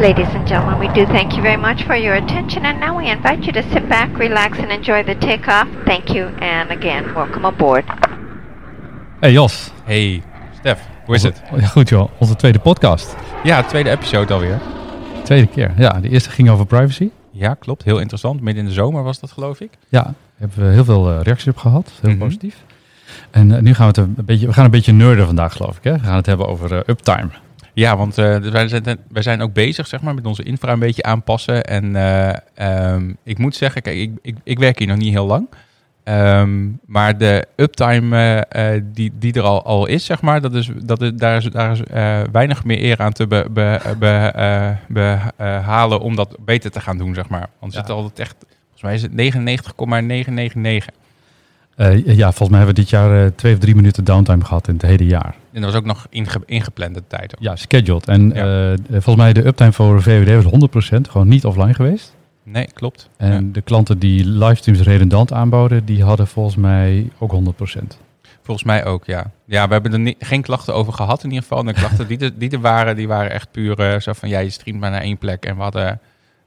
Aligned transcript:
Ladies 0.00 0.28
and 0.34 0.46
gentlemen, 0.48 0.78
we 0.78 0.88
do 0.94 1.06
thank 1.06 1.32
you 1.32 1.42
very 1.42 1.56
much 1.56 1.82
for 1.84 1.96
your 1.96 2.16
attention, 2.16 2.64
and 2.64 2.80
now 2.80 2.96
we 2.96 3.10
invite 3.10 3.44
you 3.44 3.52
to 3.52 3.62
sit 3.72 3.88
back, 3.88 4.18
relax, 4.18 4.58
and 4.58 4.70
enjoy 4.70 5.02
the 5.04 5.14
takeoff. 5.18 5.66
Thank 5.84 6.08
you, 6.08 6.26
and 6.40 6.70
again, 6.70 7.14
welcome 7.14 7.44
aboard. 7.46 7.84
Hey 9.20 9.32
Jos. 9.32 9.70
Hey, 9.84 10.22
Stef, 10.58 10.80
hoe 11.04 11.14
is 11.14 11.22
het? 11.22 11.42
Ja, 11.56 11.66
goed 11.66 11.88
joh, 11.88 12.08
onze 12.18 12.36
tweede 12.36 12.58
podcast. 12.58 13.16
Ja, 13.42 13.62
tweede 13.62 13.90
episode 13.90 14.32
alweer. 14.32 14.60
Tweede 15.24 15.46
keer. 15.46 15.72
Ja, 15.76 16.00
de 16.00 16.08
eerste 16.08 16.30
ging 16.30 16.50
over 16.50 16.66
privacy. 16.66 17.08
Ja, 17.30 17.54
klopt. 17.54 17.82
Heel 17.84 17.98
interessant. 17.98 18.40
Midden 18.40 18.62
in 18.62 18.68
de 18.68 18.74
zomer 18.74 19.02
was 19.02 19.20
dat, 19.20 19.30
geloof 19.32 19.60
ik. 19.60 19.70
Ja, 19.88 20.02
daar 20.02 20.14
hebben 20.36 20.66
we 20.66 20.72
heel 20.72 20.84
veel 20.84 21.10
eh, 21.10 21.20
reacties 21.22 21.48
op 21.48 21.56
gehad. 21.56 21.90
Heel 22.00 22.10
Mhm. 22.10 22.18
positief. 22.18 22.56
En 23.30 23.52
eh, 23.56 23.62
nu 23.62 23.74
gaan 23.74 23.92
we 23.92 24.00
het 24.00 24.10
een 24.18 24.24
beetje, 24.24 24.46
we 24.46 24.52
gaan 24.52 24.64
een 24.64 24.70
beetje 24.70 24.92
nerden 24.92 25.26
vandaag 25.26 25.52
geloof 25.52 25.76
ik. 25.76 25.84
Hè? 25.84 25.92
We 25.92 25.98
gaan 26.04 26.16
het 26.16 26.26
hebben 26.26 26.48
over 26.48 26.72
eh, 26.72 26.78
uptime. 26.86 27.28
Ja, 27.80 27.96
want 27.96 28.14
dus 28.14 28.48
wij, 28.48 28.68
zijn, 28.68 28.98
wij 29.08 29.22
zijn 29.22 29.42
ook 29.42 29.52
bezig 29.52 29.86
zeg 29.86 30.00
maar, 30.00 30.14
met 30.14 30.26
onze 30.26 30.42
infra 30.42 30.72
een 30.72 30.78
beetje 30.78 31.02
aanpassen. 31.02 31.64
En 31.64 31.96
eh, 31.96 32.36
ehm, 32.54 33.12
ik 33.24 33.38
moet 33.38 33.56
zeggen, 33.56 33.82
kijk, 33.82 33.96
ik, 33.96 34.10
ik, 34.22 34.36
ik 34.44 34.58
werk 34.58 34.78
hier 34.78 34.88
nog 34.88 34.96
niet 34.96 35.12
heel 35.12 35.26
lang. 35.26 35.48
Ehm, 36.04 36.68
maar 36.86 37.18
de 37.18 37.46
uptime 37.56 38.46
eh, 38.48 38.80
die, 38.84 39.12
die 39.18 39.32
er 39.32 39.42
al, 39.42 39.64
al 39.64 39.86
is, 39.86 40.04
zeg 40.04 40.20
maar, 40.22 40.40
dat 40.40 40.54
is, 40.54 40.70
dat 40.82 41.02
is, 41.02 41.10
daar 41.14 41.36
is, 41.36 41.44
daar 41.44 41.72
is 41.72 41.80
weinig 42.32 42.64
meer 42.64 42.82
eer 42.82 42.98
aan 42.98 43.12
te 43.12 43.26
be, 43.26 43.46
be, 43.50 43.80
be, 43.98 45.18
behalen 45.36 46.00
om 46.00 46.16
dat 46.16 46.36
beter 46.44 46.70
te 46.70 46.80
gaan 46.80 46.98
doen, 46.98 47.14
zeg 47.14 47.28
maar. 47.28 47.48
Want 47.58 47.72
Ja. 47.72 47.78
het 47.80 47.88
is 47.88 47.94
altijd 47.94 48.18
echt, 48.18 48.36
volgens 48.62 48.82
mij 48.82 48.94
is 48.94 49.02
het 49.02 49.12
99,999. 49.12 50.94
Eh, 51.80 52.16
ja, 52.16 52.26
volgens 52.26 52.48
mij 52.48 52.58
hebben 52.58 52.74
we 52.76 52.80
dit 52.80 52.90
jaar 52.90 53.24
eh, 53.24 53.30
twee 53.34 53.52
of 53.52 53.58
drie 53.58 53.74
minuten 53.74 54.04
downtime 54.04 54.44
gehad 54.44 54.68
in 54.68 54.74
het 54.74 54.82
hele 54.82 55.06
jaar. 55.06 55.34
En 55.52 55.60
dat 55.60 55.70
was 55.70 55.80
ook 55.80 55.86
nog 55.86 56.06
inge, 56.10 56.28
ingeplande 56.46 57.02
tijd. 57.06 57.34
ook. 57.36 57.42
Ja, 57.42 57.56
scheduled. 57.56 58.08
En 58.08 58.30
Ja. 58.34 58.72
eh, 58.72 58.78
volgens 58.90 59.16
mij 59.16 59.32
de 59.32 59.46
uptime 59.46 59.72
voor 59.72 60.02
VVD 60.02 60.42
was 60.42 60.52
100%, 60.52 61.08
gewoon 61.08 61.28
niet 61.28 61.44
offline 61.44 61.74
geweest. 61.74 62.14
Nee, 62.44 62.68
klopt. 62.74 63.08
En 63.16 63.32
Ja. 63.32 63.52
de 63.52 63.60
klanten 63.60 63.98
die 63.98 64.26
livestreams 64.26 64.80
redundant 64.80 65.32
aanboden, 65.32 65.84
die 65.84 66.02
hadden 66.04 66.26
volgens 66.26 66.56
mij 66.56 67.10
ook 67.18 67.30
100%. 67.32 67.98
Volgens 68.42 68.66
mij 68.66 68.84
ook, 68.84 69.04
ja. 69.06 69.30
Ja, 69.44 69.66
we 69.66 69.72
hebben 69.72 70.06
er 70.06 70.14
geen 70.18 70.42
klachten 70.42 70.74
over 70.74 70.92
gehad 70.92 71.18
in 71.24 71.28
ieder 71.30 71.42
geval. 71.42 71.58
En 71.58 71.66
de 71.66 71.72
klachten 71.72 72.06
die 72.06 72.18
er, 72.18 72.38
die 72.38 72.50
er 72.50 72.60
waren, 72.60 72.96
die 72.96 73.08
waren 73.08 73.30
echt 73.30 73.50
puur 73.50 74.00
zo 74.00 74.12
van... 74.12 74.28
ja, 74.28 74.38
je 74.38 74.50
streamt 74.50 74.80
maar 74.80 74.90
naar 74.90 75.00
één 75.00 75.18
plek. 75.18 75.44
En 75.44 75.56
we 75.56 75.62
hadden 75.62 76.00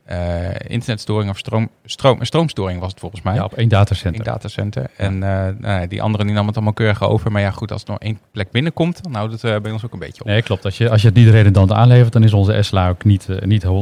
eh, 0.03 0.49
internetstoring 0.67 1.29
of 1.29 1.37
stroom, 1.37 1.69
stroom, 1.85 2.23
stroomstoring 2.23 2.79
was 2.79 2.91
het 2.91 2.99
volgens 2.99 3.21
mij. 3.21 3.33
Ja, 3.35 3.43
op 3.43 3.53
één 3.53 3.69
datacenter. 3.69 4.19
in 4.25 4.31
datacenter. 4.31 4.89
En 4.97 5.13
eh, 5.23 5.47
nou 5.59 5.87
die 5.87 6.01
anderen 6.01 6.25
die 6.25 6.35
namen 6.35 6.47
het 6.47 6.55
allemaal 6.55 6.73
keurig 6.73 7.03
over. 7.03 7.31
Maar 7.31 7.41
ja, 7.41 7.51
goed, 7.51 7.71
als 7.71 7.83
er 7.83 7.89
nog 7.89 7.99
één 7.99 8.19
plek 8.31 8.51
binnenkomt... 8.51 9.03
dan 9.03 9.13
houdt 9.13 9.31
het 9.31 9.43
eh, 9.43 9.59
bij 9.59 9.71
ons 9.71 9.85
ook 9.85 9.93
een 9.93 9.99
beetje 9.99 10.21
op. 10.21 10.27
Nee, 10.27 10.41
klopt. 10.41 10.65
Als 10.65 10.77
je, 10.77 10.89
als 10.89 11.01
je 11.01 11.07
het 11.07 11.15
niet 11.17 11.29
redundant 11.29 11.71
aanlevert, 11.71 12.13
dan 12.13 12.23
is 12.23 12.33
onze 12.33 12.61
SLA 12.61 12.89
ook 12.89 13.03
niet, 13.03 13.27
niet 13.45 13.65
100%. 13.65 13.67
Ja, 13.69 13.73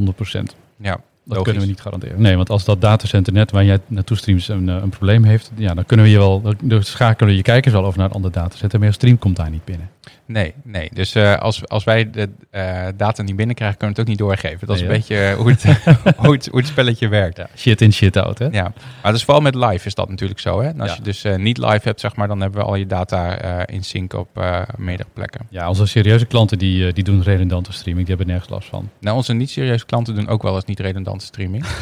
Dat 0.92 1.02
logisch. 1.26 1.44
kunnen 1.44 1.62
we 1.62 1.68
niet 1.68 1.82
garanderen. 1.82 2.22
Nee, 2.22 2.36
want 2.36 2.50
als 2.50 2.66
dat 2.66 2.82
datacenter 2.82 3.34
net 3.34 3.52
waar 3.52 3.64
jij 3.66 3.80
naartoe 3.88 4.18
streamt 4.18 4.48
een, 4.48 4.68
een 4.68 4.90
probleem 4.90 5.24
heeft, 5.24 5.52
ja, 5.56 5.74
dan 5.74 5.86
kunnen 5.86 6.06
we 6.06 6.12
je 6.12 6.18
wel, 6.18 6.42
dan- 6.62 6.84
schakelen 6.84 7.36
je 7.36 7.42
kijkers 7.42 7.74
wel 7.74 7.86
over 7.86 8.00
naar 8.00 8.08
een 8.08 8.14
ander 8.16 8.32
datacenter, 8.32 8.80
maar 8.80 8.88
je 8.88 8.94
stream 8.94 9.18
komt 9.18 9.36
daar 9.36 9.50
niet 9.50 9.66
binnen. 9.66 9.90
Nee, 10.32 10.54
nee. 10.64 10.90
Dus 10.94 11.16
eh, 11.16 11.36
als, 11.38 11.68
als 11.68 11.84
wij 11.84 12.10
de 12.10 12.30
eh, 12.50 12.88
data 12.96 13.22
niet 13.24 13.36
binnenkrijgen, 13.36 13.78
kunnen 13.78 13.96
we 13.96 14.02
het 14.02 14.10
ook 14.12 14.18
niet 14.18 14.28
doorgeven. 14.28 14.68
Dat 14.68 14.76
is 14.76 14.82
Nee, 14.82 14.92
een 14.92 14.98
beetje 14.98 15.34
hoe, 15.36 15.50
het, 15.50 15.64
hoe, 16.18 16.34
het, 16.34 16.48
hoe 16.48 16.60
het 16.60 16.68
spelletje 16.68 17.08
werkt. 17.08 17.38
Ja, 17.38 17.48
shit 17.56 17.82
in, 17.82 17.94
shit 17.94 18.18
out, 18.18 18.40
hè? 18.40 18.48
Ja, 18.52 18.74
maar 19.04 19.12
dus 19.12 19.24
vooral 19.24 19.42
met 19.44 19.56
live 19.56 19.88
is 19.88 19.96
dat 19.96 20.10
natuurlijk 20.10 20.40
zo. 20.40 20.62
Hè? 20.62 20.68
En 20.68 20.80
als 20.82 20.90
Ja. 20.90 20.96
je 20.96 21.02
dus 21.02 21.24
eh, 21.24 21.36
niet 21.36 21.58
live 21.58 21.80
hebt, 21.84 22.00
zeg 22.00 22.16
maar, 22.16 22.28
dan 22.28 22.42
hebben 22.42 22.60
we 22.62 22.66
al 22.66 22.76
je 22.76 22.86
data 22.86 23.38
in 23.68 23.84
sync 23.84 24.14
op 24.14 24.30
meerdere 24.78 25.10
plekken. 25.14 25.48
Ja, 25.50 25.68
onze 25.70 25.86
serieuze 25.86 26.26
klanten 26.26 26.58
die, 26.58 26.94
die 26.94 27.04
doen 27.04 27.24
redundante 27.24 27.74
streaming, 27.74 28.08
die 28.08 28.16
hebben 28.16 28.34
nergens 28.34 28.54
last 28.54 28.68
van. 28.70 28.90
Nou, 29.00 29.16
onze 29.16 29.34
niet-serieuze 29.34 29.86
klanten 29.86 30.16
doen 30.16 30.28
ook 30.28 30.42
wel 30.42 30.56
eens 30.56 30.66
niet 30.66 30.80
redundante 30.80 31.26
streaming. 31.26 31.66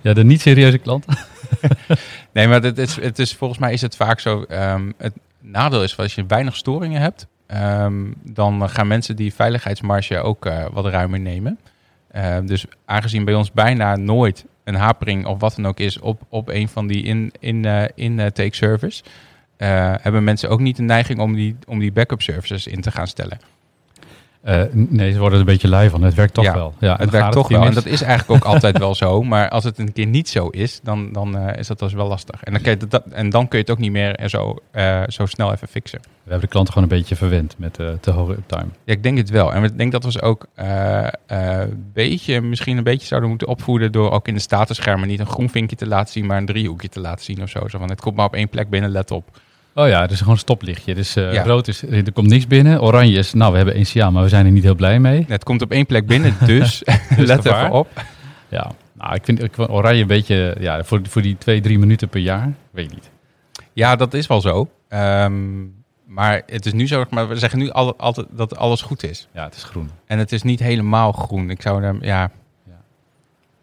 Ja, 0.00 0.12
de 0.12 0.24
niet 0.24 0.40
serieuze 0.40 0.78
klanten? 0.78 1.16
nee, 2.32 2.48
maar 2.48 2.62
het 2.62 2.78
is, 2.78 2.96
het 3.00 3.18
is, 3.18 3.34
volgens 3.34 3.58
mij 3.60 3.72
is 3.72 3.80
het 3.80 3.96
vaak 3.96 4.20
zo. 4.20 4.42
ehm, 4.42 4.90
het 4.96 5.12
nadeel 5.40 5.82
is, 5.82 5.96
als 5.96 6.14
je 6.14 6.26
weinig 6.26 6.56
storingen 6.56 7.00
hebt, 7.00 7.26
ehm, 7.46 8.12
dan 8.22 8.68
gaan 8.68 8.86
mensen 8.86 9.16
die 9.16 9.34
veiligheidsmarge 9.34 10.18
ook 10.18 10.46
eh, 10.46 10.66
wat 10.72 10.86
ruimer 10.86 11.20
nemen. 11.20 11.58
Ehm, 12.10 12.46
dus 12.46 12.64
aangezien 12.84 13.24
bij 13.24 13.34
ons 13.34 13.52
bijna 13.52 13.96
nooit 13.96 14.44
een 14.64 14.74
hapering 14.74 15.26
of 15.26 15.40
wat 15.40 15.56
dan 15.56 15.66
ook 15.66 15.80
is 15.80 15.98
op, 15.98 16.20
op 16.28 16.48
een 16.48 16.68
van 16.68 16.86
die 16.86 17.02
in, 17.02 17.32
in, 17.40 17.64
eh, 17.64 17.84
in 17.94 18.20
eh, 18.20 18.26
take 18.26 18.56
service, 18.56 19.02
hebben 20.00 20.24
mensen 20.24 20.50
ook 20.50 20.60
niet 20.60 20.76
de 20.76 20.82
neiging 20.82 21.20
om 21.20 21.34
die, 21.34 21.56
om 21.66 21.78
die 21.78 21.92
backup 21.92 22.22
services 22.22 22.66
in 22.66 22.80
te 22.80 22.90
gaan 22.90 23.06
stellen. 23.06 23.38
Eh, 24.42 24.62
nee, 24.72 25.12
ze 25.12 25.18
worden 25.18 25.34
er 25.34 25.46
een 25.46 25.52
beetje 25.52 25.68
lui 25.68 25.90
van. 25.90 26.02
Het 26.02 26.14
werkt 26.14 26.34
toch 26.34 26.44
Ja, 26.44 26.54
wel. 26.54 26.74
Ja, 26.78 26.96
het 26.96 27.10
werkt 27.10 27.32
toch 27.32 27.48
wel. 27.48 27.64
En 27.64 27.74
dat 27.74 27.86
is 27.86 28.02
eigenlijk 28.02 28.44
ook 28.44 28.52
altijd 28.52 28.78
wel 28.78 28.94
zo. 28.94 29.22
Maar 29.28 29.48
als 29.48 29.64
het 29.64 29.78
een 29.78 29.92
keer 29.92 30.06
niet 30.06 30.28
zo 30.28 30.48
is, 30.48 30.80
dan, 30.82 31.12
dan 31.12 31.36
eh, 31.36 31.58
is 31.58 31.66
dat 31.66 31.78
dus 31.78 31.92
wel 31.92 32.08
lastig. 32.08 32.42
En 32.42 32.52
dan, 32.52 32.62
kun 32.62 32.70
je 32.70 32.86
dat, 32.86 33.02
en 33.10 33.30
dan 33.30 33.48
kun 33.48 33.58
je 33.58 33.64
het 33.64 33.72
ook 33.72 33.78
niet 33.78 33.92
meer 33.92 34.14
eh, 34.14 34.28
zo, 34.28 34.56
zo 35.06 35.26
snel 35.26 35.52
even 35.52 35.68
fixen. 35.68 36.00
We 36.00 36.34
hebben 36.34 36.40
de 36.40 36.52
klanten 36.52 36.72
gewoon 36.72 36.88
een 36.90 36.98
beetje 36.98 37.16
verwend 37.16 37.54
met 37.58 37.74
te 38.00 38.10
hoge 38.10 38.32
uptime. 38.32 38.66
Ja, 38.84 38.92
ik 38.92 39.02
denk 39.02 39.18
het 39.18 39.30
wel. 39.30 39.52
En 39.52 39.64
ik 39.64 39.78
denk 39.78 39.92
dat 39.92 40.04
we 40.04 40.10
ze 40.10 40.22
ook 40.22 40.46
een 40.56 41.90
beetje, 41.92 42.40
misschien 42.40 42.76
een 42.76 42.84
beetje 42.84 43.06
zouden 43.06 43.28
moeten 43.28 43.48
opvoeden 43.48 43.92
door 43.92 44.10
ook 44.10 44.28
in 44.28 44.34
de 44.34 44.40
statusschermen 44.40 45.08
niet 45.08 45.20
een 45.20 45.26
groen 45.26 45.50
vinkje 45.50 45.76
te 45.76 45.86
laten 45.86 46.12
zien, 46.12 46.26
maar 46.26 46.36
een 46.36 46.46
driehoekje 46.46 46.88
te 46.88 47.00
laten 47.00 47.24
zien 47.24 47.42
of 47.42 47.48
zo. 47.48 47.68
Zo 47.68 47.78
van, 47.78 47.90
het 47.90 48.00
komt 48.00 48.16
maar 48.16 48.26
op 48.26 48.34
één 48.34 48.48
plek 48.48 48.68
binnen, 48.70 48.90
let 48.90 49.10
op. 49.10 49.40
Oh 49.78 49.88
ja, 49.88 50.00
het 50.00 50.10
is 50.10 50.18
gewoon 50.18 50.32
een 50.34 50.38
stoplichtje. 50.40 50.94
Dus 50.94 51.14
Ja. 51.14 51.42
rood 51.42 51.68
is, 51.68 51.82
er 51.82 52.12
komt 52.12 52.28
niks 52.28 52.46
binnen. 52.46 52.82
Oranje 52.82 53.18
is, 53.18 53.32
nou 53.32 53.50
we 53.50 53.56
hebben 53.56 53.80
NCA, 53.80 54.10
maar 54.10 54.22
we 54.22 54.28
zijn 54.28 54.46
er 54.46 54.52
niet 54.52 54.62
heel 54.62 54.74
blij 54.74 54.98
mee. 55.00 55.24
Het 55.28 55.44
komt 55.44 55.62
op 55.62 55.70
één 55.70 55.86
plek 55.86 56.06
binnen, 56.06 56.34
dus 56.46 56.82
let 57.16 57.40
gevaar. 57.40 57.64
even 57.64 57.76
op. 57.76 57.88
Ja, 58.48 58.70
nou, 58.92 59.14
ik 59.14 59.24
vind, 59.24 59.42
ik 59.42 59.54
vind 59.54 59.68
oranje 59.70 60.00
een 60.00 60.06
beetje, 60.06 60.56
ja, 60.60 60.84
voor, 60.84 61.00
voor 61.08 61.22
die 61.22 61.36
twee, 61.38 61.60
drie 61.60 61.78
minuten 61.78 62.08
per 62.08 62.20
jaar, 62.20 62.52
weet 62.70 62.84
ik 62.84 62.92
niet. 62.94 63.10
Ja, 63.72 63.96
dat 63.96 64.14
is 64.14 64.26
wel 64.26 64.40
zo. 64.40 64.68
Ehm, 64.88 65.64
maar 66.06 66.42
het 66.46 66.66
is 66.66 66.72
nu 66.72 66.86
zo, 66.86 67.04
maar 67.10 67.28
we 67.28 67.36
zeggen 67.38 67.58
nu 67.58 67.70
al, 67.70 67.96
altijd 67.96 68.26
dat 68.30 68.56
alles 68.56 68.82
goed 68.82 69.02
is. 69.02 69.28
Ja, 69.34 69.44
het 69.44 69.54
is 69.54 69.62
groen. 69.64 69.90
En 70.06 70.18
het 70.18 70.32
is 70.32 70.42
niet 70.42 70.60
helemaal 70.60 71.12
groen. 71.12 71.50
Ik 71.50 71.62
zou 71.62 71.82
er, 71.82 71.96
ja... 72.00 72.30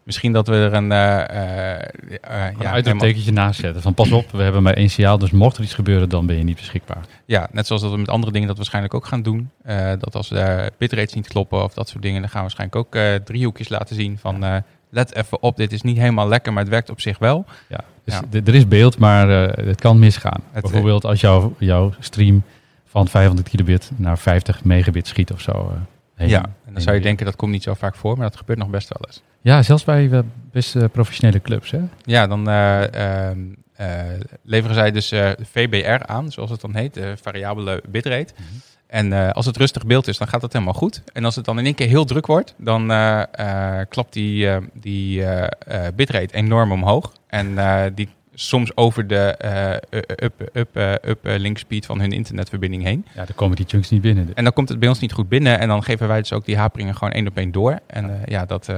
Misschien 0.06 0.32
dat 0.32 0.46
we 0.48 0.54
er 0.54 0.72
een... 0.74 0.92
eh, 0.92 1.20
eh, 1.20 1.88
Ja, 2.08 2.18
ja, 2.46 2.52
een 2.58 2.66
uitroeptekentje 2.66 3.32
naast 3.32 3.60
zetten. 3.60 3.82
Van 3.82 3.94
pas 3.94 4.10
op, 4.12 4.30
we 4.30 4.42
hebben 4.42 4.62
maar 4.62 4.74
één 4.74 4.90
signaal, 4.90 5.18
dus 5.18 5.30
mocht 5.30 5.56
er 5.56 5.62
iets 5.62 5.74
gebeuren, 5.74 6.08
dan 6.08 6.26
ben 6.26 6.36
je 6.36 6.44
niet 6.44 6.56
beschikbaar. 6.56 7.04
ja, 7.24 7.48
net 7.52 7.66
zoals 7.66 7.82
dat 7.82 7.90
we 7.90 7.96
met 7.98 8.08
andere 8.08 8.32
dingen 8.32 8.48
dat 8.48 8.56
waarschijnlijk 8.56 8.94
ook 8.94 9.06
gaan 9.06 9.22
doen. 9.22 9.50
Dat 9.98 10.14
als 10.14 10.28
de 10.28 10.72
bitrates 10.78 11.14
niet 11.14 11.28
kloppen 11.28 11.62
of 11.64 11.74
dat 11.74 11.88
soort 11.88 12.02
dingen... 12.02 12.20
dan 12.20 12.30
gaan 12.30 12.44
we 12.44 12.54
waarschijnlijk 12.54 12.86
ook 12.86 12.94
eh, 12.94 13.14
driehoekjes 13.14 13.68
laten 13.68 13.96
zien 13.96 14.18
van... 14.18 14.62
let 14.90 15.14
even 15.14 15.42
op, 15.42 15.56
dit 15.56 15.72
is 15.72 15.82
niet 15.82 15.96
helemaal 15.98 16.28
lekker, 16.28 16.52
maar 16.52 16.62
het 16.62 16.70
werkt 16.72 16.90
op 16.90 17.00
zich 17.00 17.18
wel. 17.18 17.44
Ja, 17.68 17.80
dus 18.04 18.14
Ja. 18.30 18.40
er 18.44 18.54
is 18.54 18.68
beeld, 18.68 18.98
maar 18.98 19.28
het 19.28 19.80
kan 19.80 19.98
misgaan. 19.98 20.40
Het- 20.52 20.62
Bijvoorbeeld 20.62 21.04
als 21.04 21.20
jouw, 21.20 21.54
jouw 21.58 21.92
stream 22.00 22.42
van 22.86 23.08
500 23.08 23.48
kilobit 23.48 23.90
naar 23.96 24.18
50 24.18 24.64
megabit 24.64 25.06
schiet 25.06 25.32
of 25.32 25.40
zo. 25.40 25.72
heen- 26.14 26.28
ja, 26.28 26.42
en 26.66 26.72
dan 26.72 26.82
zou 26.82 26.96
je 26.96 27.02
denken 27.02 27.24
dat 27.26 27.36
komt 27.36 27.52
niet 27.52 27.62
zo 27.62 27.74
vaak 27.74 27.94
voor, 27.96 28.16
maar 28.18 28.28
dat 28.28 28.38
gebeurt 28.38 28.58
nog 28.58 28.68
best 28.68 28.88
wel 28.88 28.98
eens. 29.08 29.22
Ja, 29.46 29.62
zelfs 29.62 29.84
bij 29.84 30.10
eh, 30.10 30.18
best 30.52 30.76
eh, 30.76 30.84
professionele 30.92 31.40
clubs, 31.40 31.70
hè? 31.70 31.80
Ja, 32.02 32.26
dan 32.26 32.48
eh, 32.48 33.28
ehm, 33.28 33.38
eh, 33.72 33.88
leveren 34.42 34.74
zij 34.74 34.90
dus 34.90 35.12
VBR 35.52 36.06
aan, 36.06 36.32
zoals 36.32 36.50
het 36.50 36.60
dan 36.60 36.74
heet, 36.74 36.94
de 36.94 37.14
variabele 37.22 37.82
bitrate. 37.88 38.32
Mhm. 38.36 38.44
En 38.86 39.32
als 39.32 39.46
het 39.46 39.56
rustig 39.56 39.86
beeld 39.86 40.08
is, 40.08 40.18
dan 40.18 40.28
gaat 40.28 40.40
dat 40.40 40.52
helemaal 40.52 40.74
goed. 40.74 41.02
En 41.12 41.24
als 41.24 41.36
het 41.36 41.44
dan 41.44 41.58
in 41.58 41.64
één 41.64 41.74
keer 41.74 41.88
heel 41.88 42.04
druk 42.04 42.26
wordt, 42.26 42.54
dan 42.58 42.90
eh, 42.90 43.80
klapt 43.88 44.12
die, 44.12 44.48
die 44.72 45.24
bitrate 45.94 46.34
enorm 46.34 46.72
omhoog. 46.72 47.12
En 47.26 47.56
die 47.94 48.08
soms 48.34 48.76
over 48.76 49.06
de 49.06 49.36
up, 50.22 50.50
up, 50.52 50.76
up 51.04 51.18
link 51.22 51.58
speed 51.58 51.86
van 51.86 52.00
hun 52.00 52.12
internetverbinding 52.12 52.82
heen. 52.82 53.06
Ja, 53.14 53.24
dan 53.24 53.34
komen 53.34 53.56
die 53.56 53.66
chunks 53.68 53.90
niet 53.90 54.02
binnen. 54.02 54.30
En 54.34 54.44
dan 54.44 54.52
komt 54.52 54.68
het 54.68 54.78
bij 54.78 54.88
ons 54.88 55.00
niet 55.00 55.12
goed 55.12 55.28
binnen. 55.28 55.58
En 55.58 55.68
dan 55.68 55.82
geven 55.82 56.08
wij 56.08 56.18
dus 56.18 56.32
ook 56.32 56.44
die 56.44 56.56
haperingen 56.56 56.94
gewoon 56.94 57.12
één 57.12 57.26
op 57.26 57.36
één 57.36 57.52
door. 57.52 57.78
En 57.86 58.20
ja, 58.26 58.44
dat 58.44 58.68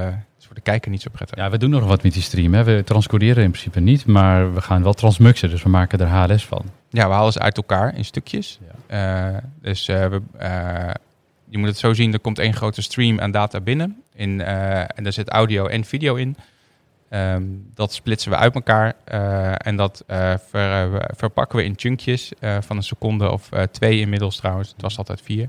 de 0.59 0.71
kijker 0.71 0.91
niet 0.91 1.01
zo 1.01 1.09
prettig. 1.11 1.37
Ja, 1.37 1.49
we 1.49 1.57
doen 1.57 1.69
nog 1.69 1.85
wat 1.85 2.03
met 2.03 2.13
die 2.13 2.21
stream. 2.21 2.53
Hè. 2.53 2.63
We 2.63 2.83
transcoderen 2.85 3.43
in 3.43 3.51
principe 3.51 3.79
niet, 3.79 4.05
maar 4.05 4.53
we 4.53 4.61
gaan 4.61 4.83
wel 4.83 4.93
transmuxen. 4.93 5.49
Dus 5.49 5.63
we 5.63 5.69
maken 5.69 5.99
er 5.99 6.07
HLS 6.07 6.45
van. 6.45 6.65
Ja, 6.89 7.07
we 7.07 7.13
halen 7.13 7.33
ze 7.33 7.39
uit 7.39 7.57
elkaar 7.57 7.95
in 7.95 8.05
stukjes. 8.05 8.59
Ja. 8.87 9.35
Eh, 9.35 9.37
dus 9.61 9.87
eh, 9.87 10.07
we, 10.07 10.21
eh, 10.37 10.89
je 11.49 11.57
moet 11.57 11.67
het 11.67 11.77
zo 11.77 11.93
zien, 11.93 12.13
er 12.13 12.19
komt 12.19 12.39
één 12.39 12.53
grote 12.53 12.81
stream 12.81 13.19
aan 13.19 13.31
data 13.31 13.59
binnen. 13.59 14.03
In, 14.13 14.41
en 14.41 15.03
daar 15.03 15.13
zit 15.13 15.29
audio 15.29 15.65
en 15.65 15.83
video 15.85 16.15
in. 16.15 16.35
Ehm, 17.09 17.43
dat 17.73 17.93
splitsen 17.93 18.31
we 18.31 18.37
uit 18.37 18.55
elkaar 18.55 18.93
en 19.57 19.75
dat 19.75 20.03
ver- 20.49 21.09
verpakken 21.15 21.57
we 21.57 21.63
in 21.63 21.73
chunkjes 21.75 22.31
van 22.59 22.77
een 22.77 22.83
seconde 22.83 23.31
of 23.31 23.49
twee 23.71 23.99
inmiddels 23.99 24.35
trouwens. 24.35 24.69
Het 24.69 24.81
was 24.81 24.97
altijd 24.97 25.21
vier. 25.21 25.47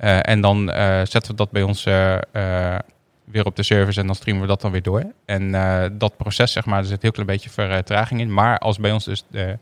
En 0.00 0.40
dan 0.40 0.68
zetten 1.04 1.30
we 1.30 1.34
dat 1.34 1.50
bij 1.50 1.62
eh, 1.62 2.78
weer 3.32 3.44
op 3.44 3.56
de 3.56 3.62
service 3.62 4.00
en 4.00 4.06
dan 4.06 4.14
streamen 4.14 4.42
we 4.42 4.48
dat 4.48 4.60
dan 4.60 4.70
weer 4.72 4.82
door. 4.82 5.04
En 5.24 5.54
eh, 5.54 5.88
dat 5.92 6.16
proces, 6.16 6.52
zeg 6.52 6.64
maar, 6.66 6.78
er 6.78 6.84
zit 6.84 6.92
een 6.92 6.98
heel 7.02 7.10
klein 7.10 7.26
beetje 7.28 7.50
vertraging 7.50 8.20
in. 8.20 8.32
Maar 8.32 8.58
als 8.58 8.78
bij 8.78 8.92
ons 8.92 9.04
dus 9.04 9.24
eh, 9.30 9.48
een 9.48 9.58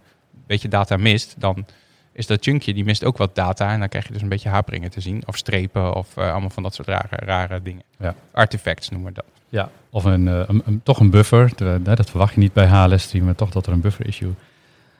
beetje 0.46 0.68
data 0.68 0.96
mist, 0.96 1.34
dan 1.38 1.66
is 2.12 2.26
dat 2.26 2.42
chunkje, 2.44 2.74
die 2.74 2.84
mist 2.84 3.04
ook 3.04 3.16
wat 3.16 3.34
data. 3.34 3.72
En 3.72 3.78
dan 3.78 3.88
krijg 3.88 4.06
je 4.06 4.12
dus 4.12 4.22
een 4.22 4.28
beetje 4.28 4.48
haperingen 4.48 4.90
te 4.90 5.00
zien. 5.00 5.22
Of 5.26 5.36
strepen 5.36 5.94
of 5.94 6.16
eh, 6.16 6.30
allemaal 6.30 6.50
van 6.50 6.62
dat 6.62 6.74
soort 6.74 6.88
rare, 6.88 7.16
rare 7.16 7.62
dingen. 7.62 7.82
Ja. 7.98 8.14
Artifacts 8.32 8.88
noemen 8.88 9.08
we 9.08 9.14
dat. 9.14 9.24
Ja, 9.48 9.70
of 9.90 10.04
een, 10.04 10.26
een, 10.26 10.62
een- 10.64 10.80
toch 10.82 11.00
een 11.00 11.10
buffer. 11.10 11.52
De- 11.56 11.80
dat 11.82 12.10
verwacht 12.10 12.34
je 12.34 12.40
niet 12.40 12.52
bij 12.52 12.66
HLS-stream, 12.66 13.24
maar 13.24 13.34
toch 13.34 13.50
dat 13.50 13.66
er 13.66 13.72
een 13.72 13.80
buffer 13.80 14.06
issue. 14.06 14.34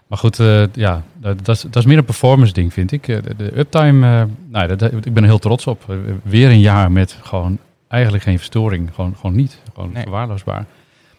Maar 0.06 0.18
goed, 0.18 0.36
ja, 0.72 1.02
dat, 1.14 1.44
dat, 1.44 1.56
is, 1.56 1.62
dat 1.62 1.76
is 1.76 1.84
meer 1.84 1.98
een 1.98 2.04
performance 2.04 2.52
ding, 2.52 2.72
vind 2.72 2.92
ik. 2.92 3.06
De, 3.06 3.34
de 3.36 3.58
uptime, 3.58 4.28
nou, 4.48 4.76
dat, 4.76 4.82
ik 4.92 5.12
ben 5.14 5.22
er 5.22 5.28
heel 5.28 5.38
trots 5.38 5.66
op. 5.66 5.84
Weer 6.22 6.48
een 6.50 6.60
jaar 6.60 6.92
met 6.92 7.18
gewoon 7.22 7.58
eigenlijk 7.88 8.22
geen 8.24 8.38
verstoring. 8.38 8.90
Gewoon, 8.94 9.16
gewoon 9.16 9.36
niet. 9.36 9.60
Gewoon 9.74 9.92
Nee. 9.92 10.02
verwaarloosbaar. 10.02 10.64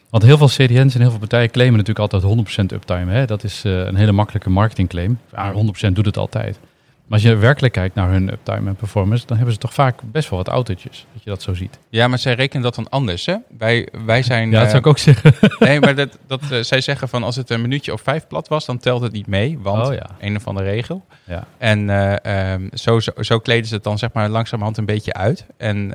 Want 0.09 0.23
heel 0.23 0.37
veel 0.37 0.47
CDN's 0.47 0.93
en 0.95 1.01
heel 1.01 1.09
veel 1.09 1.19
partijen 1.19 1.51
claimen 1.51 1.77
natuurlijk 1.77 2.13
altijd 2.13 2.23
100% 2.23 2.73
uptime. 2.73 3.11
Hè? 3.11 3.25
Dat 3.25 3.43
is 3.43 3.63
eh, 3.65 3.71
een 3.85 3.95
hele 3.95 4.11
makkelijke 4.11 4.49
marketingclaim. 4.49 5.19
Ja, 5.31 5.53
100% 5.53 5.95
doet 5.95 6.05
het 6.05 6.17
altijd. 6.17 6.59
Maar 7.09 7.19
als 7.19 7.27
je 7.27 7.35
werkelijk 7.35 7.73
kijkt 7.73 7.95
naar 7.95 8.09
hun 8.09 8.31
uptime 8.31 8.69
en 8.69 8.75
performance, 8.75 9.25
dan 9.25 9.35
hebben 9.35 9.53
ze 9.53 9.59
toch 9.59 9.73
vaak 9.73 10.01
best 10.03 10.29
wel 10.29 10.39
wat 10.39 10.49
outages. 10.49 11.05
Dat 11.13 11.23
je 11.23 11.29
dat 11.29 11.41
zo 11.41 11.53
ziet. 11.53 11.79
Ja, 11.89 12.07
maar 12.07 12.19
zij 12.19 12.33
rekenen 12.33 12.63
dat 12.63 12.75
dan 12.75 12.89
anders. 12.89 13.25
Hè? 13.25 13.35
Wij, 13.57 13.87
wij 14.05 14.23
zijn. 14.23 14.49
Ja, 14.49 14.55
dat 14.55 14.63
eh, 14.63 14.67
zou 14.67 14.79
ik 14.79 14.87
ook 14.87 14.97
zeggen. 14.97 15.33
Nee, 15.59 15.79
maar 15.79 15.95
dat, 15.95 16.17
dat, 16.27 16.51
eh, 16.51 16.59
zij 16.59 16.81
zeggen 16.81 17.09
van 17.09 17.23
als 17.23 17.35
het 17.35 17.49
een 17.49 17.61
minuutje 17.61 17.93
of 17.93 18.01
vijf 18.01 18.27
plat 18.27 18.47
was, 18.47 18.65
dan 18.65 18.77
telt 18.77 19.01
het 19.01 19.11
niet 19.11 19.27
mee. 19.27 19.59
Want 19.59 19.87
Oh 19.87 19.93
ja. 19.93 20.09
een 20.19 20.35
of 20.35 20.47
andere 20.47 20.69
regel. 20.69 21.05
Ja. 21.23 21.47
En 21.57 21.89
eh, 21.89 22.53
ehm, 22.53 22.67
zo, 22.73 22.99
zo, 22.99 23.11
zo 23.19 23.39
kleden 23.39 23.67
ze 23.67 23.73
het 23.73 23.83
dan 23.83 23.97
zeg 23.97 24.13
maar 24.13 24.29
langzamerhand 24.29 24.77
een 24.77 24.85
beetje 24.85 25.13
uit. 25.13 25.45
En 25.57 25.93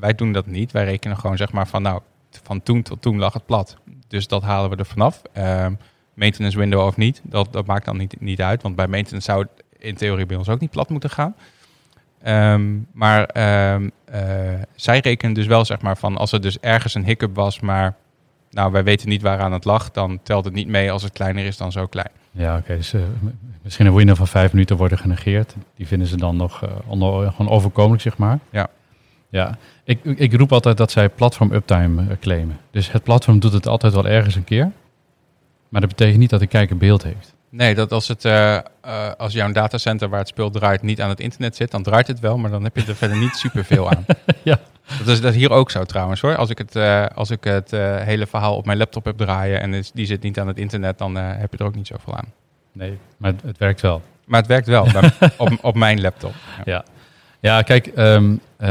wij 0.00 0.14
doen 0.14 0.32
dat 0.32 0.46
niet. 0.46 0.72
Wij 0.72 0.84
rekenen 0.84 1.18
gewoon 1.18 1.36
zeg 1.36 1.52
maar 1.52 1.68
van 1.68 1.82
nou, 1.82 2.00
van 2.42 2.62
toen 2.62 2.82
tot 2.82 3.02
toen 3.02 3.18
lag 3.18 3.32
het 3.32 3.46
plat. 3.46 3.76
Dus 4.08 4.26
dat 4.26 4.42
halen 4.42 4.70
we 4.70 4.76
er 4.76 4.86
vanaf. 4.86 5.22
Ehm, 5.32 5.72
maintenance 6.14 6.58
window 6.58 6.86
of 6.86 6.96
niet, 6.96 7.20
dat, 7.24 7.52
dat 7.52 7.66
maakt 7.66 7.84
dan 7.84 7.96
niet, 7.96 8.20
niet 8.20 8.42
uit. 8.42 8.62
Want 8.62 8.76
bij 8.76 8.86
maintenance 8.86 9.30
zou 9.30 9.42
het 9.42 9.64
in 9.80 9.94
theorie 9.94 10.26
bij 10.26 10.36
ons 10.36 10.48
ook 10.48 10.60
niet 10.60 10.70
plat 10.70 10.88
moeten 10.88 11.10
gaan. 11.10 11.34
Ehm, 12.22 12.78
maar 12.92 13.24
ehm, 13.24 13.88
eh, 14.04 14.22
zij 14.74 14.98
rekenen 14.98 15.34
dus 15.34 15.46
wel 15.46 15.64
zeg 15.64 15.80
maar 15.80 15.96
van 15.96 16.16
als 16.16 16.32
er 16.32 16.40
dus 16.40 16.58
ergens 16.58 16.94
een 16.94 17.04
hiccup 17.04 17.34
was, 17.34 17.60
maar 17.60 17.94
nou 18.50 18.72
wij 18.72 18.84
weten 18.84 19.08
niet 19.08 19.22
waaraan 19.22 19.52
het 19.52 19.64
lag, 19.64 19.90
dan 19.90 20.20
telt 20.22 20.44
het 20.44 20.54
niet 20.54 20.68
mee 20.68 20.92
als 20.92 21.02
het 21.02 21.12
kleiner 21.12 21.44
is 21.44 21.56
dan 21.56 21.72
zo 21.72 21.86
klein. 21.86 22.10
Ja, 22.30 22.56
oké. 22.56 22.76
dus 22.76 22.92
eh, 22.92 23.00
misschien 23.62 23.86
een 23.86 23.94
window 23.94 24.16
van 24.16 24.26
vijf 24.26 24.52
minuten 24.52 24.76
worden 24.76 24.98
genegeerd. 24.98 25.54
Die 25.76 25.86
vinden 25.86 26.08
ze 26.08 26.16
dan 26.16 26.36
nog 26.36 26.62
eh, 26.62 26.70
onder, 26.86 27.32
gewoon 27.32 27.52
overkomelijk, 27.52 28.02
zeg 28.02 28.16
maar. 28.16 28.38
Ja. 28.50 28.68
Ja, 29.28 29.58
ik, 29.84 30.04
ik 30.04 30.34
roep 30.34 30.52
altijd 30.52 30.76
dat 30.76 30.90
zij 30.90 31.08
platform 31.08 31.52
uptime 31.52 32.18
claimen. 32.20 32.58
Dus 32.70 32.92
het 32.92 33.02
platform 33.02 33.38
doet 33.38 33.52
het 33.52 33.66
altijd 33.66 33.92
wel 33.92 34.06
ergens 34.06 34.34
een 34.34 34.44
keer. 34.44 34.70
Maar 35.68 35.80
dat 35.80 35.90
betekent 35.90 36.18
niet 36.18 36.30
dat 36.30 36.40
de 36.40 36.46
kijker 36.46 36.76
beeld 36.76 37.02
heeft. 37.02 37.34
Nee, 37.50 37.74
dat 37.74 37.92
als, 37.92 38.08
het, 38.08 38.24
eh, 38.24 38.56
eh, 38.56 38.62
als 39.18 39.32
jouw 39.32 39.52
datacenter 39.52 40.08
waar 40.08 40.18
het 40.18 40.28
speel 40.28 40.50
draait 40.50 40.82
niet 40.82 41.00
aan 41.00 41.08
het 41.08 41.20
internet 41.20 41.56
zit, 41.56 41.70
dan 41.70 41.82
draait 41.82 42.06
het 42.06 42.20
wel, 42.20 42.38
maar 42.38 42.50
dan 42.50 42.62
heb 42.64 42.76
je 42.76 42.84
er 42.86 42.96
verder 42.96 43.16
niet 43.18 43.36
superveel 43.44 43.90
aan. 43.90 44.04
Ja. 44.42 44.58
Dat 44.98 45.06
is 45.08 45.20
dat 45.20 45.30
is 45.30 45.36
hier 45.38 45.50
ook 45.50 45.70
zo 45.70 45.84
trouwens 45.84 46.20
hoor. 46.20 46.36
Als 46.36 46.50
ik 46.50 46.58
het, 46.58 46.76
eh, 46.76 47.06
als 47.14 47.30
ik 47.30 47.44
het 47.44 47.70
hele 48.04 48.26
verhaal 48.26 48.56
op 48.56 48.66
mijn 48.66 48.78
laptop 48.78 49.04
heb 49.04 49.16
draaien 49.16 49.60
en 49.60 49.74
is- 49.74 49.90
die 49.92 50.06
zit 50.06 50.22
niet 50.22 50.38
aan 50.40 50.46
het 50.48 50.58
internet, 50.58 50.98
dan 50.98 51.14
heb 51.14 51.52
je 51.52 51.58
er 51.58 51.64
ook 51.64 51.74
niet 51.74 51.86
zoveel 51.86 52.16
aan. 52.16 52.32
Nee, 52.72 52.98
maar 53.16 53.30
het, 53.32 53.42
het 53.42 53.58
werkt 53.58 53.80
wel. 53.80 54.02
Maar 54.24 54.38
het 54.40 54.48
werkt 54.48 54.66
wel 54.66 54.86
bij- 54.92 55.10
op, 55.36 55.58
op 55.60 55.74
mijn 55.74 56.00
laptop. 56.00 56.34
Ja. 56.64 56.84
Ja, 57.40 57.62
kijk, 57.62 57.86
ehm, 57.86 58.32
eh, 58.56 58.68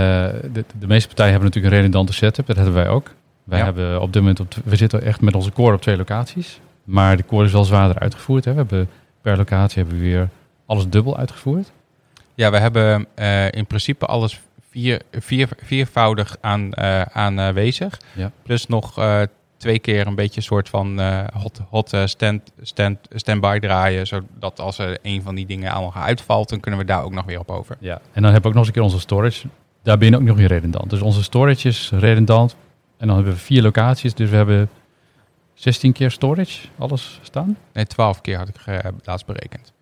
de, 0.51 0.65
de 0.79 0.87
meeste 0.87 1.07
partijen 1.07 1.31
hebben 1.31 1.47
natuurlijk 1.49 1.73
een 1.73 1.79
redundante 1.79 2.13
setup. 2.13 2.47
Dat 2.47 2.55
hebben 2.55 2.73
wij 2.73 2.87
ook. 2.87 3.11
Wij 3.43 3.59
Ja. 3.59 3.65
hebben 3.65 4.01
op 4.01 4.13
dit 4.13 4.21
moment, 4.21 4.39
op, 4.39 4.53
we 4.63 4.75
zitten 4.75 5.01
echt 5.03 5.21
met 5.21 5.35
onze 5.35 5.51
core 5.51 5.75
op 5.75 5.81
twee 5.81 5.97
locaties. 5.97 6.59
Maar 6.89 7.17
de 7.17 7.25
core 7.25 7.45
is 7.45 7.51
wel 7.51 7.63
zwaarder 7.63 7.99
uitgevoerd. 7.99 8.45
Hè. 8.45 8.51
We 8.51 8.57
hebben 8.57 8.89
per 9.21 9.37
locatie 9.37 9.81
hebben 9.81 9.99
we 9.99 10.05
weer 10.05 10.29
alles 10.65 10.87
dubbel 10.87 11.17
uitgevoerd. 11.17 11.71
Ja, 12.35 12.51
we 12.51 12.57
hebben 12.57 13.07
eh, 13.15 13.51
in 13.51 13.65
principe 13.65 14.05
alles 14.05 14.41
vier, 14.69 15.01
vier, 15.11 15.49
viervoudig 15.63 16.37
aan, 16.41 16.73
eh, 16.73 17.01
aanwezig. 17.01 17.99
Ja. 18.13 18.31
Plus 18.43 18.67
nog 18.67 18.97
eh, 18.97 19.21
twee 19.57 19.79
keer 19.79 20.07
een 20.07 20.15
beetje 20.15 20.37
een 20.37 20.43
soort 20.43 20.69
van 20.69 20.99
eh, 20.99 21.23
hot, 21.33 21.61
hot 21.69 21.93
eh, 21.93 22.05
stand, 22.05 22.51
stand, 22.61 22.97
standby 23.13 23.59
draaien. 23.59 24.07
Zodat 24.07 24.59
als 24.59 24.77
er 24.77 24.97
een 25.01 25.21
van 25.21 25.35
die 25.35 25.45
dingen 25.45 25.71
allemaal 25.71 26.03
uitvalt, 26.03 26.49
dan 26.49 26.59
kunnen 26.59 26.79
we 26.79 26.85
daar 26.85 27.03
ook 27.03 27.13
nog 27.13 27.25
weer 27.25 27.39
op 27.39 27.49
over. 27.51 27.77
Ja. 27.79 28.01
En 28.11 28.21
dan 28.21 28.31
hebben 28.31 28.41
we 28.41 28.47
ook 28.47 28.53
nog 28.53 28.57
eens 28.57 28.67
een 28.67 28.73
keer 28.73 28.83
onze 28.83 28.99
storage. 28.99 29.47
Daarbinnen 29.83 30.19
ook 30.19 30.25
nog 30.25 30.37
weer 30.37 30.47
redundant. 30.47 30.89
Dus 30.89 31.01
onze 31.01 31.23
storage 31.23 31.67
is 31.67 31.91
redundant. 31.93 32.55
En 32.97 33.07
dan 33.07 33.15
hebben 33.15 33.33
we 33.33 33.39
vier 33.39 33.61
locaties. 33.61 34.13
Dus 34.13 34.29
we 34.29 34.35
hebben 34.35 34.69
16 35.59 35.93
keer 35.93 36.11
storage, 36.11 36.67
alles 36.77 37.19
staan. 37.21 37.57
Nee, 37.73 37.85
twaalf 37.85 38.21
keer 38.21 38.37
had 38.37 38.47
ik 38.47 38.55
eh, 38.65 38.77
laatst 39.03 39.25
berekend. 39.25 39.73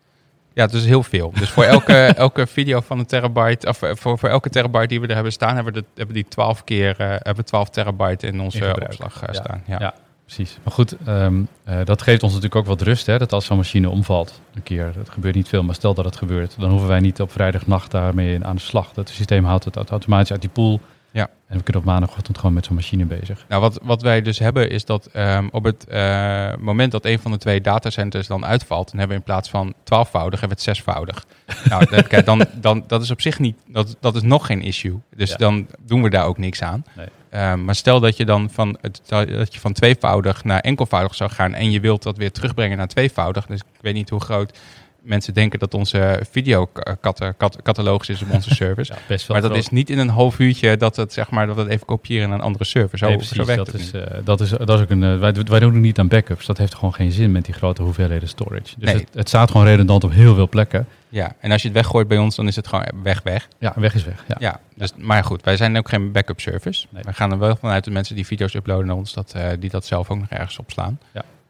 Ja, 0.54 0.64
het 0.64 0.74
is 0.74 0.86
heel 0.86 1.04
veel. 1.04 1.32
Dus 1.40 1.50
voor 1.50 1.64
elke, 1.64 1.94
elke 2.28 2.48
video 2.48 2.80
van 2.80 3.00
een 3.00 3.06
terabyte, 3.06 3.68
of 3.68 3.82
eh, 3.82 3.96
voor, 3.96 4.20
voor 4.20 4.30
elke 4.30 4.50
terabyte 4.50 4.88
die 4.88 5.02
we 5.02 5.08
er 5.08 5.14
hebben 5.14 5.32
staan, 5.32 5.56
hebben 5.56 5.74
we, 5.74 5.80
de, 5.80 5.86
hebben 5.96 6.16
die 6.16 6.26
twaalf 6.28 6.64
keer, 6.64 6.96
eh, 7.00 7.08
hebben 7.08 7.36
we 7.36 7.44
12 7.44 7.70
terabyte 7.70 8.28
in 8.28 8.42
onze 8.42 8.66
In 8.66 8.82
opslag 8.86 9.22
Ja. 9.26 9.34
staan. 9.34 9.64
Ja. 9.68 9.76
Ja. 9.80 9.94
Precies. 10.26 10.58
Maar 10.64 10.74
goed, 10.74 10.96
ehm, 11.06 11.42
eh, 11.64 11.80
dat 11.84 12.02
geeft 12.02 12.24
ons 12.24 12.34
natuurlijk 12.34 12.62
ook 12.62 12.78
wat 12.78 12.82
rust. 12.82 13.06
Hè, 13.06 13.18
dat 13.18 13.34
als 13.34 13.46
zo'n 13.46 13.58
machine 13.58 13.90
omvalt 13.90 14.42
een 14.54 14.64
keer, 14.64 14.92
dat 14.96 15.10
gebeurt 15.10 15.36
niet 15.36 15.48
veel, 15.48 15.64
maar 15.64 15.76
stel 15.76 15.94
dat 15.94 16.06
het 16.06 16.16
gebeurt, 16.16 16.56
dan 16.60 16.70
hoeven 16.70 16.88
wij 16.88 17.00
niet 17.00 17.22
op 17.22 17.32
vrijdagnacht 17.32 17.92
daarmee 17.92 18.44
aan 18.46 18.56
de 18.56 18.62
slag. 18.62 18.94
Dat 18.94 19.10
systeem 19.10 19.46
haalt 19.46 19.64
het 19.64 19.90
automatisch 19.90 20.32
uit 20.32 20.42
die 20.42 20.50
pool. 20.50 20.80
Ja. 21.12 21.30
En 21.48 21.58
we 21.58 21.64
kunnen 21.64 21.82
op 21.82 21.88
maandagochtend 21.88 22.38
gewoon 22.38 22.54
met 22.54 22.66
zo'n 22.66 22.76
machine 22.76 23.06
bezig. 23.06 23.46
Nou, 23.50 23.62
wat, 23.62 23.80
wat 23.84 24.02
wij 24.02 24.22
dus 24.22 24.40
hebben 24.40 24.70
is 24.70 24.86
dat 24.86 25.06
ehm, 25.06 25.48
op 25.52 25.64
het 25.64 25.88
eh, 25.88 26.54
moment 26.60 26.92
dat 26.92 27.06
een 27.06 27.20
van 27.20 27.32
de 27.32 27.38
twee 27.38 27.62
datacenters 27.62 28.28
dan 28.28 28.46
uitvalt, 28.46 28.90
dan 28.90 29.00
hebben 29.00 29.18
we 29.18 29.24
in 29.24 29.30
plaats 29.32 29.50
van 29.50 29.74
twaalfvoudig, 29.84 30.40
hebben 30.40 30.58
we 30.58 30.64
het 30.64 30.76
zesvoudig. 30.76 31.26
nou, 31.70 31.86
dat, 31.90 32.08
kijk, 32.08 32.26
dan, 32.26 32.46
dan, 32.54 32.84
dat 32.88 33.02
is 33.02 33.12
op 33.12 33.22
zich 33.22 33.40
niet, 33.40 33.58
dat, 33.68 33.98
dat 34.00 34.16
is 34.16 34.22
nog 34.22 34.46
geen 34.46 34.62
issue. 34.62 35.00
Dus 35.16 35.30
Ja. 35.30 35.36
dan 35.36 35.68
doen 35.86 36.04
we 36.04 36.10
daar 36.10 36.26
ook 36.26 36.38
niks 36.38 36.62
aan. 36.62 36.86
Nee. 36.96 37.08
Ehm, 37.30 37.66
maar 37.66 37.76
stel 37.76 38.00
dat 38.00 38.18
je 38.18 38.26
dan 38.26 38.50
van, 38.50 38.78
het, 38.82 39.02
dat 39.06 39.54
je 39.54 39.60
van 39.60 39.74
tweevoudig 39.74 40.44
naar 40.44 40.60
enkelvoudig 40.60 41.16
zou 41.16 41.30
gaan 41.30 41.54
en 41.54 41.72
je 41.72 41.80
wilt 41.80 42.04
dat 42.04 42.18
weer 42.18 42.32
terugbrengen 42.32 42.78
naar 42.78 42.88
tweevoudig. 42.88 43.46
Dus 43.46 43.60
ik 43.60 43.82
weet 43.82 43.94
niet 43.94 44.10
hoe 44.10 44.22
groot 44.22 44.60
mensen 45.08 45.34
denken 45.34 45.60
dat 45.60 45.74
onze 45.74 46.20
videocatalogus 46.32 48.10
is 48.10 48.22
op 48.22 48.32
onze. 48.32 48.46
Ja, 48.58 48.74
best 49.08 49.28
wel 49.28 49.38
maar 49.38 49.42
dat 49.42 49.52
groot. 49.52 49.64
is 49.64 49.70
niet 49.70 49.90
in 49.90 49.98
een 50.00 50.10
half 50.10 50.40
uurtje 50.40 50.78
dat 50.78 50.96
het, 50.96 51.14
zeg 51.14 51.30
maar, 51.30 51.48
dat 51.48 51.58
het 51.58 51.68
even 51.68 51.86
kopiëren 51.86 52.30
naar 52.30 52.38
een 52.38 52.44
andere 52.44 52.64
server. 52.66 52.98
Zo, 52.98 53.06
Nee, 53.08 53.14
zo 53.14 53.18
precies. 53.20 53.46
werkt 53.46 53.66
Dat 53.66 53.68
het 53.74 53.82
is, 53.82 53.92
eh, 53.92 54.18
dat, 54.24 54.42
is, 54.42 54.50
dat 54.50 54.70
is 54.70 54.80
ook 54.82 54.90
een. 54.90 55.04
eh, 55.04 55.20
wij, 55.20 55.34
wij 55.34 55.60
doen 55.60 55.70
ook 55.76 55.82
niet 55.82 56.00
aan 56.00 56.08
backups. 56.08 56.46
Dat 56.46 56.58
heeft 56.58 56.76
gewoon 56.76 56.94
geen 56.94 57.12
zin 57.12 57.32
met 57.32 57.46
die 57.46 57.54
grote 57.54 57.82
hoeveelheden 57.82 58.28
storage. 58.30 58.74
Dus 58.78 58.92
Nee. 58.92 58.96
het, 58.96 59.08
het 59.14 59.28
staat 59.28 59.52
gewoon 59.52 59.66
redundant 59.66 60.04
op 60.04 60.12
heel 60.12 60.36
veel 60.36 60.50
plekken. 60.50 60.88
Ja, 61.10 61.36
en 61.40 61.52
als 61.52 61.62
je 61.62 61.68
het 61.68 61.78
weggooit 61.78 62.08
bij 62.08 62.18
ons, 62.18 62.36
dan 62.36 62.48
is 62.48 62.56
het 62.56 62.68
gewoon 62.68 62.86
weg, 63.04 63.22
weg. 63.24 63.48
Ja, 63.60 63.74
weg 63.76 63.96
is 63.96 64.04
weg. 64.04 64.24
Ja. 64.28 64.36
Ja, 64.40 64.60
dus, 64.76 64.94
maar 64.98 65.24
goed, 65.24 65.44
wij 65.44 65.58
zijn 65.58 65.78
ook 65.78 65.90
geen 65.90 66.12
backup 66.12 66.40
service. 66.40 66.86
Nee. 66.90 67.04
Wij 67.04 67.14
gaan 67.14 67.32
er 67.32 67.38
wel 67.40 67.56
vanuit 67.56 67.84
de 67.84 67.92
mensen 67.92 68.16
die 68.16 68.26
video's 68.26 68.54
uploaden 68.54 68.86
naar 68.86 68.96
ons, 68.96 69.14
dat, 69.14 69.34
eh, 69.36 69.50
die 69.60 69.70
dat 69.70 69.86
zelf 69.86 70.10
ook 70.10 70.18
nog 70.20 70.30
ergens 70.30 70.58
opslaan. 70.60 71.00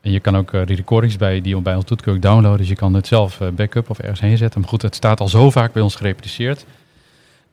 En 0.07 0.13
je 0.13 0.19
kan 0.19 0.37
ook 0.37 0.53
eh, 0.53 0.65
die 0.65 0.75
recordings 0.75 1.17
bij, 1.17 1.41
die 1.41 1.61
bij 1.61 1.75
ons 1.75 1.85
doet, 1.85 2.01
kun 2.01 2.11
je 2.11 2.17
ook 2.17 2.23
downloaden. 2.23 2.57
Dus 2.57 2.67
je 2.67 2.75
kan 2.75 2.93
het 2.93 3.07
zelf 3.07 3.41
eh, 3.41 3.47
backup 3.47 3.89
of 3.89 3.99
ergens 3.99 4.19
heen 4.19 4.37
zetten. 4.37 4.59
Maar 4.59 4.69
goed, 4.69 4.81
het 4.81 4.95
staat 4.95 5.19
al 5.19 5.27
zo 5.27 5.49
vaak 5.49 5.73
bij 5.73 5.81
ons 5.81 5.95
gerepliceerd. 5.95 6.65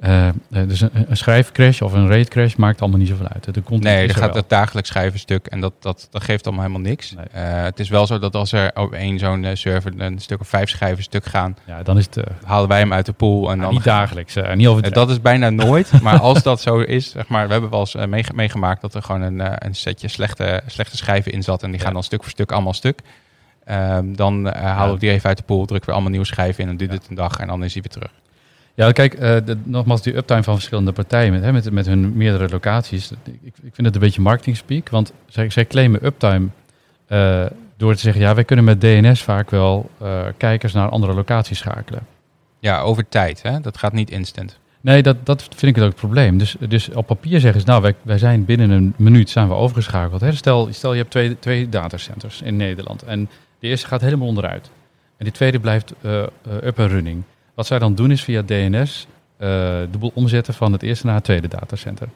Eh, 0.04 0.28
eh, 0.28 0.34
dus 0.50 0.80
een, 0.80 0.90
een 1.08 1.16
schrijfcrash 1.16 1.80
of 1.80 1.92
een 1.92 2.08
raid 2.08 2.28
crash 2.28 2.54
maakt 2.54 2.80
allemaal 2.80 2.98
niet 2.98 3.08
zoveel 3.08 3.28
uit. 3.28 3.44
De 3.54 3.62
content 3.62 3.82
Nee, 3.94 4.08
er 4.08 4.14
gaat 4.14 4.34
het 4.34 4.48
dagelijks 4.48 4.88
schrijven 4.88 5.18
stuk 5.18 5.46
en 5.46 5.60
dat, 5.60 5.72
dat, 5.80 6.08
dat 6.10 6.24
geeft 6.24 6.46
allemaal 6.46 6.64
helemaal 6.64 6.88
niks. 6.88 7.10
Nee. 7.12 7.24
Eh, 7.32 7.62
het 7.62 7.80
is 7.80 7.88
wel 7.88 8.06
zo 8.06 8.18
dat 8.18 8.34
als 8.34 8.52
er 8.52 8.70
op 8.74 8.92
één 8.92 9.18
zo'n 9.18 9.46
server 9.52 9.92
een 10.00 10.18
stuk 10.18 10.40
of 10.40 10.48
vijf 10.48 10.68
schijven 10.68 11.02
stuk 11.02 11.24
gaan, 11.24 11.56
Ja, 11.66 11.82
dan 11.82 11.98
is 11.98 12.04
het 12.10 12.26
halen 12.44 12.68
wij 12.68 12.78
hem 12.78 12.92
uit 12.92 13.06
de 13.06 13.12
pool. 13.12 13.40
En 13.50 13.56
nou, 13.58 13.60
dan 13.60 13.70
niet 13.74 13.84
dagelijks. 13.98 14.36
niet 14.54 14.66
over 14.66 14.92
dat 14.92 15.10
is 15.10 15.20
bijna 15.20 15.50
nooit, 15.64 16.00
maar 16.02 16.18
als 16.20 16.42
dat 16.42 16.60
zo 16.60 16.78
is, 16.78 17.10
zeg 17.10 17.28
maar, 17.28 17.46
we 17.46 17.52
hebben 17.52 17.70
wel 17.70 17.80
eens 17.80 17.94
meege- 18.06 18.34
meegemaakt 18.34 18.80
dat 18.80 18.94
er 18.94 19.02
gewoon 19.02 19.22
een, 19.22 19.66
een 19.66 19.74
setje 19.74 20.08
slechte, 20.08 20.62
slechte 20.66 20.96
schijven 20.96 21.32
in 21.32 21.42
zat 21.42 21.62
en 21.62 21.68
die 21.70 21.78
Ja. 21.78 21.84
gaan 21.84 21.94
dan 21.94 22.02
stuk 22.02 22.22
voor 22.22 22.30
stuk 22.30 22.52
allemaal 22.52 22.72
stuk. 22.72 23.00
Ehm, 23.64 24.14
dan 24.14 24.46
halen 24.46 24.86
Ja. 24.86 24.92
we 24.92 24.98
die 24.98 25.10
even 25.10 25.28
uit 25.28 25.36
de 25.36 25.42
pool, 25.44 25.64
drukken 25.66 25.86
we 25.88 25.92
allemaal 25.92 26.10
nieuwe 26.10 26.26
schijven 26.26 26.64
in 26.64 26.70
en 26.70 26.76
duurt 26.76 26.92
het 26.92 27.06
een 27.08 27.14
dag 27.14 27.38
en 27.38 27.46
dan 27.46 27.64
is 27.64 27.72
hij 27.72 27.82
weer 27.82 27.92
terug. 27.92 28.10
Ja, 28.76 28.92
kijk, 28.92 29.14
eh, 29.14 29.36
de- 29.44 29.58
nogmaals, 29.64 30.02
die 30.02 30.16
uptime 30.16 30.42
van 30.42 30.54
verschillende 30.54 30.92
partijen 30.92 31.32
met, 31.32 31.42
hè, 31.42 31.52
met, 31.52 31.70
met 31.70 31.86
hun 31.86 32.16
meerdere 32.16 32.48
locaties. 32.48 33.10
Ik, 33.10 33.38
ik 33.42 33.74
vind 33.74 33.86
het 33.86 33.94
een 33.94 34.00
beetje 34.00 34.20
marketing 34.20 34.56
speak, 34.56 34.88
want 34.88 35.12
zij, 35.26 35.50
zij 35.50 35.66
claimen 35.66 36.04
uptime 36.06 36.46
eh, 37.06 37.44
door 37.76 37.94
te 37.94 38.00
zeggen, 38.00 38.22
ja, 38.22 38.34
wij 38.34 38.44
kunnen 38.44 38.64
met 38.64 38.80
DNS 38.80 39.22
vaak 39.22 39.50
wel 39.50 39.90
eh, 40.00 40.22
kijkers 40.36 40.72
naar 40.72 40.88
andere 40.88 41.14
locaties 41.14 41.58
schakelen. 41.58 42.06
Ja, 42.58 42.80
over 42.80 43.08
tijd, 43.08 43.42
hè? 43.42 43.60
dat 43.60 43.78
gaat 43.78 43.92
niet 43.92 44.10
instant. 44.10 44.58
Nee, 44.80 45.02
dat, 45.02 45.26
dat 45.26 45.48
vind 45.56 45.76
ik 45.76 45.82
ook 45.82 45.88
het 45.88 45.98
probleem. 45.98 46.38
Dus, 46.38 46.56
dus 46.68 46.88
op 46.90 47.06
papier 47.06 47.40
zeggen 47.40 47.60
ze, 47.60 47.66
nou, 47.66 47.82
wij, 47.82 47.94
wij 48.02 48.18
zijn 48.18 48.44
binnen 48.44 48.70
een 48.70 48.94
minuut 48.96 49.30
zijn 49.30 49.48
we 49.48 49.54
overgeschakeld. 49.54 50.20
Hè? 50.20 50.32
Stel, 50.32 50.68
stel, 50.70 50.92
je 50.92 50.98
hebt 50.98 51.10
twee, 51.10 51.38
twee 51.38 51.68
datacenters 51.68 52.42
in 52.42 52.56
Nederland 52.56 53.02
en 53.02 53.28
de 53.58 53.68
eerste 53.68 53.86
gaat 53.86 54.00
helemaal 54.00 54.28
onderuit. 54.28 54.70
En 55.16 55.24
die 55.24 55.32
tweede 55.32 55.60
blijft 55.60 55.94
up 56.62 56.78
en 56.78 56.88
running. 56.88 57.22
Wat 57.54 57.66
zij 57.66 57.78
dan 57.78 57.94
doen 57.94 58.10
is 58.10 58.24
via 58.24 58.42
DNS 58.42 59.06
eh, 59.36 59.48
de 59.90 59.98
boel 59.98 60.10
omzetten 60.14 60.54
van 60.54 60.72
het 60.72 60.82
eerste 60.82 61.06
naar 61.06 61.14
het 61.14 61.24
tweede 61.24 61.48
datacenter. 61.48 62.08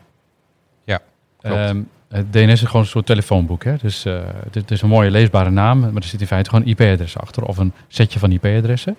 Ja. 0.85 1.01
Ehm, 1.41 1.83
het 2.09 2.33
DNS 2.33 2.53
is 2.53 2.63
gewoon 2.63 2.83
een 2.83 2.89
soort 2.89 3.07
telefoonboek. 3.07 3.65
Hè? 3.65 3.77
Dus 3.77 4.05
eh, 4.05 4.21
het, 4.45 4.55
het 4.55 4.71
is 4.71 4.83
een 4.83 4.89
mooie 4.89 5.11
leesbare 5.11 5.51
naam, 5.51 5.81
maar 5.81 5.95
er 5.95 6.03
zit 6.03 6.21
in 6.21 6.27
feite 6.27 6.51
gewoon 6.51 6.67
IP-adres 6.67 7.19
achter 7.19 7.45
of 7.45 7.57
een 7.57 7.73
setje 7.89 8.19
van 8.19 8.33
IP-adressen. 8.33 8.97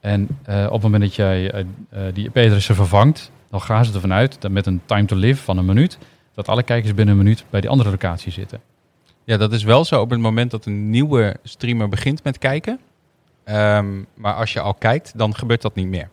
En 0.00 0.28
eh, 0.42 0.64
op 0.66 0.72
het 0.72 0.82
moment 0.82 1.02
dat 1.02 1.14
jij 1.14 1.66
die 2.12 2.24
IP-adressen 2.24 2.74
vervangt, 2.74 3.30
dan 3.50 3.60
gaan 3.60 3.84
ze 3.84 3.94
ervan 3.94 4.12
uit 4.12 4.40
dat 4.40 4.50
met 4.50 4.66
een 4.66 4.80
time 4.84 5.04
to 5.04 5.16
live 5.16 5.42
van 5.42 5.58
een 5.58 5.64
minuut, 5.64 5.98
dat 6.34 6.48
alle 6.48 6.62
kijkers 6.62 6.94
binnen 6.94 7.14
een 7.14 7.22
minuut 7.22 7.44
bij 7.50 7.60
die 7.60 7.70
andere 7.70 7.90
locatie 7.90 8.32
zitten. 8.32 8.60
Ja, 9.24 9.36
dat 9.36 9.52
is 9.52 9.62
wel 9.62 9.84
zo 9.84 10.00
op 10.00 10.10
het 10.10 10.20
moment 10.20 10.50
dat 10.50 10.66
een 10.66 10.90
nieuwe 10.90 11.36
streamer 11.42 11.88
begint 11.88 12.24
met 12.24 12.38
kijken. 12.38 12.80
Ehm, 13.48 13.86
maar 14.14 14.34
als 14.34 14.52
je 14.52 14.60
al 14.60 14.74
kijkt, 14.74 15.12
dan 15.16 15.34
gebeurt 15.36 15.62
dat 15.62 15.74
niet 15.74 15.86
meer. 15.86 16.08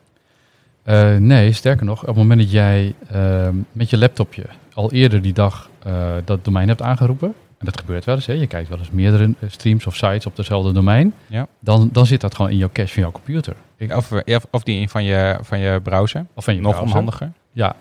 Eh, 0.84 1.16
nee, 1.16 1.52
sterker 1.52 1.86
nog, 1.86 2.02
op 2.02 2.08
het 2.08 2.16
moment 2.16 2.40
dat 2.40 2.52
jij 2.52 2.94
ehm, 3.12 3.56
met 3.72 3.90
je 3.90 3.98
laptopje 3.98 4.44
al 4.74 4.92
eerder 4.92 5.22
die 5.22 5.34
dag 5.34 5.70
eh, 5.84 5.94
dat 6.26 6.46
domein 6.46 6.68
hebt 6.68 6.82
aangeroepen, 6.82 7.34
en 7.58 7.66
dat 7.66 7.80
gebeurt 7.80 8.06
wel 8.06 8.16
eens, 8.16 8.26
hè, 8.26 8.34
je 8.34 8.48
kijkt 8.48 8.70
wel 8.70 8.78
eens 8.78 8.92
meerdere 8.92 9.24
eh, 9.40 9.50
streams 9.50 9.86
of 9.88 9.96
sites 9.96 10.26
op 10.26 10.36
dezelfde 10.36 10.72
domein, 10.72 11.14
Ja. 11.28 11.48
dan, 11.60 11.90
dan 11.92 12.06
zit 12.06 12.22
dat 12.22 12.36
gewoon 12.36 12.52
in 12.52 12.58
jouw 12.58 12.70
cache 12.74 12.94
van 12.94 13.02
jouw 13.02 13.12
computer. 13.12 13.56
Ik- 13.78 13.96
Of, 13.96 14.12
of 14.52 14.64
die 14.64 14.80
in 14.80 14.90
van 14.90 15.04
je, 15.04 15.38
van 15.42 15.60
je 15.60 15.80
browser. 15.84 16.26
of 16.34 16.44
van 16.44 16.56
je 16.56 16.62
Nog 16.62 16.72
browser. 16.76 16.90
onhandiger. 16.98 17.32
Ja, 17.52 17.76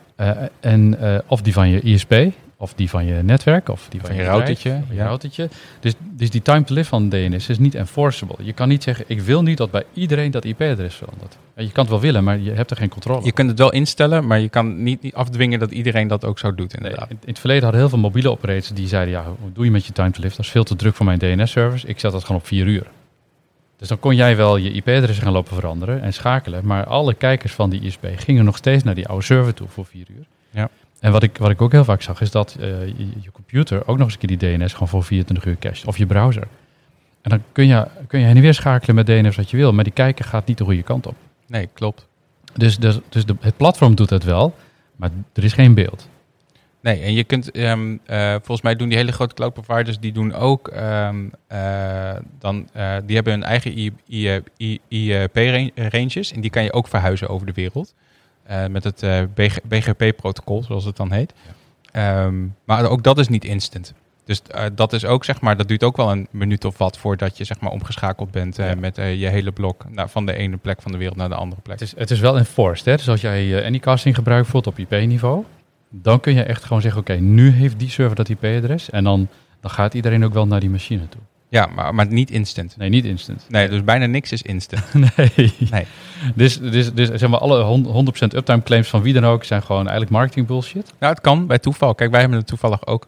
en, 0.61 0.99
of 1.27 1.43
die 1.43 1.53
van 1.53 1.69
je 1.69 1.81
ISP, 1.81 2.15
of 2.57 2.75
die 2.75 2.91
van 2.91 3.05
je 3.05 3.23
netwerk, 3.23 3.69
of 3.69 3.87
die 3.89 4.01
van, 4.01 4.09
Van 4.09 4.19
je 4.19 4.25
routertje, 4.25 4.83
je 4.89 4.95
ja. 4.95 5.07
routertje. 5.07 5.49
Dus, 5.81 5.93
dus 5.99 6.31
die 6.31 6.43
time 6.43 6.65
to 6.65 6.75
live 6.75 6.89
van 6.89 7.09
DNS 7.09 7.49
is 7.49 7.59
niet 7.59 7.75
enforceable. 7.75 8.37
Je 8.45 8.53
kan 8.53 8.69
niet 8.69 8.83
zeggen, 8.83 9.05
ik 9.09 9.21
wil 9.21 9.43
niet 9.43 9.59
dat 9.59 9.71
bij 9.71 9.85
iedereen 9.93 10.31
dat 10.31 10.45
IP-adres 10.45 10.95
verandert. 10.95 11.37
Je 11.57 11.73
kan 11.73 11.83
het 11.83 11.93
wel 11.93 12.01
willen, 12.01 12.25
maar 12.25 12.39
je 12.39 12.51
hebt 12.51 12.71
er 12.71 12.77
geen 12.77 12.89
controle 12.89 13.25
Je 13.25 13.33
kunt 13.33 13.49
het 13.49 13.59
wel 13.59 13.73
instellen, 13.73 14.27
maar 14.27 14.41
je 14.41 14.49
kan 14.49 14.83
niet, 14.83 15.15
afdwingen 15.15 15.59
dat 15.59 15.71
iedereen 15.71 16.09
dat 16.09 16.25
ook 16.25 16.39
zo 16.39 16.55
doet 16.55 16.73
Nee, 16.73 16.83
inderdaad. 16.83 17.11
in, 17.11 17.19
in 17.21 17.29
het 17.29 17.39
verleden 17.39 17.63
hadden 17.63 17.81
heel 17.81 17.91
veel 17.91 17.99
mobiele 17.99 18.31
operators 18.31 18.69
die 18.69 18.89
zeiden, 18.89 19.15
ja, 19.15 19.25
wat 19.25 19.55
doe 19.55 19.65
je 19.65 19.71
met 19.71 19.87
je 19.87 19.93
time 19.93 20.11
to 20.11 20.21
live? 20.23 20.37
Dat 20.37 20.45
is 20.45 20.51
veel 20.51 20.65
te 20.65 20.77
druk 20.77 20.95
voor 20.95 21.07
mijn 21.07 21.19
DNS-service. 21.19 21.87
Ik 21.87 22.01
zet 22.01 22.13
dat 22.13 22.25
gewoon 22.25 22.41
op 22.41 22.47
vier 22.47 22.67
uur. 22.67 22.87
Dus 23.77 23.89
dan 23.89 23.99
kon 23.99 24.17
jij 24.17 24.37
wel 24.37 24.57
je 24.57 24.73
IP-adres 24.73 25.19
gaan 25.19 25.33
lopen 25.33 25.55
veranderen 25.55 26.03
en 26.03 26.13
schakelen. 26.13 26.67
Maar 26.67 26.87
alle 26.87 27.15
kijkers 27.15 27.53
van 27.53 27.71
die 27.71 27.81
ISP 27.81 28.07
gingen 28.17 28.45
nog 28.45 28.57
steeds 28.57 28.83
naar 28.83 28.95
die 28.95 29.09
oude 29.09 29.25
server 29.25 29.55
toe 29.55 29.69
voor 29.69 29.87
vier 29.87 30.07
uur. 30.11 30.27
Ja. 30.51 30.71
En 31.05 31.13
wat 31.13 31.23
ik, 31.23 31.39
wat 31.39 31.51
ik 31.51 31.63
ook 31.63 31.73
heel 31.73 31.85
vaak 31.85 32.03
zag, 32.03 32.21
is 32.21 32.31
dat 32.31 32.57
eh, 32.61 32.87
je, 32.87 33.07
je 33.21 33.31
computer 33.33 33.87
ook 33.87 33.97
nog 33.97 34.07
eens 34.07 34.13
een 34.13 34.29
keer 34.29 34.39
die 34.39 34.59
DNS 34.59 34.73
gewoon 34.73 34.89
voor 34.89 35.05
24 35.05 35.47
uur 35.47 35.57
cache. 35.59 35.87
Of 35.87 35.99
je 35.99 36.07
browser. 36.07 36.47
En 37.23 37.31
dan 37.31 37.43
kun 37.53 37.67
je, 37.67 37.87
kun 38.07 38.21
je 38.21 38.27
heen 38.27 38.37
en 38.37 38.43
weer 38.43 38.55
schakelen 38.55 38.95
met 38.95 39.07
DNS 39.07 39.37
wat 39.37 39.51
je 39.51 39.57
wil. 39.57 39.73
Maar 39.73 39.85
die 39.85 39.93
kijker 39.93 40.25
gaat 40.25 40.47
niet 40.47 40.59
de 40.59 40.65
goede 40.65 40.83
kant 40.83 41.07
op. 41.07 41.15
Nee, 41.47 41.69
klopt. 41.73 42.07
Dus, 42.55 42.79
dus, 42.79 42.99
dus 43.09 43.27
de, 43.27 43.37
het 43.41 43.57
platform 43.57 43.95
doet 43.95 44.11
het 44.11 44.25
wel, 44.25 44.55
maar 44.97 45.11
er 45.33 45.45
is 45.45 45.53
geen 45.53 45.75
beeld. 45.75 46.09
Nee, 46.81 47.01
en 47.01 47.13
je 47.13 47.25
kunt, 47.25 47.51
ehm, 47.51 47.97
eh, 48.05 48.31
volgens 48.31 48.63
mij 48.63 48.77
doen 48.77 48.89
die 48.89 48.99
hele 48.99 49.13
grote 49.13 49.35
cloud 49.35 49.53
providers, 49.53 49.99
die 49.99 50.13
doen 50.13 50.35
ook, 50.35 50.69
ehm, 50.69 51.29
eh, 51.47 52.17
dan, 52.39 52.69
eh, 52.73 52.97
die 53.07 53.15
hebben 53.15 53.33
hun 53.33 53.43
eigen 53.43 53.93
IP-ranges 54.89 56.33
en 56.33 56.41
die 56.41 56.51
kan 56.51 56.65
je 56.65 56.73
ook 56.73 56.89
verhuizen 56.89 57.29
over 57.29 57.47
de 57.47 57.53
wereld. 57.53 57.95
Eh, 58.45 58.67
met 58.67 58.85
het 58.85 59.03
eh, 59.03 59.23
BGP-protocol, 59.69 60.63
zoals 60.63 60.85
het 60.85 60.97
dan 60.97 61.13
heet. 61.13 61.33
Ehm, 61.93 62.35
maar 62.65 62.89
ook 62.89 63.03
dat 63.03 63.19
is 63.19 63.29
niet 63.29 63.45
instant. 63.45 63.95
Dus 64.25 64.43
eh, 64.43 64.65
dat 64.75 64.93
is 64.93 65.05
ook, 65.05 65.25
zeg 65.25 65.41
maar, 65.41 65.57
dat 65.57 65.69
duurt 65.69 65.85
ook 65.85 65.97
wel 65.97 66.11
een 66.11 66.27
minuut 66.31 66.65
of 66.65 66.79
wat 66.79 66.99
voordat 66.99 67.37
je, 67.37 67.45
zeg 67.45 67.61
maar, 67.61 67.71
omgeschakeld 67.71 68.31
bent 68.31 68.57
Ja. 68.57 68.75
met 68.75 68.97
je 68.97 69.29
hele 69.29 69.53
blok 69.53 69.85
nou, 69.91 70.09
van 70.09 70.27
de 70.27 70.35
ene 70.35 70.57
plek 70.57 70.83
van 70.83 70.93
de 70.93 70.99
wereld 70.99 71.17
naar 71.17 71.29
de 71.29 71.35
andere 71.35 71.61
plek. 71.63 71.81
Het 71.81 71.89
is, 71.89 71.99
het 71.99 72.11
is 72.11 72.21
wel 72.21 72.39
enforced. 72.39 72.85
Hè? 72.85 72.97
Dus 72.97 73.09
als 73.09 73.21
jij 73.21 73.65
Anycasting 73.65 74.15
gebruikt 74.15 74.51
bijvoorbeeld 74.51 74.91
op 74.91 74.99
IP-niveau, 74.99 75.45
dan 75.91 76.21
kun 76.21 76.35
je 76.35 76.43
echt 76.43 76.65
gewoon 76.65 76.83
zeggen, 76.83 77.01
oké, 77.01 77.15
nu 77.15 77.51
heeft 77.51 77.79
die 77.79 77.91
server 77.91 78.17
dat 78.17 78.29
IP-adres. 78.29 78.91
En 78.91 79.05
dan, 79.05 79.29
dan 79.61 79.71
gaat 79.71 79.95
iedereen 79.95 80.25
ook 80.25 80.33
wel 80.33 80.47
naar 80.47 80.61
die 80.61 80.71
machine 80.71 81.09
toe. 81.09 81.21
Ja, 81.49 81.67
maar, 81.67 81.95
maar 81.95 82.07
niet 82.07 82.31
instant. 82.31 82.77
Nee, 82.77 82.89
niet 82.89 83.05
instant. 83.05 83.47
Nee, 83.49 83.69
dus 83.69 83.85
bijna 83.85 84.07
niks 84.07 84.33
is 84.33 84.43
instant. 84.43 84.95
nee. 85.17 85.55
Nee. 85.71 85.87
Dus, 86.35 86.61
dus, 86.61 86.93
dus 86.93 87.09
zeg 87.09 87.29
maar, 87.29 87.41
alle 87.41 87.63
hon- 87.63 87.87
100% 87.87 88.35
uptime 88.35 88.63
claims 88.63 88.89
van 88.89 89.03
wie 89.03 89.13
dan 89.13 89.25
ook 89.25 89.45
zijn 89.45 89.63
gewoon 89.63 89.83
eigenlijk 89.83 90.11
marketing 90.11 90.47
bullshit. 90.47 90.93
Nou, 90.99 91.13
het 91.13 91.23
kan 91.23 91.47
bij 91.47 91.59
toeval. 91.59 91.95
Kijk, 91.95 92.11
wij 92.11 92.21
hebben 92.21 92.39
het 92.39 92.47
toevallig 92.47 92.87
ook. 92.87 93.07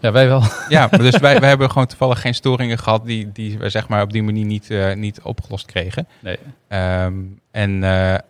Ja, 0.00 0.12
wij 0.12 0.26
wel. 0.28 0.42
Ja, 0.68 0.86
dus 1.06 1.18
wij, 1.18 1.40
wij 1.40 1.48
hebben 1.48 1.70
gewoon 1.70 1.86
toevallig 1.86 2.20
geen 2.20 2.34
storingen 2.34 2.78
gehad 2.78 3.06
die, 3.06 3.32
die 3.32 3.58
we 3.58 3.68
zeg 3.68 3.88
maar 3.88 4.02
op 4.02 4.12
die 4.12 4.22
manier 4.22 4.44
niet, 4.44 4.70
eh, 4.70 4.94
niet 4.94 5.20
opgelost 5.22 5.66
kregen. 5.66 6.08
Nee. 6.20 6.38
Ehm, 6.68 7.14
en 7.50 7.84
eh, 7.84 8.14
eh, 8.14 8.20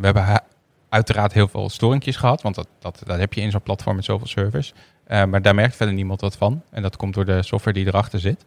we 0.00 0.04
hebben 0.04 0.42
uiteraard 0.88 1.32
heel 1.32 1.48
veel 1.48 1.68
storingjes 1.68 2.16
gehad, 2.16 2.42
want 2.42 2.54
dat, 2.54 2.68
dat, 2.78 3.02
dat 3.06 3.18
heb 3.18 3.32
je 3.32 3.40
in 3.40 3.50
zo'n 3.50 3.62
platform 3.62 3.96
met 3.96 4.04
zoveel 4.04 4.26
servers. 4.26 4.72
Maar 5.08 5.42
daar 5.42 5.54
merkt 5.54 5.76
verder 5.76 5.94
niemand 5.94 6.20
wat 6.20 6.36
van. 6.36 6.62
En 6.70 6.82
dat 6.82 6.96
komt 6.96 7.14
door 7.14 7.24
de 7.24 7.42
software 7.42 7.78
die 7.78 7.86
erachter 7.86 8.20
zit. 8.20 8.44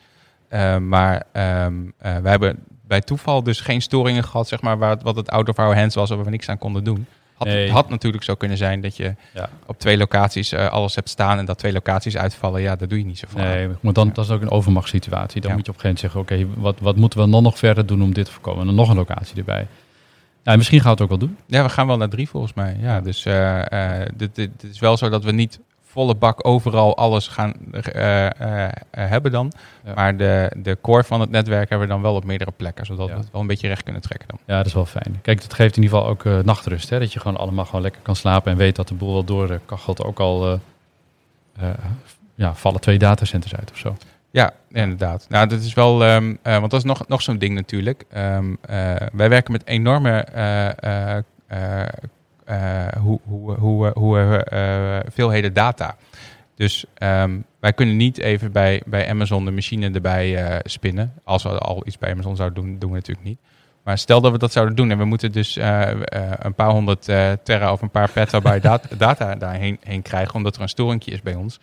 Maar 0.80 1.24
ehm 1.32 1.74
eh, 1.98 2.18
we 2.18 2.30
hebben 2.30 2.60
bij 2.88 3.02
toeval 3.02 3.44
dus 3.44 3.60
geen 3.60 3.82
storingen 3.82 4.24
gehad, 4.24 4.48
zeg 4.48 4.62
maar, 4.62 4.78
waar, 4.78 4.98
wat 5.04 5.16
het 5.16 5.30
out 5.30 5.50
of 5.50 5.58
our 5.60 5.76
hands 5.78 5.96
was, 5.96 6.10
waar 6.10 6.24
we 6.24 6.30
niks 6.30 6.50
aan 6.50 6.58
konden 6.58 6.84
doen. 6.84 7.06
Had, 7.34 7.48
Nee. 7.48 7.64
Het 7.64 7.72
had 7.72 7.90
natuurlijk 7.90 8.24
zo 8.24 8.36
kunnen 8.36 8.58
zijn 8.58 8.82
dat 8.82 8.98
je 8.98 9.16
Ja. 9.34 9.50
op 9.66 9.80
twee 9.80 9.98
locaties 9.98 10.52
eh, 10.52 10.68
alles 10.68 10.96
hebt 10.96 11.10
staan 11.10 11.38
en 11.38 11.46
dat 11.46 11.58
twee 11.58 11.74
locaties 11.74 12.18
uitvallen. 12.18 12.62
Ja, 12.62 12.76
daar 12.76 12.88
doe 12.88 12.98
je 12.98 13.06
niet 13.06 13.18
zo 13.18 13.28
van. 13.30 13.42
Nee, 13.42 13.68
maar 13.82 13.94
dan, 13.94 14.10
dat 14.14 14.26
is 14.26 14.32
ook 14.32 14.42
een 14.42 14.50
overmachtssituatie. 14.52 15.42
Dan 15.42 15.50
Ja. 15.50 15.56
moet 15.58 15.66
je 15.66 15.72
op 15.72 15.78
een 15.78 15.84
gegeven 15.84 16.10
moment 16.10 16.30
zeggen, 16.30 16.48
oké, 16.56 16.62
wat, 16.62 16.80
wat 16.80 16.96
moeten 16.96 17.20
we 17.26 17.30
dan 17.32 17.44
nog 17.44 17.58
verder 17.58 17.86
doen 17.86 18.02
om 18.04 18.14
dit 18.14 18.26
te 18.26 18.32
voorkomen? 18.32 18.60
En 18.60 18.66
dan 18.66 18.76
nog 18.76 18.90
een 18.90 18.96
locatie 18.96 19.38
erbij. 19.38 19.68
Ja, 20.44 20.56
misschien 20.56 20.80
gaan 20.80 20.96
we 20.96 21.02
het 21.04 21.12
ook 21.12 21.20
wel 21.20 21.28
doen. 21.28 21.38
Ja, 21.46 21.64
we 21.64 21.70
gaan 21.70 21.88
wel 21.88 21.98
naar 21.98 22.10
drie 22.10 22.30
volgens 22.30 22.54
mij. 22.54 22.78
Ja, 22.82 23.02
dus 23.02 23.26
eh, 23.26 24.02
eh, 24.02 24.08
dit, 24.16 24.36
dit, 24.36 24.50
dit 24.58 24.72
is 24.72 24.80
wel 24.80 24.98
zo 24.98 25.10
dat 25.10 25.24
we 25.24 25.32
niet 25.32 25.60
volle 25.94 26.16
bak 26.16 26.48
overal 26.48 26.98
alles 26.98 27.28
gaan 27.28 27.54
eh, 27.72 28.26
eh, 28.66 28.72
hebben 28.92 29.32
dan. 29.32 29.52
Ja. 29.86 29.94
Maar 29.94 30.18
de, 30.18 30.52
de 30.58 30.78
core 30.82 31.04
van 31.04 31.22
het 31.22 31.30
netwerk 31.30 31.70
hebben 31.70 31.88
we 31.88 31.94
dan 31.94 32.02
wel 32.02 32.16
op 32.16 32.24
meerdere 32.24 32.52
plekken. 32.52 32.86
Zodat 32.86 33.08
Ja. 33.08 33.14
we 33.14 33.20
het 33.20 33.32
wel 33.32 33.42
een 33.42 33.48
beetje 33.48 33.68
recht 33.68 33.84
kunnen 33.84 34.02
trekken 34.02 34.28
dan. 34.28 34.40
Ja, 34.46 34.58
dat 34.58 34.66
is 34.66 34.74
wel 34.74 34.86
fijn. 34.86 35.20
Kijk, 35.22 35.44
het 35.44 35.54
geeft 35.54 35.78
in 35.78 35.84
ieder 35.84 35.98
geval 35.98 36.12
ook 36.12 36.26
eh, 36.26 36.40
nachtrust. 36.40 36.90
Hè? 36.90 37.00
Dat 37.00 37.14
je 37.14 37.20
gewoon 37.20 37.38
allemaal 37.38 37.66
gewoon 37.66 37.82
lekker 37.82 38.02
kan 38.02 38.16
slapen 38.16 38.52
en 38.52 38.58
weet 38.58 38.76
dat 38.76 38.88
de 38.88 38.94
boel 38.94 39.14
wel 39.14 39.24
doorkachelt. 39.24 40.04
Ook 40.04 40.20
al 40.20 40.60
ja, 42.36 42.54
vallen 42.56 42.82
twee 42.82 42.98
datacenters 42.98 43.56
uit 43.56 43.72
of 43.72 43.78
zo. 43.78 43.96
Ja, 44.32 44.54
inderdaad. 44.72 45.26
Nou, 45.30 45.48
dat 45.48 45.62
is 45.62 45.74
wel, 45.74 46.04
ehm, 46.04 46.36
eh, 46.42 46.58
want 46.60 46.72
dat 46.72 46.80
is 46.80 46.86
nog, 46.86 47.08
nog 47.08 47.22
zo'n 47.22 47.38
ding 47.38 47.56
natuurlijk. 47.56 48.04
Ehm, 48.12 48.54
eh, 48.62 48.96
wij 49.14 49.30
werken 49.30 49.52
met 49.52 49.68
enorme 49.68 50.26
hoe, 53.02 53.20
hoe, 53.24 53.54
hoe, 53.54 53.92
hoe, 53.94 54.44
eh, 54.44 55.12
veelheden 55.12 55.54
data. 55.54 55.96
Dus 56.56 56.86
ehm, 56.94 57.40
wij 57.60 57.74
kunnen 57.74 57.98
niet 57.98 58.18
even 58.18 58.52
bij, 58.52 58.82
bij 58.86 59.10
Amazon 59.10 59.46
de 59.46 59.52
machine 59.52 59.92
erbij 59.92 60.46
eh, 60.46 60.60
spinnen. 60.64 61.14
Als 61.24 61.44
we 61.44 61.50
al 61.50 61.82
iets 61.86 61.98
bij 61.98 62.12
Amazon 62.12 62.36
zouden 62.36 62.64
doen, 62.64 62.80
doen 62.80 62.90
we 62.90 62.96
natuurlijk 62.96 63.28
niet. 63.28 63.40
Maar 63.84 63.98
stel 63.98 64.22
dat 64.22 64.32
we 64.32 64.38
dat 64.38 64.52
zouden 64.52 64.76
doen 64.76 64.92
en 64.92 64.98
we 64.98 65.06
moeten 65.06 65.32
dus 65.32 65.58
eh, 65.58 65.92
eh, 65.92 66.32
een 66.40 66.54
paar 66.54 66.70
honderd 66.70 67.08
eh, 67.08 67.32
terra 67.44 67.72
of 67.72 67.82
een 67.82 67.90
paar 67.90 68.12
petabyte 68.12 68.60
data, 68.60 68.88
data 69.08 69.36
daarheen 69.36 69.78
heen 69.84 70.02
krijgen, 70.02 70.36
omdat 70.36 70.56
er 70.56 70.62
een 70.62 70.70
storingje 70.70 71.12
is 71.12 71.22
bij 71.22 71.36
ons. 71.36 71.60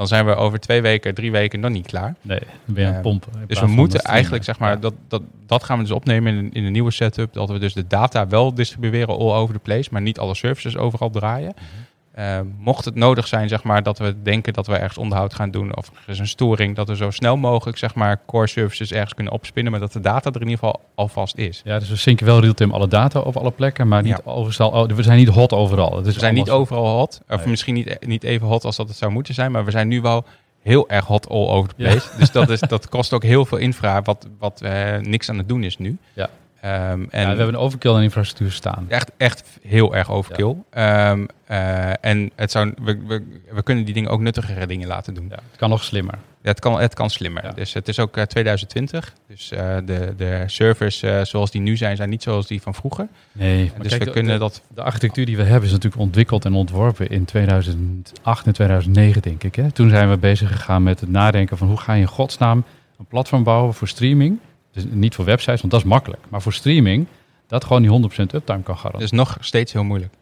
Dan 0.00 0.08
zijn 0.08 0.26
we 0.26 0.34
over 0.34 0.60
twee 0.60 0.82
weken, 0.82 1.14
drie 1.14 1.30
weken 1.30 1.60
nog 1.60 1.70
niet 1.70 1.86
klaar. 1.86 2.14
Nee, 2.22 2.38
dan 2.38 2.74
ben 2.74 2.82
je 2.82 2.88
aan 2.88 2.94
het 2.94 3.04
Eh, 3.04 3.10
pompen. 3.10 3.32
Dus 3.46 3.60
we 3.60 3.66
moeten 3.66 4.00
eigenlijk, 4.00 4.44
zeg 4.44 4.58
maar, 4.58 4.80
dat, 4.80 4.94
dat, 5.08 5.22
dat 5.46 5.64
gaan 5.64 5.76
we 5.76 5.82
dus 5.82 5.92
opnemen 5.92 6.34
in, 6.34 6.52
in 6.52 6.64
een 6.64 6.72
nieuwe 6.72 6.90
setup. 6.90 7.32
Dat 7.32 7.50
we 7.50 7.58
dus 7.58 7.74
de 7.74 7.86
data 7.86 8.28
wel 8.28 8.54
distribueren 8.54 9.18
all 9.18 9.32
over 9.32 9.54
the 9.54 9.60
place, 9.60 9.88
maar 9.92 10.02
niet 10.02 10.18
alle 10.18 10.34
services 10.34 10.76
overal 10.76 11.10
draaien. 11.10 11.52
Mhm. 11.56 11.64
Eh, 12.10 12.38
mocht 12.58 12.84
het 12.84 12.94
nodig 12.94 13.26
zijn, 13.26 13.48
zeg 13.48 13.62
maar, 13.62 13.82
dat 13.82 13.98
we 13.98 14.22
denken 14.22 14.52
dat 14.52 14.66
we 14.66 14.76
ergens 14.76 14.98
onderhoud 14.98 15.34
gaan 15.34 15.50
doen 15.50 15.76
of 15.76 15.88
er 15.88 16.12
is 16.12 16.18
een 16.18 16.26
storing, 16.28 16.76
dat 16.76 16.88
we 16.88 16.96
zo 16.96 17.10
snel 17.10 17.36
mogelijk, 17.36 17.78
zeg 17.78 17.94
maar, 17.94 18.20
core 18.26 18.46
services 18.46 18.92
ergens 18.92 19.14
kunnen 19.14 19.32
opspinnen, 19.32 19.72
maar 19.72 19.80
dat 19.80 19.92
de 19.92 20.00
data 20.00 20.28
er 20.30 20.34
in 20.40 20.48
ieder 20.48 20.58
geval 20.58 20.80
alvast 20.94 21.36
is. 21.36 21.60
Ja, 21.64 21.78
dus 21.78 21.88
we 21.88 21.96
zinken 21.96 22.26
wel 22.26 22.40
real-time 22.40 22.72
alle 22.72 22.88
data 22.88 23.20
op 23.20 23.36
alle 23.36 23.50
plekken, 23.50 23.88
maar 23.88 24.02
niet 24.02 24.20
overal. 24.24 24.70
Oh, 24.70 24.88
we 24.88 25.02
zijn 25.02 25.18
niet 25.18 25.28
hot 25.28 25.52
overal. 25.52 25.96
Het 25.96 26.06
is 26.06 26.14
We 26.14 26.20
zijn 26.20 26.34
niet 26.34 26.50
overal 26.50 26.86
hot, 26.98 27.20
of 27.28 27.38
Nee. 27.38 27.46
misschien 27.48 27.74
niet, 27.74 27.96
niet 28.06 28.22
even 28.24 28.46
hot 28.46 28.64
als 28.64 28.76
dat 28.76 28.88
het 28.88 28.96
zou 28.96 29.12
moeten 29.12 29.34
zijn, 29.34 29.52
maar 29.52 29.64
we 29.64 29.70
zijn 29.70 29.88
nu 29.88 30.00
wel 30.00 30.24
heel 30.62 30.88
erg 30.88 31.04
hot 31.06 31.28
all 31.28 31.48
over 31.48 31.68
the 31.74 31.82
Ja. 31.82 31.88
place. 31.90 32.08
Dus 32.18 32.30
dat, 32.30 32.48
is, 32.50 32.60
dat 32.60 32.88
kost 32.88 33.12
ook 33.12 33.22
heel 33.22 33.44
veel 33.44 33.58
infra, 33.58 34.02
wat, 34.02 34.26
wat 34.38 34.60
eh, 34.60 34.96
niks 34.98 35.28
aan 35.30 35.38
het 35.38 35.48
doen 35.48 35.62
is 35.64 35.78
nu. 35.78 35.96
Ja. 36.12 36.28
Ehm, 36.60 37.04
en 37.10 37.20
Ja, 37.20 37.30
we 37.30 37.36
hebben 37.36 37.48
een 37.48 37.56
overkill 37.56 37.94
aan 37.94 38.02
infrastructuur 38.02 38.52
staan. 38.52 38.86
echt, 38.88 39.10
echt 39.16 39.58
heel 39.62 39.94
erg 39.94 40.10
overkill. 40.10 40.54
Ehm, 40.70 41.26
eh, 41.46 42.04
en 42.04 42.30
het 42.36 42.50
zou, 42.50 42.72
we, 42.82 42.98
we, 43.06 43.40
we 43.50 43.62
kunnen 43.62 43.84
die 43.84 43.94
dingen 43.94 44.10
ook 44.10 44.20
nuttigere 44.20 44.66
dingen 44.66 44.88
laten 44.88 45.14
doen. 45.14 45.26
Ja, 45.28 45.38
het 45.50 45.58
kan 45.58 45.70
nog 45.70 45.84
slimmer. 45.84 46.18
Ja, 46.42 46.48
het, 46.48 46.60
kan, 46.60 46.80
het 46.80 46.94
kan 46.94 47.10
slimmer. 47.10 47.54
Dus 47.54 47.72
het 47.72 47.88
is 47.88 47.98
ook 47.98 48.16
eh, 48.16 48.24
2020. 48.24 49.14
Dus 49.26 49.50
eh, 49.50 49.76
de, 49.84 50.14
de 50.16 50.42
servers 50.46 51.02
eh, 51.02 51.20
zoals 51.24 51.50
die 51.50 51.60
nu 51.60 51.76
zijn, 51.76 51.96
zijn 51.96 52.08
niet 52.08 52.22
zoals 52.22 52.46
die 52.46 52.62
van 52.62 52.74
vroeger. 52.74 53.08
Nee, 53.32 53.72
dus 53.82 53.96
we 53.96 54.10
kunnen 54.10 54.38
dat... 54.38 54.62
De 54.74 54.82
architectuur 54.82 55.26
die 55.26 55.36
we 55.36 55.42
hebben 55.42 55.64
is 55.64 55.72
natuurlijk 55.72 56.02
ontwikkeld 56.02 56.44
en 56.44 56.54
ontworpen 56.54 57.08
in 57.08 57.24
2008 57.24 58.46
en 58.46 58.52
2009, 58.52 59.22
denk 59.22 59.44
ik. 59.44 59.54
Hè? 59.54 59.70
Toen 59.70 59.90
zijn 59.90 60.10
we 60.10 60.16
bezig 60.16 60.52
gegaan 60.52 60.82
met 60.82 61.00
het 61.00 61.10
nadenken 61.10 61.58
van 61.58 61.68
hoe 61.68 61.78
ga 61.78 61.92
je 61.92 62.00
in 62.00 62.06
godsnaam 62.06 62.64
een 62.98 63.06
platform 63.06 63.42
bouwen 63.42 63.74
voor 63.74 63.88
streaming. 63.88 64.38
Dus 64.84 64.92
niet 64.92 65.14
voor 65.14 65.24
websites, 65.24 65.60
want 65.60 65.72
dat 65.72 65.80
is 65.80 65.88
makkelijk. 65.88 66.22
Maar 66.28 66.42
voor 66.42 66.52
streaming, 66.52 67.06
dat 67.46 67.64
gewoon 67.64 67.82
die 67.82 67.90
100% 67.90 68.34
uptime 68.34 68.62
kan 68.62 68.62
garanderen. 68.62 68.92
Dat 68.92 69.02
is 69.02 69.10
nog 69.10 69.36
steeds 69.40 69.72
heel 69.72 69.84
moeilijk. 69.84 70.14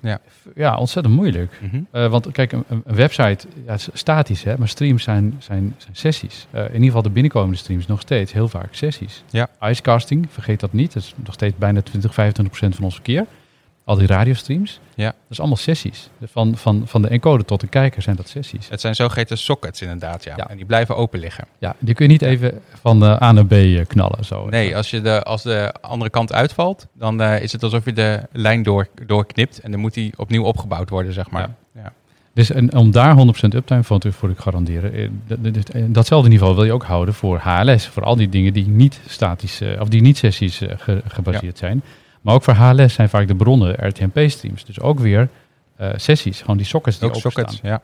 Ja. 0.00 0.20
ja, 0.54 0.76
ontzettend 0.76 1.14
moeilijk. 1.14 1.60
Mhm. 1.62 1.80
Eh, 1.90 2.10
want 2.10 2.32
kijk, 2.32 2.52
een, 2.52 2.64
een 2.68 2.94
website 2.94 3.46
ja, 3.66 3.74
is 3.74 3.88
statisch, 3.92 4.42
hè, 4.42 4.58
maar 4.58 4.68
streams 4.68 5.02
zijn, 5.02 5.34
zijn, 5.38 5.74
zijn 5.76 5.96
sessies. 5.96 6.46
Eh, 6.50 6.60
in 6.60 6.72
ieder 6.72 6.84
geval 6.86 7.02
de 7.02 7.10
binnenkomende 7.10 7.56
streams 7.56 7.86
nog 7.86 8.00
steeds 8.00 8.32
heel 8.32 8.48
vaak 8.48 8.74
sessies. 8.74 9.24
Ja. 9.30 9.48
Icecasting, 9.60 10.26
vergeet 10.30 10.60
dat 10.60 10.72
niet. 10.72 10.92
Dat 10.92 11.02
is 11.02 11.14
nog 11.16 11.34
steeds 11.34 11.56
bijna 11.56 11.82
20, 11.82 12.14
25 12.14 12.58
procent 12.58 12.74
van 12.74 12.84
ons 12.84 12.94
verkeer. 12.94 13.26
Al 13.88 13.96
die 13.96 14.06
radiostreams. 14.06 14.80
Ja. 14.94 15.04
Dat 15.06 15.14
is 15.28 15.38
allemaal 15.38 15.56
sessies. 15.56 16.08
Van, 16.24 16.56
van, 16.56 16.82
van 16.86 17.02
de 17.02 17.08
encoder 17.08 17.46
tot 17.46 17.60
de 17.60 17.66
kijker 17.66 18.02
zijn 18.02 18.16
dat 18.16 18.28
sessies. 18.28 18.68
Het 18.68 18.80
zijn 18.80 18.94
zogeheten 18.94 19.38
sockets 19.38 19.82
inderdaad, 19.82 20.24
ja. 20.24 20.32
Ja. 20.36 20.48
En 20.48 20.56
die 20.56 20.66
blijven 20.66 20.96
open 20.96 21.18
liggen. 21.20 21.44
Ja, 21.58 21.74
die 21.78 21.94
kun 21.94 22.06
je 22.06 22.12
niet 22.12 22.22
even 22.22 22.60
van 22.80 23.00
de 23.00 23.22
A 23.22 23.32
naar 23.32 23.46
B 23.46 23.52
eh, 23.52 23.86
knallen. 23.86 24.24
Zo. 24.24 24.46
Nee, 24.48 24.76
als, 24.76 24.90
je 24.90 25.00
de, 25.00 25.22
als 25.22 25.42
de 25.42 25.74
andere 25.80 26.10
kant 26.10 26.32
uitvalt, 26.32 26.86
dan 26.92 27.20
eh, 27.22 27.42
is 27.42 27.52
het 27.52 27.62
alsof 27.62 27.84
je 27.84 27.92
de 27.92 28.20
lijn 28.32 28.62
door, 28.62 28.88
doorknipt. 29.06 29.60
En 29.60 29.70
dan 29.70 29.80
moet 29.80 29.94
die 29.94 30.12
opnieuw 30.16 30.44
opgebouwd 30.44 30.90
worden, 30.90 31.12
zeg 31.12 31.30
maar. 31.30 31.50
Ja. 31.74 31.92
Dus 32.34 32.50
en 32.50 32.76
om 32.76 32.90
daar 32.90 33.16
100% 33.16 33.20
uptime 33.54 33.84
van 33.84 33.98
te, 33.98 34.12
voor 34.12 34.34
te 34.34 34.42
garanderen, 34.42 34.92
eh, 34.92 35.08
dat- 35.26 35.44
dat- 35.44 35.54
dat- 35.54 35.72
datzelfde 35.94 36.28
niveau 36.28 36.54
wil 36.54 36.64
je 36.64 36.72
ook 36.72 36.84
houden 36.84 37.14
voor 37.14 37.38
HLS. 37.38 37.86
Voor 37.86 38.02
al 38.04 38.16
die 38.16 38.28
dingen 38.28 38.52
die 38.52 38.66
niet 38.68 39.00
statisch, 39.06 39.60
eh, 39.60 39.80
of 39.80 39.88
die 39.88 40.00
niet 40.00 40.16
sessies 40.18 40.60
eh, 40.60 40.74
ge- 40.78 41.02
gebaseerd 41.08 41.58
zijn. 41.58 41.82
Maar 42.20 42.34
ook 42.34 42.42
voor 42.42 42.54
HLS 42.54 42.94
zijn 42.94 43.08
vaak 43.08 43.28
de 43.28 43.34
bronnen 43.34 43.88
RTMP-streams. 43.88 44.64
Dus 44.64 44.80
ook 44.80 44.98
weer 44.98 45.28
eh, 45.76 45.90
sessies, 45.96 46.40
gewoon 46.40 46.56
die 46.56 46.66
sockets 46.66 46.98
die 46.98 47.08
Ook 47.08 47.14
sockets, 47.14 47.60
ja. 47.62 47.82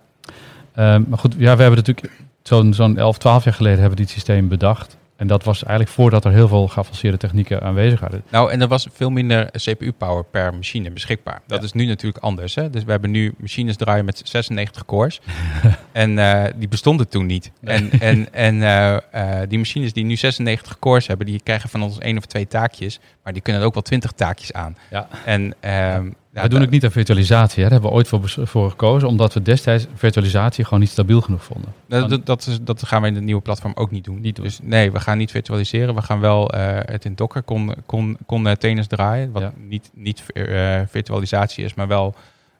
Ehm, 0.74 1.02
maar 1.08 1.18
goed, 1.18 1.34
ja, 1.38 1.56
we 1.56 1.62
hebben 1.62 1.84
natuurlijk 1.84 2.10
zo'n 2.42 2.74
zo'n 2.74 2.98
11, 2.98 3.18
12 3.18 3.44
jaar 3.44 3.54
geleden 3.54 3.80
hebben 3.80 3.98
we 3.98 4.04
dit 4.04 4.12
systeem 4.12 4.48
bedacht. 4.48 4.96
En 5.16 5.26
dat 5.26 5.44
was 5.44 5.62
eigenlijk 5.62 5.96
voordat 5.96 6.24
er 6.24 6.32
heel 6.32 6.48
veel 6.48 6.68
geavanceerde 6.68 7.16
technieken 7.16 7.62
aanwezig 7.62 8.00
waren. 8.00 8.22
Nou, 8.30 8.50
en 8.50 8.60
er 8.60 8.68
was 8.68 8.88
veel 8.92 9.10
minder 9.10 9.50
CPU-power 9.50 10.24
per 10.24 10.54
machine 10.54 10.90
beschikbaar. 10.90 11.40
Dat 11.46 11.58
Ja. 11.58 11.64
is 11.64 11.72
nu 11.72 11.86
natuurlijk 11.86 12.24
anders. 12.24 12.54
Hè? 12.54 12.70
Dus 12.70 12.84
we 12.84 12.90
hebben 12.90 13.10
nu 13.10 13.34
machines 13.38 13.76
draaien 13.76 14.04
met 14.04 14.20
96 14.24 14.84
cores. 14.84 15.20
en 15.92 16.18
eh, 16.18 16.44
die 16.56 16.68
bestonden 16.68 17.08
toen 17.08 17.26
niet. 17.26 17.50
En, 17.62 17.90
en, 17.90 18.32
en 18.32 18.62
eh, 18.62 18.96
eh, 19.40 19.48
die 19.48 19.58
machines 19.58 19.92
die 19.92 20.04
nu 20.04 20.16
96 20.16 20.78
cores 20.78 21.06
hebben, 21.06 21.26
die 21.26 21.40
krijgen 21.42 21.68
van 21.68 21.82
ons 21.82 21.98
één 21.98 22.16
of 22.18 22.26
twee 22.26 22.46
taakjes. 22.46 23.00
Maar 23.22 23.32
die 23.32 23.42
kunnen 23.42 23.62
ook 23.62 23.74
wel 23.74 23.82
20 23.82 24.12
taakjes 24.12 24.52
aan. 24.52 24.76
Ja. 24.90 25.08
En, 25.24 25.54
ehm, 25.60 26.10
ja, 26.34 26.42
we 26.42 26.48
doen 26.48 26.62
ook 26.62 26.70
niet 26.70 26.84
aan 26.84 26.90
virtualisatie. 26.90 27.62
Hè. 27.62 27.62
Daar 27.62 27.70
hebben 27.72 27.90
we 27.90 27.96
ooit 27.96 28.08
voor, 28.08 28.46
voor 28.46 28.70
gekozen, 28.70 29.08
omdat 29.08 29.34
we 29.34 29.42
destijds 29.42 29.86
virtualisatie 29.94 30.64
gewoon 30.64 30.80
niet 30.80 30.88
stabiel 30.88 31.20
genoeg 31.20 31.44
vonden. 31.44 31.72
Dat, 31.86 32.26
dat, 32.26 32.46
is, 32.46 32.58
dat 32.62 32.86
gaan 32.86 33.02
we 33.02 33.08
in 33.08 33.14
het 33.14 33.24
nieuwe 33.24 33.42
platform 33.42 33.72
ook 33.74 33.90
niet 33.90 34.04
doen. 34.04 34.20
Niet 34.20 34.36
doen. 34.36 34.44
Dus 34.44 34.58
nee, 34.62 34.92
we 34.92 35.00
gaan 35.00 35.18
niet 35.18 35.30
virtualiseren. 35.30 35.94
We 35.94 36.02
gaan 36.02 36.20
wel 36.20 36.50
eh, 36.50 36.78
het 36.92 37.04
in 37.04 37.14
Docker 37.14 37.42
con, 37.42 37.74
con, 37.86 38.16
containers 38.26 38.86
draaien. 38.86 39.32
Wat 39.32 39.42
Ja. 39.42 39.52
niet, 39.56 39.90
niet 39.94 40.22
eh, 40.32 40.80
virtualisatie 40.88 41.64
is, 41.64 41.74
maar 41.74 41.88
wel 41.88 42.14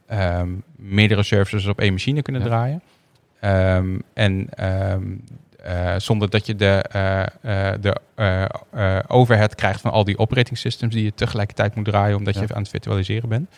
ehm, 0.07 0.49
meerdere 0.77 1.23
services 1.23 1.67
op 1.67 1.81
één 1.81 1.93
machine 1.93 2.23
kunnen 2.23 2.43
Ja. 2.43 2.49
draaien. 2.49 2.81
Ehm, 3.41 3.99
en 4.15 4.47
ehm, 4.51 5.03
eh, 5.65 5.95
zonder 5.99 6.31
dat 6.31 6.47
je 6.47 6.55
de, 6.57 6.85
eh, 7.43 7.73
de 7.81 7.97
overhead 9.09 9.55
krijgt 9.55 9.81
van 9.81 9.91
al 9.91 10.05
die 10.05 10.19
operating 10.19 10.59
systems 10.59 10.95
die 10.95 11.05
je 11.05 11.15
tegelijkertijd 11.15 11.75
moet 11.75 11.85
draaien 11.85 12.17
omdat 12.17 12.35
Ja. 12.35 12.41
je 12.41 12.55
aan 12.55 12.61
het 12.63 12.71
virtualiseren 12.71 13.29
bent. 13.29 13.51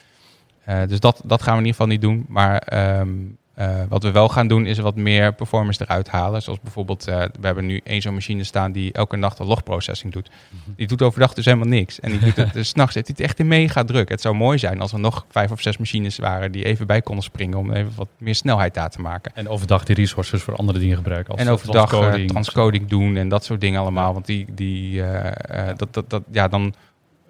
Dus 0.89 1.01
dat, 1.01 1.21
dat 1.25 1.43
gaan 1.43 1.53
we 1.55 1.61
in 1.61 1.67
ieder 1.67 1.81
geval 1.81 1.87
niet 1.93 2.01
doen. 2.01 2.25
Maar 2.29 2.59
ehm, 2.59 3.09
eh, 3.57 3.83
wat 3.89 4.03
we 4.03 4.11
wel 4.11 4.29
gaan 4.29 4.49
doen 4.49 4.67
is 4.67 4.79
wat 4.79 4.97
meer 4.97 5.35
performance 5.35 5.83
eruit 5.83 6.09
halen. 6.09 6.43
Zoals 6.43 6.61
bijvoorbeeld, 6.61 7.09
eh, 7.09 7.23
we 7.41 7.47
hebben 7.47 7.67
nu 7.67 7.81
één 7.85 8.03
zo'n 8.03 8.15
machine 8.15 8.45
staan 8.45 8.73
die 8.73 8.93
elke 8.93 9.17
nacht 9.17 9.39
een 9.39 9.47
logprocessing 9.47 10.13
doet. 10.13 10.31
Die 10.77 10.87
doet 10.87 11.03
overdag 11.03 11.35
dus 11.35 11.45
helemaal 11.45 11.69
niks. 11.69 12.01
En 12.01 12.11
die 12.11 12.21
doet 12.21 12.37
het 12.37 12.53
dus 12.53 12.69
's 12.71 12.73
nachts. 12.73 12.95
Het 12.95 13.09
is 13.19 13.25
echt 13.25 13.41
een 13.41 13.47
mega 13.47 13.85
druk. 13.85 14.09
Het 14.09 14.21
zou 14.21 14.35
mooi 14.35 14.59
zijn 14.59 14.81
als 14.81 14.93
er 14.93 15.01
nog 15.01 15.27
vijf 15.29 15.51
of 15.51 15.61
zes 15.61 15.77
machines 15.77 16.19
waren 16.19 16.53
die 16.53 16.65
even 16.65 16.87
bij 16.87 17.03
konden 17.03 17.25
springen 17.25 17.59
om 17.59 17.73
even 17.73 17.93
wat 17.97 18.09
meer 18.19 18.35
snelheid 18.35 18.75
daar 18.75 18.91
te 18.91 19.01
maken. 19.01 19.33
En 19.35 19.49
overdag 19.49 19.85
die 19.85 19.95
resources 19.97 20.43
voor 20.43 20.57
andere 20.57 20.79
dingen 20.79 20.97
gebruiken. 20.97 21.33
Als 21.33 21.43
En 21.43 21.49
overdag 21.49 21.85
eh, 21.85 21.89
transcoding. 21.89 22.31
transcoding 22.31 22.89
doen 22.89 23.17
en 23.17 23.29
dat 23.29 23.45
soort 23.45 23.61
dingen 23.61 23.81
allemaal. 23.81 24.13
Want 24.13 24.27
die, 24.27 24.47
die, 24.55 25.03
dat, 25.77 25.95
dat, 25.95 26.11
dat, 26.11 26.23
ja, 26.31 26.49
dan 26.49 26.75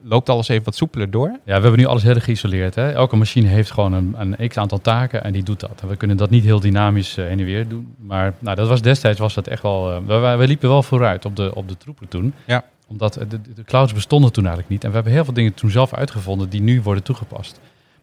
loopt 0.08 0.28
alles 0.28 0.48
even 0.48 0.64
wat 0.64 0.74
soepeler 0.74 1.10
door. 1.10 1.28
Ja, 1.28 1.38
we 1.44 1.52
hebben 1.52 1.76
nu 1.78 1.84
alles 1.84 2.02
heel 2.02 2.14
erg 2.14 2.24
geïsoleerd. 2.24 2.74
Hè? 2.74 2.92
Elke 2.92 3.16
machine 3.16 3.48
heeft 3.48 3.70
gewoon 3.70 3.92
een, 3.92 4.14
een 4.18 4.48
x 4.48 4.56
aantal 4.56 4.80
taken 4.80 5.24
en 5.24 5.32
die 5.32 5.42
doet 5.42 5.60
dat. 5.60 5.80
En 5.82 5.88
we 5.88 5.96
kunnen 5.96 6.16
dat 6.16 6.30
niet 6.30 6.44
heel 6.44 6.60
dynamisch 6.60 7.16
eh, 7.16 7.26
heen 7.26 7.38
en 7.38 7.44
weer 7.44 7.68
doen. 7.68 7.94
Maar 7.98 8.34
nou, 8.38 8.56
dat 8.56 8.68
was 8.68 8.82
destijds 8.82 9.18
was 9.18 9.34
dat 9.34 9.46
echt 9.46 9.62
wel. 9.62 9.92
eh, 9.92 9.98
we, 10.06 10.14
we, 10.18 10.36
we 10.36 10.46
liepen 10.46 10.68
wel 10.68 10.82
vooruit 10.82 11.24
op 11.24 11.36
de, 11.36 11.54
op 11.54 11.68
de 11.68 11.76
troepen 11.76 12.08
toen. 12.08 12.34
Ja. 12.46 12.64
Omdat 12.86 13.16
eh, 13.16 13.28
de, 13.28 13.40
de 13.54 13.64
clouds 13.64 13.92
bestonden 13.92 14.32
toen 14.32 14.44
eigenlijk 14.44 14.72
niet. 14.72 14.82
En 14.84 14.88
we 14.88 14.94
hebben 14.94 15.12
heel 15.12 15.24
veel 15.24 15.34
dingen 15.34 15.54
toen 15.54 15.70
zelf 15.70 15.94
uitgevonden 15.94 16.48
die 16.48 16.60
nu 16.60 16.82
worden 16.82 17.02
toegepast. 17.02 17.60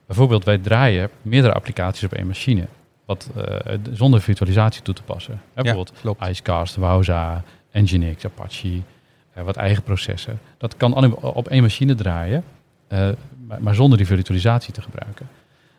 Bijvoorbeeld, 0.08 0.43
wij 0.45 0.58
draaien 0.58 1.10
meerdere 1.21 1.54
applicaties 1.54 2.04
op 2.04 2.13
één 2.13 2.28
machine. 2.28 2.67
Wat 3.06 3.30
zonder 3.91 4.21
virtualisatie 4.21 4.82
toe 4.82 4.93
te 4.93 5.04
passen. 5.04 5.41
Hè, 5.54 5.62
bijvoorbeeld. 5.63 6.30
Icecast, 6.30 6.75
Wowza, 6.75 7.43
Nginx, 7.73 8.25
Apache, 8.25 8.82
wat 9.34 9.56
eigen 9.56 9.84
processen. 9.84 10.39
Dat 10.58 10.78
kan 10.78 11.15
op 11.22 11.48
één 11.48 11.62
machine 11.62 11.96
draaien, 11.96 12.43
eh, 12.88 13.10
maar, 13.48 13.62
maar 13.62 13.76
zonder 13.76 13.98
die 13.98 14.08
virtualisatie 14.08 14.74
te 14.74 14.82
gebruiken. 14.82 15.28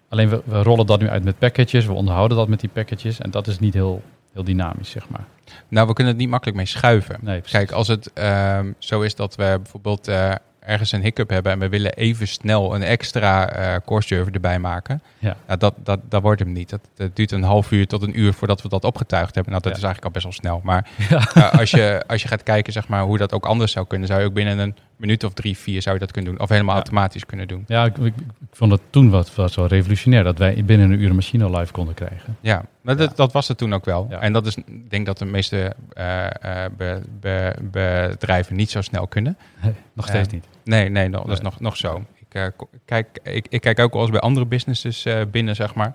Alleen 0.09 0.29
we, 0.29 0.43
we 0.45 0.63
rollen 0.63 0.87
dat 0.87 1.01
nu 1.01 1.09
uit 1.09 1.25
met 1.25 1.39
packages, 1.39 1.87
we 1.87 1.93
onderhouden 1.93 2.37
dat 2.37 2.49
met 2.49 2.61
die 2.61 2.71
packages 2.73 3.21
en 3.21 3.31
dat 3.31 3.47
is 3.47 3.59
niet 3.59 3.75
heel, 3.75 4.03
heel 4.33 4.45
dynamisch, 4.45 4.91
zeg 4.91 5.09
maar. 5.09 5.25
Nou, 5.69 5.87
we 5.87 5.93
kunnen 5.93 6.13
het 6.13 6.23
niet 6.23 6.31
makkelijk 6.31 6.57
mee 6.57 6.67
schuiven. 6.67 7.17
Nee. 7.21 7.41
Kijk, 7.41 7.73
als 7.73 7.89
het 7.89 8.13
ehm, 8.13 8.73
zo 8.79 9.01
is 9.01 9.15
dat 9.15 9.35
we 9.35 9.59
bijvoorbeeld 9.63 10.09
eh, 10.09 10.35
ergens 10.65 10.93
een 10.93 11.03
hiccup 11.03 11.29
hebben 11.31 11.53
en 11.53 11.59
we 11.59 11.69
willen 11.69 11.93
even 11.95 12.29
snel 12.29 12.75
een 12.75 12.83
extra 12.83 13.49
eh 13.49 13.77
core 13.85 14.03
server 14.03 14.33
erbij 14.35 14.59
maken, 14.59 15.03
Ja. 15.19 15.37
nou, 15.47 15.59
dat, 15.59 15.75
dat, 15.83 16.01
dat 16.09 16.23
wordt 16.23 16.41
hem 16.41 16.53
niet. 16.53 16.71
Dat, 16.71 16.81
dat 16.95 17.17
duurt 17.17 17.33
een 17.33 17.43
half 17.43 17.71
uur 17.71 17.87
tot 17.87 18.03
een 18.03 18.21
uur 18.21 18.33
voordat 18.35 18.63
we 18.63 18.69
dat 18.69 18.85
opgetuigd 18.85 19.35
hebben. 19.35 19.53
Nou, 19.53 19.65
dat 19.65 19.73
Ja. 19.73 19.79
is 19.79 19.85
eigenlijk 19.85 20.05
al 20.05 20.21
best 20.21 20.25
wel 20.25 20.33
snel. 20.33 20.61
Maar 20.65 20.89
Ja. 21.11 21.29
eh, 21.35 21.59
als, 21.59 21.71
je, 21.71 22.03
als 22.07 22.23
je 22.23 22.29
gaat 22.29 22.43
kijken 22.43 22.73
zeg 22.73 22.89
maar, 22.89 23.03
hoe 23.03 23.19
dat 23.19 23.33
ook 23.33 23.47
anders 23.47 23.73
zou 23.73 23.87
kunnen, 23.87 24.09
zou 24.09 24.21
je 24.21 24.27
ook 24.27 24.35
binnen 24.35 24.59
een 24.59 24.77
minuut 24.97 25.25
of 25.25 25.33
drie, 25.33 25.57
vier 25.59 25.83
zou 25.83 25.95
je 25.95 26.01
dat 26.01 26.11
kunnen 26.13 26.31
doen. 26.33 26.41
Of 26.41 26.49
helemaal 26.49 26.75
Ja. 26.75 26.81
automatisch 26.81 27.27
kunnen 27.27 27.49
doen. 27.49 27.65
Ja, 27.67 27.85
ik, 27.85 27.97
ik, 27.99 28.15
ik 28.17 28.23
vond 28.53 28.73
het 28.73 28.81
toen 28.91 29.11
wat, 29.11 29.35
was 29.35 29.55
wel 29.55 29.67
revolutionair 29.67 30.25
dat 30.25 30.39
wij 30.39 30.63
binnen 30.65 30.91
een 30.91 31.01
uur 31.01 31.09
een 31.09 31.15
machine 31.15 31.51
live 31.59 31.73
konden 31.73 31.95
krijgen. 31.95 32.37
Ja, 32.41 32.65
maar 32.81 32.97
dat, 32.97 33.17
dat 33.17 33.33
was 33.33 33.49
het 33.49 33.59
toen 33.59 33.75
ook 33.75 33.85
wel. 33.85 34.07
En 34.21 34.33
dat 34.33 34.47
is, 34.47 34.57
ik 34.57 34.91
denk 34.91 35.07
dat 35.07 35.19
de 35.19 35.25
meeste 35.25 35.75
eh, 35.93 36.27
be- 36.77 37.01
be- 37.21 37.55
bedrijven 37.71 38.57
niet 38.57 38.71
zo 38.71 38.81
snel 38.81 39.07
kunnen. 39.07 39.37
Nog 39.95 40.07
steeds 40.07 40.33
niet. 40.33 40.45
Nee, 40.65 40.89
nee, 40.89 41.11
dat 41.11 41.29
is 41.29 41.41
nog, 41.41 41.61
nog 41.61 41.77
zo. 41.77 42.05
Ik, 42.15 42.35
eh, 42.35 42.47
kijk, 42.85 43.19
ik, 43.23 43.47
ik 43.49 43.61
kijk 43.61 43.79
ook 43.79 43.93
wel 43.93 44.03
eens 44.03 44.11
bij 44.11 44.21
andere 44.21 44.47
businesses 44.47 45.05
eh, 45.05 45.21
binnen, 45.31 45.55
zeg 45.57 45.75
maar. 45.75 45.93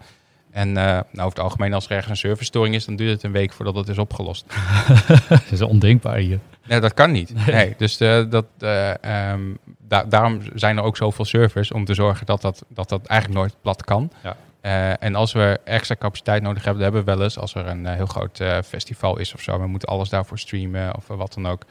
En 0.51 0.67
eh, 0.67 0.83
nou, 0.83 1.03
over 1.13 1.29
het 1.29 1.39
algemeen, 1.39 1.73
als 1.73 1.85
er 1.85 1.91
ergens 1.91 2.09
een 2.09 2.17
servicestoring 2.17 2.75
is, 2.75 2.85
dan 2.85 2.95
duurt 2.95 3.11
het 3.11 3.23
een 3.23 3.31
week 3.31 3.51
voordat 3.53 3.75
het 3.75 3.87
is 3.87 3.97
opgelost. 3.97 4.45
Het 5.29 5.51
is 5.51 5.61
ondenkbaar 5.61 6.17
hier. 6.17 6.39
Nee, 6.67 6.79
dat 6.79 6.93
kan 6.93 7.11
niet. 7.11 7.33
Nee. 7.33 7.55
Nee. 7.55 7.73
dus 7.77 7.97
dat, 7.97 8.45
eh, 8.59 9.03
ehm, 9.03 9.41
da- 9.87 10.03
daarom 10.03 10.39
zijn 10.55 10.77
er 10.77 10.83
ook 10.83 10.97
zoveel 10.97 11.25
servers 11.25 11.71
om 11.71 11.85
te 11.85 11.93
zorgen 11.93 12.25
dat 12.25 12.41
dat, 12.41 12.63
dat, 12.67 12.89
dat 12.89 13.05
eigenlijk 13.05 13.39
nooit 13.39 13.55
plat 13.61 13.83
kan. 13.83 14.11
Ja. 14.23 14.35
En 14.99 15.15
als 15.15 15.31
we 15.31 15.59
extra 15.63 15.95
capaciteit 15.95 16.41
nodig 16.41 16.63
hebben, 16.63 16.83
dat 16.83 16.93
hebben 16.93 17.13
we 17.13 17.17
wel 17.17 17.23
eens 17.23 17.39
als 17.39 17.55
er 17.55 17.67
een 17.67 17.85
heel 17.85 18.05
groot 18.05 18.43
festival 18.65 19.17
is 19.17 19.33
of 19.33 19.41
zo. 19.41 19.59
We 19.59 19.67
moeten 19.67 19.89
alles 19.89 20.09
daarvoor 20.09 20.39
streamen 20.39 20.95
of 20.95 21.07
wat 21.07 21.33
dan 21.33 21.47
ook. 21.47 21.65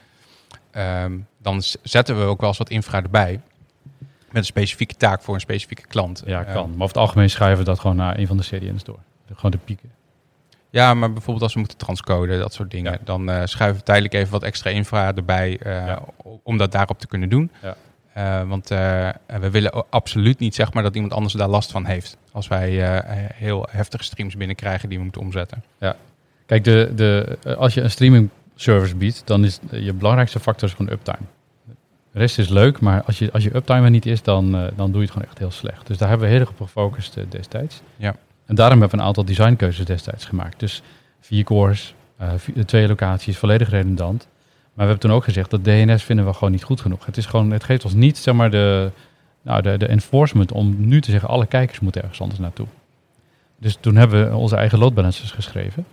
Ehm, 0.78 1.18
dan 1.42 1.62
zetten 1.82 2.18
we 2.18 2.24
ook 2.24 2.40
wel 2.40 2.48
eens 2.48 2.58
wat 2.58 2.70
infra 2.70 3.02
erbij. 3.02 3.40
Met 3.98 4.36
een 4.36 4.44
specifieke 4.44 4.94
taak 4.94 5.22
voor 5.22 5.34
een 5.34 5.40
specifieke 5.40 5.86
klant. 5.86 6.22
Ja, 6.26 6.42
kan. 6.42 6.54
Maar 6.64 6.72
over 6.72 6.86
het 6.86 6.96
algemeen 6.96 7.30
schuiven 7.30 7.58
we 7.58 7.64
dat 7.70 7.80
gewoon 7.80 7.96
naar 7.96 8.18
een 8.18 8.26
van 8.26 8.36
de 8.36 8.42
CDN's 8.42 8.84
door. 8.84 8.98
Gewoon 9.34 9.50
de 9.50 9.58
pieken. 9.58 9.90
Ja, 10.70 10.94
maar 10.94 11.12
bijvoorbeeld 11.12 11.42
als 11.42 11.52
we 11.52 11.58
moeten 11.58 11.78
transcoden, 11.78 12.38
dat 12.38 12.52
soort 12.52 12.70
dingen, 12.70 12.92
Ja. 12.92 12.98
dan 13.04 13.30
eh, 13.30 13.42
schuiven 13.44 13.78
we 13.78 13.84
tijdelijk 13.84 14.14
even 14.14 14.32
wat 14.32 14.42
extra 14.42 14.70
infra 14.70 15.14
erbij 15.14 15.58
eh, 15.58 15.72
Ja. 15.86 16.02
om 16.42 16.56
dat 16.56 16.72
daarop 16.72 16.98
te 16.98 17.06
kunnen 17.06 17.28
doen. 17.28 17.50
Ja. 17.62 17.76
Eh, 18.12 18.48
want 18.48 18.68
we 18.68 19.50
willen 19.50 19.90
absoluut 19.90 20.38
niet 20.38 20.54
zeg 20.54 20.72
maar, 20.72 20.82
dat 20.82 20.94
iemand 20.94 21.12
anders 21.12 21.34
daar 21.34 21.48
last 21.48 21.70
van 21.70 21.84
heeft. 21.84 22.16
Als 22.32 22.48
wij 22.48 23.02
heel 23.34 23.66
heftige 23.70 24.04
streams 24.04 24.36
binnenkrijgen 24.36 24.88
die 24.88 24.98
we 24.98 25.04
moeten 25.04 25.20
omzetten. 25.22 25.62
Kijk, 26.46 26.64
de, 26.64 26.92
de, 26.94 27.38
als 27.58 27.74
je 27.74 27.80
een 27.80 27.90
streaming 27.90 28.28
service 28.60 28.96
biedt, 28.96 29.22
dan 29.24 29.44
is 29.44 29.58
je 29.70 29.92
belangrijkste 29.92 30.40
factor 30.40 30.68
is 30.68 30.74
gewoon 30.74 30.92
uptime. 30.92 31.26
De 32.12 32.18
rest 32.18 32.38
is 32.38 32.48
leuk, 32.48 32.80
maar 32.80 33.02
als 33.02 33.18
je, 33.18 33.32
als 33.32 33.44
je 33.44 33.56
uptime 33.56 33.84
er 33.84 33.90
niet 33.90 34.06
is, 34.06 34.22
dan, 34.22 34.56
eh, 34.56 34.66
dan 34.76 34.90
doe 34.90 35.00
je 35.00 35.06
het 35.06 35.10
gewoon 35.10 35.28
echt 35.28 35.38
heel 35.38 35.50
slecht. 35.50 35.86
Dus 35.86 35.98
daar 35.98 36.08
hebben 36.08 36.26
we 36.26 36.32
heel 36.32 36.42
erg 36.42 36.50
op 36.50 36.60
gefocust 36.60 37.16
eh, 37.16 37.24
destijds. 37.28 37.80
Ja. 37.96 38.16
En 38.46 38.54
daarom 38.54 38.80
hebben 38.80 38.96
we 38.96 39.02
een 39.02 39.08
aantal 39.08 39.24
designkeuzes 39.24 39.84
destijds 39.84 40.24
gemaakt. 40.24 40.60
Dus 40.60 40.82
vier 41.20 41.44
cores, 41.44 41.94
eh, 42.16 42.32
twee 42.66 42.88
locaties, 42.88 43.38
volledig 43.38 43.70
redundant. 43.70 44.28
Maar 44.62 44.86
we 44.86 44.92
hebben 44.92 44.98
toen 44.98 45.12
ook 45.12 45.24
gezegd 45.24 45.50
dat 45.50 45.64
DNS 45.64 46.02
vinden 46.02 46.26
we 46.26 46.32
gewoon 46.32 46.50
niet 46.50 46.64
goed 46.64 46.80
genoeg. 46.80 47.06
Het, 47.06 47.16
is 47.16 47.26
gewoon, 47.26 47.50
het 47.50 47.64
geeft 47.64 47.84
ons 47.84 47.94
niet 47.94 48.18
zeg 48.18 48.34
maar, 48.34 48.50
de, 48.50 48.90
nou, 49.42 49.62
de, 49.62 49.76
de 49.76 49.86
enforcement 49.86 50.52
om 50.52 50.76
nu 50.78 51.00
te 51.00 51.10
zeggen 51.10 51.28
alle 51.28 51.46
kijkers 51.46 51.80
moeten 51.80 52.02
ergens 52.02 52.20
anders 52.20 52.40
naartoe. 52.40 52.66
Dus 53.58 53.76
toen 53.80 53.96
hebben 53.96 54.30
we 54.30 54.36
onze 54.36 54.56
eigen 54.56 54.78
load 54.78 54.94
balancers 54.94 55.30
geschreven. 55.30 55.86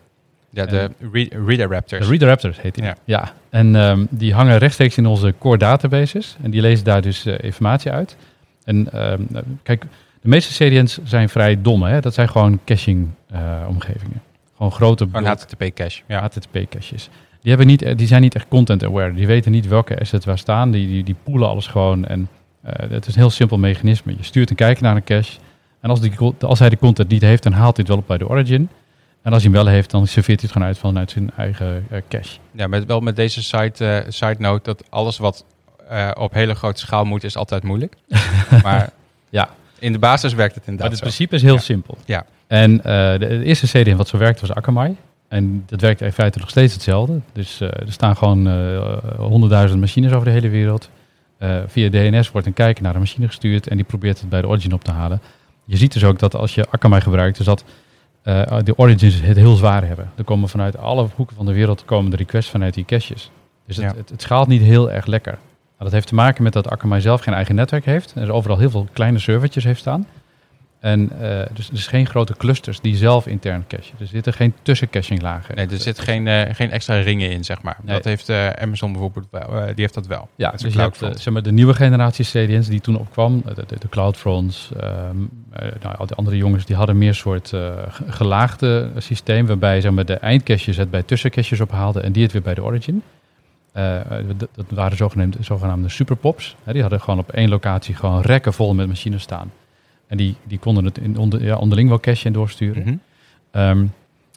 Ja, 0.56 0.66
de 0.66 0.90
re- 1.12 1.28
redirectors. 1.46 2.06
De 2.06 2.12
Redirectors 2.12 2.62
heet 2.62 2.76
die. 2.76 2.84
Ja. 2.84 2.96
Ja. 3.04 3.32
En 3.50 3.76
ehm, 3.76 4.06
die 4.10 4.34
hangen 4.34 4.58
rechtstreeks 4.58 4.98
in 4.98 5.06
onze 5.06 5.34
core 5.40 5.58
databases. 5.58 6.36
En 6.42 6.52
die 6.52 6.62
lezen 6.62 6.86
daar 6.86 7.02
dus 7.02 7.26
eh, 7.26 7.36
informatie 7.42 7.92
uit. 7.92 8.16
En 8.64 8.92
ehm, 8.92 9.22
kijk, 9.64 9.86
De 10.22 10.30
meeste 10.32 10.66
CDN's 10.66 11.00
zijn 11.04 11.30
vrij 11.30 11.62
dom. 11.62 11.84
Hè? 11.84 12.00
Dat 12.02 12.14
zijn 12.14 12.30
gewoon 12.30 12.60
caching-omgevingen. 12.66 14.22
gewoon 14.56 14.72
grote 14.72 15.04
Gewoon 15.04 15.24
bulk 15.24 15.38
HTTP 15.40 15.74
cache. 15.76 16.02
Ja. 16.08 16.22
HTTP-caches. 16.22 17.10
Die, 17.42 17.50
hebben 17.50 17.68
niet, 17.68 17.82
eh, 17.82 17.98
die 17.98 18.08
zijn 18.08 18.22
niet 18.22 18.36
echt 18.36 18.48
content-aware. 18.48 19.14
Die 19.14 19.28
weten 19.28 19.52
niet 19.52 19.68
welke 19.68 20.00
assets 20.00 20.26
waar 20.26 20.38
staan. 20.38 20.72
Die, 20.72 20.88
die, 20.88 21.04
die 21.04 21.16
poelen 21.24 21.48
alles 21.50 21.68
gewoon. 21.68 22.06
En 22.06 22.28
eh, 22.62 22.90
het 22.90 23.08
is 23.08 23.14
een 23.16 23.20
heel 23.22 23.30
simpel 23.30 23.58
mechanisme. 23.58 24.14
Je 24.18 24.24
stuurt 24.24 24.50
een 24.50 24.56
kijker 24.56 24.84
naar 24.84 24.96
een 24.96 25.04
cache. 25.04 25.38
En 25.80 25.90
als, 25.90 26.02
die, 26.02 26.12
als 26.40 26.60
hij 26.60 26.70
de 26.70 26.78
content 26.78 27.10
niet 27.10 27.22
heeft, 27.22 27.44
dan 27.44 27.52
haalt 27.54 27.76
hij 27.78 27.86
het 27.86 27.88
wel 27.88 27.98
op 27.98 28.08
bij 28.08 28.18
de 28.18 28.30
origin. 28.30 28.70
En 29.26 29.34
als 29.34 29.44
hij 29.44 29.52
hem 29.52 29.64
wel 29.64 29.74
heeft, 29.74 29.92
dan 29.92 30.08
serveert 30.08 30.40
hij 30.40 30.50
het 30.50 30.52
gewoon 30.52 30.68
uit 30.68 30.78
vanuit 30.78 31.12
zijn 31.12 31.32
eigen 31.38 31.86
eh, 31.90 32.02
cache. 32.10 32.38
Ja, 32.52 32.68
met, 32.68 32.86
wel 32.86 33.00
met 33.00 33.16
deze 33.16 33.44
side, 33.44 33.86
eh, 33.86 34.12
side 34.12 34.36
note 34.38 34.64
dat 34.64 34.84
alles 34.90 35.18
wat 35.18 35.46
eh, 35.90 36.12
op 36.18 36.34
hele 36.34 36.56
grote 36.56 36.80
schaal 36.80 37.06
moet, 37.06 37.24
is 37.24 37.38
altijd 37.38 37.64
moeilijk. 37.64 37.96
maar 38.64 38.90
Ja. 39.30 39.50
in 39.80 39.92
de 39.92 40.00
basis 40.00 40.34
werkt 40.34 40.56
het 40.56 40.64
Maar 40.64 40.72
inderdaad 40.74 40.92
het 40.92 40.98
zo. 40.98 41.04
principe 41.06 41.36
is 41.36 41.42
heel 41.42 41.54
Ja. 41.54 41.60
simpel. 41.60 41.98
Ja. 42.06 42.26
En 42.48 42.78
de, 42.78 43.16
de 43.20 43.44
eerste 43.44 43.68
CDN 43.68 43.96
wat 43.96 44.08
zo 44.08 44.18
werkte 44.18 44.48
was 44.48 44.56
Akamai. 44.56 44.96
En 45.28 45.64
dat 45.68 45.82
werkt 45.82 46.02
in 46.02 46.12
feite 46.14 46.40
nog 46.40 46.50
steeds 46.50 46.74
hetzelfde. 46.74 47.20
Dus 47.34 47.60
er 47.60 47.86
staan 47.92 48.18
gewoon 48.18 48.48
honderdduizend 49.18 49.80
machines 49.80 50.12
over 50.12 50.26
de 50.26 50.32
hele 50.32 50.50
wereld. 50.50 50.90
Via 51.68 51.90
DNS 51.90 52.32
wordt 52.32 52.48
een 52.48 52.54
kijker 52.54 52.84
naar 52.84 52.94
een 52.94 53.00
machine 53.00 53.28
gestuurd 53.28 53.68
en 53.68 53.76
die 53.76 53.86
probeert 53.86 54.20
het 54.20 54.30
bij 54.30 54.42
de 54.42 54.48
origin 54.48 54.74
op 54.74 54.84
te 54.84 54.92
halen. 54.92 55.22
Je 55.66 55.78
ziet 55.78 55.94
dus 55.94 56.04
ook 56.04 56.20
dat 56.20 56.36
als 56.36 56.56
je 56.56 56.66
Akamai 56.72 57.02
gebruikt, 57.02 57.38
dus 57.38 57.46
dat 57.46 57.64
eh, 58.26 58.58
de 58.64 58.78
origins 58.78 59.22
het 59.22 59.38
heel 59.38 59.56
zwaar 59.56 59.88
hebben. 59.88 60.12
Er 60.16 60.24
komen 60.24 60.50
vanuit 60.50 60.78
alle 60.78 61.08
hoeken 61.16 61.36
van 61.36 61.46
de 61.46 61.54
wereld 61.54 61.86
komen 61.86 62.12
de 62.12 62.18
requests 62.18 62.52
vanuit 62.52 62.74
die 62.74 62.86
caches. 62.86 63.32
Dus 63.68 63.76
het, 63.76 63.86
Ja. 63.86 63.98
het, 63.98 64.10
het 64.10 64.22
schaalt 64.22 64.48
niet 64.48 64.62
heel 64.62 64.92
erg 64.92 65.06
lekker. 65.06 65.32
Nou, 65.32 65.84
dat 65.84 65.92
heeft 65.92 66.08
te 66.08 66.16
maken 66.16 66.44
met 66.44 66.54
dat 66.54 66.70
Akamai 66.70 67.02
zelf 67.02 67.22
geen 67.22 67.34
eigen 67.34 67.56
netwerk 67.56 67.86
heeft. 67.86 68.14
En 68.16 68.22
er 68.22 68.32
overal 68.32 68.58
heel 68.58 68.70
veel 68.70 68.88
kleine 68.94 69.20
servertjes 69.20 69.64
heeft 69.64 69.80
staan. 69.80 70.08
En 70.86 71.10
eh, 71.22 71.46
dus, 71.54 71.70
dus 71.70 71.88
geen 71.88 72.08
grote 72.08 72.34
clusters 72.38 72.80
die 72.82 72.96
zelf 72.96 73.28
intern 73.28 73.66
cachen. 73.68 73.96
Er 74.00 74.08
zitten 74.08 74.34
geen 74.34 74.54
tussencachinglagen. 74.62 75.56
Nee, 75.56 75.68
er 75.68 75.78
zit 75.78 76.00
geen, 76.00 76.28
eh, 76.28 76.56
geen 76.56 76.72
extra 76.72 76.96
ringen 77.00 77.32
in, 77.32 77.44
zeg 77.44 77.62
maar. 77.62 77.78
Nee. 77.82 77.96
Dat 77.96 78.04
heeft 78.04 78.30
eh, 78.30 78.50
Amazon 78.50 78.92
bijvoorbeeld 78.92 79.28
wel. 79.32 79.50
die 79.66 79.74
heeft 79.76 79.94
dat 79.94 80.08
wel. 80.08 80.28
Ja, 80.36 80.52
dus 80.52 80.74
je 80.74 80.80
hebt 80.80 80.98
zeg 81.22 81.34
maar, 81.34 81.44
de 81.44 81.52
nieuwe 81.52 81.74
generatie 81.74 82.26
CDN's 82.26 82.68
die 82.68 82.82
toen 82.82 82.98
opkwam, 82.98 83.42
de, 83.46 83.54
de, 83.68 83.76
de 83.80 83.90
CloudFronts, 83.90 84.72
ehm, 84.80 84.90
eh, 85.52 85.68
nou, 85.82 85.96
al 85.98 86.06
die 86.06 86.16
andere 86.16 86.38
jongens, 86.38 86.66
die 86.66 86.76
hadden 86.76 86.98
meer 86.98 87.14
soort 87.16 87.48
ge- 87.50 88.04
gelaagde 88.08 88.90
systeem, 88.98 89.46
waarbij 89.46 89.82
zeg 89.82 89.92
maar, 89.92 90.06
de 90.06 90.18
eindcaches 90.18 90.78
het 90.78 90.92
bij 90.92 91.04
tussencaches 91.04 91.62
ophaalde 91.62 92.02
en 92.02 92.12
die 92.12 92.24
het 92.24 92.32
weer 92.32 92.42
bij 92.42 92.54
de 92.54 92.64
origin. 92.64 93.04
Dat, 93.74 94.50
dat 94.56 94.66
waren 94.70 94.98
zogenaamde, 94.98 95.38
zogenaamde 95.42 95.90
superpops. 95.90 96.56
Hè, 96.64 96.74
die 96.74 96.82
hadden 96.82 97.02
gewoon 97.02 97.20
op 97.20 97.32
één 97.32 97.50
locatie 97.50 97.96
gewoon 97.96 98.22
rekken 98.22 98.54
vol 98.54 98.74
met 98.74 98.88
machines 98.88 99.22
staan. 99.22 99.52
En 100.08 100.18
die, 100.18 100.36
die 100.44 100.60
konden 100.60 100.86
het 100.86 100.98
in 100.98 101.18
onder, 101.18 101.44
ja, 101.44 101.56
onderling 101.56 101.90
wel 101.90 102.00
cachen 102.00 102.26
en 102.26 102.34
doorsturen. 102.34 102.84
Mhm. 102.84 102.96
Ehm, 103.52 103.86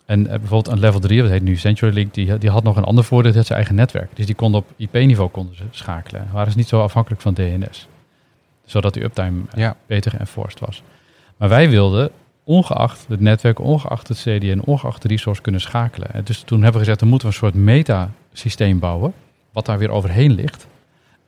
en 0.07 0.27
eh, 0.27 0.39
bijvoorbeeld 0.39 0.75
een 0.75 0.81
level 0.81 1.01
3, 1.01 1.21
dat 1.23 1.31
heet 1.31 1.43
nu 1.43 1.57
CenturyLink, 1.57 2.15
die, 2.15 2.39
die 2.39 2.51
had 2.51 2.63
nog 2.63 2.77
een 2.77 2.85
ander 2.85 3.05
voordeel, 3.05 3.27
dat 3.31 3.37
had 3.37 3.47
zijn 3.47 3.59
eigen 3.59 3.77
netwerk. 3.77 4.17
Dus 4.17 4.27
die 4.27 4.35
konden 4.35 4.61
op 4.61 4.67
IP-niveau 4.77 5.31
konden 5.31 5.57
ze 5.57 5.63
schakelen. 5.71 6.29
Waren 6.33 6.53
ze 6.53 6.59
niet 6.59 6.69
zo 6.69 6.83
afhankelijk 6.83 7.23
van 7.23 7.35
DNS. 7.35 7.89
Zodat 8.65 8.95
die 8.95 9.03
uptime 9.03 9.41
eh, 9.51 9.59
Ja. 9.59 9.77
beter 9.87 10.11
geënforced 10.11 10.61
was. 10.61 10.83
Maar 11.37 11.49
wij 11.49 11.71
wilden, 11.71 12.11
ongeacht 12.45 13.07
het 13.09 13.21
netwerk, 13.21 13.61
ongeacht 13.61 14.09
het 14.09 14.19
CDN, 14.19 14.61
ongeacht 14.65 15.03
de 15.03 15.09
resource 15.09 15.43
kunnen 15.43 15.61
schakelen. 15.61 16.13
En 16.15 16.25
dus 16.25 16.41
toen 16.41 16.57
hebben 16.63 16.73
we 16.73 16.79
gezegd, 16.79 16.99
dan 17.01 17.09
moeten 17.09 17.29
we 17.29 17.35
een 17.35 17.41
soort 17.41 17.55
meta-systeem 17.55 18.79
bouwen, 18.79 19.13
wat 19.53 19.67
daar 19.67 19.79
weer 19.79 19.91
overheen 19.91 20.33
ligt. 20.33 20.67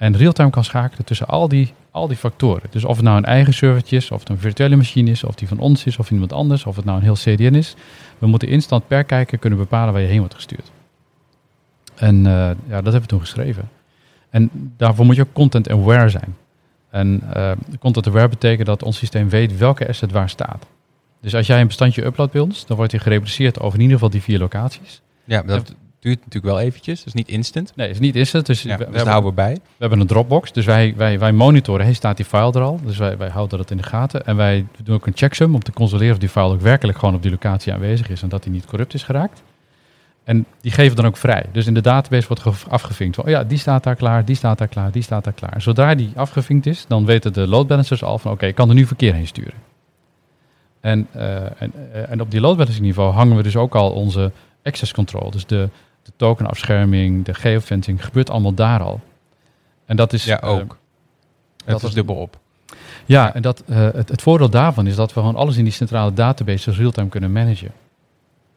En 0.01 0.17
real-time 0.17 0.51
kan 0.51 0.65
schakelen 0.65 1.05
tussen 1.05 1.27
al 1.27 1.49
die, 1.49 1.73
al 1.91 2.09
die 2.09 2.17
factoren. 2.17 2.63
Dus 2.71 2.85
of 2.85 2.97
het 2.97 3.05
nou 3.05 3.17
een 3.17 3.25
eigen 3.25 3.55
servertje 3.55 3.97
is, 3.97 4.11
of 4.11 4.21
het 4.21 4.29
een 4.29 4.39
virtuele 4.39 4.77
machine 4.77 5.11
is, 5.11 5.25
of 5.25 5.35
die 5.35 5.49
van 5.49 5.59
ons 5.59 5.85
is, 5.85 5.99
of 5.99 6.11
iemand 6.11 6.33
anders, 6.33 6.67
of 6.67 6.77
het 6.77 6.85
nou 6.85 6.97
een 6.97 7.03
heel 7.03 7.15
CDN 7.15 7.55
is. 7.55 7.75
We 8.19 8.27
moeten 8.27 8.49
instant 8.49 8.87
per 8.87 9.05
kijker 9.05 9.39
kunnen 9.39 9.59
bepalen 9.59 9.93
waar 9.93 10.03
je 10.03 10.09
heen 10.09 10.19
wordt 10.19 10.35
gestuurd. 10.35 10.71
En 11.95 12.17
eh, 12.17 12.33
ja, 12.33 12.55
dat 12.67 12.83
hebben 12.83 13.01
we 13.01 13.07
toen 13.07 13.21
geschreven. 13.21 13.69
En 14.31 14.51
daarvoor 14.77 15.05
moet 15.05 15.17
je 15.17 15.23
ook 15.23 15.33
content 15.33 15.71
aware 15.71 16.09
zijn. 16.09 16.37
En 16.91 17.23
eh, 17.33 17.53
content 17.81 18.07
aware 18.07 18.29
betekent 18.29 18.67
dat 18.67 18.83
ons 18.83 18.97
systeem 18.97 19.29
weet 19.29 19.57
welke 19.57 19.89
asset 19.89 20.13
waar 20.13 20.29
staat. 20.29 20.67
Dus 21.21 21.35
als 21.35 21.47
jij 21.47 21.61
een 21.61 21.67
bestandje 21.67 22.05
uploadt 22.05 22.33
bij 22.33 22.41
ons, 22.41 22.67
dan 22.67 22.77
wordt 22.77 22.93
die 22.93 23.01
gerepliceerd 23.01 23.61
over 23.61 23.75
in 23.75 23.81
ieder 23.81 23.95
geval 23.95 24.11
die 24.11 24.23
vier 24.23 24.39
locaties. 24.39 25.01
Ja, 25.25 25.43
dat 25.43 25.75
duurt 26.01 26.19
natuurlijk 26.19 26.55
wel 26.55 26.61
eventjes. 26.61 26.99
Dat 26.99 27.07
is 27.07 27.13
niet 27.13 27.29
instant. 27.29 27.73
Nee, 27.77 27.87
het 27.87 27.95
is 27.97 28.03
niet 28.03 28.17
instant. 28.17 28.47
Dus, 28.47 28.63
Ja, 28.63 28.71
we, 28.71 28.77
dus 28.77 28.85
hebben, 28.95 29.07
houden 29.07 29.31
we 29.31 29.37
bij. 29.37 29.53
we 29.55 29.61
hebben 29.79 30.01
een 30.01 30.07
Dropbox. 30.07 30.53
Dus 30.53 30.65
wij, 30.65 30.95
wij, 30.97 31.19
wij 31.19 31.33
monitoren, 31.33 31.85
hey, 31.85 31.95
staat 31.95 32.17
die 32.17 32.27
file 32.27 32.53
er 32.53 32.61
al? 32.61 32.81
Dus 32.85 32.97
wij, 32.99 33.17
wij 33.17 33.29
houden 33.29 33.59
dat 33.59 33.71
in 33.71 33.77
de 33.77 33.83
gaten. 33.83 34.27
En 34.27 34.37
wij 34.37 34.67
doen 34.83 34.95
ook 34.95 35.07
een 35.07 35.13
checksum 35.17 35.55
om 35.55 35.63
te 35.63 35.73
controleren 35.73 36.13
of 36.13 36.19
die 36.21 36.29
file 36.29 36.53
ook 36.53 36.61
werkelijk 36.61 36.99
gewoon 36.99 37.15
op 37.15 37.23
die 37.23 37.31
locatie 37.31 37.73
aanwezig 37.73 38.09
is 38.09 38.23
en 38.23 38.29
dat 38.29 38.43
die 38.43 38.53
niet 38.53 38.67
corrupt 38.67 38.95
is 38.95 39.03
geraakt. 39.03 39.43
En 40.25 40.47
die 40.61 40.73
geven 40.73 40.97
dan 40.97 41.07
ook 41.07 41.17
vrij. 41.17 41.45
Dus 41.53 41.67
in 41.67 41.75
de 41.75 41.81
database 41.81 42.29
wordt 42.29 42.43
ge- 42.43 42.71
afgevinkt. 42.71 43.15
Van, 43.15 43.25
oh 43.25 43.31
ja, 43.31 43.45
die 43.45 43.59
staat 43.59 43.83
daar 43.85 43.97
klaar, 43.97 44.25
die 44.25 44.37
staat 44.37 44.59
daar 44.59 44.69
klaar, 44.69 44.91
die 44.91 45.03
staat 45.03 45.25
daar 45.25 45.33
klaar. 45.33 45.53
En 45.53 45.63
zodra 45.63 45.95
die 45.95 46.13
afgevinkt 46.15 46.67
is, 46.67 46.85
dan 46.89 47.05
weten 47.07 47.33
de 47.33 47.47
load 47.47 47.67
balancers 47.67 48.03
al 48.03 48.19
van 48.19 48.33
oké, 48.33 48.47
ik 48.47 48.55
kan 48.55 48.69
er 48.69 48.75
nu 48.75 48.87
verkeer 48.87 49.15
heen 49.15 49.27
sturen. 49.27 49.55
En, 50.81 51.07
eh, 51.13 51.35
en, 51.63 51.73
eh, 51.93 52.11
en 52.11 52.21
op 52.21 52.31
die 52.31 52.41
load 52.41 52.57
balancing 52.57 52.85
niveau 52.87 53.13
hangen 53.13 53.37
we 53.37 53.43
dus 53.43 53.57
ook 53.57 53.75
al 53.75 53.91
onze 53.91 54.33
access 54.63 54.93
control. 54.93 55.31
Dus 55.31 55.47
de, 55.47 55.69
de 56.11 56.17
tokenafscherming, 56.27 57.25
de 57.25 57.35
geofencing, 57.35 58.05
gebeurt 58.05 58.31
allemaal 58.31 58.55
daar 58.55 58.81
al. 58.81 59.01
En 59.87 59.97
dat 59.97 60.13
is... 60.13 60.25
Ja, 60.25 60.41
eh, 60.41 60.49
ook. 60.49 60.79
Het 61.65 61.77
is 61.77 61.83
was- 61.83 61.95
dubbel 61.95 62.15
op. 62.15 62.39
ja, 63.07 63.35
en 63.35 63.43
dat, 63.43 63.63
eh, 63.69 63.77
het, 63.79 64.09
het 64.09 64.23
voordeel 64.23 64.51
daarvan 64.51 64.87
is 64.87 64.97
dat 64.97 65.15
we 65.15 65.21
gewoon 65.21 65.37
alles 65.37 65.57
in 65.57 65.65
die 65.65 65.73
centrale 65.73 66.13
database 66.13 66.71
real-time 66.71 67.09
kunnen 67.09 67.33
managen. 67.33 67.73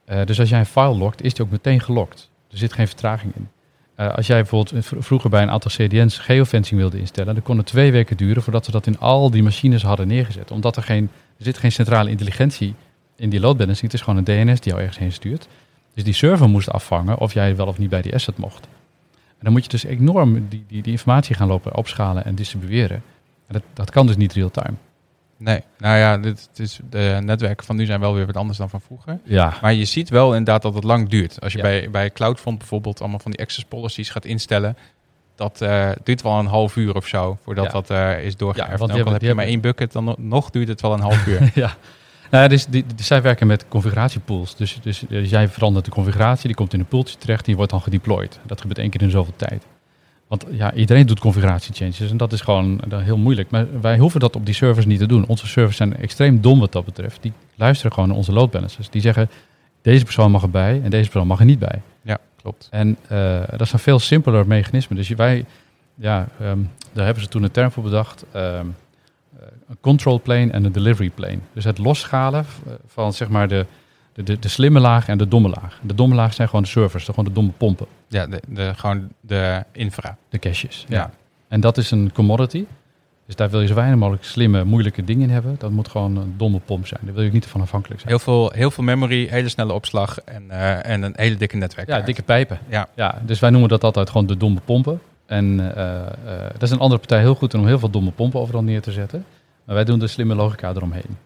Eh, 0.06 0.26
dus 0.26 0.40
als 0.40 0.50
jij 0.50 0.60
een 0.60 0.66
file 0.66 0.96
logt, 0.96 1.24
is 1.24 1.34
die 1.34 1.46
ook 1.46 1.52
meteen 1.52 1.80
gelokt. 1.80 2.30
Er 2.52 2.58
zit 2.58 2.74
geen 2.74 2.88
vertraging 2.88 3.36
in. 3.36 3.48
Als 3.96 4.28
jij 4.28 4.42
bijvoorbeeld 4.42 4.86
vroeger 4.86 5.30
bij 5.30 5.42
een 5.42 5.50
aantal 5.50 5.72
CDN's 5.72 6.18
geofencing 6.18 6.80
wilde 6.80 7.00
instellen, 7.00 7.34
dan 7.34 7.44
kon 7.44 7.58
het 7.58 7.66
twee 7.66 7.92
weken 7.92 8.18
duren 8.18 8.44
voordat 8.44 8.66
ze 8.66 8.72
dat 8.72 8.88
in 8.88 9.00
al 9.00 9.32
die 9.32 9.44
machines 9.44 9.84
hadden 9.84 10.08
neergezet. 10.08 10.52
Omdat 10.52 10.76
er 10.76 10.84
geen, 10.84 11.10
er 11.38 11.44
zit 11.44 11.58
geen 11.58 11.72
centrale 11.72 12.10
intelligentie 12.10 12.76
in 13.16 13.30
die 13.30 13.40
load 13.40 13.58
balancing. 13.58 13.92
Het 13.92 14.00
is 14.00 14.06
gewoon 14.06 14.24
een 14.26 14.46
DNS 14.46 14.60
die 14.60 14.72
jou 14.72 14.80
ergens 14.80 15.00
heen 15.00 15.12
stuurt. 15.12 15.48
Dus 15.94 16.04
die 16.04 16.14
server 16.14 16.50
moest 16.50 16.70
afvangen 16.70 17.18
of 17.20 17.34
jij 17.34 17.56
wel 17.56 17.68
of 17.68 17.78
niet 17.78 17.90
bij 17.90 18.02
die 18.02 18.14
asset 18.14 18.38
mocht. 18.38 18.64
En 19.14 19.40
dan 19.50 19.52
moet 19.52 19.64
je 19.64 19.70
dus 19.70 19.84
enorm 19.84 20.34
die, 20.50 20.66
die, 20.68 20.82
die 20.82 20.92
informatie 20.92 21.36
gaan 21.36 21.48
lopen 21.48 21.76
opschalen 21.76 22.26
en 22.26 22.36
distribueren. 22.36 23.04
En 23.48 23.54
dat, 23.54 23.64
dat 23.74 23.92
kan 23.92 24.08
dus 24.08 24.16
niet 24.18 24.34
real-time. 24.34 24.74
Nee, 25.38 25.62
nou 25.78 25.98
ja, 25.98 26.18
dit, 26.18 26.48
het 26.50 26.60
is, 26.60 26.80
de 26.90 27.20
netwerken 27.24 27.66
van 27.66 27.76
nu 27.76 27.86
zijn 27.86 28.00
wel 28.00 28.14
weer 28.14 28.26
wat 28.26 28.38
anders 28.38 28.58
dan 28.58 28.70
van 28.70 28.82
vroeger. 28.82 29.20
Ja, 29.24 29.54
Maar 29.62 29.74
je 29.74 29.86
ziet 29.86 30.10
wel 30.10 30.30
inderdaad 30.32 30.62
dat 30.62 30.74
het 30.74 30.84
lang 30.84 31.10
duurt. 31.10 31.42
Als 31.42 31.52
je 31.52 31.58
Ja. 31.58 31.64
bij, 31.64 31.90
bij 31.90 32.10
CloudFront 32.12 32.58
bijvoorbeeld 32.58 33.00
allemaal 33.00 33.20
van 33.20 33.32
die 33.32 33.40
access 33.42 33.66
policies 33.66 34.10
gaat 34.10 34.26
instellen, 34.26 34.78
dat 35.36 35.62
eh, 35.62 35.90
duurt 36.04 36.22
wel 36.22 36.40
een 36.40 36.46
half 36.46 36.76
uur 36.76 36.96
of 36.96 37.08
zo 37.08 37.38
voordat 37.44 37.66
Ja. 37.66 37.72
dat 37.72 37.90
eh, 37.90 38.24
is 38.26 38.36
doorgeërfd. 38.38 38.72
Ja, 38.72 38.78
want 38.78 38.92
ook 38.92 39.06
al 39.06 39.12
heb 39.12 39.22
je 39.22 39.34
maar 39.34 39.46
één 39.46 39.62
bucket, 39.62 39.92
dan 39.92 40.04
no- 40.04 40.16
nog 40.18 40.50
duurt 40.50 40.68
het 40.68 40.82
wel 40.82 40.94
een 40.94 41.00
half 41.00 41.26
uur. 41.32 41.52
ja. 41.54 41.76
Nou, 42.34 42.48
dus 42.48 42.66
die, 42.66 42.86
die- 42.96 43.06
zij 43.06 43.22
werken 43.22 43.48
met 43.48 43.66
configuratiepools. 43.68 44.56
Dus, 44.56 44.80
dus 44.82 45.08
eh, 45.08 45.26
jij 45.30 45.48
verandert 45.50 45.86
de 45.86 45.92
configuratie, 45.92 46.48
die 46.48 46.56
komt 46.56 46.74
in 46.74 46.80
een 46.80 46.86
pooltje 46.86 47.18
terecht, 47.18 47.46
die 47.46 47.56
wordt 47.56 47.72
dan 47.72 47.82
gedeployed. 47.82 48.40
Dat 48.46 48.62
gebeurt 48.62 48.80
één 48.80 48.90
keer 48.90 49.02
in 49.02 49.10
zoveel 49.10 49.34
tijd. 49.36 49.66
Want 50.28 50.46
ja, 50.52 50.74
iedereen 50.74 51.06
doet 51.06 51.20
configuratiechanges 51.20 52.12
en 52.12 52.18
dat 52.18 52.34
is 52.34 52.42
gewoon 52.42 52.80
eh, 52.90 53.00
heel 53.00 53.18
moeilijk. 53.18 53.50
Maar 53.52 53.82
wij 53.82 53.98
hoeven 53.98 54.20
dat 54.20 54.36
op 54.36 54.46
die 54.46 54.54
servers 54.56 54.86
niet 54.86 55.00
te 55.00 55.06
doen. 55.06 55.26
Onze 55.28 55.48
servers 55.48 55.78
zijn 55.78 55.98
extreem 55.98 56.42
dom 56.42 56.60
wat 56.60 56.72
dat 56.72 56.86
betreft. 56.86 57.22
Die 57.22 57.34
luisteren 57.56 57.92
gewoon 57.94 58.08
naar 58.10 58.18
onze 58.18 58.32
load 58.32 58.52
balancers. 58.52 58.90
Die 58.90 59.02
zeggen, 59.02 59.30
deze 59.82 60.04
persoon 60.04 60.32
mag 60.32 60.42
erbij 60.42 60.82
en 60.84 60.90
deze 60.90 61.10
persoon 61.10 61.28
mag 61.28 61.40
er 61.40 61.46
niet 61.46 61.60
bij. 61.60 61.82
ja, 62.02 62.18
klopt. 62.42 62.68
En 62.72 62.98
eh, 63.08 63.40
dat 63.50 63.62
is 63.62 63.72
een 63.74 63.80
veel 63.80 64.00
simpeler 64.00 64.48
mechanisme. 64.48 64.96
Dus 64.96 65.10
wij, 65.10 65.46
ja, 65.96 66.28
ehm, 66.40 66.60
daar 66.94 67.06
hebben 67.06 67.24
ze 67.24 67.30
toen 67.30 67.44
een 67.44 67.52
term 67.52 67.72
voor 67.72 67.84
bedacht. 67.84 68.26
ehm, 68.32 68.46
eh, 68.56 68.62
een 69.70 69.78
control 69.82 70.22
plane 70.22 70.52
en 70.52 70.64
een 70.66 70.72
delivery 70.72 71.10
plane. 71.10 71.40
Dus 71.54 71.64
het 71.64 71.78
losschalen 71.78 72.46
v- 72.46 72.58
van 72.88 73.14
zeg 73.14 73.30
maar 73.30 73.48
de, 73.48 73.66
de, 74.14 74.40
de, 74.40 74.48
slimme 74.48 74.80
laag 74.80 75.08
en 75.08 75.18
de 75.18 75.28
domme 75.28 75.50
laag. 75.50 75.80
De 75.82 75.96
domme 75.96 76.16
laag 76.16 76.34
zijn 76.34 76.48
gewoon 76.48 76.64
de 76.64 76.70
servers, 76.70 77.06
gewoon 77.06 77.26
de 77.26 77.32
domme 77.32 77.52
pompen, 77.58 77.88
Ja, 78.08 78.28
de, 78.28 78.42
de, 78.48 78.74
gewoon 78.76 79.10
de 79.22 79.64
infra. 79.72 80.18
de 80.30 80.40
caches. 80.40 80.86
Ja. 80.90 81.12
En 81.48 81.60
dat 81.62 81.78
is 81.78 81.92
een 81.92 82.12
commodity. 82.14 82.66
Dus 83.26 83.36
daar 83.36 83.50
wil 83.50 83.62
je 83.62 83.68
zo 83.68 83.74
weinig 83.74 84.00
mogelijk 84.00 84.24
slimme, 84.24 84.64
moeilijke 84.64 85.04
dingen 85.04 85.28
in 85.28 85.34
hebben. 85.34 85.56
Dat 85.60 85.72
moet 85.72 85.88
gewoon 85.88 86.16
een 86.16 86.34
domme 86.38 86.60
pomp 86.60 86.88
zijn. 86.88 87.00
Daar 87.04 87.14
wil 87.14 87.24
je 87.24 87.32
niet 87.32 87.46
van 87.46 87.62
afhankelijk 87.62 88.00
zijn. 88.02 88.14
Heel 88.14 88.24
veel, 88.24 88.52
heel 88.56 88.72
veel 88.72 88.84
memory, 88.84 89.28
hele 89.30 89.50
snelle 89.50 89.74
opslag 89.74 90.20
en, 90.22 90.52
eh, 90.52 90.86
en 90.92 91.02
een 91.02 91.14
hele 91.16 91.36
dikke 91.36 91.58
netwerk. 91.58 91.88
Ja, 91.88 92.00
dikke 92.02 92.22
pijpen. 92.24 92.60
Ja. 92.70 92.88
ja. 92.96 93.22
Dus 93.26 93.40
wij 93.40 93.50
noemen 93.50 93.70
dat 93.70 93.84
altijd 93.84 94.10
gewoon 94.10 94.28
de 94.28 94.38
domme 94.38 94.60
pompen. 94.66 95.02
En 95.34 95.76
eh, 95.76 96.02
eh, 96.02 96.52
dat 96.52 96.62
is 96.62 96.72
een 96.72 96.80
andere 96.80 97.00
partij 97.00 97.20
heel 97.20 97.36
goed 97.36 97.54
om 97.54 97.66
heel 97.66 97.80
veel 97.80 97.90
domme 97.90 98.12
pompen 98.12 98.40
overal 98.40 98.64
neer 98.64 98.82
te 98.82 98.92
zetten. 98.92 99.26
Maar 99.64 99.76
wij 99.76 99.84
doen 99.84 100.00
de 100.00 100.08
slimme 100.08 100.36
logica 100.36 100.70
eromheen. 100.70 101.18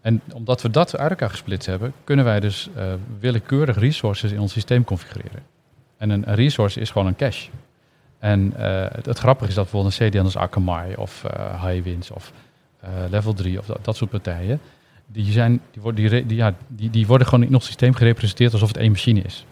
En 0.00 0.22
omdat 0.34 0.62
we 0.62 0.70
dat 0.70 0.96
uit 0.96 1.10
elkaar 1.10 1.30
gesplitst 1.30 1.66
hebben, 1.66 1.92
kunnen 2.04 2.24
wij 2.24 2.40
dus 2.40 2.68
eh, 2.74 2.84
willekeurig 3.20 3.78
resources 3.78 4.32
in 4.32 4.40
ons 4.40 4.52
systeem 4.52 4.84
configureren. 4.84 5.42
En 5.96 6.10
een, 6.10 6.24
resource 6.24 6.80
is 6.80 6.90
gewoon 6.90 7.06
een 7.06 7.16
cache. 7.16 7.50
En 8.18 8.52
het, 9.02 9.18
grappige 9.18 9.48
is 9.48 9.54
dat 9.54 9.64
bijvoorbeeld 9.64 10.00
een 10.00 10.08
CDN 10.08 10.24
als 10.24 10.36
Akamai 10.36 10.94
of 10.94 11.24
eh 11.24 11.64
Highwinds 11.64 12.10
of 12.10 12.32
level 13.10 13.32
3 13.32 13.58
of 13.58 13.66
dat, 13.82 13.96
soort 13.96 14.10
partijen, 14.10 14.60
die, 15.06 15.32
zijn, 15.32 15.60
die, 15.70 15.82
worden, 15.82 16.26
die, 16.26 16.36
ja, 16.36 16.54
die, 16.68 16.90
die 16.90 17.06
worden 17.06 17.26
gewoon 17.26 17.44
in 17.44 17.54
ons 17.54 17.64
systeem 17.64 17.94
gerepresenteerd 17.94 18.52
alsof 18.52 18.68
het 18.68 18.76
één 18.76 18.90
machine 18.90 19.22
is. 19.22 19.46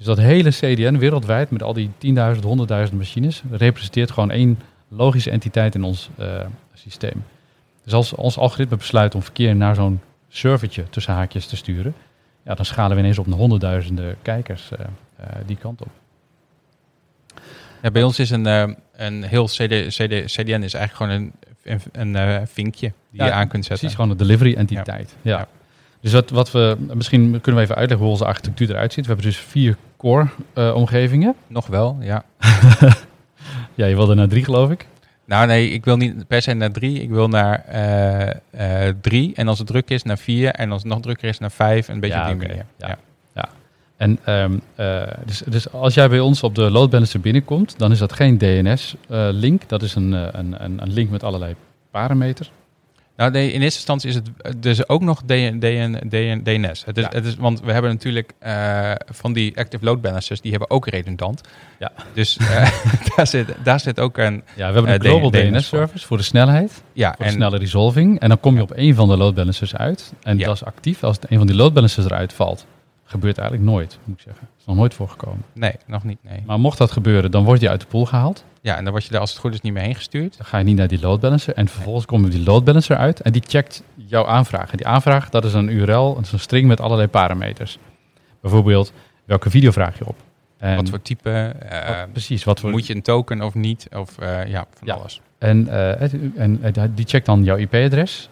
Dus 0.00 0.08
dat 0.08 0.18
hele 0.18 0.50
CDN 0.50 0.96
wereldwijd 0.96 1.50
met 1.50 1.62
al 1.62 1.72
die 1.72 1.90
10.000, 1.98 2.40
100.000 2.90 2.96
machines 2.96 3.42
representeert 3.50 4.10
gewoon 4.10 4.30
één 4.30 4.58
logische 4.88 5.30
entiteit 5.30 5.74
in 5.74 5.82
ons 5.82 6.10
eh, 6.18 6.40
systeem. 6.74 7.24
Dus 7.84 7.92
als 7.92 8.14
ons 8.14 8.38
algoritme 8.38 8.76
besluit 8.76 9.14
om 9.14 9.22
verkeer 9.22 9.56
naar 9.56 9.74
zo'n 9.74 10.00
servertje 10.28 10.84
tussen 10.90 11.12
haakjes 11.14 11.46
te 11.46 11.56
sturen, 11.56 11.94
ja, 12.44 12.54
dan 12.54 12.64
schalen 12.64 12.96
we 12.96 13.02
ineens 13.02 13.18
op 13.18 13.26
naar 13.26 13.38
honderdduizenden 13.38 14.16
kijkers 14.22 14.70
eh, 14.70 14.86
eh, 15.16 15.26
die 15.46 15.56
kant 15.56 15.80
op. 15.80 15.90
Ja, 17.82 17.90
bij 17.90 18.02
ons 18.02 18.18
is 18.18 18.30
een, 18.30 18.46
een 18.92 19.22
heel 19.22 19.44
CD, 19.44 19.86
CD, 19.86 20.24
CDN 20.24 20.62
is 20.62 20.74
eigenlijk 20.74 20.92
gewoon 20.92 21.10
een, 21.12 21.32
een, 21.92 22.14
een 22.14 22.46
vinkje 22.46 22.92
die 23.10 23.20
Ja, 23.20 23.26
je 23.26 23.32
aan 23.32 23.48
kunt 23.48 23.64
zetten. 23.64 23.78
Precies, 23.78 23.94
gewoon 23.94 24.10
een 24.10 24.16
delivery 24.16 24.54
entiteit. 24.54 25.16
Ja. 25.22 25.38
Ja. 25.38 25.48
Dus 26.00 26.12
wat, 26.12 26.30
wat 26.30 26.50
we, 26.50 26.76
misschien 26.94 27.40
kunnen 27.40 27.60
we 27.60 27.66
even 27.66 27.76
uitleggen 27.76 28.06
hoe 28.06 28.14
onze 28.14 28.24
architectuur 28.24 28.70
eruit 28.70 28.92
ziet. 28.92 29.06
We 29.06 29.12
hebben 29.12 29.30
dus 29.30 29.38
vier 29.38 29.76
core 30.00 30.26
eh, 30.52 30.74
omgevingen. 30.74 31.34
Nog 31.46 31.66
wel, 31.66 31.96
ja. 32.00 32.24
Ja, 33.74 33.86
je 33.86 33.94
wilde 33.94 34.14
naar 34.14 34.28
drie 34.28 34.44
geloof 34.44 34.70
ik. 34.70 34.86
Nou 35.24 35.46
nee, 35.46 35.70
ik 35.70 35.84
wil 35.84 35.96
niet 35.96 36.26
per 36.26 36.42
se 36.42 36.52
naar 36.52 36.70
drie. 36.70 37.02
Ik 37.02 37.10
wil 37.10 37.28
naar 37.28 37.64
eh, 37.64 38.88
eh, 38.88 38.94
drie. 39.00 39.34
En 39.34 39.48
als 39.48 39.58
het 39.58 39.66
druk 39.66 39.90
is, 39.90 40.02
naar 40.02 40.18
vier. 40.18 40.50
En 40.50 40.72
als 40.72 40.82
het 40.82 40.92
nog 40.92 41.00
drukker 41.00 41.28
is, 41.28 41.38
naar 41.38 41.50
vijf. 41.50 41.88
Een 41.88 42.00
beetje 42.00 42.18
Ja, 42.18 42.32
op 42.32 42.40
die. 42.40 42.48
Ja. 42.76 42.98
Ja. 43.34 43.48
En 43.96 44.18
ehm, 44.24 44.58
eh, 44.74 45.02
dus, 45.24 45.42
dus 45.46 45.72
als 45.72 45.94
jij 45.94 46.08
bij 46.08 46.20
ons 46.20 46.42
op 46.42 46.54
de 46.54 46.70
load 46.70 46.90
balancer 46.90 47.20
binnenkomt, 47.20 47.78
dan 47.78 47.92
is 47.92 47.98
dat 47.98 48.12
geen 48.12 48.38
DNS-link. 48.38 49.68
dat 49.68 49.82
is 49.82 49.94
een, 49.94 50.12
een, 50.12 50.82
een 50.82 50.92
link 50.92 51.10
met 51.10 51.22
allerlei 51.22 51.54
parameters. 51.90 52.50
Nou, 53.20 53.32
nee, 53.32 53.52
in 53.52 53.62
eerste 53.62 53.78
instantie 53.78 54.08
is 54.08 54.14
het 54.14 54.62
dus 54.62 54.88
ook 54.88 55.00
nog 55.00 55.22
DN, 55.26 55.58
DN, 55.58 56.08
DN, 56.08 56.40
DNS. 56.42 56.84
Het 56.84 56.96
is, 56.98 57.02
Ja. 57.04 57.10
het 57.12 57.24
is, 57.24 57.34
want 57.36 57.60
we 57.60 57.72
hebben 57.72 57.90
natuurlijk 57.90 58.32
eh, 58.38 58.92
van 59.06 59.32
die 59.32 59.56
active 59.58 59.84
load 59.84 60.00
balancers, 60.00 60.40
die 60.40 60.50
hebben 60.50 60.70
ook 60.70 60.86
redundant. 60.88 61.40
Ja. 61.78 61.92
Dus 62.12 62.36
eh, 62.36 62.70
daar, 63.16 63.26
zit, 63.26 63.54
daar 63.64 63.80
zit 63.80 64.00
ook 64.00 64.16
een... 64.18 64.42
Ja, 64.54 64.66
we 64.68 64.74
hebben 64.74 64.92
een 64.92 65.00
Eh, 65.00 65.10
global 65.10 65.30
DNS 65.30 65.50
DNS-service 65.50 66.06
voor 66.06 66.16
de 66.16 66.22
snelheid, 66.22 66.82
Ja, 66.92 67.08
voor 67.08 67.18
de 67.18 67.24
en, 67.24 67.32
snelle 67.32 67.58
resolving. 67.58 68.20
En 68.20 68.28
dan 68.28 68.40
kom 68.40 68.56
je 68.56 68.62
op 68.62 68.70
één 68.70 68.94
van 68.94 69.08
de 69.08 69.16
load 69.16 69.34
balancers 69.34 69.76
uit. 69.76 70.12
En 70.22 70.38
Ja. 70.38 70.46
dat 70.46 70.54
is 70.54 70.64
actief. 70.64 71.04
Als 71.04 71.16
een 71.28 71.38
van 71.38 71.46
die 71.46 71.56
load 71.56 71.72
balancers 71.72 72.06
eruit 72.06 72.32
valt, 72.32 72.66
gebeurt 73.10 73.38
eigenlijk 73.38 73.70
nooit, 73.70 73.98
moet 74.04 74.16
ik 74.16 74.22
zeggen. 74.22 74.48
is 74.58 74.64
nog 74.64 74.76
nooit 74.76 74.94
voorgekomen. 74.94 75.44
nee, 75.52 75.72
nog 75.86 76.04
niet, 76.04 76.18
nee. 76.22 76.42
Maar 76.46 76.60
mocht 76.60 76.78
dat 76.78 76.90
gebeuren, 76.90 77.30
dan 77.30 77.44
word 77.44 77.60
je 77.60 77.68
uit 77.68 77.80
de 77.80 77.86
pool 77.86 78.04
gehaald. 78.06 78.44
Ja, 78.62 78.76
en 78.76 78.82
dan 78.84 78.92
word 78.92 79.04
je 79.04 79.10
daar 79.10 79.20
als 79.20 79.30
het 79.30 79.38
goed 79.38 79.54
is 79.54 79.60
niet 79.60 79.72
meer 79.72 79.82
heen 79.82 79.94
gestuurd. 79.94 80.36
Dan 80.36 80.46
ga 80.46 80.58
je 80.58 80.64
niet 80.64 80.76
naar 80.76 80.88
die 80.88 81.00
load 81.00 81.20
balancer. 81.20 81.54
En 81.54 81.68
vervolgens 81.68 82.06
komt 82.06 82.24
er 82.24 82.30
die 82.30 82.42
load 82.44 82.64
balancer 82.64 82.96
uit. 82.96 83.20
En 83.20 83.32
die 83.32 83.42
checkt 83.46 83.82
jouw 83.94 84.26
aanvraag. 84.26 84.70
En 84.70 84.76
die 84.76 84.86
aanvraag, 84.86 85.28
dat 85.30 85.44
is 85.44 85.54
een 85.54 85.68
URL, 85.68 86.14
dat 86.14 86.24
is 86.24 86.32
een 86.32 86.38
string 86.40 86.66
met 86.68 86.80
allerlei 86.80 87.08
parameters. 87.08 87.78
Bijvoorbeeld, 88.40 88.92
welke 89.24 89.50
video 89.50 89.70
vraag 89.70 89.98
je 89.98 90.06
op? 90.06 90.16
En, 90.58 90.76
wat 90.76 90.88
voor 90.88 91.02
type, 91.02 91.30
eh, 91.30 91.88
wat- 91.98 92.12
precies, 92.12 92.44
wat 92.44 92.60
voor... 92.60 92.70
moet 92.70 92.86
je 92.86 92.94
een 92.94 93.02
token 93.02 93.42
of 93.42 93.54
niet? 93.54 93.88
Of 93.96 94.18
eh, 94.18 94.46
ja, 94.46 94.66
van 94.74 94.86
Ja. 94.86 94.94
alles. 94.94 95.20
En, 95.38 95.68
eh, 95.68 96.12
en 96.36 96.60
die 96.94 97.06
checkt 97.06 97.26
dan 97.26 97.44
jouw 97.44 97.56
IP-adres. 97.56 98.28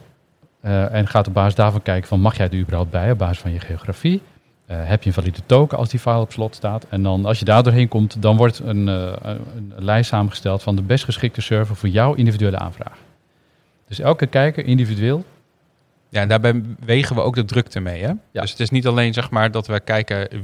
en 0.60 1.06
gaat 1.06 1.26
op 1.28 1.34
basis 1.34 1.54
daarvan 1.54 1.82
kijken 1.82 2.08
van 2.08 2.20
mag 2.20 2.36
jij 2.36 2.48
er 2.48 2.58
überhaupt 2.58 2.90
bij 2.90 3.10
op 3.10 3.18
basis 3.18 3.38
van 3.38 3.52
je 3.52 3.60
geografie. 3.60 4.22
Eh, 4.68 4.76
heb 4.82 5.02
je 5.02 5.08
een 5.08 5.14
valide 5.14 5.38
token 5.46 5.78
als 5.78 5.88
die 5.88 6.00
file 6.00 6.20
op 6.20 6.32
slot 6.32 6.54
staat. 6.54 6.86
En 6.88 7.02
dan 7.02 7.24
als 7.24 7.38
je 7.38 7.44
daar 7.44 7.62
doorheen 7.62 7.88
komt, 7.88 8.22
dan 8.22 8.36
wordt 8.36 8.58
een, 8.58 8.88
eh, 8.88 9.12
een, 9.22 9.40
een 9.76 9.84
lijst 9.84 10.08
samengesteld 10.08 10.62
van 10.62 10.76
de 10.76 10.82
best 10.82 11.04
geschikte 11.04 11.40
server 11.40 11.76
voor 11.76 11.88
jouw 11.88 12.14
individuele 12.14 12.58
aanvraag. 12.58 12.96
Dus 13.88 13.98
elke 13.98 14.26
kijker 14.26 14.64
individueel. 14.64 15.24
Ja, 16.08 16.20
en 16.20 16.28
daarbij 16.28 16.62
wegen 16.84 17.16
we 17.16 17.22
ook 17.22 17.34
de 17.34 17.44
drukte 17.44 17.80
mee. 17.80 18.02
Hè? 18.02 18.08
Ja. 18.30 18.40
Dus 18.40 18.50
het 18.50 18.60
is 18.60 18.70
niet 18.70 18.86
alleen 18.86 19.12
zeg 19.14 19.30
maar, 19.30 19.50
dat 19.50 19.66
we 19.66 19.80
kijken 19.80 20.30
eh, 20.30 20.38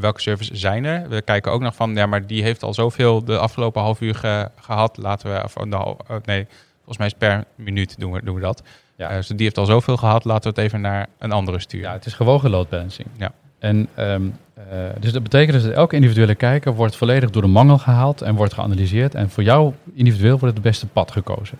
welke 0.00 0.20
servers 0.20 0.50
zijn 0.50 0.84
er. 0.84 1.08
We 1.08 1.22
kijken 1.22 1.52
ook 1.52 1.60
nog 1.60 1.74
van, 1.74 1.94
ja, 1.94 2.06
maar 2.06 2.26
die 2.26 2.42
heeft 2.42 2.62
al 2.62 2.74
zoveel 2.74 3.24
de 3.24 3.38
afgelopen 3.38 3.82
half 3.82 4.00
uur 4.00 4.14
ge- 4.14 4.50
gehad. 4.60 4.96
Laten 4.96 5.34
we, 5.34 5.44
of, 5.44 5.64
nou, 5.64 5.96
nee, 6.24 6.46
volgens 6.76 6.98
mij 6.98 7.06
is 7.06 7.14
per 7.14 7.44
minuut 7.54 7.98
doen 7.98 8.12
we, 8.12 8.24
doen 8.24 8.34
we 8.34 8.40
dat. 8.40 8.62
Ja. 8.96 9.08
Dus 9.08 9.26
die 9.26 9.42
heeft 9.42 9.58
al 9.58 9.66
zoveel 9.66 9.96
gehad, 9.96 10.24
laten 10.24 10.42
we 10.42 10.48
het 10.48 10.58
even 10.66 10.80
naar 10.80 11.06
een 11.18 11.32
andere 11.32 11.60
sturen. 11.60 11.86
Ja, 11.88 11.92
het 11.92 12.06
is 12.06 12.14
gewogen 12.14 12.50
load 12.50 12.68
balancing. 12.68 13.08
Ja. 13.16 13.32
En 13.58 13.88
dus 13.94 14.66
eh, 14.70 15.00
dus 15.00 15.12
dat 15.12 15.22
betekent 15.22 15.52
dus 15.52 15.62
dat 15.62 15.72
elke 15.72 15.94
individuele 15.94 16.34
kijker 16.34 16.74
wordt 16.74 16.96
volledig 16.96 17.30
door 17.30 17.42
de 17.42 17.48
mangel 17.48 17.78
gehaald 17.78 18.22
en 18.22 18.34
wordt 18.34 18.54
geanalyseerd. 18.54 19.14
En 19.14 19.30
voor 19.30 19.42
jou 19.42 19.72
individueel 19.92 20.38
wordt 20.38 20.54
het 20.54 20.64
beste 20.64 20.86
pad 20.86 21.10
gekozen. 21.10 21.58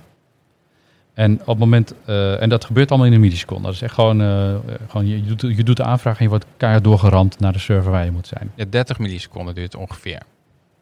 En 1.14 1.40
op 1.40 1.46
het 1.46 1.58
moment, 1.58 1.94
eh, 2.04 2.42
en 2.42 2.48
dat 2.48 2.64
gebeurt 2.64 2.90
allemaal 2.90 3.06
in 3.06 3.12
een 3.12 3.20
milliseconde. 3.20 3.62
Dat 3.62 3.74
is 3.74 3.82
echt 3.82 3.94
gewoon, 3.94 4.20
eh, 4.20 4.54
gewoon 4.88 5.06
je, 5.06 5.24
je, 5.24 5.34
doet, 5.34 5.56
je 5.56 5.64
doet 5.64 5.76
de 5.76 5.84
aanvraag 5.84 6.16
en 6.16 6.22
je 6.22 6.28
wordt 6.28 6.46
keihard 6.56 6.84
doorgeramd 6.84 7.40
naar 7.40 7.52
de 7.52 7.58
server 7.58 7.90
waar 7.90 8.04
je 8.04 8.10
moet 8.10 8.26
zijn. 8.26 8.52
Ja, 8.54 8.64
30 8.70 8.98
milliseconden 8.98 9.54
duurt 9.54 9.72
het 9.72 9.80
ongeveer. 9.80 10.20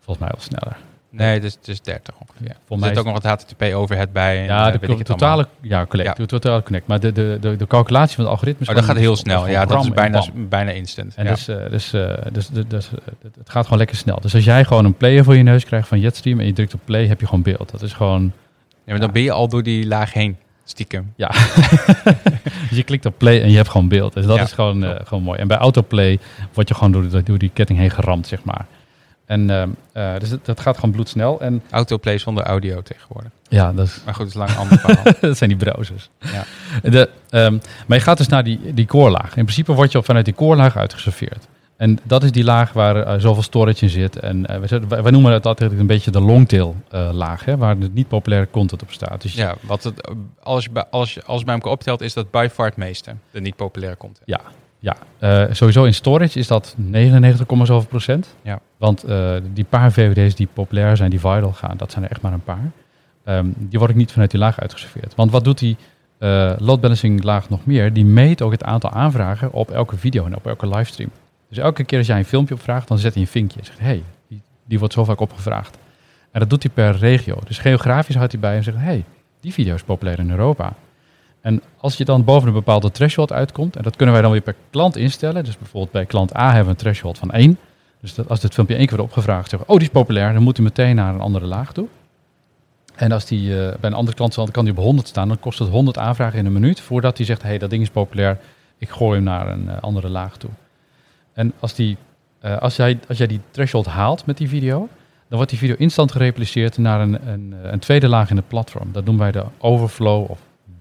Volgens 0.01 0.19
mij 0.19 0.29
wel 0.37 0.45
sneller. 0.45 0.77
Nee, 1.17 1.41
het 1.41 1.59
is 1.69 1.81
30 1.83 2.15
ongeveer. 2.19 2.57
Er 2.69 2.89
zit 2.89 2.99
ook 2.99 3.05
nog 3.05 3.15
het 3.15 3.25
HTTP-overhead 3.25 4.13
bij. 4.13 4.39
En, 4.39 4.45
ja, 4.45 4.73
eh, 4.73 4.81
de 4.97 5.03
totale, 5.05 5.47
ja, 5.61 5.87
collect, 5.87 6.09
Ja. 6.09 6.15
de 6.15 6.27
totale 6.27 6.63
connect. 6.63 6.87
Maar 6.87 7.01
de, 7.01 7.13
de, 7.13 7.39
de, 7.41 7.57
de 7.57 7.67
calculatie 7.67 8.15
van 8.15 8.25
het 8.25 8.33
algoritme 8.33 8.63
is 8.63 8.69
Oh, 8.69 8.75
dat 8.75 8.85
gaat 8.85 8.97
heel 8.97 9.17
snel. 9.17 9.49
Ja, 9.49 9.65
dat 9.65 9.81
is 9.81 9.87
en 9.87 9.95
bijna, 9.95 10.25
bijna 10.35 10.71
instant. 10.71 11.15
En 11.15 11.25
ja. 11.25 11.31
dus, 11.31 11.49
eh, 11.49 11.57
dus, 11.71 11.93
eh, 11.93 12.15
dus, 12.33 12.49
dus, 12.49 12.65
dus, 12.69 12.87
eh, 12.89 12.93
het- 13.23 13.51
gaat 13.51 13.65
gewoon 13.65 13.79
lekker 13.79 13.97
snel. 13.97 14.21
Dus 14.21 14.35
als 14.35 14.45
jij 14.45 14.65
gewoon 14.65 14.85
een 14.85 14.95
player 14.97 15.25
voor 15.25 15.37
je 15.37 15.43
neus 15.43 15.65
krijgt 15.65 15.89
van 15.89 16.01
Jetstream 16.01 16.41
en 16.41 16.47
je 16.47 16.53
drukt 16.53 16.75
op 16.75 16.81
play, 16.85 17.07
heb 17.07 17.21
je 17.21 17.27
gewoon 17.27 17.43
beeld. 17.43 17.71
Dat 17.71 17.83
is 17.83 17.93
gewoon, 17.93 18.23
ja, 18.85 18.93
maar 18.93 19.01
dan 19.01 19.13
ben 19.13 19.23
je 19.23 19.33
al 19.33 19.49
door 19.49 19.63
die 19.63 19.87
laag 19.87 20.13
heen, 20.13 20.37
stiekem. 20.65 21.13
ja. 21.17 21.29
dus 22.69 22.77
je 22.79 22.83
klikt 22.85 23.07
op 23.07 23.15
play 23.19 23.43
en 23.43 23.51
je 23.51 23.57
hebt 23.57 23.69
gewoon 23.69 23.89
beeld. 23.89 24.13
Dus 24.15 24.27
dat 24.27 24.37
Ja, 24.37 24.43
is 24.43 24.53
gewoon, 24.53 24.85
eh, 24.85 25.07
gewoon 25.07 25.23
mooi. 25.25 25.39
En 25.39 25.49
bij 25.49 25.57
autoplay 25.57 26.19
word 26.53 26.69
je 26.69 26.75
gewoon 26.75 26.93
door, 26.93 27.09
de- 27.09 27.23
door 27.23 27.39
die 27.39 27.51
ketting 27.53 27.79
heen 27.79 27.91
geramd, 27.91 28.27
zeg 28.27 28.45
maar. 28.45 28.67
En 29.27 29.51
ehm, 29.51 29.69
eh, 29.93 30.19
dus 30.19 30.29
dat, 30.31 30.45
dat 30.45 30.61
gaat 30.61 30.75
gewoon 30.75 30.91
bloedsnel. 30.91 31.41
En 31.41 31.63
Autoplay 31.71 32.19
zonder 32.19 32.45
audio 32.45 32.83
tegenwoordig. 32.83 33.31
ja, 33.49 33.73
dat, 33.73 33.87
is, 33.87 34.01
Maar 34.05 34.15
goed, 34.15 34.33
dat 34.33 34.35
is 34.35 34.41
lang 34.41 34.51
een 34.51 34.57
ander 34.57 34.79
verhaal. 34.79 35.05
dat 35.21 35.37
zijn 35.37 35.51
die 35.51 35.59
browsers. 35.59 36.09
Ja. 36.19 36.45
De, 36.83 37.11
ehm, 37.31 37.59
maar 37.87 37.99
je 37.99 38.05
gaat 38.05 38.19
dus 38.19 38.29
naar 38.29 38.45
die, 38.45 38.75
die 38.75 38.87
core 38.87 39.11
laag. 39.11 39.37
In 39.37 39.45
principe 39.45 39.73
word 39.73 39.93
je 39.93 40.03
vanuit 40.03 40.25
die 40.25 40.35
core 40.35 40.57
laag 40.57 40.77
uitgeserveerd. 40.77 41.47
En 41.77 41.99
dat 42.03 42.23
is 42.23 42.33
die 42.33 42.45
laag 42.45 42.73
waar 42.73 42.97
eh, 42.97 43.21
zoveel 43.21 43.43
storage 43.43 43.85
in 43.85 43.91
zit. 43.91 44.19
En 44.19 44.47
eh, 44.47 44.79
wij, 44.89 45.11
noemen 45.11 45.33
het 45.33 45.47
altijd 45.47 45.73
een 45.73 45.87
beetje 45.87 46.11
de 46.11 46.21
longtail 46.21 46.77
laag, 47.13 47.45
hè, 47.45 47.57
waar 47.57 47.77
het 47.79 47.95
niet 47.95 48.09
populaire 48.09 48.49
content 48.51 48.83
op 48.83 48.93
staat. 48.93 49.23
Dus 49.23 49.35
Ja, 49.35 49.55
wat 49.61 49.85
het, 49.85 50.11
als, 50.43 50.65
je 50.65 50.71
bij, 50.71 50.85
als, 50.91 51.15
je, 51.15 51.25
als 51.25 51.45
bij 51.45 51.55
elkaar 51.55 51.73
optelt, 51.73 52.01
is 52.01 52.13
dat 52.13 52.31
by 52.31 52.49
far 52.53 52.67
het 52.67 52.77
meeste. 52.77 53.15
De 53.31 53.41
niet 53.41 53.57
populaire 53.57 53.97
content. 53.97 54.23
Ja, 54.27 54.41
ja. 54.87 54.97
Eh, 55.19 55.55
sowieso 55.55 55.85
in 55.85 55.95
storage 55.95 56.39
is 56.39 56.47
dat 56.47 56.75
99, 56.77 57.67
zoveel 57.67 57.89
procent. 57.89 58.35
Ja. 58.43 58.61
Want 58.77 59.05
eh, 59.05 59.35
die 59.53 59.65
paar 59.65 59.93
VVD's 59.93 60.35
die 60.35 60.49
populair 60.53 60.97
zijn, 60.97 61.11
die 61.11 61.21
viral 61.21 61.53
gaan, 61.53 61.77
dat 61.77 61.93
zijn 61.93 62.05
er 62.05 62.11
echt 62.11 62.21
maar 62.21 62.33
een 62.33 62.45
paar. 62.45 62.71
Ehm, 63.25 63.47
die 63.57 63.79
worden 63.79 63.97
niet 63.97 64.13
vanuit 64.13 64.31
die 64.31 64.41
laag 64.41 64.61
uitgeserveerd. 64.61 65.15
Want 65.15 65.31
wat 65.31 65.45
doet 65.45 65.59
die 65.59 65.77
eh, 66.19 66.53
load 66.59 66.81
balancing 66.81 67.23
laag 67.23 67.49
nog 67.49 67.67
meer? 67.67 67.93
Die 67.93 68.05
meet 68.05 68.43
ook 68.43 68.53
het 68.53 68.65
aantal 68.65 68.91
aanvragen 68.91 69.53
op 69.53 69.71
elke 69.71 69.97
video 69.97 70.25
en 70.25 70.37
op 70.37 70.47
elke 70.47 70.69
livestream. 70.69 71.11
Dus 71.49 71.59
elke 71.59 71.85
keer 71.85 71.99
als 71.99 72.07
jij 72.07 72.19
een 72.19 72.25
filmpje 72.25 72.55
opvraagt, 72.55 72.89
dan 72.89 72.99
zet 72.99 73.13
hij 73.13 73.23
een 73.23 73.29
vinkje. 73.29 73.61
Zegt, 73.63 73.79
hey, 73.79 74.03
die, 74.29 74.43
die 74.65 74.79
wordt 74.79 74.95
zo 74.95 75.05
vaak 75.05 75.21
opgevraagd. 75.21 75.79
En 76.31 76.41
dat 76.41 76.51
doet 76.51 76.63
hij 76.63 76.73
per 76.73 76.97
regio. 76.97 77.39
Dus 77.47 77.59
geografisch 77.59 78.15
houdt 78.15 78.33
hij 78.33 78.41
bij 78.41 78.57
en 78.57 78.63
zegt, 78.63 78.79
hey, 78.79 79.05
die 79.41 79.53
video 79.53 79.75
is 79.75 79.83
populair 79.83 80.19
in 80.19 80.31
Europa. 80.31 80.73
En 81.47 81.63
als 81.77 81.97
je 81.97 82.05
dan 82.05 82.25
boven 82.25 82.49
een 82.49 82.55
bepaalde 82.55 82.91
threshold 82.91 83.33
uitkomt, 83.33 83.77
en 83.77 83.83
dat 83.83 83.97
kunnen 83.97 84.15
wij 84.15 84.23
dan 84.23 84.33
weer 84.33 84.41
per 84.41 84.55
klant 84.71 84.97
instellen. 84.97 85.45
Dus 85.45 85.59
bijvoorbeeld 85.59 85.93
bij 85.93 86.07
klant 86.07 86.37
A 86.37 86.47
hebben 86.47 86.65
we 86.65 86.71
een 86.71 86.77
threshold 86.77 87.19
van 87.19 87.31
1. 87.31 87.59
Dus 88.01 88.15
dat 88.15 88.29
als 88.29 88.41
dit 88.41 88.55
filmpje 88.55 88.77
één 88.77 88.87
keer 88.87 88.97
wordt 88.97 89.13
opgevraagd, 89.13 89.51
zeggen 89.51 89.69
oh 89.69 89.77
die 89.77 89.87
is 89.87 89.93
populair, 89.93 90.33
dan 90.33 90.43
moet 90.43 90.57
hij 90.57 90.65
meteen 90.65 90.95
naar 90.95 91.15
een 91.15 91.21
andere 91.21 91.47
laag 91.47 91.73
toe. 91.73 91.87
En 92.95 93.13
als 93.13 93.25
die 93.25 93.51
eh, 93.51 93.79
bij 93.81 93.91
een 93.91 93.97
andere 93.97 94.17
klant 94.17 94.35
dan 94.35 94.51
kan 94.51 94.65
die 94.65 94.73
op 94.77 94.83
100 94.83 95.09
staan, 95.09 95.29
dan 95.29 95.41
kost 95.41 95.59
het 95.59 95.69
100 95.69 95.99
aanvragen 95.99 96.39
in 96.39 96.47
een 96.47 96.53
minuut 96.53 96.81
voordat 96.81 97.17
hij 97.17 97.27
zegt, 97.27 97.43
hé, 97.43 97.49
hey, 97.49 97.59
dat 97.59 97.71
ding 97.71 97.83
is 97.83 97.91
populair, 97.91 98.39
ik 98.79 98.89
gooi 98.89 99.15
hem 99.15 99.25
naar 99.25 99.49
een 99.49 99.69
eh, 99.69 99.81
andere 99.81 100.09
laag 100.09 100.37
toe. 100.37 100.51
En 101.33 101.53
als, 101.61 101.75
die, 101.75 101.97
eh, 102.41 102.57
als, 102.57 102.77
jij, 102.77 102.99
als 103.09 103.19
jij 103.19 103.27
die 103.27 103.41
threshold 103.51 103.87
haalt 103.87 104.27
met 104.27 104.37
die 104.37 104.49
video, 104.49 104.79
dan 105.29 105.37
wordt 105.37 105.51
die 105.51 105.59
video 105.59 105.77
instant 105.79 106.13
gerepliceerd 106.13 106.79
naar 106.79 107.01
een, 107.01 107.29
een, 107.29 107.55
een 107.63 107.79
tweede 107.79 108.09
laag 108.09 108.31
in 108.31 108.37
het 108.37 108.49
platform. 108.49 108.93
Dat 108.93 109.05
noemen 109.05 109.23
wij 109.23 109.33
de 109.33 109.45
overflow 109.59 110.31
of 110.31 110.39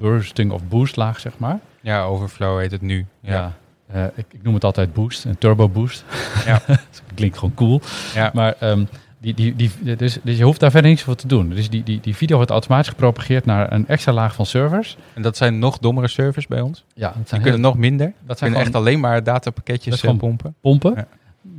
bursting 0.09 0.51
of 0.51 0.61
boost 0.67 0.95
laag, 0.95 1.19
zeg 1.19 1.33
maar. 1.37 1.59
Ja, 1.81 2.03
Overflow 2.03 2.59
heet 2.59 2.71
het 2.71 2.81
nu. 2.81 3.05
Ja. 3.21 3.33
Ja. 3.33 3.53
Eh, 3.93 4.03
ik, 4.15 4.25
ik 4.31 4.43
noem 4.43 4.53
het 4.53 4.63
altijd 4.63 4.93
boost, 4.93 5.25
een 5.25 5.37
turbo 5.37 5.69
boost. 5.69 6.03
Ja. 6.45 6.61
Klinkt 7.15 7.37
gewoon 7.37 7.53
cool. 7.53 7.81
Ja. 8.13 8.31
Maar 8.33 8.55
ehm, 8.59 8.83
die, 9.17 9.33
die, 9.33 9.55
die, 9.55 9.95
dus, 9.95 10.17
dus 10.23 10.37
je 10.37 10.43
hoeft 10.43 10.59
daar 10.59 10.71
verder 10.71 10.89
niks 10.89 11.03
voor 11.03 11.15
te 11.15 11.27
doen. 11.27 11.49
Dus 11.49 11.69
die, 11.69 11.83
die, 11.83 11.99
die 12.01 12.15
video 12.15 12.35
wordt 12.35 12.51
automatisch 12.51 12.87
gepropageerd 12.89 13.45
naar 13.45 13.71
een 13.73 13.87
extra 13.87 14.11
laag 14.11 14.35
van 14.35 14.45
servers. 14.45 14.97
En 15.13 15.21
dat 15.21 15.37
zijn 15.37 15.59
nog 15.59 15.77
dommere 15.77 16.07
servers 16.07 16.47
bij 16.47 16.61
ons. 16.61 16.83
Ja, 16.93 17.07
dat 17.07 17.15
Die 17.15 17.25
kunnen 17.39 17.51
heel- 17.51 17.59
nog 17.59 17.77
minder. 17.77 18.13
dat 18.25 18.37
zijn 18.37 18.49
gewoon 18.51 18.65
echt 18.65 18.75
alleen 18.75 18.99
maar 18.99 19.23
datapakketjes 19.23 19.93
eh, 19.93 19.99
gewoon- 19.99 20.17
pompen. 20.17 20.55
pompen. 20.61 20.93
Ja. 20.95 21.07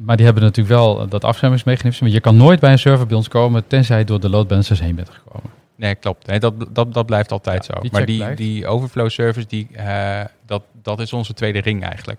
Maar 0.05 0.17
die 0.17 0.25
hebben 0.25 0.43
natuurlijk 0.45 0.77
wel 0.77 1.09
dat 1.09 1.25
afschermingsmechanisme. 1.25 2.07
Maar 2.07 2.15
je 2.15 2.21
kan 2.23 2.37
nooit 2.37 2.61
bij 2.61 2.73
een 2.73 2.79
server 2.79 3.07
bij 3.07 3.17
ons 3.17 3.29
komen 3.29 3.67
tenzij 3.67 3.99
je 3.99 4.05
door 4.05 4.21
de 4.21 4.29
load 4.29 4.49
balancers 4.49 4.81
heen 4.81 4.95
bent 4.95 5.11
gekomen. 5.11 5.51
Nee, 5.77 5.95
klopt. 5.95 6.27
Nee, 6.27 6.39
dat, 6.41 6.55
dat, 6.73 6.95
dat 6.95 7.07
blijft 7.07 7.33
altijd 7.33 7.67
Ja, 7.67 7.75
zo. 7.75 7.81
die 7.81 7.91
maar 7.93 8.07
die, 8.07 8.17
blijft. 8.17 8.37
die 8.39 8.67
overflow 8.67 9.11
service, 9.11 9.47
die, 9.49 9.69
eh, 9.73 10.25
dat, 10.47 10.63
dat 10.83 11.01
is 11.01 11.13
onze 11.13 11.35
tweede 11.35 11.61
ring 11.61 11.83
eigenlijk. 11.85 12.19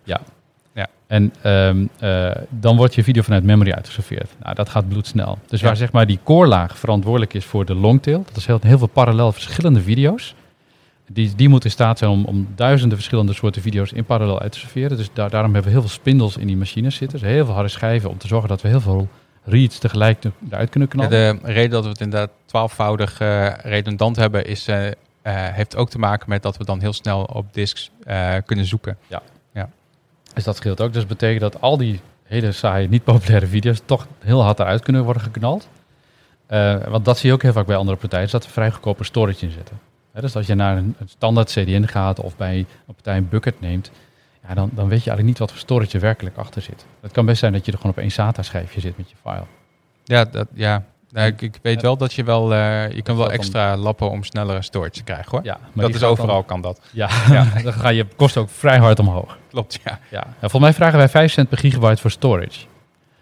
En 1.08 1.34
ehm, 1.42 1.86
eh, 2.00 2.32
dan 2.50 2.76
wordt 2.78 2.96
je 2.96 3.04
video 3.04 3.22
vanuit 3.22 3.44
memory 3.44 3.72
uitgeserveerd. 3.72 4.30
Nou, 4.44 4.56
dat 4.56 4.70
gaat 4.70 4.88
bloedsnel. 4.90 5.38
Dus 5.48 5.60
Ja. 5.60 5.66
waar 5.68 5.78
zeg 5.78 5.92
maar 5.92 6.06
die 6.08 6.20
core 6.24 6.48
laag 6.48 6.78
verantwoordelijk 6.78 7.34
is 7.34 7.46
voor 7.46 7.66
de 7.66 7.76
longtail, 7.76 8.24
dat 8.28 8.36
is 8.38 8.46
heel, 8.46 8.60
heel 8.62 8.78
veel 8.78 8.88
parallel 8.88 9.32
verschillende 9.32 9.82
video's. 9.82 10.36
Die, 11.12 11.36
die 11.36 11.50
moeten 11.50 11.70
in 11.70 11.76
staat 11.76 11.98
zijn 11.98 12.12
om, 12.12 12.26
om 12.26 12.48
duizenden 12.56 12.98
verschillende 12.98 13.34
soorten 13.34 13.62
video's 13.62 13.92
in 13.92 14.06
parallel 14.06 14.40
uit 14.40 14.52
te 14.52 14.60
serveren. 14.60 14.98
Dus 14.98 15.10
daar, 15.14 15.30
daarom 15.30 15.54
hebben 15.54 15.72
we 15.72 15.78
heel 15.78 15.88
veel 15.88 15.98
spindels 15.98 16.38
in 16.38 16.48
die 16.48 16.58
machines 16.58 16.96
zitten. 16.96 17.20
Dus 17.20 17.28
heel 17.28 17.46
veel 17.46 17.54
harde 17.54 17.70
schijven 17.70 18.10
om 18.10 18.18
te 18.18 18.28
zorgen 18.28 18.50
dat 18.50 18.62
we 18.62 18.68
heel 18.68 18.82
veel 18.82 19.08
reads 19.48 19.78
tegelijk 19.78 20.20
te- 20.22 20.32
eruit 20.50 20.70
kunnen 20.70 20.90
Ja, 20.92 20.96
knallen. 20.96 21.40
de 21.44 21.52
reden 21.52 21.70
dat 21.72 21.84
we 21.84 21.90
het 21.90 22.02
inderdaad 22.02 22.30
twaalfvoudig 22.46 23.20
eh, 23.20 23.54
redundant 23.58 24.16
hebben, 24.16 24.46
is, 24.46 24.68
eh, 24.68 24.88
eh, 24.88 24.94
heeft 25.24 25.76
ook 25.76 25.90
te 25.90 26.00
maken 26.00 26.30
met 26.30 26.44
dat 26.44 26.58
we 26.58 26.64
dan 26.64 26.80
heel 26.80 26.94
snel 26.94 27.24
op 27.24 27.54
disks 27.54 27.92
kunnen 28.46 28.66
zoeken. 28.66 28.98
Dus 30.34 30.46
dat 30.46 30.56
scheelt 30.56 30.82
ook. 30.82 30.94
Dus 30.94 31.00
dat 31.02 31.18
betekent 31.18 31.42
dat 31.42 31.62
al 31.62 31.78
die 31.78 32.00
hele 32.24 32.52
saaie, 32.52 32.88
niet 32.90 33.04
populaire 33.04 33.48
video's 33.48 33.82
toch 33.86 34.08
heel 34.20 34.44
hard 34.44 34.60
eruit 34.60 34.84
kunnen 34.84 35.04
worden 35.04 35.22
geknald. 35.22 35.68
Want 36.88 37.06
dat 37.06 37.18
zie 37.18 37.30
je 37.30 37.36
ook 37.36 37.42
heel 37.42 37.52
vaak 37.52 37.66
bij 37.66 37.76
andere 37.76 37.98
partijen, 37.98 38.26
is 38.26 38.32
dat 38.32 38.46
we 38.46 38.52
vrij 38.52 38.72
goedkope 38.72 39.04
storage 39.04 39.46
in 39.46 39.52
zetten. 39.52 39.80
Hè, 40.12 40.22
dus 40.22 40.36
als 40.36 40.48
je 40.48 40.56
naar 40.56 40.78
een, 40.78 40.96
een 41.00 41.10
standaard 41.10 41.50
CDN 41.52 41.84
gaat 41.86 42.20
of 42.20 42.36
bij 42.36 42.58
een 42.58 42.94
partij 42.94 43.18
een 43.18 43.30
bucket 43.30 43.62
neemt, 43.62 43.92
ja, 44.48 44.54
dan, 44.54 44.70
dan 44.74 44.88
weet 44.88 45.04
je 45.04 45.10
eigenlijk 45.10 45.24
niet 45.28 45.38
wat 45.38 45.50
voor 45.52 45.60
storage 45.60 45.94
er 45.96 46.00
werkelijk 46.00 46.38
achter 46.38 46.62
zit. 46.62 46.86
Het 47.02 47.12
kan 47.12 47.26
best 47.26 47.40
zijn 47.40 47.54
dat 47.54 47.66
je 47.66 47.72
er 47.72 47.78
gewoon 47.78 47.92
op 47.92 47.98
één 48.02 48.12
SATA-schijfje 48.12 48.80
zit 48.80 48.98
met 48.98 49.10
je 49.10 49.16
file. 49.24 49.44
Ja, 50.04 50.26
dat, 50.26 50.48
ja. 50.54 50.84
Nou, 51.12 51.28
ik, 51.28 51.42
ik 51.42 51.56
weet 51.62 51.76
Ja. 51.76 51.82
wel 51.82 51.98
dat 51.98 52.14
je 52.14 52.24
wel, 52.24 52.54
eh, 52.54 52.92
je 52.92 53.02
kan 53.02 53.16
wel 53.18 53.26
dan- 53.26 53.34
extra 53.34 53.78
lappen 53.78 54.10
om 54.10 54.24
snellere 54.24 54.62
storage 54.62 54.92
te 54.92 55.04
krijgen 55.04 55.32
hoor. 55.32 55.44
Ja, 55.44 55.58
maar 55.74 55.86
dat 55.86 55.96
is 55.96 56.04
overal 56.04 56.36
Dan, 56.36 56.46
kan 56.46 56.62
dat. 56.62 56.82
ja, 56.92 57.08
dan 57.64 57.74
ga 57.74 57.90
je 57.90 58.06
kosten 58.16 58.42
ook 58.42 58.50
vrij 58.50 58.78
hard 58.78 59.00
omhoog. 59.00 59.38
Klopt, 59.50 59.80
ja. 59.84 60.00
Ja. 60.10 60.24
En 60.24 60.50
volgens 60.50 60.62
mij 60.62 60.74
vragen 60.74 60.98
wij 60.98 61.10
5 61.10 61.32
cent 61.32 61.50
per 61.50 61.58
gigabyte 61.58 62.02
voor 62.02 62.12
storage. 62.12 62.60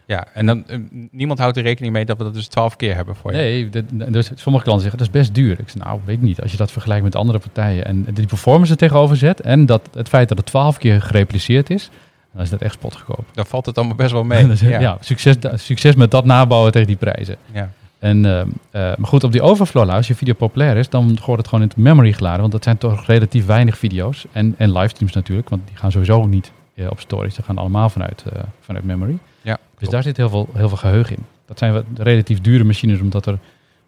Ja, 0.06 0.28
en 0.34 0.46
dan, 0.46 0.68
eh, 0.68 0.78
niemand 1.12 1.40
houdt 1.40 1.58
er 1.58 1.64
rekening 1.64 1.94
mee 1.94 2.06
dat 2.06 2.18
we 2.18 2.24
dat 2.24 2.34
dus 2.34 2.48
twaalf 2.48 2.76
keer 2.76 2.96
hebben 2.96 3.16
voor 3.16 3.32
je. 3.34 3.38
Nee, 3.38 3.70
dus 4.12 4.32
sommige 4.36 4.64
klanten 4.64 4.84
zeggen 4.84 4.98
dat 4.98 5.08
is 5.08 5.20
best 5.22 5.34
duur. 5.34 5.60
Ik 5.60 5.70
zeg, 5.70 5.84
nou, 5.84 6.00
weet 6.06 6.16
ik 6.16 6.22
niet. 6.22 6.42
Als 6.42 6.52
je 6.52 6.58
dat 6.58 6.72
vergelijkt 6.72 7.04
met 7.04 7.16
andere 7.16 7.40
partijen 7.40 7.86
en 7.86 8.06
die 8.14 8.28
performance 8.28 8.72
er 8.72 8.78
tegenover 8.78 9.18
zet 9.18 9.42
en 9.42 9.66
dat 9.66 9.90
het 9.94 10.10
feit 10.10 10.30
dat 10.30 10.38
het 10.38 10.48
12 10.48 10.78
keer 10.78 11.02
gerepliceerd 11.02 11.70
is, 11.70 11.90
dan 12.34 12.42
is 12.42 12.50
dat 12.50 12.62
echt 12.62 12.74
spotgekoop. 12.74 13.26
Dan 13.34 13.46
valt 13.46 13.66
het 13.66 13.78
allemaal 13.78 13.96
best 13.96 14.12
wel 14.12 14.24
mee. 14.24 14.48
Dus, 14.56 14.60
ja, 14.60 14.98
succes, 15.00 15.36
succes 15.54 15.96
met 15.96 16.12
dat 16.12 16.26
nabouwen 16.26 16.72
tegen 16.72 16.88
die 16.88 16.96
prijzen. 16.96 17.36
ja. 17.52 17.72
En, 18.00 18.26
ehm, 18.26 18.48
eh, 18.72 18.82
maar 18.82 19.08
goed, 19.08 19.24
op 19.24 19.32
die 19.32 19.42
overflow 19.42 19.86
laag, 19.86 19.96
als 19.96 20.08
je 20.08 20.16
video 20.16 20.34
populair 20.34 20.78
is, 20.78 20.90
dan 20.90 21.06
wordt 21.26 21.38
het 21.38 21.48
gewoon 21.48 21.62
in 21.64 21.68
het 21.68 21.78
memory 21.78 22.14
geladen. 22.14 22.40
Want 22.40 22.52
dat 22.52 22.64
zijn 22.64 22.78
toch 22.78 23.06
relatief 23.06 23.46
weinig 23.46 23.78
video's. 23.78 24.26
En, 24.32 24.56
en 24.58 24.72
livestreams 24.72 25.14
natuurlijk, 25.14 25.50
want 25.50 25.68
die 25.68 25.78
gaan 25.78 25.92
sowieso 25.92 26.26
niet 26.26 26.52
eh, 26.76 26.88
op 26.90 27.00
storage. 27.00 27.36
Die 27.36 27.44
gaan 27.44 27.58
allemaal 27.58 27.90
vanuit, 27.90 28.24
eh, 28.34 28.42
vanuit 28.60 28.86
memory. 28.86 29.18
Ja, 29.46 29.58
Dus 29.78 29.90
daar 29.90 30.04
zit 30.04 30.18
heel 30.18 30.30
veel, 30.30 30.50
heel 30.54 30.68
veel 30.68 30.78
geheugen 30.78 31.16
in. 31.16 31.26
Dat 31.46 31.58
zijn 31.60 31.74
wat 31.74 31.84
relatief 31.98 32.42
dure 32.42 32.64
machines, 32.64 33.00
omdat 33.00 33.26
er 33.26 33.38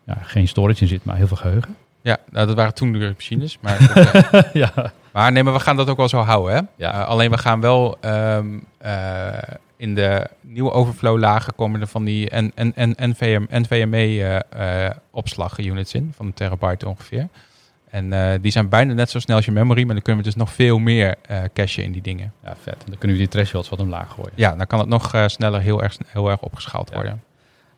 ja, 0.03 0.17
geen 0.21 0.47
storage 0.47 0.81
in 0.81 0.87
zit, 0.87 1.05
maar 1.05 1.15
heel 1.15 1.27
veel 1.27 1.37
geheugen. 1.37 1.75
Ja, 2.01 2.17
nou, 2.29 2.47
dat 2.47 2.55
waren 2.55 2.73
toen 2.73 2.91
dure 2.91 3.13
machines. 3.17 3.57
Maar, 3.61 3.77
dat, 3.93 4.31
eh, 4.31 4.53
ja. 4.53 4.91
maar 5.13 5.31
nee, 5.31 5.43
maar 5.43 5.53
we 5.53 5.59
gaan 5.59 5.75
dat 5.77 5.89
ook 5.89 5.97
wel 5.97 6.07
zo 6.09 6.17
houden. 6.19 6.55
Hè? 6.55 6.61
Ja. 6.85 6.93
Eh, 7.01 7.07
alleen 7.07 7.31
we 7.31 7.37
gaan 7.37 7.61
wel 7.61 7.97
ehm, 8.01 8.47
eh, 8.77 9.27
in 9.77 9.95
de 9.95 10.27
nieuwe 10.41 10.71
overflow 10.71 11.19
lagen 11.19 11.55
komen 11.55 11.81
er 11.81 11.87
van 11.87 12.03
die 12.03 12.35
N- 12.35 12.51
N- 12.61 12.73
N- 12.81 12.95
NVM, 13.09 13.45
NVMe 13.49 14.43
opslag 15.11 15.59
units 15.59 15.93
in, 15.93 16.13
van 16.15 16.25
een 16.25 16.33
terabyte 16.33 16.87
ongeveer. 16.87 17.27
En 17.89 18.13
eh, 18.13 18.39
die 18.41 18.51
zijn 18.51 18.69
bijna 18.69 18.93
net 18.93 19.09
zo 19.09 19.19
snel 19.19 19.35
als 19.35 19.45
je 19.45 19.51
memory, 19.51 19.83
maar 19.83 19.93
dan 19.93 20.03
kunnen 20.03 20.23
we 20.23 20.29
dus 20.29 20.37
nog 20.39 20.53
veel 20.53 20.77
meer 20.79 21.15
eh 21.21 21.39
cachen 21.53 21.83
in 21.83 21.91
die 21.91 22.01
dingen. 22.01 22.33
ja, 22.43 22.55
vet. 22.61 22.73
En 22.73 22.85
dan 22.89 22.97
kunnen 22.97 23.17
we 23.17 23.23
die 23.23 23.31
thresholds 23.31 23.69
wat 23.69 23.79
omlaag 23.79 24.09
gooien. 24.11 24.31
Ja, 24.35 24.55
dan 24.55 24.67
kan 24.67 24.79
het 24.79 24.87
nog 24.87 25.13
eh, 25.13 25.27
sneller 25.27 25.61
heel 25.61 25.83
erg, 25.83 25.97
heel 26.07 26.29
erg 26.29 26.39
opgeschaald 26.41 26.89
Ja. 26.89 26.95
worden. 26.95 27.21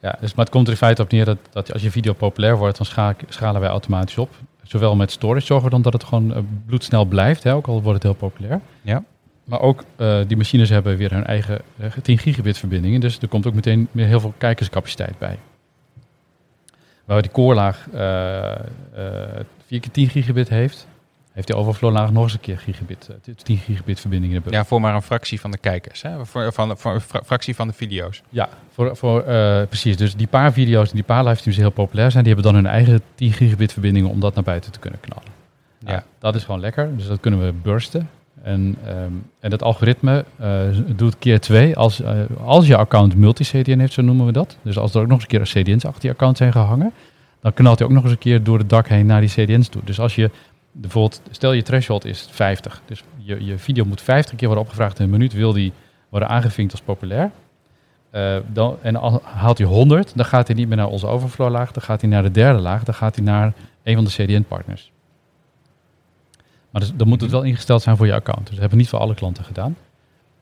Ja, 0.01 0.17
dus, 0.21 0.33
maar 0.33 0.45
het 0.45 0.53
komt 0.53 0.65
er 0.67 0.71
in 0.73 0.77
feite 0.79 1.01
op 1.01 1.11
neer 1.11 1.25
dat, 1.25 1.37
dat 1.51 1.73
als 1.73 1.81
je 1.81 1.91
video 1.91 2.13
populair 2.13 2.57
wordt, 2.57 2.77
dan 2.77 2.85
scha- 2.85 3.15
schalen 3.27 3.61
wij 3.61 3.69
automatisch 3.69 4.17
op. 4.17 4.29
Zowel 4.63 4.95
met 4.95 5.11
storage 5.11 5.45
zorgen 5.45 5.65
we 5.65 5.71
dan 5.71 5.81
dat 5.81 5.93
het 5.93 6.03
gewoon 6.03 6.47
bloedsnel 6.65 7.05
blijft, 7.05 7.43
hè, 7.43 7.53
ook 7.53 7.67
al 7.67 7.73
wordt 7.81 7.93
het 7.93 8.03
heel 8.03 8.29
populair. 8.29 8.59
Ja. 8.81 9.03
Maar 9.43 9.61
ook 9.61 9.83
die 10.27 10.37
machines 10.37 10.69
hebben 10.69 10.97
weer 10.97 11.11
hun 11.11 11.25
eigen 11.25 11.61
eh, 11.77 11.91
10 12.01 12.17
gigabit 12.17 12.57
verbindingen, 12.57 12.99
dus 12.99 13.19
er 13.19 13.27
komt 13.27 13.47
ook 13.47 13.53
meteen 13.53 13.87
weer 13.91 14.05
heel 14.05 14.19
veel 14.19 14.33
kijkerscapaciteit 14.37 15.17
bij. 15.17 15.37
Waar 17.09 17.21
die 17.21 17.31
core 17.31 17.55
laag 17.55 17.87
eh, 17.93 18.51
eh, 18.51 18.59
4 19.65 19.79
keer 19.79 19.91
10 19.91 20.09
gigabit 20.09 20.49
heeft, 20.49 20.87
heeft 21.31 21.47
die 21.47 21.55
overflow 21.55 21.91
laag 21.91 22.11
nog 22.11 22.23
eens 22.23 22.33
een 22.33 22.39
keer 22.39 22.57
gigabit, 22.57 23.09
eh, 23.25 23.33
10 23.43 23.57
gigabit 23.57 23.99
verbindingen. 23.99 24.43
Ja, 24.49 24.65
voor 24.65 24.81
maar 24.81 24.95
een 24.95 25.01
fractie 25.01 25.39
van 25.39 25.51
de 25.51 25.57
kijkers. 25.57 26.01
Hè? 26.01 26.25
Voor, 26.25 26.53
van, 26.53 26.77
voor 26.77 26.93
een 26.93 27.01
fra- 27.01 27.21
fractie 27.25 27.55
van 27.55 27.67
de 27.67 27.73
video's. 27.73 28.21
Ja, 28.29 28.49
voor, 28.73 28.95
voor, 28.97 29.21
eh, 29.23 29.61
precies. 29.67 29.97
Dus 29.97 30.15
die 30.15 30.27
paar 30.27 30.53
video's 30.53 30.89
en 30.89 30.95
die 30.95 31.03
paar 31.03 31.23
livestreams 31.23 31.55
die 31.59 31.65
heel 31.65 31.75
populair 31.75 32.11
zijn, 32.11 32.23
die 32.23 32.33
hebben 32.33 32.53
dan 32.53 32.63
hun 32.63 32.71
eigen 32.73 33.01
10 33.15 33.31
gigabit 33.33 33.71
verbindingen 33.73 34.09
om 34.09 34.19
dat 34.19 34.35
naar 34.35 34.43
buiten 34.43 34.71
te 34.71 34.79
kunnen 34.79 34.99
knallen. 34.99 35.29
Ja. 35.79 35.91
Ja, 35.91 36.03
dat 36.19 36.35
is 36.35 36.43
gewoon 36.43 36.59
lekker. 36.59 36.97
Dus 36.97 37.07
dat 37.07 37.19
kunnen 37.19 37.45
we 37.45 37.51
bursten. 37.61 38.09
En, 38.43 38.75
ehm, 38.85 39.11
en 39.39 39.49
dat 39.49 39.63
algoritme 39.63 40.25
eh, 40.37 40.61
doet 40.95 41.17
keer 41.17 41.39
twee 41.39 41.75
als, 41.75 42.01
eh, 42.01 42.19
als 42.43 42.67
je 42.67 42.77
account 42.77 43.15
multi-CDN 43.15 43.79
heeft, 43.79 43.93
zo 43.93 44.01
noemen 44.01 44.25
we 44.25 44.31
dat. 44.31 44.57
Dus 44.61 44.77
als 44.77 44.93
er 44.93 45.01
ook 45.01 45.07
nog 45.07 45.21
eens 45.21 45.31
een 45.31 45.45
keer 45.51 45.63
CDN's 45.63 45.85
achter 45.85 46.05
je 46.05 46.11
account 46.11 46.37
zijn 46.37 46.51
gehangen, 46.51 46.93
dan 47.41 47.53
knalt 47.53 47.79
hij 47.79 47.87
ook 47.87 47.93
nog 47.93 48.03
eens 48.03 48.11
een 48.11 48.17
keer 48.17 48.43
door 48.43 48.57
het 48.57 48.69
dak 48.69 48.87
heen 48.87 49.05
naar 49.05 49.21
die 49.21 49.29
CDN's 49.29 49.67
toe. 49.67 49.81
Dus 49.85 49.99
als 49.99 50.15
je 50.15 50.29
bijvoorbeeld, 50.71 51.21
stel 51.31 51.51
je 51.51 51.61
threshold 51.61 52.05
is 52.05 52.27
50. 52.31 52.81
Dus 52.85 53.03
je, 53.17 53.45
je 53.45 53.57
video 53.57 53.85
moet 53.85 54.01
50 54.01 54.35
keer 54.35 54.47
worden 54.47 54.65
opgevraagd 54.65 54.99
in 54.99 55.05
een 55.05 55.11
minuut, 55.11 55.33
wil 55.33 55.53
die 55.53 55.73
worden 56.09 56.29
aangevinkt 56.29 56.71
als 56.71 56.81
populair. 56.81 57.31
Eh, 58.09 58.37
dan, 58.47 58.77
en 58.81 58.95
al 58.95 59.21
haalt 59.23 59.57
hij 59.57 59.67
100, 59.67 60.11
dan 60.15 60.25
gaat 60.25 60.47
hij 60.47 60.55
niet 60.55 60.67
meer 60.67 60.77
naar 60.77 60.87
onze 60.87 61.07
overflow 61.07 61.51
laag, 61.51 61.71
dan 61.71 61.83
gaat 61.83 62.01
hij 62.01 62.09
naar 62.09 62.23
de 62.23 62.31
derde 62.31 62.59
laag, 62.59 62.83
dan 62.83 62.93
gaat 62.93 63.15
hij 63.15 63.23
naar 63.23 63.53
een 63.83 63.95
van 63.95 64.03
de 64.03 64.09
CDN-partners. 64.09 64.91
Maar 66.69 66.81
dus, 66.81 66.91
dan 66.95 67.07
moet 67.07 67.21
het 67.21 67.31
wel 67.31 67.43
ingesteld 67.43 67.81
zijn 67.81 67.97
voor 67.97 68.05
je 68.05 68.13
account. 68.13 68.39
Dus 68.39 68.49
dat 68.49 68.59
hebben 68.59 68.77
we 68.77 68.83
niet 68.83 68.89
voor 68.89 68.99
alle 68.99 69.15
klanten 69.15 69.43
gedaan. 69.43 69.77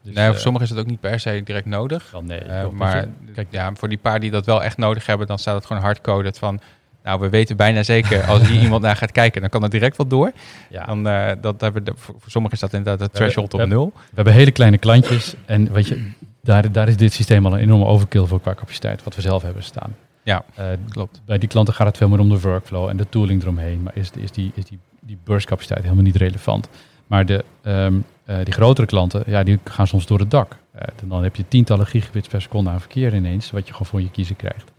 Dus, 0.02 0.16
nee, 0.16 0.26
voor 0.26 0.36
eh, 0.36 0.42
sommigen 0.42 0.68
is 0.68 0.74
het 0.74 0.80
ook 0.84 0.90
niet 0.90 1.00
per 1.00 1.20
se 1.20 1.42
direct 1.44 1.66
nodig. 1.66 2.12
wel 2.12 2.24
nee. 2.24 2.40
Eh, 2.40 2.70
maar 2.70 2.96
je, 2.96 3.32
kijk, 3.34 3.48
ja, 3.50 3.72
voor 3.74 3.90
die 3.90 3.98
paar 3.98 4.20
die 4.20 4.32
dat 4.32 4.46
wel 4.46 4.64
echt 4.64 4.78
nodig 4.78 5.06
hebben, 5.06 5.28
dan 5.28 5.40
staat 5.40 5.56
het 5.56 5.66
gewoon 5.66 5.82
hardcoded 5.82 6.38
van... 6.40 6.60
Nou, 7.04 7.20
we 7.20 7.30
weten 7.30 7.58
bijna 7.58 7.84
zeker, 7.84 8.24
als 8.24 8.48
hier 8.48 8.62
iemand 8.68 8.82
naar 8.82 8.96
gaat 8.96 9.12
kijken, 9.12 9.42
dan 9.42 9.50
kan 9.50 9.62
het 9.62 9.72
direct 9.72 9.98
wel 9.98 10.08
door. 10.08 10.32
ja, 10.70 10.86
Dan, 10.86 11.08
eh, 11.08 11.32
dat 11.42 11.62
hebben 11.62 11.84
de, 11.84 11.92
voor, 11.96 12.16
sommigen 12.26 12.56
is 12.56 12.62
dat 12.62 12.74
inderdaad 12.74 13.00
hebben- 13.00 13.18
threshold 13.18 13.54
op 13.54 13.66
nul. 13.66 13.92
we 13.96 14.16
hebben 14.16 14.34
hele 14.34 14.52
kleine 14.52 14.78
klantjes. 14.78 15.36
En 15.46 15.72
weet 15.74 15.88
je, 15.88 16.12
daar, 16.42 16.72
daar 16.72 16.88
is 16.88 16.98
dit 16.98 17.14
systeem 17.14 17.46
al 17.46 17.54
een 17.54 17.60
enorme 17.60 17.86
overkill 17.86 18.26
voor 18.26 18.42
qua 18.42 18.54
capaciteit, 18.54 19.04
wat 19.04 19.16
we 19.16 19.22
zelf 19.22 19.42
hebben 19.42 19.64
staan. 19.64 19.96
Ja, 20.24 20.44
klopt. 20.90 21.22
bij 21.26 21.38
die 21.38 21.50
klanten 21.50 21.74
gaat 21.74 21.88
het 21.88 21.98
veel 21.98 22.10
meer 22.10 22.20
om 22.20 22.30
de 22.30 22.40
workflow 22.40 22.90
en 22.90 22.98
de 22.98 23.10
tooling 23.10 23.42
eromheen. 23.42 23.84
Maar 23.84 23.96
is, 23.96 24.12
is, 24.16 24.32
die, 24.32 24.52
is 24.56 24.66
die, 24.66 24.80
die 25.08 25.18
burstcapaciteit 25.24 25.82
helemaal 25.82 26.04
niet 26.04 26.16
relevant. 26.16 26.70
Maar 27.08 27.26
de, 27.26 27.46
ehm, 27.64 28.00
eh, 28.26 28.36
die 28.44 28.54
grotere 28.54 28.88
klanten, 28.88 29.24
ja, 29.26 29.44
die 29.44 29.60
gaan 29.64 29.88
soms 29.88 30.06
door 30.06 30.20
het 30.20 30.32
dak. 30.32 30.58
Eh, 30.72 30.88
dan 31.04 31.24
heb 31.24 31.36
je 31.36 31.48
tientallen 31.48 31.88
gigabits 31.88 32.28
per 32.28 32.42
seconde 32.42 32.70
aan 32.70 32.80
verkeer 32.80 33.16
ineens, 33.16 33.52
wat 33.52 33.68
je 33.68 33.72
gewoon 33.72 33.88
voor 33.88 34.02
je 34.02 34.12
kiezen 34.12 34.36
krijgt. 34.36 34.72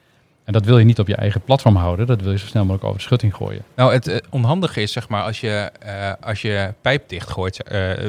En 0.44 0.52
dat 0.52 0.64
wil 0.64 0.78
je 0.78 0.84
niet 0.84 0.98
op 0.98 1.06
je 1.06 1.16
eigen 1.16 1.40
platform 1.40 1.76
houden. 1.76 2.06
Dat 2.06 2.20
wil 2.20 2.32
je 2.32 2.38
zo 2.38 2.46
snel 2.46 2.62
mogelijk 2.62 2.84
over 2.84 2.98
de 2.98 3.04
schutting 3.04 3.34
gooien. 3.34 3.62
Nou, 3.76 3.92
het 3.92 4.06
eh, 4.06 4.16
onhandige 4.30 4.82
is 4.82 4.92
zeg 4.92 5.08
maar 5.08 5.22
als 5.22 5.40
je, 5.40 5.70
als 6.20 6.42
je 6.42 6.74
pijp 6.80 7.08
dicht, 7.08 7.30
gooit, 7.30 7.64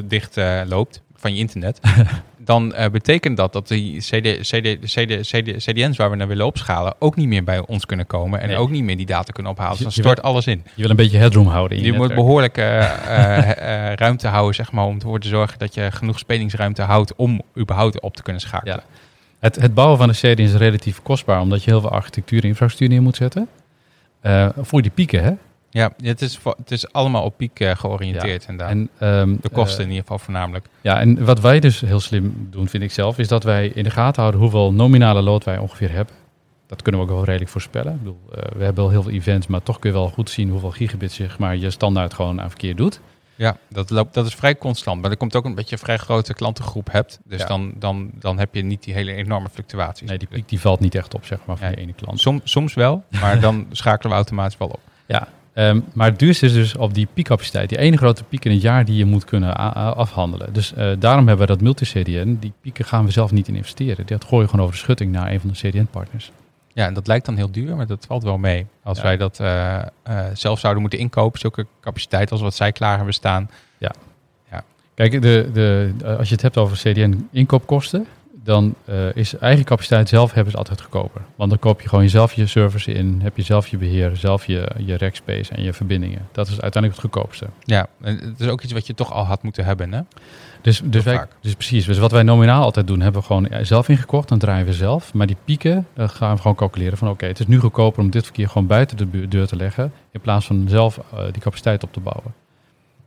dicht 0.06 0.36
loopt 0.68 1.02
van 1.16 1.34
je 1.34 1.40
internet, 1.40 1.80
dan 2.44 2.74
eh, 2.74 2.90
betekent 2.90 3.38
dat 3.38 3.54
dat 3.54 3.68
die 3.68 4.00
CD, 4.00 4.40
CD, 4.42 4.80
CD, 4.86 5.22
CD, 5.28 5.64
CDN's 5.64 5.98
waar 5.98 6.10
we 6.10 6.16
naar 6.16 6.28
willen 6.28 6.46
opschalen 6.46 6.94
ook 7.00 7.16
niet 7.16 7.28
meer 7.28 7.44
bij 7.44 7.60
ons 7.66 7.86
kunnen 7.86 8.08
komen 8.08 8.40
en 8.42 8.48
Nee. 8.48 8.58
ook 8.58 8.70
niet 8.70 8.84
meer 8.84 8.98
die 8.98 9.06
data 9.06 9.32
kunnen 9.32 9.52
ophalen. 9.52 9.72
Dus 9.72 9.82
dan 9.82 9.92
stort 9.92 10.22
alles 10.22 10.48
in. 10.48 10.64
Je 10.76 10.82
wil 10.82 10.90
een 10.90 10.96
beetje 10.96 11.18
headroom 11.18 11.48
houden 11.48 11.78
in 11.78 11.84
je, 11.84 11.92
Je 11.92 11.98
moet 11.98 12.14
behoorlijk 12.16 12.58
eh, 12.58 13.90
eh, 13.90 13.94
ruimte 13.94 14.28
houden, 14.28 14.56
zeg 14.56 14.72
maar, 14.72 14.86
om 14.86 14.96
ervoor 14.96 15.20
te 15.20 15.28
zorgen 15.28 15.60
dat 15.60 15.74
je 15.74 15.92
genoeg 15.92 16.20
spelingsruimte 16.20 16.82
houdt 16.82 17.14
om 17.16 17.42
überhaupt 17.58 18.00
op 18.00 18.16
te 18.16 18.24
kunnen 18.24 18.42
schakelen. 18.42 18.84
Ja. 18.88 18.98
Het, 19.40 19.56
het 19.56 19.74
bouwen 19.74 19.98
van 19.98 20.10
een 20.10 20.16
CDN 20.16 20.42
is 20.42 20.54
relatief 20.54 21.02
kostbaar, 21.02 21.42
omdat 21.42 21.64
je 21.64 21.70
heel 21.70 21.82
veel 21.82 21.92
architectuur 21.92 22.42
en 22.42 22.48
infrastructuur 22.48 22.90
neer 22.90 23.02
moet 23.02 23.16
zetten. 23.16 23.48
Voor 24.62 24.82
die 24.82 24.92
pieken, 24.92 25.24
hè? 25.24 25.32
Ja, 25.72 25.92
het 26.02 26.22
is, 26.22 26.40
het 26.58 26.72
is 26.72 26.92
allemaal 26.94 27.24
op 27.24 27.38
piek 27.38 27.60
eh, 27.60 27.76
georiënteerd 27.76 28.46
inderdaad. 28.48 28.70
En, 28.70 28.90
ehm, 28.98 29.36
de 29.42 29.50
kosten 29.50 29.78
eh, 29.78 29.84
in 29.84 29.90
ieder 29.90 30.02
geval 30.02 30.20
voornamelijk. 30.20 30.66
Ja, 30.82 31.00
en 31.00 31.26
wat 31.26 31.40
wij 31.40 31.60
dus 31.60 31.80
heel 31.82 32.00
slim 32.00 32.48
doen, 32.52 32.68
vind 32.68 32.84
ik 32.84 32.92
zelf, 32.92 33.18
is 33.18 33.28
dat 33.28 33.44
wij 33.44 33.68
in 33.68 33.84
de 33.84 33.90
gaten 33.90 34.22
houden 34.22 34.42
hoeveel 34.42 34.74
nominale 34.74 35.22
load 35.22 35.44
wij 35.44 35.58
ongeveer 35.58 35.92
hebben. 35.92 36.14
Dat 36.68 36.82
kunnen 36.82 37.02
we 37.02 37.08
ook 37.08 37.14
wel 37.14 37.24
redelijk 37.26 37.52
voorspellen. 37.52 37.94
Ik 37.94 38.00
bedoel, 38.00 38.20
eh, 38.32 38.42
we 38.58 38.64
hebben 38.64 38.84
wel 38.84 38.90
heel 38.92 39.04
veel 39.04 39.12
events, 39.12 39.48
maar 39.48 39.64
toch 39.64 39.80
kun 39.80 39.90
je 39.90 39.96
wel 39.96 40.10
goed 40.10 40.30
zien 40.30 40.50
hoeveel 40.50 40.72
gigabit 40.72 41.12
zeg 41.12 41.40
maar, 41.40 41.56
je 41.56 41.70
standaard 41.70 42.14
gewoon 42.14 42.42
aan 42.42 42.50
verkeer 42.50 42.76
doet. 42.76 43.00
Ja, 43.36 43.58
dat, 43.70 43.90
loopt, 43.90 44.14
dat 44.14 44.26
is 44.26 44.36
vrij 44.36 44.56
constant. 44.58 45.02
Maar 45.02 45.12
er 45.12 45.18
komt 45.18 45.36
ook 45.36 45.46
een 45.46 45.56
beetje 45.56 45.76
een 45.76 45.82
vrij 45.82 45.98
grote 45.98 46.34
klantengroep 46.34 46.92
hebt. 46.92 47.20
Dus 47.26 47.42
Ja. 47.42 47.48
dan, 47.48 47.74
dan, 47.78 48.12
dan 48.14 48.40
heb 48.40 48.56
je 48.56 48.62
niet 48.62 48.84
die 48.84 48.94
hele 48.94 49.14
enorme 49.14 49.50
fluctuaties. 49.50 50.08
Nee, 50.10 50.18
die 50.18 50.28
piek 50.28 50.50
die 50.50 50.60
valt 50.60 50.80
niet 50.80 50.96
echt 50.96 51.14
op, 51.14 51.26
zeg 51.26 51.40
maar, 51.46 51.58
van 51.58 51.66
Nee. 51.66 51.76
die 51.76 51.84
ene 51.86 51.94
klant. 51.94 52.20
Som, 52.20 52.42
soms 52.44 52.74
wel, 52.74 53.04
maar 53.22 53.40
dan 53.40 53.66
schakelen 53.72 54.10
we 54.12 54.16
automatisch 54.18 54.58
wel 54.58 54.68
op. 54.68 54.80
Ja, 55.06 55.28
ehm, 55.60 55.80
maar 55.94 56.10
het 56.10 56.20
duurste 56.20 56.46
is 56.46 56.54
dus 56.54 56.76
op 56.76 56.94
die 56.94 57.08
piekcapaciteit. 57.14 57.70
Die 57.70 57.78
ene 57.78 57.98
grote 57.98 58.24
piek 58.24 58.46
in 58.46 58.52
het 58.52 58.62
jaar 58.62 58.86
die 58.86 58.96
je 58.96 59.06
moet 59.06 59.26
kunnen 59.26 59.56
afhandelen. 59.96 60.54
Dus 60.54 60.74
eh, 60.74 60.92
daarom 61.00 61.28
hebben 61.28 61.48
we 61.48 61.54
dat 61.54 61.62
multi-CDN. 61.62 62.38
Die 62.40 62.54
pieken 62.62 62.86
gaan 62.86 63.06
we 63.06 63.12
zelf 63.12 63.32
niet 63.32 63.48
in 63.48 63.56
investeren. 63.56 64.06
Dat 64.06 64.26
gooi 64.26 64.42
je 64.44 64.50
gewoon 64.50 64.66
over 64.66 64.76
de 64.78 64.82
schutting 64.82 65.12
naar 65.12 65.32
een 65.32 65.40
van 65.40 65.50
de 65.50 65.70
CDN-partners. 65.70 66.32
Ja, 66.74 66.86
en 66.86 66.94
dat 66.94 67.08
lijkt 67.08 67.26
dan 67.26 67.36
heel 67.36 67.52
duur, 67.52 67.76
maar 67.76 67.88
dat 67.88 68.06
valt 68.08 68.24
wel 68.24 68.38
mee. 68.38 68.66
Als 68.84 68.98
Ja. 68.98 69.04
wij 69.04 69.18
dat 69.18 69.40
eh, 69.40 69.78
eh, 69.78 69.86
zelf 70.34 70.60
zouden 70.60 70.82
moeten 70.82 71.00
inkopen, 71.00 71.40
zulke 71.40 71.66
capaciteit 71.82 72.32
als 72.32 72.42
wat 72.42 72.56
zij 72.56 72.72
klaar 72.72 72.96
hebben 72.96 73.14
staan. 73.14 73.50
Kijk, 74.94 75.22
de, 75.22 75.50
de, 75.54 75.94
als 76.18 76.28
je 76.28 76.34
het 76.34 76.42
hebt 76.44 76.58
over 76.58 76.78
CDN-inkoopkosten, 76.78 78.06
dan 78.44 78.76
eh, 78.86 79.16
is 79.16 79.38
eigen 79.38 79.66
capaciteit 79.66 80.10
zelf 80.10 80.34
hebben 80.34 80.52
ze 80.52 80.58
altijd 80.58 80.82
goedkoper. 80.82 81.22
Want 81.36 81.50
dan 81.50 81.60
koop 81.60 81.82
je 81.82 81.90
gewoon 81.90 82.04
jezelf 82.04 82.34
je 82.34 82.48
servers 82.48 82.88
in, 82.88 83.20
heb 83.24 83.38
je 83.38 83.44
zelf 83.44 83.68
je 83.68 83.78
beheer, 83.78 84.16
zelf 84.16 84.46
je, 84.46 84.72
je 84.78 84.98
rack 84.98 85.16
space 85.16 85.54
en 85.54 85.64
je 85.64 85.74
verbindingen. 85.74 86.28
Dat 86.32 86.48
is 86.48 86.62
uiteindelijk 86.62 87.02
het 87.02 87.12
goedkoopste. 87.12 87.48
Ja, 87.64 87.88
en 88.02 88.18
het 88.18 88.40
is 88.40 88.48
ook 88.48 88.62
iets 88.62 88.74
wat 88.74 88.88
je 88.88 88.94
toch 88.94 89.14
al 89.14 89.24
had 89.24 89.44
moeten 89.44 89.66
hebben, 89.66 89.94
hè? 89.94 90.02
Dus, 90.62 90.82
dus, 90.84 91.04
wij, 91.04 91.26
dus 91.42 91.54
precies, 91.54 91.86
dus 91.86 91.98
wat 91.98 92.12
wij 92.12 92.24
nominaal 92.24 92.64
altijd 92.64 92.88
doen, 92.88 93.00
hebben 93.00 93.22
we 93.22 93.28
gewoon 93.28 93.48
zelf 93.62 93.90
ingekocht, 93.90 94.30
dan 94.30 94.38
draaien 94.38 94.66
we 94.66 94.74
zelf. 94.74 95.14
Maar 95.14 95.28
die 95.28 95.38
pieken, 95.46 95.88
dan 95.94 96.10
gaan 96.10 96.36
we 96.36 96.42
gewoon 96.42 96.56
calculeren 96.56 96.98
van 96.98 97.10
oké, 97.10 97.26
het 97.26 97.40
is 97.40 97.48
nu 97.48 97.60
goedkoper 97.60 98.02
om 98.02 98.10
dit 98.10 98.24
verkeer 98.24 98.48
gewoon 98.48 98.68
buiten 98.68 98.98
de 98.98 99.28
deur 99.28 99.48
te 99.48 99.56
leggen, 99.56 99.94
in 100.12 100.22
plaats 100.22 100.46
van 100.46 100.66
zelf 100.68 100.98
eh, 100.98 101.24
die 101.32 101.42
capaciteit 101.42 101.84
op 101.84 101.94
te 101.94 102.00
bouwen. 102.00 102.34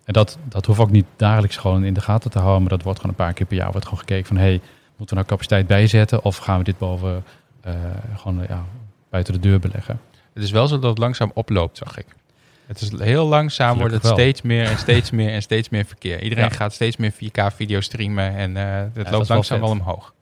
En 0.04 0.12
dat, 0.12 0.38
dat 0.48 0.66
hoeft 0.66 0.80
ook 0.80 0.90
niet 0.90 1.06
dagelijks 1.16 1.56
gewoon 1.56 1.84
in 1.84 1.94
de 1.94 2.00
gaten 2.00 2.30
te 2.30 2.38
houden, 2.38 2.60
maar 2.60 2.70
dat 2.70 2.82
wordt 2.82 3.00
gewoon 3.00 3.14
een 3.18 3.24
paar 3.24 3.32
keer 3.32 3.46
per 3.46 3.56
jaar 3.56 3.70
wordt 3.70 3.84
gewoon 3.84 4.00
gekeken 4.00 4.26
van 4.26 4.36
hey, 4.36 4.60
moeten 4.96 5.16
we 5.16 5.22
nou 5.22 5.26
capaciteit 5.26 5.66
bijzetten 5.66 6.24
of 6.24 6.36
gaan 6.36 6.58
we 6.58 6.64
dit 6.64 6.78
boven 6.78 7.24
eh, 7.60 7.74
gewoon 8.16 8.42
eh, 8.42 8.48
ja, 8.48 8.64
buiten 9.10 9.32
de 9.32 9.40
deur 9.40 9.58
beleggen. 9.58 10.00
Het 10.32 10.42
is 10.42 10.50
wel 10.50 10.68
zo 10.68 10.78
dat 10.78 10.90
het 10.90 10.98
langzaam 10.98 11.30
oploopt, 11.34 11.76
zag 11.76 11.98
ik. 11.98 12.06
Het 12.66 12.80
is 12.80 12.90
heel 12.98 13.26
langzaam 13.26 13.78
wordt 13.78 13.94
het 13.94 14.02
wel. 14.02 14.12
steeds 14.12 14.42
meer 14.42 14.64
en 14.64 14.78
steeds 14.78 15.10
meer 15.10 15.32
en 15.32 15.42
steeds 15.42 15.68
meer 15.68 15.84
verkeer. 15.84 16.22
Iedereen 16.22 16.44
Ja. 16.44 16.50
gaat 16.50 16.72
steeds 16.72 16.96
meer 16.96 17.12
4K 17.12 17.54
video 17.54 17.80
streamen 17.80 18.34
en 18.36 18.56
eh 18.56 18.84
het 18.94 19.10
loopt 19.10 19.28
langzaam 19.28 19.60
wel 19.60 19.70
omhoog. 19.70 20.12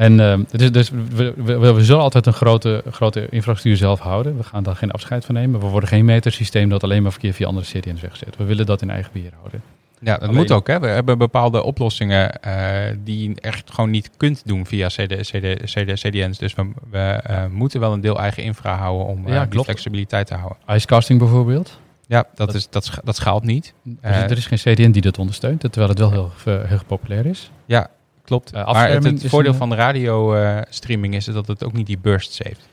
En 0.00 0.20
ehm, 0.20 0.42
het 0.50 0.60
is 0.60 0.72
dus, 0.72 0.90
we, 0.90 1.32
we, 1.36 1.58
we, 1.58 1.72
we 1.72 1.84
zullen 1.84 2.02
altijd 2.02 2.26
een 2.26 2.32
grote, 2.32 2.82
grote 2.90 3.20
infrastructuur 3.20 3.76
zelf 3.76 4.00
houden. 4.00 4.36
We 4.36 4.42
gaan 4.42 4.62
daar 4.62 4.76
geen 4.76 4.90
afscheid 4.90 5.24
van 5.24 5.34
nemen. 5.34 5.60
We 5.60 5.66
worden 5.66 5.88
geen 5.88 6.04
metersysteem 6.04 6.68
dat 6.68 6.82
alleen 6.82 7.02
maar 7.02 7.12
verkeer 7.12 7.32
via 7.32 7.46
andere 7.46 7.66
CDN's 7.66 8.00
wegzet. 8.00 8.36
We 8.36 8.44
willen 8.44 8.66
dat 8.66 8.82
in 8.82 8.90
eigen 8.90 9.12
beheer 9.12 9.32
houden. 9.38 9.62
Ja, 10.00 10.12
dat 10.12 10.22
Alleen- 10.22 10.34
moet 10.34 10.52
ook. 10.52 10.66
Hè. 10.66 10.80
We 10.80 10.86
hebben 10.86 11.18
bepaalde 11.18 11.62
oplossingen 11.62 12.42
eh, 12.42 12.96
die 13.04 13.28
je 13.28 13.34
echt 13.40 13.70
gewoon 13.70 13.90
niet 13.90 14.10
kunt 14.16 14.42
doen 14.44 14.66
via 14.66 14.86
CD, 14.88 15.16
CD, 15.30 15.64
CD, 15.64 15.92
CDN's. 16.00 16.38
Dus 16.38 16.54
we, 16.54 16.70
we 16.90 16.98
eh, 16.98 17.46
moeten 17.46 17.80
wel 17.80 17.92
een 17.92 18.00
deel 18.00 18.18
eigen 18.20 18.42
infra 18.42 18.76
houden 18.76 19.06
om 19.06 19.26
eh, 19.26 19.32
Ja, 19.32 19.46
die 19.46 19.62
flexibiliteit 19.64 20.26
te 20.26 20.34
houden. 20.34 20.58
Icecasting 20.68 21.18
bijvoorbeeld. 21.18 21.78
Ja, 22.06 22.24
dat, 22.34 22.46
Dat- 22.46 22.54
is, 22.56 22.68
dat, 22.70 22.84
scha- 22.84 23.00
dat 23.04 23.16
schaalt 23.16 23.44
niet. 23.44 23.74
Er 24.00 24.10
is, 24.10 24.16
Eh, 24.16 24.30
er 24.30 24.36
is 24.36 24.46
geen 24.46 24.58
CDN 24.58 24.90
die 24.90 25.02
dat 25.02 25.18
ondersteunt, 25.18 25.60
terwijl 25.60 25.88
het 25.88 25.98
wel 25.98 26.10
heel, 26.10 26.30
heel 26.44 26.84
populair 26.86 27.26
is. 27.26 27.50
Ja, 27.66 27.88
klopt. 28.24 28.52
Maar 28.52 28.90
het, 28.90 29.24
voordeel 29.26 29.52
een- 29.52 29.58
van 29.58 29.68
de 29.68 29.74
radio 29.76 30.36
streaming 30.68 31.14
is 31.14 31.24
dat 31.24 31.46
het 31.46 31.64
ook 31.64 31.72
niet 31.72 31.86
die 31.86 31.98
bursts 31.98 32.38
heeft. 32.38 32.68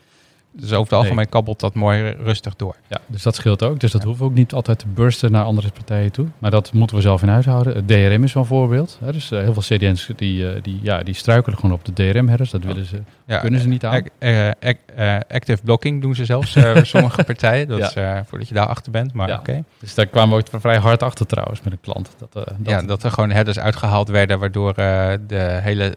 Dus 0.60 0.72
over 0.74 0.84
het 0.84 0.94
algemeen 1.04 1.30
kabbelt 1.30 1.60
dat 1.60 1.74
mooi 1.74 2.10
rustig 2.24 2.56
door. 2.56 2.76
Ja, 2.88 2.98
dus 3.08 3.24
dat 3.24 3.36
scheelt 3.36 3.64
ook. 3.64 3.80
Dus 3.80 3.92
dat 3.92 4.04
hoeven 4.04 4.26
we 4.26 4.30
ook 4.32 4.38
niet 4.38 4.54
altijd 4.54 4.80
te 4.80 4.88
bursten 4.88 5.32
naar 5.32 5.44
andere 5.44 5.70
partijen 5.74 6.12
toe. 6.12 6.28
Maar 6.38 6.52
dat 6.52 6.74
moeten 6.74 6.96
we 6.96 7.02
zelf 7.02 7.22
in 7.22 7.28
huis 7.28 7.46
houden. 7.46 7.76
Het 7.76 7.88
DRM 7.88 8.24
is 8.24 8.34
wel 8.34 8.44
een 8.44 8.50
voorbeeld. 8.50 8.98
Hè. 9.04 9.12
Dus 9.12 9.32
eh, 9.32 9.40
heel 9.42 9.54
veel 9.54 9.78
CDN's 9.78 10.10
die, 10.16 10.50
eh, 10.52 10.62
die, 10.64 10.80
ja, 10.82 11.04
die 11.04 11.14
struikelen 11.14 11.60
gewoon 11.60 11.76
op 11.76 11.86
de 11.86 11.94
DRM-headers. 12.12 12.50
Dat 12.52 12.64
willen 12.64 12.86
ze, 12.86 13.02
Ja, 13.26 13.38
kunnen 13.40 13.60
ze 13.60 13.68
niet 13.68 13.86
aan. 13.86 14.04
eh, 14.20 14.48
eh, 14.50 15.20
active 15.30 15.64
blocking 15.64 16.02
doen 16.02 16.16
ze 16.16 16.26
zelfs 16.26 16.58
sommige 16.94 17.24
partijen. 17.24 17.68
Dat 17.68 17.94
Ja. 17.94 18.16
is 18.18 18.24
voordat 18.28 18.48
je 18.48 18.54
daar 18.54 18.68
achter 18.68 18.92
bent. 18.92 19.14
Maar 19.14 19.28
Ja. 19.28 19.38
oké. 19.38 19.64
Dus 19.80 19.94
daar 19.96 20.06
kwamen 20.06 20.38
we 20.38 20.44
ook 20.54 20.62
vrij 20.62 20.78
hard 20.78 21.04
achter 21.04 21.26
trouwens 21.26 21.62
met 21.62 21.74
een 21.74 21.82
klant. 21.82 22.10
Dat, 22.18 22.34
dat, 22.34 22.54
Ja, 22.64 22.82
dat 22.82 23.04
er 23.04 23.12
gewoon 23.12 23.32
headers 23.32 23.60
uitgehaald 23.60 24.08
werden, 24.10 24.40
waardoor 24.40 24.74
de 24.74 25.60
hele 25.62 25.94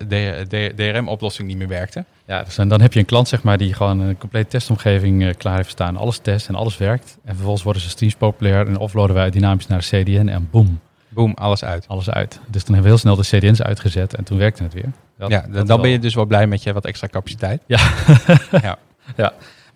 DRM-oplossing 0.77 1.49
niet 1.49 1.57
meer 1.57 1.69
werkte. 1.69 2.05
Ja, 2.31 2.43
dus 2.43 2.59
en 2.59 2.68
dan 2.68 2.81
heb 2.81 2.93
je 2.93 2.99
een 2.99 3.05
klant 3.05 3.28
zeg 3.28 3.43
maar, 3.43 3.59
die 3.59 3.74
gewoon 3.74 4.01
een 4.01 4.18
complete 4.18 4.49
testomgeving 4.49 5.24
eh, 5.24 5.35
klaar 5.37 5.57
heeft 5.57 5.70
staan. 5.70 5.97
Alles 5.97 6.18
test 6.18 6.49
en 6.49 6.55
alles 6.55 6.76
werkt. 6.78 7.18
En 7.24 7.35
vervolgens 7.35 7.62
worden 7.62 7.83
ze 7.83 7.89
streams 7.89 8.14
populair 8.14 8.66
en 8.66 8.78
offloaden 8.78 9.16
wij 9.16 9.31
dynamisch 9.31 9.66
naar 9.66 9.78
de 9.91 10.03
CDN 10.03 10.28
en 10.28 10.49
boom, 10.51 10.81
Boom, 11.09 11.33
alles 11.35 11.64
uit. 11.64 11.85
alles 11.89 12.11
uit. 12.11 12.41
Dus 12.49 12.64
dan 12.64 12.74
hebben 12.74 12.83
we 12.83 12.89
heel 12.89 12.99
snel 12.99 13.16
de 13.16 13.22
CDN's 13.39 13.62
uitgezet 13.62 14.14
en 14.14 14.24
toen 14.24 14.39
werkte 14.39 14.62
het 14.62 14.72
weer. 14.74 14.93
Dat- 15.18 15.31
ja, 15.31 15.41
dan 15.51 15.66
wel. 15.66 15.81
ben 15.81 15.91
je 15.91 15.99
dus 15.99 16.14
wel 16.14 16.24
blij 16.26 16.47
met 16.47 16.62
je 16.62 16.72
wat 16.72 16.85
extra 16.85 17.07
capaciteit. 17.09 17.62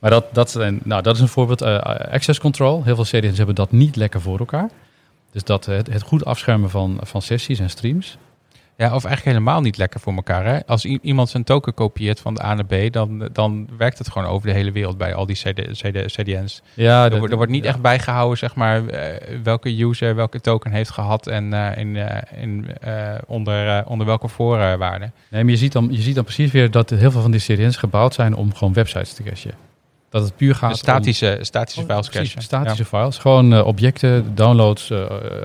Maar 0.01 0.11
dat, 0.11 0.35
dat, 0.35 0.51
zijn- 0.51 0.81
nou, 0.85 1.03
dat 1.03 1.15
is 1.15 1.21
een 1.21 1.29
voorbeeld. 1.29 1.63
eh, 1.63 1.79
access 2.13 2.41
control. 2.41 2.85
Heel 2.85 2.95
veel 3.05 3.21
CDN's 3.21 3.37
hebben 3.37 3.55
dat 3.55 3.73
niet 3.73 3.97
lekker 3.97 4.21
voor 4.21 4.39
elkaar. 4.39 4.69
Dus 5.33 5.45
dat 5.45 5.65
het, 5.67 5.87
het 5.93 6.03
goed 6.03 6.25
afschermen 6.25 6.71
van, 6.71 6.99
van 7.03 7.23
sessies 7.23 7.59
en 7.59 7.71
streams. 7.71 8.19
Ja, 8.77 8.85
of 8.95 9.05
eigenlijk 9.05 9.37
helemaal 9.37 9.61
niet 9.61 9.77
lekker 9.77 10.01
voor 10.01 10.13
elkaar. 10.15 10.45
Hè? 10.45 10.67
Als 10.67 10.85
iemand 10.85 11.29
zijn 11.29 11.45
token 11.45 11.75
kopieert 11.75 12.21
van 12.21 12.35
de 12.35 12.45
A 12.45 12.55
naar 12.55 12.65
B, 12.67 12.93
dan, 12.93 13.29
dan 13.33 13.69
werkt 13.79 13.99
het 13.99 14.11
gewoon 14.11 14.29
over 14.29 14.49
de 14.49 14.55
hele 14.55 14.73
wereld 14.73 14.99
bij 14.99 15.15
al 15.15 15.27
die 15.27 15.37
CD, 15.37 15.79
CD, 15.79 16.13
CDN's. 16.13 16.63
Ja, 16.75 17.05
Er, 17.05 17.11
wordt- 17.19 17.31
er 17.31 17.37
wordt 17.37 17.53
niet 17.53 17.63
ja. 17.65 17.69
echt 17.69 17.81
bijgehouden, 17.81 18.39
zeg 18.39 18.55
maar, 18.55 18.87
eh, 18.87 19.39
welke 19.43 19.83
user 19.85 20.15
welke 20.15 20.41
token 20.41 20.71
heeft 20.71 20.91
gehad 20.91 21.27
en 21.27 21.53
eh, 21.53 21.79
in, 21.79 21.97
eh, 21.97 22.43
in, 22.43 22.67
onder, 23.27 23.87
onder 23.87 24.07
welke 24.07 24.29
voorwaarden. 24.29 25.13
Nee, 25.31 25.43
maar 25.43 25.53
je 25.53 25.59
ziet, 25.59 25.73
dan, 25.73 25.89
je 25.91 26.01
ziet 26.03 26.15
dan 26.15 26.25
precies 26.25 26.51
weer 26.53 26.71
dat 26.71 26.91
heel 26.91 27.11
veel 27.11 27.21
van 27.23 27.31
die 27.31 27.41
CDN's 27.41 27.77
gebouwd 27.77 28.15
zijn 28.15 28.35
om 28.37 28.55
gewoon 28.55 28.73
websites 28.73 29.13
te 29.13 29.23
cachen. 29.23 29.51
Dat 30.15 30.23
het 30.23 30.37
puur 30.37 30.55
gaat 30.55 30.71
De 30.71 30.77
statische, 30.77 31.39
statische 31.41 31.81
om... 31.81 31.87
files 31.87 32.07
Oh, 32.07 32.13
precies, 32.13 32.45
statische 32.45 32.85
files. 32.85 33.19
Gewoon 33.19 33.53
eh, 33.53 33.67
objecten, 33.67 34.35
downloads, 34.35 34.91
eh, 34.91 35.03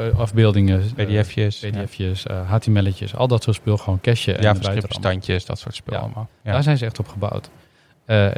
eh, 0.08 0.20
afbeeldingen, 0.20 0.84
Ja, 0.96 1.06
PDF'jes, 1.06 1.60
PDF'jes, 1.60 2.26
eh, 2.26 2.50
HTML'tjes, 2.50 3.16
al 3.16 3.28
dat 3.28 3.44
soort 3.44 3.56
spul 3.56 3.78
gewoon 3.78 4.00
eruit 4.42 4.64
rammen. 4.64 4.88
bestandjes, 4.88 5.46
dat 5.46 5.60
soort 5.60 5.76
spul 5.76 5.94
Ja. 5.94 6.00
allemaal. 6.00 6.30
Ja. 6.44 6.52
Daar 6.52 6.64
zijn 6.64 6.78
ze 6.78 6.86
echt 6.86 7.00
op 7.00 7.08
gebouwd. 7.08 7.50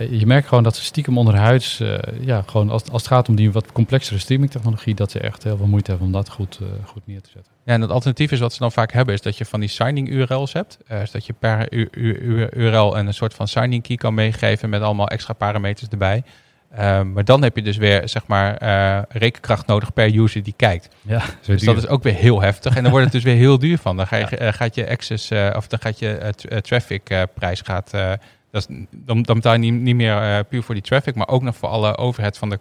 Je 0.10 0.24
merkt 0.26 0.48
gewoon 0.48 0.64
dat 0.64 0.76
ze 0.76 0.84
stiekem 0.84 1.18
onderhuids, 1.18 1.82
ja, 2.22 2.44
gewoon 2.46 2.70
als, 2.70 2.84
als 2.84 3.02
het 3.02 3.12
gaat 3.12 3.30
om 3.30 3.36
die 3.36 3.52
wat 3.52 3.72
complexere 3.72 4.20
streaming 4.20 4.52
technologie, 4.52 4.96
dat 4.96 5.12
ze 5.12 5.20
echt 5.20 5.44
heel 5.44 5.58
veel 5.58 5.68
moeite 5.68 5.90
hebben 5.90 6.08
om 6.08 6.14
dat 6.14 6.30
goed, 6.30 6.60
goed 6.86 7.08
neer 7.08 7.22
te 7.22 7.30
zetten. 7.34 7.51
Ja, 7.66 7.74
en 7.74 7.82
het 7.82 7.92
alternatief 7.92 8.32
is 8.32 8.40
wat 8.40 8.54
ze 8.54 8.60
dan 8.60 8.72
vaak 8.72 8.92
hebben, 8.92 9.14
is 9.14 9.22
dat 9.22 9.38
je 9.38 9.46
van 9.46 9.60
die 9.60 9.70
signing 9.70 10.10
URL's 10.10 10.54
hebt. 10.54 10.78
Eh 10.88 11.00
dus 11.00 11.12
dat 11.12 11.26
je 11.26 11.34
per 11.34 11.74
URL 12.58 12.98
een 12.98 13.14
soort 13.14 13.34
van 13.34 13.48
signing 13.48 13.84
key 13.84 13.96
kan 13.96 14.14
meegeven 14.14 14.70
met 14.70 14.82
allemaal 14.82 15.08
extra 15.08 15.34
parameters 15.34 15.90
erbij. 15.90 16.24
Eh, 16.72 17.02
maar 17.02 17.26
dan 17.26 17.44
heb 17.44 17.56
je 17.56 17.62
dus 17.62 17.78
weer, 17.78 18.10
zeg 18.10 18.28
maar, 18.28 18.58
eh, 18.58 19.02
rekenkracht 19.10 19.68
nodig 19.68 19.94
per 19.94 20.16
user 20.16 20.44
die 20.44 20.54
kijkt. 20.58 20.96
Ja, 21.02 21.22
Dus 21.46 21.62
dat 21.64 21.78
is 21.78 21.88
ook 21.88 22.04
weer 22.04 22.14
heel 22.14 22.42
heftig. 22.42 22.76
En 22.76 22.82
dan 22.82 22.92
wordt 22.92 23.06
het 23.06 23.14
dus 23.14 23.24
weer 23.24 23.36
heel 23.36 23.60
duur 23.60 23.78
van. 23.78 23.98
Dan 23.98 24.08
ga 24.08 24.16
je, 24.16 24.26
eh, 24.26 24.54
gaat 24.54 24.76
je 24.76 24.90
access, 24.90 25.32
of 25.56 25.68
dan 25.68 25.80
gaat 25.80 26.00
je 26.00 26.34
tra- 26.36 26.62
traffic 26.62 27.28
prijs 27.34 27.62
gaat. 27.62 27.92
dat 28.52 28.68
is, 28.70 28.76
dan, 28.92 29.22
dan 29.22 29.36
betaal 29.36 29.54
je 29.54 29.60
niet, 29.60 29.74
niet 29.74 29.96
meer 29.96 30.44
puur 30.44 30.64
voor 30.64 30.76
die 30.76 30.84
traffic, 30.84 31.16
maar 31.16 31.28
ook 31.28 31.42
nog 31.42 31.56
voor 31.56 31.70
alle 31.70 31.98
overhead 31.98 32.38
van, 32.38 32.50
de, 32.50 32.60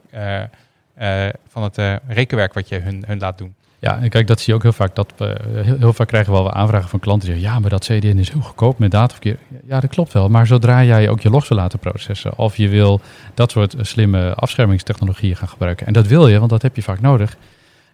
van 1.48 1.62
het 1.62 2.00
rekenwerk 2.06 2.54
wat 2.54 2.68
je 2.68 2.78
hun, 2.78 3.04
hun 3.06 3.18
laat 3.18 3.38
doen. 3.38 3.54
Ja, 3.80 4.00
en 4.00 4.08
kijk, 4.08 4.26
dat 4.26 4.38
zie 4.38 4.48
je 4.48 4.54
ook 4.54 4.62
heel 4.62 4.72
vaak. 4.72 4.94
Dat, 4.94 5.12
eh, 5.16 5.28
heel, 5.64 5.78
heel 5.78 5.92
vaak 5.92 6.08
krijgen 6.08 6.32
we 6.32 6.38
wel 6.38 6.52
aanvragen 6.52 6.88
van 6.88 6.98
klanten 6.98 7.28
die 7.28 7.34
zeggen, 7.36 7.54
ja, 7.54 7.60
maar 7.60 7.70
dat 7.70 7.84
CDN 7.84 8.18
is 8.18 8.30
heel 8.30 8.40
goedkoop 8.40 8.78
met 8.78 8.90
dataverkeer. 8.90 9.38
Ja, 9.66 9.80
dat 9.80 9.90
klopt 9.90 10.12
wel. 10.12 10.28
Maar 10.28 10.46
zodra 10.46 10.84
jij 10.84 11.08
ook 11.08 11.20
je 11.20 11.30
logs 11.30 11.48
wil 11.48 11.58
laten 11.58 11.78
processen, 11.78 12.38
of 12.38 12.56
je 12.56 12.68
wil 12.68 13.00
dat 13.34 13.50
soort 13.50 13.74
eh, 13.74 13.84
slimme 13.84 14.34
afschermingstechnologieën 14.34 15.36
gaan 15.36 15.48
gebruiken, 15.48 15.86
en 15.86 15.92
dat 15.92 16.06
wil 16.06 16.28
je, 16.28 16.38
want 16.38 16.50
dat 16.50 16.62
heb 16.62 16.76
je 16.76 16.82
vaak 16.82 17.00
nodig, 17.00 17.36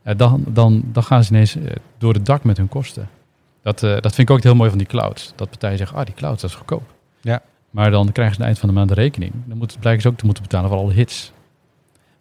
eh, 0.03 0.17
dan, 0.17 0.45
dan, 0.49 0.83
dan 0.93 1.03
gaan 1.03 1.25
ze 1.25 1.33
ineens 1.33 1.57
door 1.99 2.13
het 2.13 2.27
dak 2.27 2.45
met 2.45 2.57
hun 2.57 2.69
kosten. 2.69 3.09
Dat, 3.63 3.81
dat 3.81 4.15
vind 4.15 4.19
ik 4.19 4.31
ook 4.31 4.43
heel 4.43 4.55
mooi 4.55 4.69
van 4.69 4.79
die 4.79 4.87
clouds. 4.87 5.33
Dat 5.37 5.49
partijen 5.49 5.79
zeggen, 5.79 5.97
ah, 5.97 6.05
die 6.05 6.15
clouds, 6.15 6.41
dat 6.41 6.51
is 6.51 6.57
goedkoop. 6.57 6.83
Ja. 7.21 7.43
Maar 7.71 7.91
dan 7.91 8.13
krijgen 8.13 8.35
ze 8.35 8.41
aan 8.43 8.49
het 8.49 8.59
eind 8.59 8.59
van 8.59 8.69
de 8.69 8.75
maand 8.75 8.89
de 8.89 8.95
rekening. 8.95 9.33
Dan 9.45 9.69
blijken 9.81 10.03
ze 10.03 10.09
ook 10.09 10.17
te 10.17 10.25
moeten 10.25 10.43
betalen 10.43 10.71
voor 10.71 10.79
alle 10.79 10.93
hits. 10.93 11.33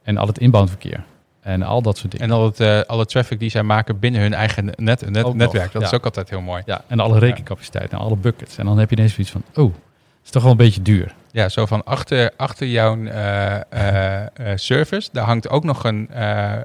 En 0.04 0.18
al 0.18 0.28
het 0.28 0.38
inboundverkeer. 0.38 1.04
En 1.46 1.64
al 1.64 1.82
dat 1.82 1.98
soort 1.98 2.12
dingen. 2.12 2.28
En 2.28 2.34
al 2.36 2.46
het, 2.46 2.60
eh, 2.60 2.80
alle 2.80 3.06
traffic 3.06 3.40
die 3.40 3.50
zij 3.50 3.64
maken 3.64 4.00
binnen 4.00 4.22
hun 4.22 4.34
eigen 4.34 4.66
net, 4.66 5.10
net, 5.10 5.34
netwerk. 5.34 5.72
Dat 5.72 5.82
ja. 5.82 5.88
is 5.88 5.94
ook 5.94 6.06
altijd 6.06 6.30
heel 6.30 6.42
mooi. 6.42 6.62
Ja, 6.66 6.82
en 6.88 7.00
alle 7.00 7.20
rekencapaciteit 7.20 7.92
en 7.92 7.98
alle 7.98 8.16
buckets. 8.16 8.58
En 8.58 8.66
dan 8.66 8.78
heb 8.78 8.90
je 8.90 8.96
ineens 8.96 9.14
zoiets 9.14 9.32
van, 9.32 9.44
oh, 9.56 9.74
het 9.74 10.26
is 10.26 10.30
toch 10.30 10.42
wel 10.42 10.52
een 10.52 10.58
beetje 10.58 10.82
duur. 10.82 11.14
Ja, 11.32 11.50
zo 11.50 11.66
van 11.66 11.84
achter, 11.84 12.32
achter 12.38 12.68
jouw 12.68 13.04
eh, 13.06 14.26
service, 14.56 15.10
daar 15.12 15.26
hangt 15.26 15.50
ook 15.50 15.64
nog 15.64 15.84
een, 15.84 16.08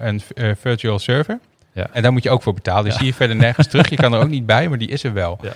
een 0.06 0.22
virtual 0.56 0.98
server. 0.98 1.38
Ja. 1.72 1.86
En 1.92 2.02
daar 2.02 2.12
moet 2.12 2.22
je 2.22 2.30
ook 2.30 2.42
voor 2.42 2.54
betalen. 2.54 2.82
Die 2.84 2.92
Ja. 2.92 2.98
zie 2.98 3.06
je 3.06 3.14
verder 3.14 3.36
nergens 3.36 3.66
terug. 3.66 3.88
Je 3.90 3.96
kan 3.96 4.12
er 4.12 4.20
ook 4.20 4.28
niet 4.28 4.46
bij, 4.46 4.68
maar 4.68 4.78
die 4.78 4.88
is 4.88 5.04
er 5.04 5.12
wel. 5.12 5.38
Ja. 5.42 5.52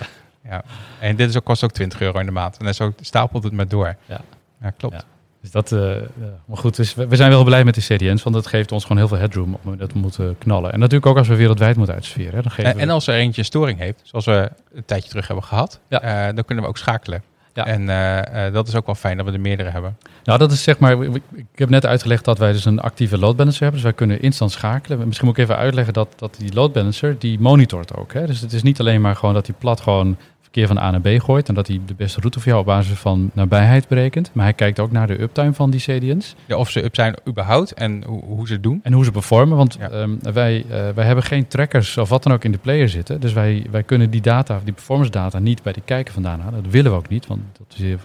Ja. 0.49 0.63
En 0.99 1.15
dit 1.15 1.29
is 1.29 1.37
ook, 1.37 1.43
kost 1.43 1.63
ook 1.63 1.71
20 1.71 2.01
euro 2.01 2.19
in 2.19 2.25
de 2.25 2.31
maand. 2.31 2.57
En 2.57 2.73
dan 2.77 2.93
stapelt 3.01 3.43
het 3.43 3.53
maar 3.53 3.67
door. 3.67 3.95
Ja. 4.05 4.21
Ja, 4.61 4.69
klopt. 4.77 5.05
Dus 5.45 5.53
dat, 5.53 5.71
eh, 5.71 5.79
ja. 6.01 6.05
maar 6.45 6.57
goed, 6.57 6.75
dus 6.75 6.95
we, 6.95 7.07
we 7.07 7.15
zijn 7.15 7.29
wel 7.29 7.43
blij 7.43 7.63
met 7.63 7.75
de 7.75 7.81
CDN's, 7.81 8.23
want 8.23 8.35
dat 8.35 8.47
geeft 8.47 8.71
ons 8.71 8.81
gewoon 8.81 8.97
heel 8.97 9.07
veel 9.07 9.17
headroom 9.17 9.57
om 9.63 9.77
dat 9.77 9.91
we 9.93 9.99
moeten 9.99 10.35
knallen. 10.37 10.71
En 10.71 10.79
natuurlijk 10.79 11.05
ook 11.05 11.17
als 11.17 11.27
we 11.27 11.35
wereldwijd 11.35 11.75
moeten 11.75 11.95
uitsferen. 11.95 12.35
Hè, 12.35 12.41
dan 12.41 12.51
geven 12.51 12.71
En, 12.71 12.75
we- 12.75 12.81
en 12.81 12.89
als 12.89 13.07
er 13.07 13.13
eentje 13.15 13.43
storing 13.43 13.79
heeft, 13.79 13.99
zoals 14.03 14.25
we 14.25 14.49
een 14.73 14.85
tijdje 14.85 15.09
terug 15.09 15.27
hebben 15.27 15.45
gehad, 15.45 15.79
Ja. 15.89 16.01
eh, 16.01 16.35
dan 16.35 16.45
kunnen 16.45 16.63
we 16.63 16.69
ook 16.69 16.77
schakelen. 16.77 17.23
Ja. 17.53 17.65
En 17.65 17.89
eh, 17.89 18.53
dat 18.53 18.67
is 18.67 18.75
ook 18.75 18.85
wel 18.85 18.95
fijn 18.95 19.17
dat 19.17 19.25
we 19.25 19.31
er 19.31 19.39
meerdere 19.39 19.69
hebben. 19.69 19.97
Nou, 20.23 20.39
dat 20.39 20.51
is 20.51 20.63
zeg 20.63 20.79
maar. 20.79 21.01
Ik 21.03 21.21
ik 21.35 21.45
heb 21.55 21.69
net 21.69 21.85
uitgelegd 21.85 22.25
dat 22.25 22.37
wij 22.37 22.51
dus 22.51 22.65
een 22.65 22.79
actieve 22.79 23.17
load 23.17 23.35
balancer 23.35 23.61
hebben. 23.61 23.81
Dus 23.81 23.89
wij 23.89 23.97
kunnen 23.97 24.21
instant 24.21 24.51
schakelen. 24.51 25.05
Misschien 25.07 25.27
moet 25.27 25.37
ik 25.37 25.43
even 25.43 25.57
uitleggen 25.57 25.93
dat, 25.93 26.07
dat 26.15 26.35
die 26.39 26.53
load 26.53 26.73
balancer 26.73 27.15
die 27.19 27.39
monitort 27.39 27.95
ook. 27.95 28.13
Hè? 28.13 28.25
Dus 28.25 28.39
het 28.41 28.53
is 28.53 28.63
niet 28.63 28.79
alleen 28.79 29.01
maar 29.01 29.15
gewoon 29.15 29.33
dat 29.33 29.47
hij 29.47 29.55
plat 29.59 29.81
gewoon 29.81 30.17
verkeer 30.55 30.75
van 30.75 30.83
A 30.85 30.91
naar 30.91 31.01
B 31.17 31.21
gooit. 31.23 31.47
En 31.49 31.53
dat 31.55 31.67
hij 31.67 31.79
de 31.85 31.93
beste 31.93 32.19
route 32.19 32.39
voor 32.39 32.47
jou 32.47 32.59
op 32.59 32.65
basis 32.65 32.97
van 32.97 33.29
nabijheid 33.33 33.87
berekent. 33.87 34.29
Maar 34.33 34.43
hij 34.43 34.53
kijkt 34.53 34.79
ook 34.79 34.91
naar 34.91 35.07
de 35.07 35.21
uptime 35.21 35.53
van 35.53 35.69
die 35.69 35.79
CDN's. 35.79 36.35
Ja, 36.45 36.55
of 36.55 36.69
ze 36.69 36.83
up 36.83 36.95
zijn 36.95 37.15
überhaupt 37.27 37.73
en 37.73 38.03
hoe, 38.07 38.23
hoe 38.23 38.47
ze 38.47 38.53
het 38.53 38.63
doen. 38.63 38.79
En 38.83 38.93
hoe 38.93 39.03
ze 39.03 39.11
performen. 39.11 39.57
Want 39.57 39.75
Ja. 39.79 39.89
ehm, 39.89 40.15
wij, 40.33 40.65
eh, 40.69 40.89
wij 40.95 41.05
hebben 41.05 41.23
geen 41.23 41.47
trackers 41.47 41.97
of 41.97 42.09
wat 42.09 42.23
dan 42.23 42.33
ook 42.33 42.43
in 42.43 42.51
de 42.51 42.57
player 42.57 42.89
zitten. 42.89 43.19
Dus 43.19 43.33
wij, 43.33 43.65
wij 43.71 43.83
kunnen 43.83 44.09
die 44.09 44.21
data, 44.21 44.59
die 44.63 44.73
performance 44.73 45.11
data, 45.11 45.39
niet 45.39 45.63
bij 45.63 45.73
de 45.73 45.81
kijker 45.85 46.13
vandaan 46.13 46.39
halen. 46.39 46.63
Dat 46.63 46.71
willen 46.71 46.91
we 46.91 46.97
ook 46.97 47.09
niet, 47.09 47.27
want 47.27 47.41
dat 47.57 47.67
is 47.69 47.77
heel 47.79 47.97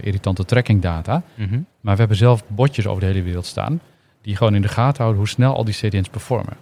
irritante 0.00 0.44
tracking 0.44 0.82
data. 0.82 1.22
Mhm. 1.34 1.60
Maar 1.80 1.92
we 1.94 1.98
hebben 2.00 2.16
zelf 2.16 2.42
botjes 2.46 2.86
over 2.86 3.00
de 3.00 3.06
hele 3.06 3.22
wereld 3.22 3.46
staan. 3.46 3.80
Die 4.22 4.36
gewoon 4.36 4.54
in 4.54 4.62
de 4.62 4.68
gaten 4.68 4.96
houden 4.98 5.18
hoe 5.18 5.28
snel 5.28 5.54
al 5.56 5.64
die 5.64 5.74
CDN's 5.74 6.08
performen. 6.08 6.56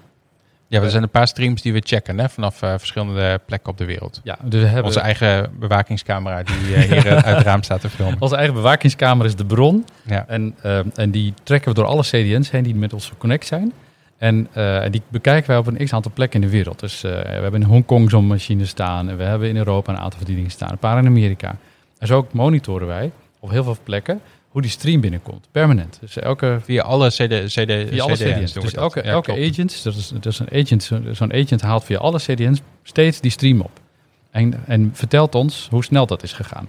Ja, 0.75 0.83
er 0.83 0.91
zijn 0.91 1.03
een 1.03 1.11
paar 1.11 1.27
streams 1.27 1.63
die 1.63 1.73
we 1.73 1.81
checken 1.85 2.19
hè, 2.19 2.29
vanaf 2.29 2.63
eh, 2.63 2.75
verschillende 2.77 3.41
plekken 3.47 3.71
op 3.71 3.79
de 3.79 3.85
wereld. 3.85 4.21
Ja, 4.25 4.39
dus 4.43 4.61
we 4.61 4.67
hebben 4.67 4.85
Onze 4.85 5.01
eigen 5.01 5.51
bewakingscamera 5.59 6.43
die 6.43 6.75
eh, 6.75 6.83
hier 6.91 7.07
eh, 7.07 7.13
uit 7.13 7.37
het 7.37 7.47
raam 7.47 7.63
staat 7.63 7.81
te 7.81 7.91
filmen. 7.91 8.17
onze 8.19 8.37
eigen 8.37 8.55
bewakingskamer 8.55 9.27
is 9.27 9.37
de 9.37 9.45
bron. 9.45 9.85
Ja. 10.03 10.25
En, 10.29 10.55
en 10.95 11.11
die 11.11 11.35
trekken 11.43 11.69
we 11.69 11.75
door 11.75 11.87
alle 11.87 12.03
CDN's 12.03 12.51
heen 12.51 12.63
die 12.63 12.75
met 12.75 12.93
ons 12.93 13.13
connect 13.19 13.47
zijn. 13.47 13.73
En 14.19 14.49
die 14.91 15.03
bekijken 15.09 15.51
wij 15.51 15.59
op 15.59 15.67
een 15.67 15.85
x-aantal 15.85 16.13
plekken 16.15 16.41
in 16.41 16.47
de 16.47 16.53
wereld. 16.53 16.81
Dus 16.81 17.01
we 17.01 17.09
hebben 17.09 17.61
in 17.61 17.67
Hongkong 17.67 18.11
zo'n 18.11 18.27
machine 18.27 18.67
staan. 18.67 19.09
En 19.09 19.17
we 19.17 19.23
hebben 19.23 19.49
in 19.49 19.57
Europa 19.57 19.93
een 19.93 19.99
aantal 19.99 20.17
verdieningen 20.17 20.51
staan. 20.51 20.71
Een 20.71 20.79
paar 20.79 20.99
in 20.99 21.07
Amerika. 21.07 21.57
En 21.99 22.07
zo 22.07 22.17
ook 22.17 22.33
monitoren 22.33 22.87
wij 22.87 23.13
op 23.41 23.51
heel 23.51 23.65
veel 23.65 23.77
plekken 23.83 24.21
hoe 24.55 24.63
die 24.63 24.71
stream 24.71 25.01
binnenkomt. 25.01 25.49
Permanent. 25.51 25.99
Dus 26.01 26.17
elke, 26.19 26.59
Via 26.63 26.83
alle 26.83 27.09
CD, 27.09 27.17
CD, 27.19 27.89
via 27.89 28.03
alle 28.03 28.15
CDN's 28.15 28.53
Dus 28.53 28.63
dat. 28.65 28.73
elke, 28.75 29.03
Ja, 29.05 29.11
elke 29.11 29.33
agent, 29.33 29.83
dat 29.85 29.95
is, 29.95 30.09
dat 30.09 30.27
is 30.27 30.39
een 30.39 30.63
agent, 30.63 30.83
zo- 30.83 31.01
zo'n 31.13 31.33
agent 31.33 31.61
haalt 31.61 31.85
via 31.85 31.99
alle 31.99 32.19
CDN's 32.19 32.61
steeds 32.83 33.21
die 33.21 33.31
stream 33.31 33.61
op. 33.61 33.71
En, 34.31 34.55
en 34.67 34.91
vertelt 34.93 35.35
ons 35.35 35.67
hoe 35.71 35.85
snel 35.85 36.07
dat 36.07 36.23
is 36.23 36.33
gegaan. 36.33 36.69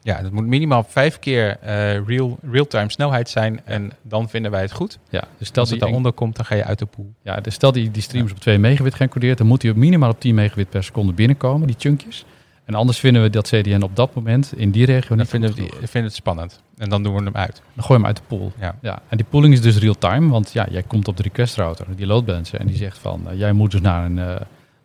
Ja, 0.00 0.22
dat 0.22 0.32
moet 0.32 0.46
minimaal 0.46 0.84
vijf 0.88 1.18
keer 1.18 1.56
eh, 1.60 2.06
real, 2.06 2.38
real-time 2.50 2.90
snelheid 2.90 3.28
zijn 3.28 3.60
en 3.64 3.92
dan 4.02 4.28
vinden 4.28 4.50
wij 4.50 4.60
het 4.60 4.72
goed. 4.72 4.98
Ja, 5.10 5.24
dus 5.38 5.48
stel 5.48 5.60
Als 5.62 5.70
het 5.70 5.78
die 5.78 5.88
daaronder 5.88 6.12
komt, 6.12 6.36
dan 6.36 6.44
ga 6.44 6.54
je 6.54 6.64
uit 6.64 6.78
de 6.78 6.86
pool. 6.86 7.12
Ja, 7.22 7.36
dus 7.36 7.54
stel 7.54 7.72
die, 7.72 7.90
die 7.90 8.02
stream 8.02 8.24
is 8.26 8.32
op 8.32 8.38
2 8.40 8.58
megabit 8.58 8.94
geëncodeerd, 8.94 9.38
dan 9.38 9.46
moet 9.46 9.62
hij 9.62 9.70
op 9.70 9.76
minimaal 9.76 10.10
op 10.10 10.20
10 10.20 10.34
megabit 10.34 10.70
per 10.70 10.84
seconde 10.84 11.12
binnenkomen, 11.12 11.66
die 11.66 11.76
chunkjes. 11.78 12.24
En 12.72 12.78
anders 12.78 12.98
vinden 12.98 13.22
we 13.22 13.30
dat 13.30 13.48
CDN 13.48 13.82
op 13.82 13.96
dat 13.96 14.14
moment 14.14 14.52
in 14.56 14.70
die 14.70 14.86
regio 14.86 15.16
niet 15.16 15.28
vinden 15.28 15.54
we, 15.54 15.62
vinden 15.70 16.02
het 16.02 16.14
spannend. 16.14 16.62
En 16.76 16.88
dan 16.88 17.02
doen 17.02 17.14
we 17.14 17.22
hem 17.22 17.36
uit. 17.36 17.62
Dan 17.74 17.84
gooi 17.84 17.98
je 17.98 18.04
hem 18.04 18.06
uit 18.06 18.16
de 18.16 18.22
pool. 18.26 18.52
Ja. 18.60 18.78
Ja, 18.82 19.02
en 19.08 19.16
die 19.16 19.26
pooling 19.30 19.54
is 19.54 19.60
dus 19.60 19.78
real-time, 19.78 20.28
want 20.28 20.52
ja, 20.52 20.66
jij 20.70 20.82
komt 20.82 21.08
op 21.08 21.16
de 21.16 21.22
request 21.22 21.56
router, 21.56 21.86
die 21.96 22.06
load 22.06 22.24
balancer, 22.24 22.60
en 22.60 22.66
die 22.66 22.76
zegt 22.76 22.98
van, 22.98 23.28
eh, 23.28 23.38
jij 23.38 23.52
moet 23.52 23.70
dus 23.70 23.80
naar 23.80 24.04
een, 24.04 24.18
eh, 24.18 24.34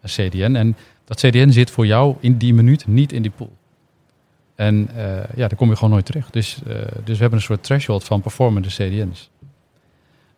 een 0.02 0.10
CDN. 0.10 0.56
En 0.56 0.76
dat 1.06 1.20
CDN 1.20 1.50
zit 1.50 1.72
voor 1.72 1.86
jou 1.86 2.16
in 2.20 2.38
die 2.38 2.54
minuut 2.54 2.88
niet 2.88 3.12
in 3.12 3.22
die 3.22 3.32
pool. 3.36 3.56
En 4.56 4.90
eh, 4.96 5.06
ja, 5.36 5.48
daar 5.48 5.56
kom 5.56 5.70
je 5.70 5.76
gewoon 5.76 5.92
nooit 5.92 6.06
terug. 6.06 6.30
Dus, 6.30 6.58
dus 7.04 7.16
we 7.16 7.22
hebben 7.22 7.40
een 7.40 7.46
soort 7.46 7.64
threshold 7.64 8.04
van 8.04 8.22
performende 8.22 8.68
CDN's. 8.68 9.30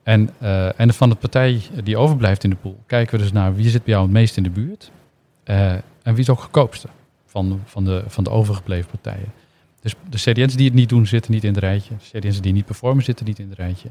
En, 0.04 0.30
en 0.78 0.94
van 0.94 1.10
de 1.10 1.16
partij 1.16 1.62
die 1.84 1.98
overblijft 1.98 2.44
in 2.44 2.50
de 2.50 2.56
pool, 2.56 2.80
kijken 2.86 3.18
we 3.18 3.24
dus 3.24 3.32
naar 3.32 3.56
wie 3.56 3.70
zit 3.70 3.84
bij 3.84 3.94
jou 3.94 4.06
het 4.06 4.14
meest 4.14 4.38
in 4.38 4.44
de 4.44 4.50
buurt. 4.50 4.92
en 5.44 5.84
wie 6.04 6.20
is 6.20 6.30
ook 6.30 6.40
goedkoopste 6.40 6.88
van, 7.30 7.62
van, 7.66 7.86
de, 7.86 8.04
van 8.08 8.24
de 8.24 8.30
overgebleven 8.30 8.90
partijen. 8.90 9.34
Dus 9.82 9.96
de 10.10 10.18
CDN's 10.18 10.56
die 10.56 10.66
het 10.66 10.74
niet 10.74 10.90
doen, 10.90 11.08
zitten 11.08 11.32
niet 11.32 11.44
in 11.44 11.54
het 11.54 11.60
rijtje. 11.60 11.94
CDN's 12.12 12.42
die 12.42 12.54
niet 12.54 12.66
performen, 12.66 13.04
zitten 13.04 13.26
niet 13.26 13.40
in 13.40 13.50
het 13.50 13.58
rijtje. 13.58 13.90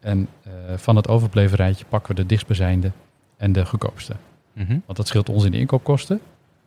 En 0.00 0.28
eh, 0.42 0.50
van 0.76 0.96
het 0.96 1.08
overgebleven 1.08 1.56
rijtje 1.56 1.84
pakken 1.88 2.14
we 2.14 2.20
de 2.20 2.26
dichtstbijzijnde 2.26 2.92
en 3.36 3.52
de 3.52 3.66
goedkoopste. 3.66 4.14
Mhm. 4.52 4.78
Want 4.86 4.96
dat 4.96 5.06
scheelt 5.06 5.28
ons 5.28 5.44
in 5.44 5.50
de 5.50 5.58
inkoopkosten. 5.58 6.20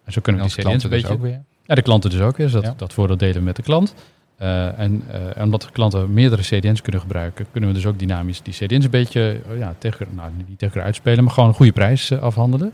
En 0.03 0.11
zo 0.11 0.21
kunnen 0.21 0.41
En 0.41 0.47
we 0.47 0.55
die 0.55 0.63
CDN's 0.63 0.83
een 0.83 0.89
dus 0.89 1.01
beetje... 1.01 1.13
ook 1.13 1.21
weer. 1.21 1.43
Ja, 1.65 1.75
de 1.75 1.81
klanten 1.81 2.09
dus 2.09 2.19
ook 2.19 2.37
weer. 2.37 2.45
Dus 2.45 2.55
dat, 2.55 2.63
Ja. 2.63 2.73
dat 2.77 2.93
voordeel 2.93 3.17
delen 3.17 3.35
we 3.35 3.41
met 3.41 3.55
de 3.55 3.61
klant. 3.61 3.93
Eh, 4.37 4.79
en 4.79 5.03
eh, 5.07 5.37
en 5.37 5.43
omdat 5.43 5.61
de 5.61 5.71
klanten 5.71 6.13
meerdere 6.13 6.41
CDN's 6.41 6.81
kunnen 6.81 7.01
gebruiken, 7.01 7.45
kunnen 7.51 7.69
we 7.69 7.75
dus 7.75 7.85
ook 7.85 7.99
dynamisch 7.99 8.41
die 8.41 8.53
CDN's 8.53 8.85
een 8.85 8.91
beetje 8.91 9.41
eh, 9.49 9.57
ja, 9.57 9.75
tegen, 9.77 10.07
nou, 10.11 10.31
niet 10.47 10.59
tegen 10.59 10.83
uitspelen, 10.83 11.23
maar 11.23 11.33
gewoon 11.33 11.49
een 11.49 11.55
goede 11.55 11.71
prijs 11.71 12.11
afhandelen. 12.11 12.73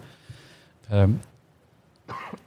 Ehm, 0.89 1.09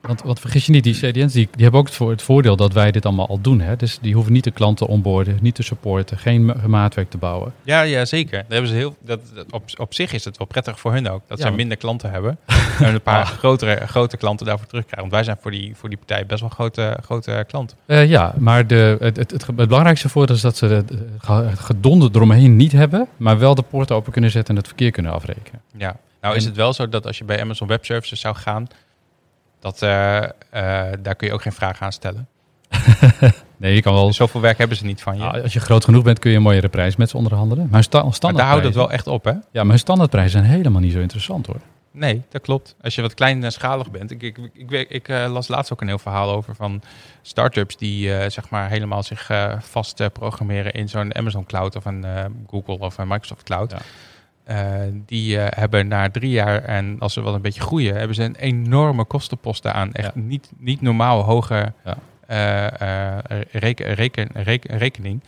want, 0.02 0.22
want 0.22 0.40
vergis 0.40 0.66
je 0.66 0.72
niet, 0.72 0.84
die 0.84 0.94
CDN's 0.94 1.32
die, 1.32 1.48
die 1.52 1.62
hebben 1.62 1.80
ook 1.80 1.86
het, 1.86 1.94
voor, 1.94 2.10
het 2.10 2.22
voordeel 2.22 2.56
dat 2.56 2.72
wij 2.72 2.90
dit 2.90 3.06
allemaal 3.06 3.28
al 3.28 3.40
doen. 3.40 3.60
Hè? 3.60 3.76
Dus 3.76 3.98
die 4.00 4.14
hoeven 4.14 4.32
niet 4.32 4.44
de 4.44 4.50
klanten 4.50 4.86
onboorden, 4.86 5.38
niet 5.40 5.54
te 5.54 5.62
supporten, 5.62 6.18
geen 6.18 6.44
ma- 6.44 6.56
maatwerk 6.66 7.10
te 7.10 7.18
bouwen. 7.18 7.52
Ja, 7.62 7.82
ja, 7.82 8.04
zeker. 8.04 8.30
Daar 8.38 8.44
hebben 8.48 8.68
ze 8.68 8.74
heel, 8.74 8.96
dat, 9.00 9.20
dat- 9.34 9.52
op, 9.52 9.64
op 9.76 9.94
zich 9.94 10.12
is 10.12 10.24
het 10.24 10.38
wel 10.38 10.46
prettig 10.46 10.80
voor 10.80 10.92
hun 10.92 11.08
ook. 11.08 11.20
Dat 11.26 11.28
Ja, 11.28 11.36
ze 11.36 11.42
want- 11.42 11.56
minder 11.56 11.76
klanten 11.76 12.10
hebben. 12.10 12.38
en 12.80 12.94
een 12.94 13.00
paar 13.02 13.20
Ah. 13.24 13.28
grotere, 13.30 13.86
grote 13.86 14.16
klanten 14.16 14.46
daarvoor 14.46 14.66
terugkrijgen. 14.66 15.00
Want 15.10 15.12
wij 15.12 15.24
zijn 15.24 15.36
voor 15.40 15.50
die, 15.50 15.76
voor 15.76 15.88
die 15.88 15.98
partij 15.98 16.26
best 16.26 16.40
wel 16.40 16.50
grote, 16.50 16.98
grote 17.02 17.44
klanten. 17.48 17.76
Eh, 17.86 18.08
ja, 18.08 18.34
maar 18.38 18.66
de, 18.66 18.96
het, 19.00 19.16
het, 19.16 19.30
het, 19.30 19.46
het 19.46 19.56
belangrijkste 19.68 20.08
voordeel 20.08 20.34
is 20.36 20.40
dat 20.42 20.56
ze 20.56 20.66
het, 20.66 20.92
ge- 21.18 21.32
het 21.32 21.58
gedonde 21.58 22.08
eromheen 22.12 22.56
niet 22.56 22.72
hebben, 22.72 23.06
maar 23.16 23.38
wel 23.38 23.54
de 23.54 23.62
poorten 23.62 23.96
open 23.96 24.12
kunnen 24.12 24.30
zetten 24.30 24.50
en 24.54 24.56
het 24.60 24.66
verkeer 24.68 24.90
kunnen 24.90 25.12
afrekenen. 25.12 25.60
Ja. 25.76 25.96
Nou 26.20 26.36
is 26.36 26.44
het 26.44 26.56
wel 26.56 26.72
zo 26.72 26.88
dat 26.88 27.06
als 27.06 27.18
je 27.18 27.24
bij 27.24 27.40
Amazon 27.40 27.68
Web 27.68 27.84
Services 27.84 28.20
zou 28.20 28.34
gaan, 28.36 28.66
dat, 29.62 29.82
eh, 29.82 30.16
eh, 30.22 30.28
daar 31.00 31.14
kun 31.14 31.26
je 31.28 31.32
ook 31.32 31.42
geen 31.42 31.52
vragen 31.52 31.86
aan 31.86 31.92
stellen. 31.92 32.26
Nee, 33.56 33.74
je 33.74 33.82
kan 33.82 33.94
wel 33.94 34.12
zoveel 34.12 34.40
werk 34.40 34.58
hebben 34.58 34.76
ze 34.76 34.84
niet 34.84 35.02
van 35.02 35.16
je. 35.16 35.22
Ja, 35.22 35.28
als 35.30 35.52
je 35.52 35.60
groot 35.60 35.84
genoeg 35.84 36.02
bent 36.02 36.18
kun 36.18 36.30
je 36.30 36.36
een 36.36 36.42
mooiere 36.42 36.68
prijs 36.68 36.96
met 36.96 37.10
ze 37.10 37.16
onderhandelen. 37.16 37.68
Maar 37.70 37.82
sta- 37.82 38.02
maar 38.02 38.32
daar 38.34 38.46
houdt 38.46 38.64
het 38.64 38.74
wel 38.74 38.90
echt 38.90 39.06
op, 39.06 39.24
hè? 39.24 39.30
Ja, 39.30 39.40
maar 39.52 39.66
hun 39.66 39.78
standaardprijzen 39.78 40.30
zijn 40.30 40.44
helemaal 40.52 40.80
niet 40.80 40.92
zo 40.92 40.98
interessant 40.98 41.46
hoor. 41.46 41.60
Nee, 41.90 42.22
dat 42.28 42.42
klopt. 42.42 42.74
Als 42.80 42.94
je 42.94 43.02
wat 43.02 43.14
kleinschalig 43.14 43.90
bent. 43.90 44.10
Ik, 44.10 44.22
ik, 44.22 44.38
ik, 44.54 44.70
ik 44.90 45.08
eh, 45.08 45.32
las 45.32 45.48
laatst 45.48 45.72
ook 45.72 45.80
een 45.80 45.86
heel 45.88 45.98
verhaal 45.98 46.30
over 46.30 46.54
van 46.54 46.82
startups 47.22 47.76
die 47.76 48.30
zeg 48.30 48.50
maar 48.50 48.68
helemaal 48.68 49.02
zich 49.02 49.30
vast 49.60 50.12
programmeren 50.12 50.72
in 50.72 50.88
zo'n 50.88 51.14
Amazon 51.16 51.44
Cloud 51.44 51.76
of 51.76 51.84
een 51.84 52.04
Google 52.50 52.78
of 52.78 52.98
een 52.98 53.08
Microsoft 53.08 53.42
Cloud. 53.42 53.70
Ja. 53.70 53.78
Eh, 54.44 54.70
die 55.06 55.38
eh, 55.38 55.60
hebben 55.60 55.88
na 55.88 56.10
drie 56.10 56.30
jaar, 56.30 56.64
en 56.64 56.96
als 56.98 57.12
ze 57.12 57.22
wel 57.22 57.34
een 57.34 57.42
beetje 57.42 57.60
groeien, 57.60 57.96
hebben 57.96 58.16
ze 58.16 58.22
een 58.22 58.36
enorme 58.36 59.04
kostenpost 59.04 59.66
aan. 59.66 59.92
Echt 59.92 60.14
Ja. 60.14 60.20
niet, 60.20 60.50
niet 60.58 60.80
normaal 60.80 61.22
hoge 61.22 61.72
Ja. 61.84 61.96
eh, 62.26 63.40
reken, 63.50 63.94
reken, 63.94 64.28
reken- 64.32 64.76
rekening. 64.78 65.20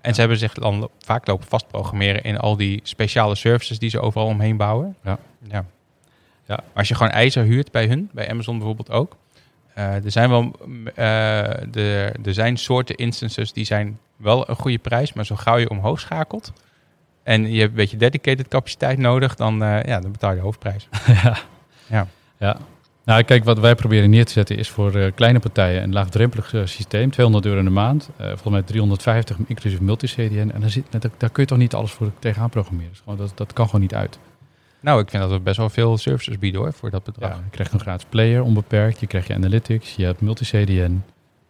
En 0.00 0.08
Ja. 0.08 0.12
ze 0.12 0.20
hebben 0.20 0.38
zich 0.38 0.52
dan 0.52 0.88
vaak 0.98 1.26
lopen 1.26 1.46
vastprogrammeren 1.48 2.22
in 2.22 2.38
al 2.38 2.56
die 2.56 2.80
speciale 2.82 3.34
services 3.34 3.78
die 3.78 3.90
ze 3.90 4.00
overal 4.00 4.26
omheen 4.26 4.56
bouwen. 4.56 4.96
Ja. 5.04 5.18
ja. 5.48 5.64
Ja. 6.46 6.56
Maar 6.56 6.74
als 6.74 6.88
je 6.88 6.94
gewoon 6.94 7.12
ijzer 7.12 7.44
huurt 7.44 7.70
bij 7.72 7.86
hun, 7.86 8.10
bij 8.12 8.30
Amazon 8.30 8.56
bijvoorbeeld 8.58 8.90
ook. 8.90 9.16
er 9.74 10.10
zijn 10.10 10.28
wel 10.30 10.52
de, 11.70 12.12
er 12.24 12.34
zijn 12.34 12.56
soorten 12.56 12.94
instances 12.96 13.52
die 13.52 13.64
zijn 13.64 13.98
wel 14.16 14.48
een 14.48 14.56
goede 14.56 14.78
prijs, 14.78 15.12
maar 15.12 15.26
zo 15.26 15.36
gauw 15.36 15.56
je 15.56 15.70
omhoog 15.70 16.00
schakelt 16.00 16.52
en 17.22 17.52
je 17.52 17.58
hebt 17.58 17.70
een 17.70 17.76
beetje 17.76 17.96
dedicated 17.96 18.48
capaciteit 18.48 18.98
nodig, 18.98 19.34
dan, 19.34 19.62
eh, 19.62 19.82
ja, 19.82 20.00
dan 20.00 20.12
betaal 20.12 20.30
je 20.30 20.36
de 20.36 20.42
hoofdprijs. 20.42 20.88
ja. 21.22 21.36
Ja. 21.86 22.06
ja. 22.38 22.56
Nou, 23.04 23.22
kijk, 23.22 23.44
wat 23.44 23.58
wij 23.58 23.74
proberen 23.74 24.10
neer 24.10 24.24
te 24.24 24.32
zetten 24.32 24.56
is 24.56 24.68
voor 24.68 24.94
eh, 24.94 25.12
kleine 25.14 25.38
partijen 25.38 25.82
een 25.82 25.92
laagdrempelig 25.92 26.54
eh, 26.54 26.60
systeem. 26.64 27.10
200 27.10 27.46
euro 27.46 27.58
in 27.58 27.64
de 27.64 27.70
maand. 27.70 28.08
volgens 28.18 28.48
mij 28.48 28.62
350 28.62 29.36
inclusief 29.46 29.80
multi-CDN. 29.80 30.50
En 30.54 30.60
daar, 30.60 30.70
zit, 30.70 30.86
daar, 30.90 31.00
daar 31.16 31.30
kun 31.30 31.42
je 31.42 31.48
toch 31.48 31.58
niet 31.58 31.74
alles 31.74 31.90
voor 31.90 32.10
tegenaan 32.18 32.50
programmeren. 32.50 32.90
Dus 32.90 33.00
gewoon, 33.00 33.18
dat, 33.18 33.32
dat 33.34 33.52
kan 33.52 33.66
gewoon 33.66 33.80
niet 33.80 33.94
uit. 33.94 34.18
Nou, 34.80 35.00
ik 35.00 35.10
vind 35.10 35.22
dat 35.22 35.32
we 35.32 35.40
best 35.40 35.56
wel 35.56 35.70
veel 35.70 35.98
services 35.98 36.38
bieden 36.38 36.60
hoor, 36.60 36.72
voor 36.72 36.90
dat 36.90 37.02
Ja, 37.04 37.12
bedrag. 37.12 37.36
je 37.36 37.50
krijgt 37.50 37.72
een 37.72 37.80
gratis 37.80 38.06
player, 38.08 38.42
onbeperkt. 38.42 39.00
Je 39.00 39.06
krijgt 39.06 39.26
je 39.26 39.34
analytics, 39.34 39.94
je 39.94 40.04
hebt 40.04 40.20
multi-CDN, 40.20 41.02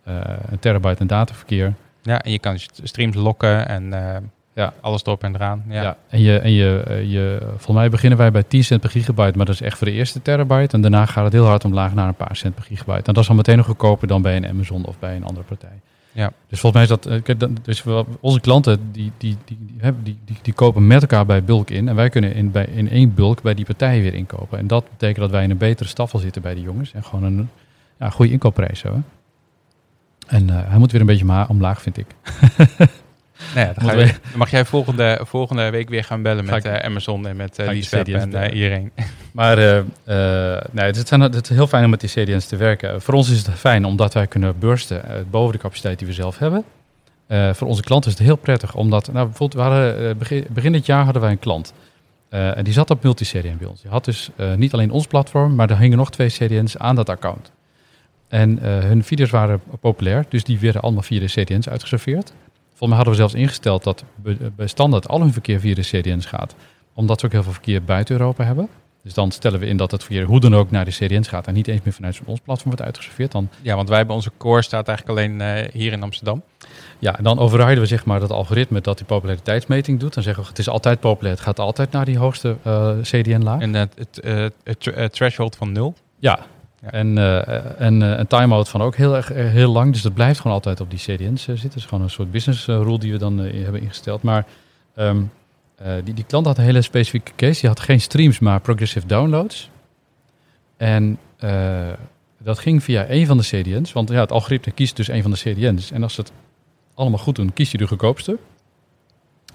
een 0.04 0.58
terabyte 0.60 1.00
aan 1.00 1.06
dataverkeer. 1.06 1.74
Ja, 2.02 2.22
en 2.22 2.32
je 2.32 2.38
kan 2.38 2.58
streams 2.82 3.16
lokken 3.16 3.68
en 3.68 3.92
Ja. 4.60 4.72
alles 4.80 5.04
erop 5.04 5.24
en 5.24 5.34
eraan. 5.34 5.64
Ja. 5.68 5.82
Ja. 5.82 5.96
en, 6.08 6.20
je, 6.20 6.38
en 6.38 6.52
je, 6.52 6.82
eh, 6.86 7.10
je, 7.12 7.38
volgens 7.48 7.76
mij 7.76 7.88
beginnen 7.90 8.18
wij 8.18 8.30
bij 8.30 8.42
10 8.42 8.64
cent 8.64 8.80
per 8.80 8.90
gigabyte, 8.90 9.36
maar 9.36 9.46
dat 9.46 9.54
is 9.54 9.60
echt 9.60 9.78
voor 9.78 9.86
de 9.86 9.92
eerste 9.92 10.22
terabyte. 10.22 10.74
En 10.76 10.80
daarna 10.80 11.06
gaat 11.06 11.24
het 11.24 11.32
heel 11.32 11.46
hard 11.46 11.64
omlaag 11.64 11.94
naar 11.94 12.08
een 12.08 12.14
paar 12.14 12.36
cent 12.36 12.54
per 12.54 12.64
gigabyte. 12.64 13.06
En 13.06 13.14
dat 13.14 13.22
is 13.22 13.28
al 13.28 13.34
meteen 13.34 13.56
nog 13.56 13.66
goedkoper 13.66 14.08
dan 14.08 14.22
bij 14.22 14.36
een 14.36 14.46
Amazon 14.46 14.84
of 14.84 14.98
bij 14.98 15.16
een 15.16 15.24
andere 15.24 15.46
partij. 15.46 15.80
Ja. 16.12 16.32
Dus 16.48 16.60
volgens 16.60 16.72
mij 16.72 16.82
is 16.82 16.88
dat, 16.88 17.06
eh, 17.38 17.48
dus 17.62 17.84
onze 18.20 18.40
klanten 18.40 18.92
die, 18.92 19.12
die, 19.16 19.36
die, 19.44 19.56
die, 19.60 19.76
hebben- 19.78 20.04
die, 20.04 20.18
die, 20.24 20.36
die 20.42 20.52
kopen 20.52 20.86
met 20.86 21.00
elkaar 21.00 21.26
bij 21.26 21.44
bulk 21.44 21.70
in. 21.70 21.88
En 21.88 21.94
wij 21.94 22.08
kunnen 22.08 22.34
in, 22.34 22.50
bij, 22.50 22.64
in 22.64 22.90
één 22.90 23.14
bulk 23.14 23.42
bij 23.42 23.54
die 23.54 23.64
partijen 23.64 24.02
weer 24.02 24.14
inkopen. 24.14 24.58
En 24.58 24.66
dat 24.66 24.84
betekent 24.90 25.18
dat 25.18 25.30
wij 25.30 25.42
in 25.42 25.50
een 25.50 25.56
betere 25.58 25.88
staffel 25.88 26.18
zitten 26.18 26.42
bij 26.42 26.54
die 26.54 26.62
jongens. 26.64 26.92
En 26.92 27.04
gewoon 27.04 27.24
een 27.24 27.48
ja, 27.98 28.10
goede 28.10 28.32
inkoopprijs 28.32 28.82
hebben. 28.82 29.04
En 30.26 30.50
eh, 30.50 30.68
hij 30.68 30.78
moet 30.78 30.92
weer 30.92 31.00
een 31.00 31.06
beetje 31.06 31.46
omlaag, 31.48 31.82
vind 31.82 31.96
ik. 31.96 32.06
Nou 33.54 33.66
ja, 33.66 33.72
dan, 33.96 34.08
mag 34.34 34.50
jij 34.50 34.64
volgende, 34.64 35.20
volgende 35.24 35.70
week 35.70 35.88
weer 35.88 36.04
gaan 36.04 36.22
bellen 36.22 36.44
met 36.44 36.54
ik- 36.64 36.64
eh, 36.72 36.84
Amazon 36.86 37.26
en 37.26 37.36
met 37.36 37.58
Liesweb 37.58 38.04
CDS 38.06 38.12
en 38.14 38.34
eh, 38.34 38.54
iedereen. 38.54 38.90
Maar 39.32 39.58
eh, 39.58 39.78
eh, 39.78 40.62
nee, 40.70 40.84
het, 40.86 41.08
zijn, 41.08 41.20
het 41.20 41.50
is 41.50 41.56
heel 41.56 41.66
fijn 41.66 41.84
om 41.84 41.90
met 41.90 42.00
die 42.00 42.10
CDN's 42.10 42.46
te 42.46 42.56
werken. 42.56 43.02
Voor 43.02 43.14
ons 43.14 43.30
is 43.30 43.46
het 43.46 43.50
fijn 43.54 43.84
omdat 43.84 44.14
wij 44.14 44.26
kunnen 44.26 44.58
bursten 44.58 45.04
eh, 45.04 45.16
boven 45.30 45.52
de 45.52 45.58
capaciteit 45.58 45.98
die 45.98 46.06
we 46.08 46.12
zelf 46.14 46.38
hebben. 46.38 46.64
Eh, 47.26 47.52
voor 47.54 47.68
onze 47.68 47.82
klanten 47.82 48.10
is 48.10 48.18
het 48.18 48.26
heel 48.26 48.36
prettig, 48.36 48.74
omdat 48.74 49.12
nou, 49.12 49.26
bijvoorbeeld 49.26 49.62
we 49.62 49.68
hadden, 49.70 50.08
eh, 50.08 50.14
begin, 50.16 50.46
begin 50.50 50.72
dit 50.72 50.86
jaar 50.86 51.04
hadden 51.04 51.22
wij 51.22 51.30
een 51.30 51.38
klant. 51.38 51.72
Eh, 52.28 52.56
en 52.56 52.64
die 52.64 52.72
zat 52.72 52.90
op 52.90 53.02
multi-CDN 53.02 53.56
bij 53.58 53.66
ons. 53.68 53.80
Die 53.82 53.90
had 53.90 54.04
dus 54.04 54.30
eh, 54.36 54.54
niet 54.54 54.72
alleen 54.72 54.90
ons 54.90 55.06
platform, 55.06 55.54
maar 55.54 55.70
er 55.70 55.78
hingen 55.78 55.98
nog 55.98 56.10
twee 56.10 56.28
CDN's 56.28 56.76
aan 56.76 56.94
dat 56.96 57.08
account. 57.08 57.52
En 58.28 58.58
eh, 58.62 58.78
hun 58.78 59.04
video's 59.04 59.30
waren 59.30 59.60
populair, 59.80 60.24
dus 60.28 60.44
die 60.44 60.58
werden 60.58 60.82
allemaal 60.82 61.02
via 61.02 61.20
de 61.20 61.26
CDN's 61.26 61.68
uitgeserveerd. 61.68 62.32
Volgens 62.80 62.98
mij 62.98 63.06
hadden 63.06 63.26
we 63.26 63.30
zelfs 63.30 63.48
ingesteld 63.48 63.84
dat 63.84 64.04
bij 64.56 64.66
standaard 64.66 65.08
al 65.08 65.20
hun 65.20 65.32
verkeer 65.32 65.60
via 65.60 65.74
de 65.74 65.80
CDN's 65.80 66.26
gaat. 66.26 66.54
Omdat 66.94 67.20
ze 67.20 67.26
ook 67.26 67.32
heel 67.32 67.42
veel 67.42 67.52
verkeer 67.52 67.84
buiten 67.84 68.18
Europa 68.18 68.44
hebben. 68.44 68.68
Dus 69.02 69.14
dan 69.14 69.30
stellen 69.30 69.60
we 69.60 69.66
in 69.66 69.76
dat 69.76 69.90
het 69.90 70.04
verkeer 70.04 70.24
hoe 70.24 70.40
dan 70.40 70.54
ook 70.54 70.70
naar 70.70 70.84
de 70.84 70.90
CDN's 70.90 71.28
gaat 71.28 71.46
en 71.46 71.54
niet 71.54 71.68
eens 71.68 71.80
meer 71.82 71.92
vanuit 71.92 72.20
ons 72.24 72.40
platform 72.40 72.68
wordt 72.68 72.84
uitgeserveerd. 72.84 73.32
Dan, 73.32 73.48
Ja, 73.62 73.76
want 73.76 73.88
wij 73.88 73.98
hebben 73.98 74.16
onze 74.16 74.30
core 74.36 74.62
staat 74.62 74.88
eigenlijk 74.88 75.18
alleen 75.18 75.40
eh, 75.40 75.72
hier 75.72 75.92
in 75.92 76.02
Amsterdam. 76.02 76.42
ja, 76.98 77.18
en 77.18 77.24
dan 77.24 77.38
overrijden 77.38 77.82
we 77.82 77.88
zeg 77.88 78.04
maar 78.04 78.20
dat 78.20 78.30
algoritme 78.30 78.80
dat 78.80 78.96
die 78.96 79.06
populariteitsmeting 79.06 80.00
doet. 80.00 80.14
Dan 80.14 80.22
zeggen 80.22 80.42
we 80.42 80.48
het 80.48 80.58
is 80.58 80.68
altijd 80.68 81.00
populair, 81.00 81.34
het 81.34 81.44
gaat 81.44 81.58
altijd 81.58 81.92
naar 81.92 82.04
die 82.04 82.18
hoogste 82.18 82.56
eh, 82.62 82.90
CDN-laag. 83.02 83.60
En 83.60 83.74
het, 83.74 83.94
het, 83.96 84.20
eh, 84.20 84.46
het 84.94 85.12
threshold 85.12 85.56
van 85.56 85.72
nul. 85.72 85.94
Ja, 86.18 86.38
En, 86.80 87.18
eh, 87.18 87.80
en 87.80 88.02
eh, 88.02 88.18
een 88.18 88.26
time-out 88.26 88.68
van 88.68 88.82
ook 88.82 88.96
heel, 88.96 89.16
erg, 89.16 89.32
eh, 89.32 89.48
heel 89.48 89.72
lang. 89.72 89.92
Dus 89.92 90.02
dat 90.02 90.14
blijft 90.14 90.40
gewoon 90.40 90.56
altijd 90.56 90.80
op 90.80 90.90
die 90.90 90.98
CDN's 90.98 91.42
zitten. 91.42 91.68
Dat 91.68 91.76
is 91.76 91.84
gewoon 91.84 92.04
een 92.04 92.10
soort 92.10 92.30
business 92.30 92.66
rule 92.66 92.98
die 92.98 93.12
we 93.12 93.18
dan 93.18 93.38
hebben 93.38 93.80
ingesteld. 93.80 94.22
Maar 94.22 94.46
ehm, 94.94 95.22
eh, 95.76 95.92
die, 96.04 96.14
die 96.14 96.24
klant 96.24 96.46
had 96.46 96.58
een 96.58 96.64
hele 96.64 96.82
specifieke 96.82 97.32
case. 97.36 97.60
Die 97.60 97.68
had 97.68 97.80
geen 97.80 98.00
streams, 98.00 98.38
maar 98.38 98.60
progressive 98.60 99.06
downloads. 99.06 99.70
En 100.76 101.18
dat 102.42 102.58
ging 102.58 102.82
via 102.82 103.06
een 103.08 103.26
van 103.26 103.36
de 103.36 103.42
CDN's. 103.42 103.92
Want 103.92 104.08
ja, 104.08 104.20
het 104.20 104.32
algoritme 104.32 104.72
kiest 104.72 104.96
dus 104.96 105.08
een 105.08 105.22
van 105.22 105.30
de 105.30 105.36
CDN's. 105.36 105.90
En 105.90 106.02
als 106.02 106.14
ze 106.14 106.20
het 106.20 106.32
allemaal 106.94 107.18
goed 107.18 107.36
doen, 107.36 107.52
kiest 107.52 107.72
hij 107.72 107.80
de 107.80 107.86
goedkoopste. 107.86 108.38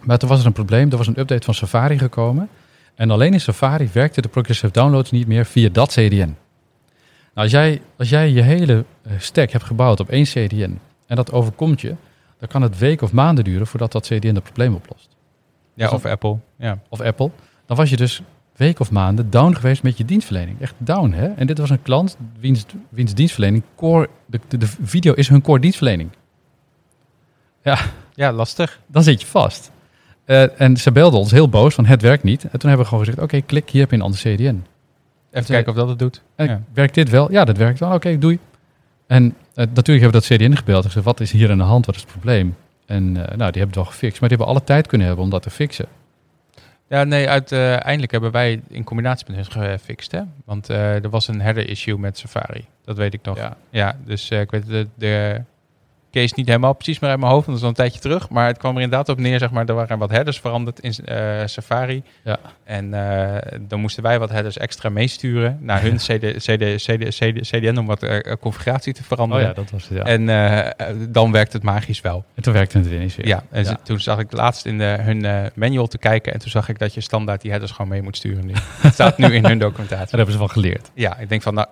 Maar 0.01 0.17
toen 0.17 0.29
was 0.29 0.39
er 0.39 0.45
een 0.45 0.51
probleem. 0.51 0.91
Er 0.91 0.97
was 0.97 1.07
een 1.07 1.19
update 1.19 1.45
van 1.45 1.53
Safari 1.53 1.97
gekomen. 1.97 2.49
En 2.95 3.11
alleen 3.11 3.33
in 3.33 3.41
Safari 3.41 3.89
werkte 3.93 4.21
de 4.21 4.27
progressive 4.27 4.71
downloads 4.71 5.11
niet 5.11 5.27
meer 5.27 5.45
via 5.45 5.69
dat 5.69 5.91
CDN. 5.91 6.35
Nou, 7.35 7.47
als, 7.47 7.51
jij, 7.51 7.81
als 7.97 8.09
jij 8.09 8.31
je 8.31 8.41
hele 8.41 8.85
eh, 9.01 9.13
stack 9.17 9.51
hebt 9.51 9.63
gebouwd 9.63 9.99
op 9.99 10.09
één 10.09 10.23
CDN 10.23 10.79
en 11.07 11.15
dat 11.15 11.31
overkomt 11.31 11.81
je, 11.81 11.95
dan 12.39 12.47
kan 12.47 12.61
het 12.61 12.77
weken 12.77 13.05
of 13.05 13.13
maanden 13.13 13.43
duren 13.43 13.67
voordat 13.67 13.91
dat 13.91 14.05
CDN 14.05 14.35
het 14.35 14.43
probleem 14.43 14.73
oplost. 14.73 15.09
Ja, 15.73 15.85
Dus 15.85 15.95
of 15.95 16.05
Apple. 16.05 16.37
Ja. 16.57 16.79
Of 16.89 17.01
Apple. 17.01 17.31
Dan 17.65 17.77
was 17.77 17.89
je 17.89 17.97
dus 17.97 18.21
weken 18.55 18.81
of 18.81 18.91
maanden 18.91 19.29
down 19.29 19.53
geweest 19.53 19.83
met 19.83 19.97
je 19.97 20.05
dienstverlening. 20.05 20.61
Echt 20.61 20.73
down, 20.77 21.11
hè? 21.11 21.27
En 21.27 21.47
dit 21.47 21.57
was 21.57 21.69
een 21.69 21.81
klant 21.81 22.17
wiens, 22.39 22.65
wiens 22.89 23.13
dienstverlening 23.13 23.63
core, 23.75 24.09
de, 24.25 24.39
de, 24.47 24.57
de 24.57 24.67
video 24.81 25.13
is 25.13 25.27
hun 25.27 25.41
core 25.41 25.59
dienstverlening. 25.59 26.09
Ja, 27.63 27.77
ja, 28.13 28.31
lastig. 28.31 28.79
dan 28.87 29.03
zit 29.03 29.21
je 29.21 29.27
vast. 29.27 29.71
Eh, 30.25 30.61
en 30.61 30.77
ze 30.77 30.91
belden 30.91 31.19
ons 31.19 31.31
heel 31.31 31.49
boos 31.49 31.73
van 31.73 31.85
het 31.85 32.01
werkt 32.01 32.23
niet. 32.23 32.43
En 32.43 32.59
toen 32.59 32.69
hebben 32.69 32.79
we 32.79 32.85
gewoon 32.85 33.05
gezegd, 33.05 33.23
oké, 33.23 33.41
klik, 33.41 33.69
hier 33.69 33.81
heb 33.81 33.89
je 33.89 33.95
een 33.95 34.01
ander 34.01 34.19
CDN. 34.19 34.65
Even 35.35 35.47
zei- 35.47 35.63
kijken 35.63 35.71
of 35.71 35.77
dat 35.77 35.89
het 35.89 35.99
doet. 35.99 36.21
En 36.35 36.45
Ja. 36.47 36.61
Werkt 36.73 36.93
dit 36.93 37.09
wel? 37.09 37.31
Ja, 37.31 37.45
dat 37.45 37.57
werkt 37.57 37.79
wel. 37.79 37.93
Oké, 37.93 38.17
doei. 38.17 38.39
En 39.07 39.23
eh, 39.25 39.33
natuurlijk 39.73 40.01
hebben 40.01 40.21
we 40.21 40.27
dat 40.27 40.37
CDN 40.39 40.55
gebeld 40.55 40.77
en 40.83 40.89
gezegd, 40.89 41.05
wat 41.05 41.19
is 41.19 41.31
hier 41.31 41.51
aan 41.51 41.57
de 41.57 41.63
hand? 41.63 41.85
Wat 41.85 41.95
is 41.95 42.01
het 42.01 42.11
probleem? 42.11 42.55
En 42.85 43.03
eh, 43.03 43.13
nou, 43.13 43.35
die 43.37 43.37
hebben 43.37 43.61
het 43.67 43.75
wel 43.75 43.85
gefixt. 43.85 44.19
Maar 44.19 44.29
die 44.29 44.37
hebben 44.37 44.55
alle 44.55 44.65
tijd 44.65 44.87
kunnen 44.87 45.07
hebben 45.07 45.25
om 45.25 45.31
dat 45.31 45.41
te 45.41 45.49
fixen. 45.49 45.85
Ja, 46.89 47.03
nee, 47.03 47.29
uiteindelijk 47.29 48.11
hebben 48.11 48.31
wij 48.31 48.61
in 48.69 48.83
combinatie 48.83 49.25
met 49.29 49.35
hun 49.35 49.45
gefixt, 49.63 50.11
hè? 50.11 50.21
Want 50.45 50.69
eh, 50.69 51.03
er 51.03 51.09
was 51.09 51.27
een 51.27 51.41
header 51.41 51.69
issue 51.69 51.97
met 51.97 52.17
Safari. 52.17 52.65
Dat 52.83 52.97
weet 52.97 53.13
ik 53.13 53.19
nog. 53.23 53.37
Ja, 53.37 53.57
Ja. 53.69 53.95
dus 54.05 54.29
eh, 54.29 54.39
ik 54.39 54.51
weet 54.51 54.65
de, 54.67 54.87
de 54.95 55.41
case 56.21 56.33
niet 56.37 56.47
helemaal 56.47 56.73
precies 56.73 56.99
meer 56.99 57.09
uit 57.09 57.19
mijn 57.19 57.31
hoofd, 57.31 57.45
want 57.45 57.59
dat 57.59 57.69
is 57.69 57.77
al 57.77 57.83
een 57.83 57.89
tijdje 57.91 58.09
terug. 58.09 58.29
Maar 58.29 58.47
het 58.47 58.57
kwam 58.57 58.75
er 58.75 58.81
inderdaad 58.81 59.09
op 59.09 59.19
neer, 59.19 59.39
zeg 59.39 59.51
maar, 59.51 59.65
er 59.65 59.73
waren 59.75 59.97
wat 59.97 60.09
headers 60.09 60.39
veranderd 60.39 60.79
in 60.79 60.91
eh, 61.05 61.41
Safari. 61.45 62.03
Ja. 62.23 62.37
En 62.63 62.93
eh, 62.93 63.59
dan 63.61 63.79
moesten 63.79 64.03
wij 64.03 64.19
wat 64.19 64.29
headers 64.29 64.57
extra 64.57 64.89
meesturen 64.89 65.57
naar 65.61 65.81
hun 65.81 65.95
CD, 66.07 66.35
CD, 66.37 66.75
CD, 66.85 67.15
CD, 67.15 67.49
CDN 67.49 67.77
om 67.77 67.85
wat 67.85 68.03
eh, 68.03 68.33
configuratie 68.39 68.93
te 68.93 69.01
Oh 69.01 69.07
veranderen. 69.07 69.47
ja, 69.47 69.53
dat 69.53 69.71
was 69.71 69.87
het, 69.89 69.97
ja. 69.97 70.03
En, 70.03 70.29
En 70.29 71.07
dan 71.11 71.31
werkt 71.31 71.53
het 71.53 71.63
magisch 71.63 72.01
wel. 72.01 72.25
toen 72.41 72.53
werkte 72.53 72.77
het 72.77 72.87
ineens 72.87 73.15
weer. 73.15 73.27
Ja, 73.27 73.43
en 73.51 73.63
Ja. 73.63 73.77
toen 73.83 73.99
zag 73.99 74.19
ik 74.19 74.31
laatst 74.31 74.65
in 74.65 74.77
de, 74.77 74.83
hun 75.01 75.51
manual 75.55 75.87
te 75.87 75.97
kijken 75.97 76.33
en 76.33 76.39
toen 76.39 76.49
zag 76.49 76.69
ik 76.69 76.79
dat 76.79 76.93
je 76.93 77.01
standaard 77.01 77.41
die 77.41 77.51
headers 77.51 77.71
gewoon 77.71 77.91
mee 77.91 78.01
moet 78.01 78.17
sturen 78.17 78.45
nu. 78.45 78.53
Het 78.81 78.93
staat 78.93 79.17
nu 79.17 79.33
in 79.33 79.45
hun 79.45 79.57
documentatie. 79.59 80.05
Dat 80.05 80.11
hebben 80.15 80.31
ze 80.33 80.37
wel 80.39 80.47
geleerd 80.47 80.91
Ja, 80.93 81.17
ik 81.17 81.29
denk 81.29 81.41
van, 81.41 81.53
nou, 81.53 81.67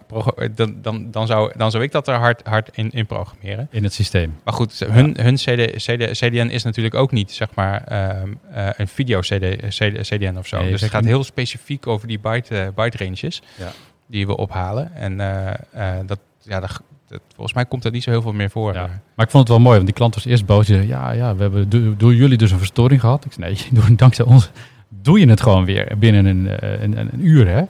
dan, 0.56 0.76
dan, 0.82 1.12
dan, 1.12 1.28
zou, 1.28 1.52
dan 1.58 1.72
zou 1.72 1.84
ik 1.84 1.92
dat 1.92 2.08
er 2.08 2.16
hard, 2.16 2.42
hard 2.48 2.70
in, 2.74 2.92
in 2.92 3.06
programmeren. 3.06 3.68
in 3.72 3.84
het 3.84 3.94
systeem. 3.94 4.33
Maar 4.44 4.54
goed, 4.54 4.80
hun, 4.88 5.18
hun 5.22 5.36
CD, 5.36 5.72
CD, 5.76 6.12
CDN 6.12 6.48
is 6.50 6.64
natuurlijk 6.64 6.96
ook 6.96 7.12
niet, 7.12 7.32
zeg 7.32 7.48
maar, 7.56 7.84
ehm, 7.84 8.34
eh, 8.52 8.68
een 8.78 8.88
video 8.88 9.20
CD, 9.20 9.56
CD, 9.68 10.08
CDN 10.08 10.36
of 10.38 10.48
zo. 10.48 10.60
Nee, 10.62 10.72
dus 10.72 10.82
het 10.82 10.90
gaat 10.90 11.02
niet. 11.02 11.10
heel 11.10 11.24
specifiek 11.24 11.88
over 11.88 12.08
die 12.08 12.20
byte, 12.20 12.58
eh, 12.60 12.68
byte 12.76 12.98
ranges 13.06 13.42
Ja. 13.58 13.72
die 14.08 14.28
we 14.28 14.38
ophalen. 14.38 14.96
En 14.96 15.20
eh, 15.20 15.98
dat, 16.06 16.20
ja, 16.42 16.60
dat, 16.60 16.82
dat- 17.08 17.22
volgens 17.36 17.54
mij 17.56 17.66
komt 17.66 17.86
er 17.86 17.92
niet 17.92 18.04
zo 18.04 18.10
heel 18.10 18.22
veel 18.22 18.34
meer 18.34 18.50
voor. 18.50 18.74
Ja. 18.74 18.86
Maar 19.16 19.26
ik 19.26 19.32
vond 19.32 19.48
het 19.48 19.48
wel 19.48 19.60
mooi, 19.60 19.74
want 19.76 19.86
die 19.86 19.96
klant 19.96 20.16
was 20.16 20.26
eerst 20.26 20.46
boos. 20.46 20.66
Die 20.66 20.76
zei, 20.76 20.88
ja, 20.88 21.12
ja, 21.12 21.36
we 21.36 21.42
hebben 21.42 21.70
do- 21.70 21.96
door 21.98 22.14
jullie 22.16 22.38
dus 22.38 22.52
een 22.52 22.58
verstoring 22.58 23.00
gehad. 23.02 23.26
Ik 23.26 23.32
zei, 23.34 23.58
nee, 23.72 23.96
dankzij 23.96 24.26
ons 24.26 24.50
doe 24.90 25.20
je 25.20 25.28
het 25.30 25.42
gewoon 25.42 25.66
weer 25.66 25.98
binnen 25.98 26.26
een, 26.26 26.46
een, 26.84 26.98
een, 26.98 27.10
een 27.14 27.26
uur, 27.28 27.48
hè. 27.48 27.62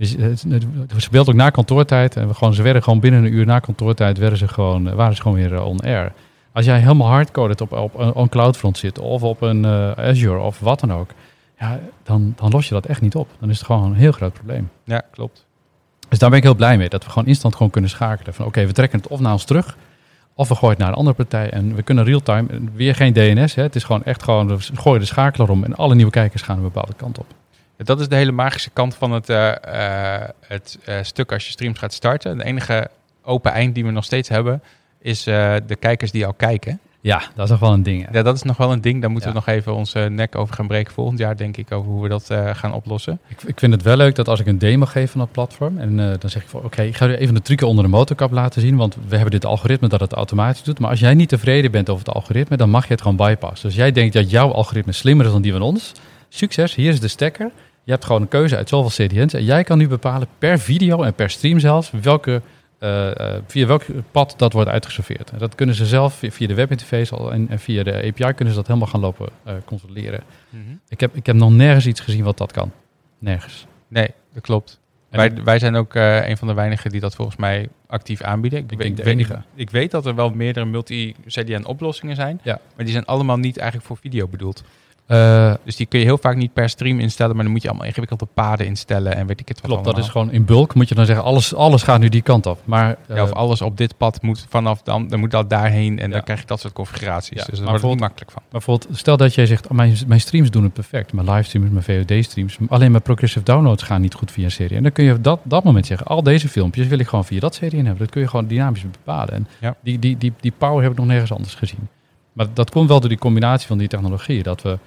Dus 0.00 0.16
eh, 0.16 0.26
ze 0.98 1.10
beelden 1.10 1.34
ook 1.34 1.40
na 1.40 1.50
kantoortijd. 1.50 2.16
En 2.16 2.28
we 2.28 2.34
gewoon, 2.34 2.54
ze 2.54 2.62
werden 2.62 2.82
gewoon 2.82 3.00
binnen 3.00 3.24
een 3.24 3.32
uur 3.32 3.46
na 3.46 3.58
kantoortijd 3.58 4.18
werden 4.18 4.38
ze 4.38 4.48
gewoon, 4.48 4.88
eh, 4.88 4.94
waren 4.94 5.16
ze 5.16 5.22
gewoon 5.22 5.36
weer 5.36 5.54
eh, 5.54 5.66
on 5.66 5.80
air. 5.80 6.12
Als 6.52 6.64
jij 6.64 6.78
helemaal 6.78 7.08
hardcoded 7.08 7.60
op, 7.60 7.72
op 7.72 7.98
een 7.98 8.12
on 8.12 8.28
CloudFront 8.28 8.78
zit 8.78 8.98
of 8.98 9.22
op 9.22 9.42
een 9.42 9.64
eh, 9.64 9.90
Azure 9.90 10.38
of 10.38 10.60
wat 10.60 10.80
dan 10.80 10.92
ook, 10.92 11.10
ja, 11.58 11.80
dan, 12.02 12.32
dan 12.36 12.50
los 12.50 12.68
je 12.68 12.74
dat 12.74 12.86
echt 12.86 13.00
niet 13.00 13.14
op. 13.14 13.28
Dan 13.40 13.50
is 13.50 13.56
het 13.56 13.66
gewoon 13.66 13.84
een 13.84 13.94
heel 13.94 14.12
groot 14.12 14.32
probleem. 14.32 14.70
ja, 14.84 15.02
klopt. 15.10 15.46
Dus 16.08 16.18
daar 16.18 16.28
ben 16.28 16.38
ik 16.38 16.44
heel 16.44 16.54
blij 16.54 16.76
mee, 16.76 16.88
dat 16.88 17.04
we 17.04 17.10
gewoon 17.10 17.28
instant 17.28 17.54
gewoon 17.54 17.70
kunnen 17.70 17.90
schakelen. 17.90 18.34
Van 18.34 18.46
oké, 18.46 18.66
we 18.66 18.72
trekken 18.72 18.98
het 18.98 19.08
of 19.08 19.20
naar 19.20 19.32
ons 19.32 19.44
terug, 19.44 19.76
of 20.34 20.48
we 20.48 20.54
gooien 20.54 20.70
het 20.70 20.78
naar 20.78 20.88
een 20.88 20.98
andere 20.98 21.16
partij. 21.16 21.50
En 21.50 21.74
we 21.74 21.82
kunnen 21.82 22.04
real-time, 22.04 22.48
weer 22.74 22.94
geen 22.94 23.12
DNS, 23.12 23.54
hè. 23.54 23.62
het 23.62 23.74
is 23.74 23.84
gewoon 23.84 24.04
echt 24.04 24.22
gewoon, 24.22 24.48
we 24.48 24.56
gooien 24.74 25.00
de 25.00 25.06
schakelaar 25.06 25.48
om 25.48 25.64
en 25.64 25.74
alle 25.74 25.94
nieuwe 25.94 26.10
kijkers 26.10 26.42
gaan 26.42 26.56
een 26.56 26.62
bepaalde 26.62 26.94
kant 26.96 27.18
op. 27.18 27.26
Dat 27.84 28.00
is 28.00 28.08
de 28.08 28.16
hele 28.16 28.32
magische 28.32 28.70
kant 28.70 28.94
van 28.94 29.12
het, 29.12 29.28
eh, 29.28 29.48
eh, 30.22 30.28
het 30.46 30.78
eh, 30.84 30.96
stuk 31.02 31.32
als 31.32 31.44
je 31.44 31.50
streams 31.50 31.78
gaat 31.78 31.92
starten. 31.92 32.38
De 32.38 32.44
enige 32.44 32.90
open 33.22 33.52
eind 33.52 33.74
die 33.74 33.84
we 33.84 33.90
nog 33.90 34.04
steeds 34.04 34.28
hebben, 34.28 34.62
is 35.00 35.22
de 35.22 35.76
kijkers 35.78 36.10
die 36.10 36.26
al 36.26 36.32
kijken. 36.32 36.78
Ja, 37.02 37.22
dat 37.34 37.44
is 37.44 37.50
toch 37.50 37.60
wel 37.60 37.72
een 37.72 37.82
ding. 37.82 38.06
hè. 38.06 38.16
Ja, 38.18 38.22
dat 38.22 38.34
is 38.36 38.42
nog 38.42 38.56
wel 38.56 38.72
een 38.72 38.80
ding. 38.80 39.00
Daar 39.00 39.10
moeten 39.10 39.28
Ja. 39.30 39.34
we 39.34 39.42
nog 39.46 39.56
even 39.56 39.74
onze 39.74 39.98
nek 39.98 40.36
over 40.36 40.54
gaan 40.54 40.66
breken 40.66 40.92
volgend 40.92 41.18
jaar, 41.18 41.36
denk 41.36 41.56
ik, 41.56 41.72
over 41.72 41.90
hoe 41.90 42.02
we 42.02 42.08
dat 42.08 42.26
gaan 42.52 42.72
oplossen. 42.74 43.18
Ik, 43.28 43.42
ik 43.42 43.58
vind 43.58 43.72
het 43.72 43.82
wel 43.82 43.96
leuk 43.96 44.14
dat 44.14 44.28
als 44.28 44.40
ik 44.40 44.46
een 44.46 44.58
demo 44.58 44.84
geef 44.86 45.10
van 45.10 45.20
dat 45.20 45.32
platform, 45.32 45.78
en 45.78 45.96
dan 45.96 46.30
zeg 46.30 46.42
ik 46.42 46.48
van 46.48 46.62
oké, 46.64 46.82
ik 46.82 46.96
ga 46.96 47.06
u 47.06 47.14
even 47.14 47.34
de 47.34 47.42
trucken 47.42 47.66
onder 47.68 47.84
de 47.84 47.90
motorkap 47.90 48.30
laten 48.30 48.60
zien, 48.60 48.76
want 48.76 48.94
we 49.08 49.14
hebben 49.14 49.30
dit 49.30 49.44
algoritme 49.44 49.88
dat 49.88 50.00
het 50.00 50.12
automatisch 50.12 50.62
doet. 50.62 50.78
Maar 50.78 50.90
als 50.90 51.00
jij 51.00 51.14
niet 51.14 51.28
tevreden 51.28 51.70
bent 51.70 51.90
over 51.90 52.04
het 52.06 52.14
algoritme, 52.14 52.56
dan 52.56 52.70
mag 52.70 52.86
je 52.86 52.92
het 52.92 53.02
gewoon 53.02 53.16
bypassen. 53.16 53.68
Dus 53.68 53.76
jij 53.78 53.92
denkt 53.92 54.14
dat 54.14 54.30
jouw 54.30 54.52
algoritme 54.52 54.92
slimmer 54.92 55.26
is 55.26 55.32
dan 55.32 55.42
die 55.42 55.52
van 55.52 55.62
ons. 55.62 55.92
Succes, 56.28 56.74
hier 56.74 56.92
is 56.92 57.00
de 57.00 57.08
stekker. 57.08 57.50
Je 57.84 57.90
hebt 57.92 58.04
gewoon 58.04 58.22
een 58.22 58.28
keuze 58.28 58.56
uit 58.56 58.68
zoveel 58.68 59.06
CDN's 59.06 59.32
en 59.34 59.44
jij 59.44 59.64
kan 59.64 59.78
nu 59.78 59.88
bepalen 59.88 60.28
per 60.38 60.58
video 60.58 61.02
en 61.02 61.14
per 61.14 61.30
stream 61.30 61.58
zelfs 61.58 61.90
welke, 62.02 62.42
eh, 62.78 63.34
eh, 63.34 63.42
via 63.46 63.66
welk 63.66 63.84
pad 64.10 64.34
dat 64.36 64.52
wordt 64.52 64.70
uitgeserveerd. 64.70 65.30
En 65.30 65.38
dat 65.38 65.54
kunnen 65.54 65.74
ze 65.74 65.86
zelf 65.86 66.14
via- 66.28 66.46
de 66.46 66.54
webinterface 66.54 67.14
al 67.16 67.32
en, 67.32 67.48
en 67.48 67.58
via 67.58 67.82
de 67.82 67.94
API 67.94 68.32
kunnen 68.34 68.48
ze 68.54 68.54
dat 68.60 68.66
helemaal 68.66 68.88
gaan 68.88 69.00
lopen 69.00 69.28
eh, 69.44 69.54
controleren. 69.64 70.20
Ik 70.88 71.00
heb, 71.00 71.16
ik 71.16 71.26
heb 71.26 71.36
nog 71.36 71.50
nergens 71.52 71.86
iets 71.86 72.00
gezien 72.00 72.24
wat 72.24 72.38
dat 72.38 72.52
kan. 72.52 72.72
Nergens. 73.18 73.66
Nee, 73.88 74.08
dat 74.32 74.42
klopt. 74.42 74.78
En 75.10 75.18
Wij, 75.18 75.44
wij 75.44 75.58
zijn 75.58 75.76
ook 75.76 75.94
een 75.94 76.36
van 76.36 76.48
de 76.48 76.54
weinigen 76.54 76.90
die 76.90 77.00
dat 77.00 77.14
volgens 77.14 77.36
mij 77.36 77.68
actief 77.86 78.20
aanbieden. 78.22 78.58
Ik 78.58 78.68
weet- 78.70 78.78
denk 78.78 78.96
de 78.96 79.02
weet- 79.02 79.12
enige. 79.12 79.42
Ik 79.54 79.70
weet 79.70 79.90
dat 79.90 80.06
er 80.06 80.14
wel 80.14 80.30
meerdere 80.30 80.66
multi-CDN 80.66 81.64
oplossingen 81.64 82.16
zijn, 82.16 82.40
Ja. 82.42 82.60
maar 82.76 82.84
die 82.84 82.92
zijn 82.92 83.04
allemaal 83.04 83.36
niet 83.36 83.56
eigenlijk 83.56 83.88
voor 83.88 83.96
video 83.96 84.28
bedoeld. 84.28 84.62
Eh, 85.10 85.54
Dus 85.64 85.76
die 85.76 85.86
kun 85.86 85.98
je 85.98 86.04
heel 86.04 86.18
vaak 86.18 86.36
niet 86.36 86.52
per 86.52 86.68
stream 86.68 86.98
instellen, 87.00 87.34
maar 87.34 87.44
dan 87.44 87.52
moet 87.52 87.62
je 87.62 87.68
allemaal 87.68 87.86
ingewikkelde 87.86 88.26
paden 88.34 88.66
instellen 88.66 89.14
en 89.16 89.26
weet 89.26 89.40
ik 89.40 89.48
het 89.48 89.60
wat 89.60 89.70
Klopt, 89.70 89.84
dat 89.84 89.98
is 89.98 90.08
gewoon 90.08 90.30
in 90.32 90.44
bulk 90.44 90.74
moet 90.74 90.88
je 90.88 90.94
dan 90.94 91.06
zeggen, 91.06 91.24
alles, 91.24 91.54
alles 91.54 91.82
gaat 91.82 92.00
nu 92.00 92.08
die 92.08 92.22
kant 92.22 92.46
op. 92.46 92.58
Maar, 92.64 92.96
eh, 93.06 93.16
Ja, 93.16 93.22
of 93.22 93.32
alles 93.32 93.62
op 93.62 93.76
dit 93.76 93.96
pad 93.96 94.22
moet 94.22 94.46
vanaf 94.48 94.82
dan, 94.82 95.08
dan 95.08 95.20
moet 95.20 95.30
dat 95.30 95.50
daarheen 95.50 95.98
en 95.98 96.06
Ja. 96.08 96.14
dan 96.14 96.22
krijg 96.24 96.40
je 96.40 96.46
dat 96.46 96.60
soort 96.60 96.72
configuraties. 96.72 97.38
Ja, 97.38 97.44
dus 97.50 97.58
daar 97.58 97.68
wordt 97.68 97.82
het 97.82 97.90
niet 97.90 98.00
makkelijk 98.00 98.30
van. 98.30 98.42
maar 98.42 98.50
bijvoorbeeld, 98.60 98.98
stel 98.98 99.16
dat 99.16 99.34
jij 99.34 99.46
zegt, 99.46 99.64
oh, 99.68 99.72
mijn, 99.72 99.96
mijn 100.06 100.20
streams 100.20 100.50
doen 100.50 100.62
het 100.62 100.72
perfect. 100.72 101.12
Mijn 101.12 101.30
livestreams, 101.30 101.70
mijn 101.70 101.84
VOD-streams, 102.06 102.58
alleen 102.68 102.90
mijn 102.90 103.02
progressive 103.02 103.44
downloads 103.44 103.82
gaan 103.82 104.00
niet 104.00 104.14
goed 104.14 104.30
via 104.30 104.44
een 104.44 104.50
serie. 104.50 104.76
En 104.76 104.82
dan 104.82 104.92
kun 104.92 105.04
je 105.04 105.12
op 105.12 105.24
dat, 105.24 105.40
dat 105.42 105.64
moment 105.64 105.86
zeggen, 105.86 106.06
al 106.06 106.22
deze 106.22 106.48
filmpjes 106.48 106.86
wil 106.86 106.98
ik 106.98 107.08
gewoon 107.08 107.24
via 107.24 107.40
dat 107.40 107.54
serie 107.54 107.78
hebben. 107.80 107.98
Dat 107.98 108.10
kun 108.10 108.20
je 108.20 108.28
gewoon 108.28 108.46
dynamisch 108.46 108.84
bepalen. 108.90 109.34
En 109.34 109.46
Ja. 109.60 109.74
die, 109.82 109.98
die, 109.98 110.18
die, 110.18 110.32
die 110.40 110.52
power 110.58 110.82
heb 110.82 110.92
ik 110.92 110.98
nog 110.98 111.06
nergens 111.06 111.32
anders 111.32 111.54
gezien. 111.54 111.88
Maar 112.32 112.46
dat 112.54 112.70
komt 112.70 112.88
wel 112.88 113.00
door 113.00 113.08
die 113.08 113.18
combinatie 113.18 113.66
van 113.66 113.78
die 113.78 113.88
technologieën. 113.88 114.42
Dat 114.42 114.62
we 114.62 114.78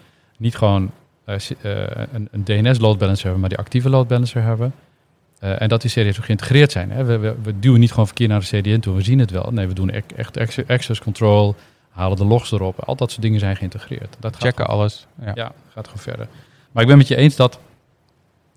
niet 0.43 0.55
gewoon 0.55 0.91
eh, 1.25 1.35
eh, 1.35 2.07
een, 2.11 2.27
een 2.31 2.43
DNS 2.43 2.79
load 2.79 2.97
balancer 2.97 3.23
hebben, 3.23 3.39
maar 3.39 3.49
die 3.49 3.57
actieve 3.57 3.89
load 3.89 4.07
balancer 4.07 4.41
hebben. 4.41 4.73
Eh, 5.39 5.61
en 5.61 5.69
dat 5.69 5.81
die 5.81 5.91
CDN's 5.91 6.17
ook 6.17 6.25
geïntegreerd 6.25 6.71
zijn. 6.71 6.91
Hè. 6.91 7.03
We, 7.03 7.17
we, 7.17 7.35
we 7.43 7.59
duwen 7.59 7.79
niet 7.79 7.89
gewoon 7.89 8.05
verkeer 8.05 8.27
naar 8.27 8.39
de 8.39 8.45
CDN 8.45 8.79
toe, 8.79 8.95
we 8.95 9.01
zien 9.01 9.19
het 9.19 9.31
wel. 9.31 9.51
Nee, 9.51 9.67
we 9.67 9.73
doen 9.73 9.89
echt 9.89 10.37
access 10.67 10.99
control, 10.99 11.55
halen 11.89 12.17
de 12.17 12.25
logs 12.25 12.51
erop. 12.51 12.79
Al 12.79 12.95
dat 12.95 13.11
soort 13.11 13.21
dingen 13.21 13.39
zijn 13.39 13.55
geïntegreerd. 13.55 14.15
Dat 14.19 14.33
gaat 14.33 14.43
Checken 14.43 14.67
alles. 14.67 15.07
Ja. 15.21 15.31
ja, 15.35 15.51
gaat 15.73 15.87
gewoon 15.87 16.03
verder. 16.03 16.27
Maar 16.71 16.83
ik 16.83 16.89
ben 16.89 16.97
met 16.97 17.07
je 17.07 17.15
eens 17.15 17.35
dat. 17.35 17.59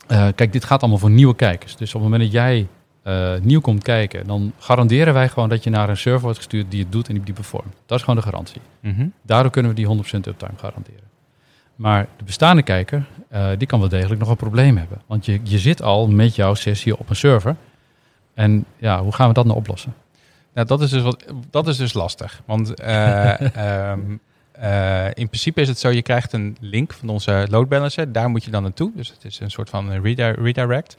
kijk, 0.07 0.53
dit 0.53 0.64
gaat 0.64 0.80
allemaal 0.80 0.99
voor 0.99 1.11
nieuwe 1.11 1.34
kijkers. 1.34 1.76
Dus 1.76 1.95
op 1.95 2.01
het 2.01 2.11
moment 2.11 2.22
dat 2.22 2.32
jij 2.32 2.66
nieuw 3.43 3.61
komt 3.61 3.82
kijken, 3.82 4.26
dan 4.26 4.53
garanderen 4.59 5.14
wij 5.14 5.28
gewoon 5.28 5.49
dat 5.49 5.64
je 5.64 5.70
naar 5.70 5.89
een 5.89 5.97
server 5.97 6.22
wordt 6.22 6.37
gestuurd 6.37 6.70
die 6.70 6.82
het 6.82 6.93
doet 6.93 7.09
en 7.09 7.14
die, 7.14 7.22
die 7.22 7.34
performt. 7.34 7.74
Dat 7.87 7.99
is 7.99 8.05
gewoon 8.05 8.20
de 8.20 8.26
garantie. 8.26 8.61
Mhm. 8.80 9.07
Daardoor 9.22 9.51
kunnen 9.51 9.70
we 9.70 9.76
die 9.76 9.87
100% 9.87 10.26
uptime 10.26 10.57
garanderen. 10.57 11.07
Maar 11.77 12.07
de 12.16 12.24
bestaande 12.24 12.62
kijker, 12.62 13.07
eh, 13.29 13.49
die 13.59 13.66
kan 13.66 13.81
wel 13.81 13.89
degelijk 13.89 14.20
nog 14.20 14.29
een 14.29 14.37
probleem 14.37 14.77
hebben. 14.77 15.01
Want 15.07 15.24
je, 15.27 15.41
je 15.43 15.59
zit 15.59 15.83
al 15.83 16.09
met 16.09 16.35
jouw 16.35 16.55
sessie 16.55 16.99
op 16.99 17.11
een 17.11 17.16
server. 17.16 17.57
En 18.35 18.64
ja, 18.77 19.03
hoe 19.03 19.12
gaan 19.12 19.29
we 19.29 19.35
dat 19.35 19.45
nou 19.45 19.57
oplossen? 19.57 19.95
Nou, 20.55 20.66
dat 20.66 20.81
is 20.81 20.91
dus, 20.91 21.03
wat, 21.03 21.24
dat 21.51 21.68
is 21.68 21.77
dus 21.77 21.93
lastig. 21.93 22.43
Want 22.45 22.81
eh, 22.81 23.41
ehm, 23.91 24.01
eh, 24.53 25.07
in 25.07 25.29
principe 25.29 25.61
is 25.61 25.68
het 25.68 25.79
zo, 25.79 25.89
je 25.91 26.03
krijgt 26.03 26.33
een 26.33 26.57
link 26.61 26.93
van 26.93 27.09
onze 27.09 27.47
load 27.51 27.68
balancer. 27.68 28.12
Daar 28.12 28.29
moet 28.29 28.45
je 28.45 28.51
dan 28.51 28.62
naartoe. 28.62 28.91
Dus 28.95 29.09
het 29.09 29.24
is 29.24 29.41
een 29.41 29.51
soort 29.51 29.70
van 29.70 29.93
redi- 29.93 30.31
redirect. 30.31 30.97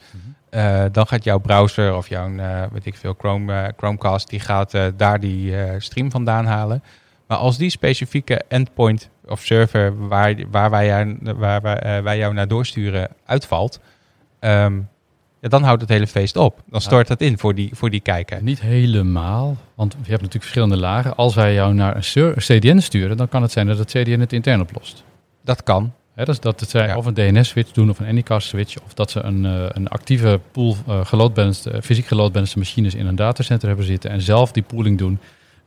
Eh, 0.50 0.84
dan 0.92 1.06
gaat 1.06 1.24
jouw 1.24 1.38
browser 1.38 1.96
of 1.96 2.08
jouw, 2.08 2.30
weet 2.72 2.86
ik 2.86 2.96
veel, 2.96 3.14
Chrome, 3.18 3.72
Chromecast, 3.76 4.28
die 4.28 4.40
gaat 4.40 4.74
daar 4.96 5.20
die 5.20 5.54
stream 5.78 6.10
vandaan 6.10 6.46
halen. 6.46 6.82
Maar 7.26 7.38
als 7.38 7.56
die 7.56 7.70
specifieke 7.70 8.42
endpoint 8.48 9.08
of 9.28 9.44
server 9.44 10.08
waar, 10.08 10.34
waar, 10.50 10.70
wij, 10.70 10.86
jou, 10.86 11.18
waar 11.36 11.60
wij, 11.60 11.78
eh, 11.78 12.02
wij 12.02 12.18
jou 12.18 12.34
naar 12.34 12.48
doorsturen 12.48 13.08
uitvalt, 13.24 13.80
ehm, 14.38 14.80
ja, 15.40 15.48
dan 15.48 15.62
houdt 15.62 15.80
het 15.80 15.90
hele 15.90 16.06
feest 16.06 16.36
op. 16.36 16.62
Dan 16.66 16.80
stort 16.80 17.08
het 17.08 17.20
in 17.20 17.38
voor 17.38 17.54
die, 17.54 17.70
voor 17.72 17.90
die 17.90 18.00
kijker. 18.00 18.42
Niet 18.42 18.60
helemaal, 18.60 19.56
want 19.74 19.92
je 19.92 19.98
hebt 19.98 20.10
natuurlijk 20.10 20.42
verschillende 20.42 20.76
lagen. 20.76 21.16
Als 21.16 21.34
wij 21.34 21.54
jou 21.54 21.74
naar 21.74 21.96
een, 21.96 22.34
CDN 22.36 22.78
sturen, 22.78 23.16
dan 23.16 23.28
kan 23.28 23.42
het 23.42 23.52
zijn 23.52 23.66
dat 23.66 23.78
het 23.78 23.88
CDN 23.88 24.20
het 24.20 24.32
intern 24.32 24.60
oplost. 24.60 25.04
Dat 25.44 25.62
kan. 25.62 25.92
Dat, 26.14 26.28
is 26.28 26.40
dat 26.40 26.60
het 26.60 26.70
zij 26.70 26.86
Ja. 26.86 26.96
of 26.96 27.06
een 27.06 27.14
DNS-switch 27.14 27.72
doen 27.72 27.90
of 27.90 27.98
een 27.98 28.06
Anycast-switch, 28.06 28.76
of 28.84 28.94
dat 28.94 29.10
ze 29.10 29.22
een, 29.22 29.44
eh, 29.44 29.66
een 29.68 29.88
actieve 29.88 30.40
pool 30.52 30.76
uh, 30.88 31.04
geloadbalanced, 31.04 31.84
fysiek 31.84 32.06
geloadbalanced 32.06 32.56
machines 32.56 32.94
in 32.94 33.06
een 33.06 33.16
datacenter 33.16 33.68
hebben 33.68 33.86
zitten 33.86 34.10
en 34.10 34.20
zelf 34.20 34.52
die 34.52 34.62
pooling 34.62 34.98
doen. 34.98 35.18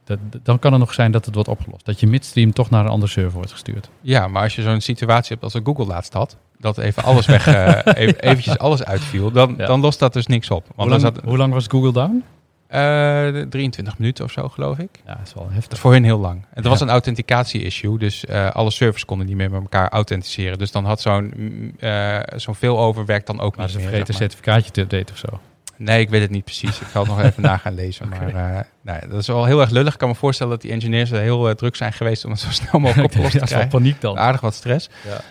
Dat, 0.04 0.20
dan 0.44 0.60
kan 0.60 0.72
het 0.72 0.80
nog 0.80 0.94
zijn 0.94 1.12
dat 1.12 1.26
het 1.26 1.34
wordt 1.34 1.50
opgelost. 1.50 1.86
Dat 1.86 2.00
je 2.00 2.08
midstream 2.08 2.54
toch 2.54 2.70
naar 2.70 2.84
een 2.86 2.92
andere 2.92 3.12
server 3.12 3.34
wordt 3.34 3.52
gestuurd. 3.52 3.90
Ja, 4.02 4.28
maar 4.28 4.44
als 4.44 4.56
je 4.56 4.62
zo'n 4.62 4.82
situatie 4.82 5.30
hebt 5.30 5.44
als 5.44 5.54
de 5.54 5.62
Google 5.64 5.86
laatst 5.86 6.14
had, 6.14 6.38
dat 6.60 6.78
even 6.78 7.04
alles 7.04 7.26
weg, 7.26 7.48
eh, 7.48 7.76
even, 8.04 8.20
eventjes 8.20 8.58
alles 8.58 8.84
uitviel, 8.84 9.32
dan, 9.32 9.54
Ja. 9.58 9.66
dan 9.66 9.80
lost 9.82 10.00
dat 10.00 10.14
dus 10.14 10.28
niks 10.28 10.50
op. 10.52 10.66
Hoe 10.66 10.74
Want 10.76 10.90
lang, 10.90 11.02
dan 11.02 11.14
zat 11.14 11.24
hoe 11.24 11.38
lang 11.38 11.54
was 11.54 11.66
Google 11.68 11.92
down? 11.92 12.24
eh 12.68 13.42
23 13.50 13.98
minuten 13.98 14.26
of 14.26 14.32
zo, 14.32 14.50
geloof 14.50 14.78
ik. 14.78 14.90
Ja, 15.06 15.14
dat 15.16 15.28
is 15.28 15.34
wel 15.34 15.44
Dat 15.44 15.54
heftig. 15.54 15.72
is 15.74 15.80
voor 15.80 15.92
hun 15.92 16.04
heel 16.04 16.20
lang. 16.20 16.36
En 16.42 16.48
dat 16.54 16.64
Ja. 16.64 16.70
was 16.70 16.80
een 16.82 16.90
authenticatie-issue, 16.90 17.98
dus 17.98 18.26
eh, 18.26 18.50
alle 18.52 18.72
servers 18.72 19.06
konden 19.06 19.28
niet 19.28 19.36
meer 19.36 19.52
met 19.52 19.62
elkaar 19.62 19.90
authenticeren. 19.90 20.58
Dus 20.58 20.72
dan 20.72 20.86
had 20.86 21.02
zo'n 21.02 21.34
eh, 21.80 22.20
zo'n 22.36 22.56
veel 22.56 22.80
overwerk 22.80 23.26
dan 23.26 23.40
ook 23.40 23.56
Maar 23.56 23.66
niet 23.66 23.74
ze 23.76 23.80
meer. 23.82 23.88
vergeten 23.90 24.14
een 24.14 24.20
certificaatje 24.20 24.72
te 24.72 24.82
updaten 24.82 25.12
of 25.14 25.18
zo. 25.18 25.40
Nee, 25.84 26.00
ik 26.02 26.10
weet 26.10 26.22
het 26.22 26.30
niet 26.30 26.44
precies. 26.44 26.82
Ik 26.82 26.88
ga 26.88 27.00
het 27.00 27.08
nog 27.08 27.22
even 27.22 27.42
na 27.50 27.58
gaan 27.58 27.74
lezen. 27.74 28.10
Maar 28.10 28.28
eh, 28.56 28.60
nee, 28.82 29.00
dat 29.10 29.20
is 29.20 29.28
wel 29.28 29.46
heel 29.46 29.62
erg 29.62 29.70
lullig. 29.70 29.94
Ik 29.94 30.00
kan 30.00 30.10
me 30.10 30.16
voorstellen 30.16 30.52
dat 30.52 30.62
die 30.62 30.72
engineers 30.72 31.12
er 31.12 31.20
heel 31.22 31.50
eh, 31.50 31.56
druk 31.56 31.76
zijn 31.76 31.94
geweest 31.94 32.26
om 32.26 32.32
het 32.32 32.40
zo 32.40 32.50
snel 32.62 32.80
mogelijk 32.80 33.06
opgelost 33.08 33.32
te 33.32 33.40
dat 33.40 33.48
is 33.48 33.54
wel 33.56 33.60
krijgen. 33.68 33.80
paniek 33.80 34.02
dan. 34.02 34.18
Aardig 34.18 34.42
wat 34.42 34.54
stress. 34.54 34.90
Ja. 35.08 35.22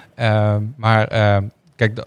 Ehm, 0.54 0.62
maar 0.76 1.06
ehm, 1.08 1.44
kijk, 1.76 1.96
da- 1.96 2.06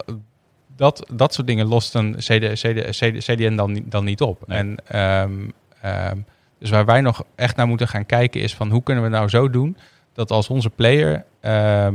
dat, 0.76 1.06
dat 1.12 1.34
soort 1.34 1.46
dingen 1.46 1.66
lost 1.66 1.94
een 1.94 2.14
CD, 2.18 2.52
CD, 2.60 2.90
CD, 2.90 3.24
CDN 3.24 3.54
dan, 3.56 3.72
niet- 3.72 3.90
dan 3.90 4.04
niet 4.04 4.20
op. 4.20 4.42
Nee. 4.46 4.58
En, 4.58 4.76
ehm, 5.80 6.16
dus 6.58 6.70
waar 6.70 6.84
wij 6.84 7.00
nog 7.00 7.24
echt 7.34 7.56
naar 7.56 7.66
moeten 7.66 7.88
gaan 7.88 8.06
kijken 8.06 8.40
is 8.40 8.54
van 8.54 8.70
hoe 8.70 8.82
kunnen 8.82 9.04
we 9.04 9.08
nou 9.10 9.28
zo 9.28 9.50
doen 9.50 9.76
dat 10.12 10.30
als 10.30 10.48
onze 10.48 10.70
player 10.70 11.24
eh, 11.40 11.86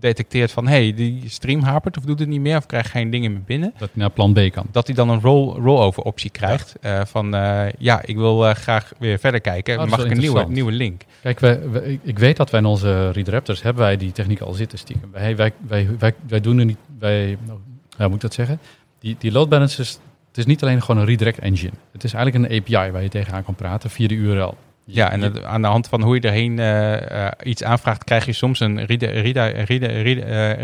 detecteert 0.00 0.52
van 0.52 0.66
hey, 0.66 0.94
die 0.94 1.22
stream 1.28 1.60
hapert 1.62 1.96
of 1.96 2.04
doet 2.04 2.18
het 2.18 2.28
niet 2.28 2.40
meer 2.40 2.56
of 2.56 2.66
krijgt 2.66 2.90
geen 2.90 3.10
dingen 3.10 3.32
meer 3.32 3.42
binnen, 3.42 3.72
Dat 3.78 3.90
je 3.92 3.98
naar 4.00 4.10
plan 4.10 4.32
B 4.32 4.50
kan. 4.52 4.66
dat 4.72 4.86
hij 4.86 4.96
dan 4.96 5.08
een 5.08 5.20
roll, 5.20 5.54
rollover 5.62 6.02
optie 6.02 6.30
krijgt 6.30 6.74
eh, 6.80 7.00
van 7.04 7.34
eh, 7.34 7.66
ja, 7.78 8.02
ik 8.04 8.16
wil 8.16 8.46
eh, 8.48 8.54
graag 8.54 8.92
weer 8.98 9.18
verder 9.18 9.40
kijken, 9.40 9.80
Oh, 9.80 9.86
mag 9.88 10.04
ik 10.04 10.10
een 10.10 10.18
nieuwe, 10.18 10.44
nieuwe 10.48 10.72
link? 10.72 11.02
Kijk, 11.22 11.40
wij, 11.40 11.68
wij- 11.70 11.98
ik- 12.02 12.18
weet 12.18 12.36
dat 12.36 12.50
wij 12.50 12.60
in 12.60 12.66
onze 12.66 13.10
Redraptors 13.10 13.62
hebben 13.62 13.82
wij 13.82 13.96
die 13.96 14.12
techniek 14.12 14.40
al 14.40 14.52
zitten 14.52 14.78
stiekem. 14.78 15.10
Wij, 15.12 15.36
wij, 15.36 15.52
wij, 15.66 15.88
wij, 15.98 16.14
wij 16.28 16.40
doen 16.40 16.58
er 16.58 16.64
niet, 16.64 16.78
wij, 16.98 17.36
nou, 17.46 17.58
hoe 17.96 18.06
moet 18.06 18.14
ik 18.14 18.20
dat 18.20 18.34
zeggen? 18.34 18.58
Die, 18.98 19.16
die 19.18 19.32
load 19.32 19.48
balancers, 19.48 19.98
het 20.28 20.38
is 20.38 20.46
niet 20.46 20.62
alleen 20.62 20.80
gewoon 20.82 21.00
een 21.00 21.06
redirect 21.06 21.38
engine. 21.38 21.72
Het 21.92 22.04
is 22.04 22.12
eigenlijk 22.12 22.44
een 22.52 22.58
API 22.60 22.90
waar 22.90 23.02
je 23.02 23.08
tegenaan 23.08 23.44
kan 23.44 23.54
praten 23.54 23.90
via 23.90 24.08
de 24.08 24.14
URL. 24.14 24.54
Ja, 24.84 25.10
en 25.10 25.46
aan 25.46 25.62
de 25.62 25.68
hand 25.68 25.88
van 25.88 26.02
hoe 26.02 26.14
je 26.14 26.20
erheen 26.20 26.58
eh, 26.58 27.24
eh, 27.26 27.32
iets 27.42 27.64
aanvraagt, 27.64 28.04
krijg 28.04 28.24
je 28.26 28.32
soms 28.32 28.60
een 28.60 28.78
eh, 28.78 28.86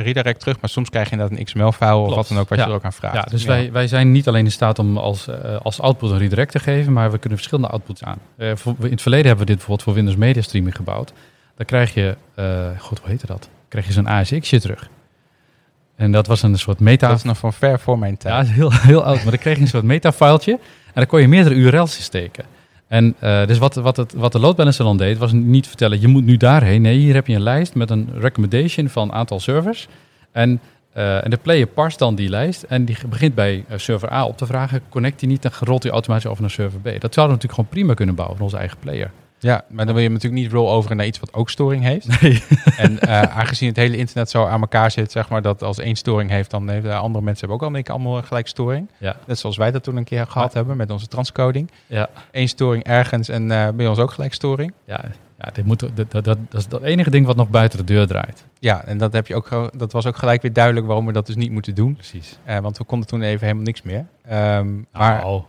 redirect 0.02 0.40
terug, 0.40 0.60
maar 0.60 0.70
soms 0.70 0.88
krijg 0.90 1.06
je 1.06 1.12
inderdaad 1.12 1.38
een 1.38 1.44
XML-file 1.44 1.94
of 1.96 2.14
wat 2.14 2.28
dan 2.28 2.38
ook, 2.38 2.48
wat 2.48 2.58
Ja. 2.58 2.64
je 2.64 2.70
er 2.70 2.76
ook 2.76 2.84
aan 2.84 2.92
vraagt. 2.92 3.14
ja, 3.14 3.22
dus 3.22 3.44
Wij, 3.44 3.72
wij 3.72 3.86
zijn 3.86 4.12
niet 4.12 4.28
alleen 4.28 4.44
in 4.44 4.50
staat 4.52 4.78
om 4.78 4.96
als, 4.98 5.28
als 5.62 5.80
output 5.80 6.10
een 6.10 6.18
redirect 6.18 6.52
te 6.52 6.58
geven, 6.58 6.92
maar 6.92 7.10
we 7.10 7.18
kunnen 7.18 7.38
verschillende 7.38 7.70
outputs 7.72 8.02
aan. 8.04 8.18
Voor- 8.56 8.74
in 8.82 8.90
het 8.90 9.02
verleden 9.02 9.26
hebben 9.26 9.46
we 9.46 9.52
dit 9.52 9.56
bijvoorbeeld 9.56 9.82
voor 9.82 9.94
Windows 9.94 10.16
Media 10.16 10.42
Streaming 10.42 10.76
gebouwd. 10.76 11.12
Dan 11.56 11.66
krijg 11.66 11.94
je, 11.94 12.16
god, 12.78 12.98
hoe 12.98 13.08
heette 13.08 13.26
dat? 13.26 13.40
Dan 13.40 13.50
krijg 13.68 13.86
je 13.86 13.92
zo'n 13.92 14.06
ASX'je 14.08 14.60
terug. 14.60 14.88
En 15.96 16.12
dat 16.12 16.26
was 16.26 16.42
een 16.42 16.58
soort 16.58 16.80
meta... 16.80 17.08
Dat 17.08 17.16
is 17.16 17.22
nog 17.22 17.38
van 17.38 17.52
ver 17.52 17.80
voor 17.80 17.98
mijn 17.98 18.16
Ja, 18.18 18.18
tijd. 18.18 18.46
is 18.48 18.54
heel, 18.60 18.72
heel 18.72 19.04
oud. 19.04 19.16
Maar 19.16 19.30
dan 19.30 19.38
kreeg 19.38 19.56
je 19.56 19.62
een 19.62 19.68
soort 19.68 19.84
metafiletje. 19.84 20.52
En 20.86 20.94
dan 20.94 21.06
kon 21.06 21.20
je 21.20 21.28
meerdere 21.28 21.54
URL's 21.54 21.96
in 21.96 22.02
steken. 22.02 22.44
En 22.88 23.14
eh, 23.18 23.46
dus 23.46 23.58
wat, 23.58 23.74
wat, 23.74 23.96
het, 23.96 24.12
wat 24.12 24.32
de 24.32 24.38
load 24.38 24.56
balancer 24.56 24.84
dan 24.84 24.96
deed, 24.96 25.18
was 25.18 25.32
niet 25.32 25.66
vertellen, 25.66 26.00
je 26.00 26.08
moet 26.08 26.24
nu 26.24 26.36
daarheen. 26.36 26.82
Nee, 26.82 26.98
hier 26.98 27.14
heb 27.14 27.26
je 27.26 27.34
een 27.34 27.42
lijst 27.42 27.74
met 27.74 27.90
een 27.90 28.08
recommendation 28.14 28.88
van 28.88 29.08
een 29.08 29.14
aantal 29.14 29.40
servers. 29.40 29.88
En, 30.32 30.60
eh, 30.92 31.24
en 31.24 31.30
de 31.30 31.36
player 31.36 31.66
parst 31.66 31.98
dan 31.98 32.14
die 32.14 32.28
lijst. 32.28 32.62
En 32.62 32.84
die 32.84 32.96
begint 33.08 33.34
bij 33.34 33.64
eh, 33.68 33.78
server 33.78 34.12
A 34.12 34.26
op 34.26 34.36
te 34.36 34.46
vragen. 34.46 34.82
Connect 34.88 35.20
die 35.20 35.28
niet, 35.28 35.42
dan 35.42 35.52
rolt 35.60 35.82
hij 35.82 35.92
automatisch 35.92 36.26
over 36.26 36.42
naar 36.42 36.50
server 36.50 36.80
B. 36.80 36.84
Dat 36.84 37.14
zouden 37.14 37.36
we 37.36 37.42
natuurlijk 37.42 37.54
gewoon 37.54 37.70
prima 37.70 37.94
kunnen 37.94 38.14
bouwen 38.14 38.36
van 38.36 38.46
onze 38.46 38.58
eigen 38.58 38.78
player. 38.78 39.10
Ja, 39.38 39.64
maar 39.68 39.84
dan 39.84 39.94
wil 39.94 40.02
je 40.02 40.10
natuurlijk 40.10 40.42
niet 40.42 40.52
rolloveren 40.52 40.96
naar 40.96 41.06
iets 41.06 41.20
wat 41.20 41.34
ook 41.34 41.50
storing 41.50 41.84
heeft. 41.84 42.06
Nee. 42.20 42.42
En 42.76 42.98
eh, 43.00 43.22
aangezien 43.22 43.68
het 43.68 43.76
hele 43.76 43.96
internet 43.96 44.30
zo 44.30 44.46
aan 44.46 44.60
elkaar 44.60 44.90
zit, 44.90 45.12
zeg 45.12 45.28
maar, 45.28 45.42
dat 45.42 45.62
als 45.62 45.78
één 45.78 45.96
storing 45.96 46.30
heeft, 46.30 46.50
dan 46.50 46.68
heeft 46.68 46.86
eh, 46.86 47.00
andere 47.00 47.24
mensen 47.24 47.48
hebben 47.48 47.66
ook 47.66 47.72
al 47.72 47.78
een 47.78 47.82
keer 47.82 47.94
allemaal 47.94 48.22
gelijk 48.22 48.48
storing. 48.48 48.90
Ja. 48.98 49.16
Net 49.26 49.38
zoals 49.38 49.56
wij 49.56 49.70
dat 49.70 49.82
toen 49.82 49.96
een 49.96 50.04
keer 50.04 50.26
gehad 50.26 50.52
hebben 50.52 50.76
met 50.76 50.90
onze 50.90 51.06
transcoding. 51.06 51.70
Ja, 51.86 52.08
Eén 52.30 52.48
storing 52.48 52.84
ergens 52.84 53.28
en 53.28 53.50
eh, 53.50 53.68
bij 53.68 53.86
ons 53.86 53.98
ook 53.98 54.10
gelijk 54.10 54.34
storing. 54.34 54.72
ja, 54.84 55.04
ja 55.38 55.50
dit 55.52 55.64
moet, 55.64 55.80
dat, 55.94 56.10
dat, 56.10 56.24
dat, 56.24 56.38
is 56.50 56.66
het 56.70 56.82
enige 56.82 57.10
ding 57.10 57.26
wat 57.26 57.36
nog 57.36 57.48
buiten 57.48 57.78
de 57.78 57.84
deur 57.84 58.06
draait. 58.06 58.44
Ja, 58.58 58.84
en 58.84 58.98
dat, 58.98 59.12
heb 59.12 59.26
je 59.26 59.34
ook, 59.34 59.70
dat 59.76 59.92
was 59.92 60.06
ook 60.06 60.16
gelijk 60.16 60.42
weer 60.42 60.52
duidelijk 60.52 60.86
waarom 60.86 61.06
we 61.06 61.12
dat 61.12 61.26
dus 61.26 61.36
niet 61.36 61.50
moeten 61.50 61.74
doen. 61.74 61.94
Precies. 61.94 62.38
Eh, 62.44 62.58
want 62.58 62.78
we 62.78 62.84
konden 62.84 63.08
toen 63.08 63.22
even 63.22 63.40
helemaal 63.40 63.64
niks 63.64 63.82
meer. 63.82 64.06
Ehm, 64.22 64.74
maar 64.92 65.22
Maar, 65.22 65.40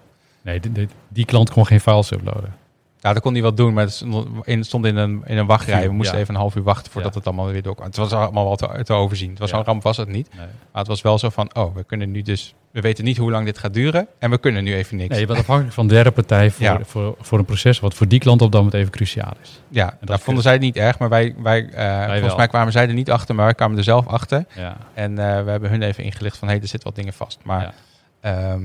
nee, 0.41 0.59
die, 0.59 0.71
die, 0.71 0.87
die 1.07 1.25
klant 1.25 1.51
kon 1.51 1.65
geen 1.65 1.79
files 1.79 2.11
uploaden. 2.11 2.53
Ja, 2.99 3.13
dat 3.13 3.21
kon 3.21 3.33
hij 3.33 3.41
wel 3.41 3.53
doen, 3.53 3.73
maar 3.73 3.83
het 3.83 4.65
stond 4.65 4.85
in, 4.85 4.95
een, 4.95 5.21
in 5.25 5.37
een 5.37 5.45
wachtrij. 5.45 5.87
We 5.87 5.93
moesten 5.93 6.15
Ja. 6.15 6.21
even 6.21 6.33
een 6.33 6.39
half 6.39 6.55
uur 6.55 6.63
wachten 6.63 6.91
voordat 6.91 7.11
Ja. 7.13 7.17
het 7.19 7.27
allemaal 7.27 7.47
weer 7.51 7.61
doorkwam. 7.61 7.87
Het 7.87 7.97
was 7.97 8.11
allemaal 8.13 8.45
wel 8.45 8.55
te, 8.55 8.83
te 8.83 8.93
overzien. 8.93 9.29
Het 9.29 9.39
was 9.39 9.49
zo'n 9.49 9.63
ramp 9.63 9.83
was 9.83 9.97
het 9.97 10.07
niet. 10.07 10.27
Nee. 10.35 10.45
Maar 10.45 10.81
het 10.81 10.87
was 10.87 11.01
wel 11.01 11.17
zo 11.17 11.29
van, 11.29 11.55
oh, 11.55 11.75
we 11.75 11.83
kunnen 11.83 12.11
nu 12.11 12.21
dus... 12.21 12.53
We 12.71 12.81
weten 12.81 13.03
niet 13.03 13.17
hoe 13.17 13.31
lang 13.31 13.45
dit 13.45 13.57
gaat 13.57 13.73
duren 13.73 14.07
en 14.19 14.29
we 14.29 14.37
kunnen 14.37 14.63
nu 14.63 14.75
even 14.75 14.97
niks. 14.97 15.09
Nee, 15.09 15.19
je 15.19 15.25
bent 15.25 15.39
afhankelijk 15.39 15.73
van 15.75 15.87
de 15.87 15.93
derde 15.93 16.11
partij 16.11 16.51
voor, 16.51 16.65
Ja. 16.65 16.79
voor, 16.83 17.15
voor 17.19 17.39
een 17.39 17.45
proces 17.45 17.79
wat 17.79 17.93
voor 17.93 18.07
die 18.07 18.19
klant 18.19 18.41
op 18.41 18.51
dat 18.51 18.61
moment 18.61 18.79
even 18.79 18.91
cruciaal 18.91 19.33
is. 19.41 19.61
ja, 19.69 19.85
dat 19.99 20.07
daar 20.07 20.19
vonden 20.19 20.43
zij 20.43 20.51
het 20.53 20.61
niet 20.61 20.75
erg, 20.75 20.99
maar 20.99 21.09
wij, 21.09 21.35
wij, 21.37 21.69
eh, 21.69 22.03
volgens 22.03 22.21
wel. 22.27 22.35
mij 22.35 22.47
kwamen 22.47 22.71
zij 22.71 22.87
er 22.87 22.93
niet 22.93 23.11
achter, 23.11 23.35
maar 23.35 23.45
wij 23.45 23.53
kwamen 23.53 23.77
er 23.77 23.83
zelf 23.83 24.07
achter. 24.07 24.45
Ja. 24.55 24.77
En 24.93 25.11
eh, 25.19 25.43
we 25.43 25.49
hebben 25.51 25.69
hun 25.69 25.81
even 25.81 26.03
ingelicht 26.03 26.37
van, 26.37 26.47
hé, 26.47 26.53
hey, 26.53 26.63
er 26.63 26.69
zit 26.69 26.83
wat 26.83 26.95
dingen 26.95 27.13
vast. 27.13 27.39
Maar 27.43 27.73
Ja. 28.21 28.57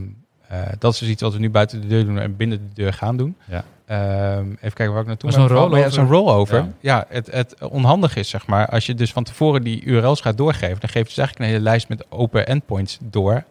Eh, 0.62 0.72
dat 0.78 0.92
is 0.92 0.98
dus 0.98 1.08
iets 1.08 1.22
wat 1.22 1.32
we 1.32 1.38
nu 1.38 1.50
buiten 1.50 1.80
de 1.80 1.86
deur 1.86 2.04
doen 2.04 2.18
en 2.18 2.36
binnen 2.36 2.58
de 2.58 2.74
deur 2.82 2.92
gaan 2.92 3.16
doen. 3.16 3.36
Ja. 3.50 3.64
Ehm, 3.86 4.46
even 4.50 4.72
kijken 4.72 4.92
waar 4.92 5.00
ik 5.02 5.06
naartoe 5.06 5.32
zo'n 5.32 5.42
gevallen. 5.48 5.70
Maar 5.70 5.78
ja, 5.80 5.84
rollover- 5.86 6.08
Zo'n 6.08 6.18
rollover. 6.18 6.56
Ja. 6.56 6.68
Ja, 6.80 7.04
het, 7.08 7.26
het 7.30 7.68
onhandig 7.68 8.16
is, 8.16 8.28
zeg 8.28 8.46
maar, 8.46 8.68
als 8.68 8.86
je 8.86 8.94
dus 8.94 9.12
van 9.12 9.24
tevoren 9.24 9.62
die 9.62 9.84
URL's 9.84 10.20
gaat 10.20 10.36
doorgeven, 10.36 10.80
dan 10.80 10.88
geef 10.90 11.02
je 11.02 11.08
dus 11.08 11.18
eigenlijk 11.18 11.38
een 11.38 11.54
hele 11.56 11.68
lijst 11.70 11.88
met 11.88 12.04
open 12.10 12.46
endpoints 12.46 12.98
door 13.02 13.44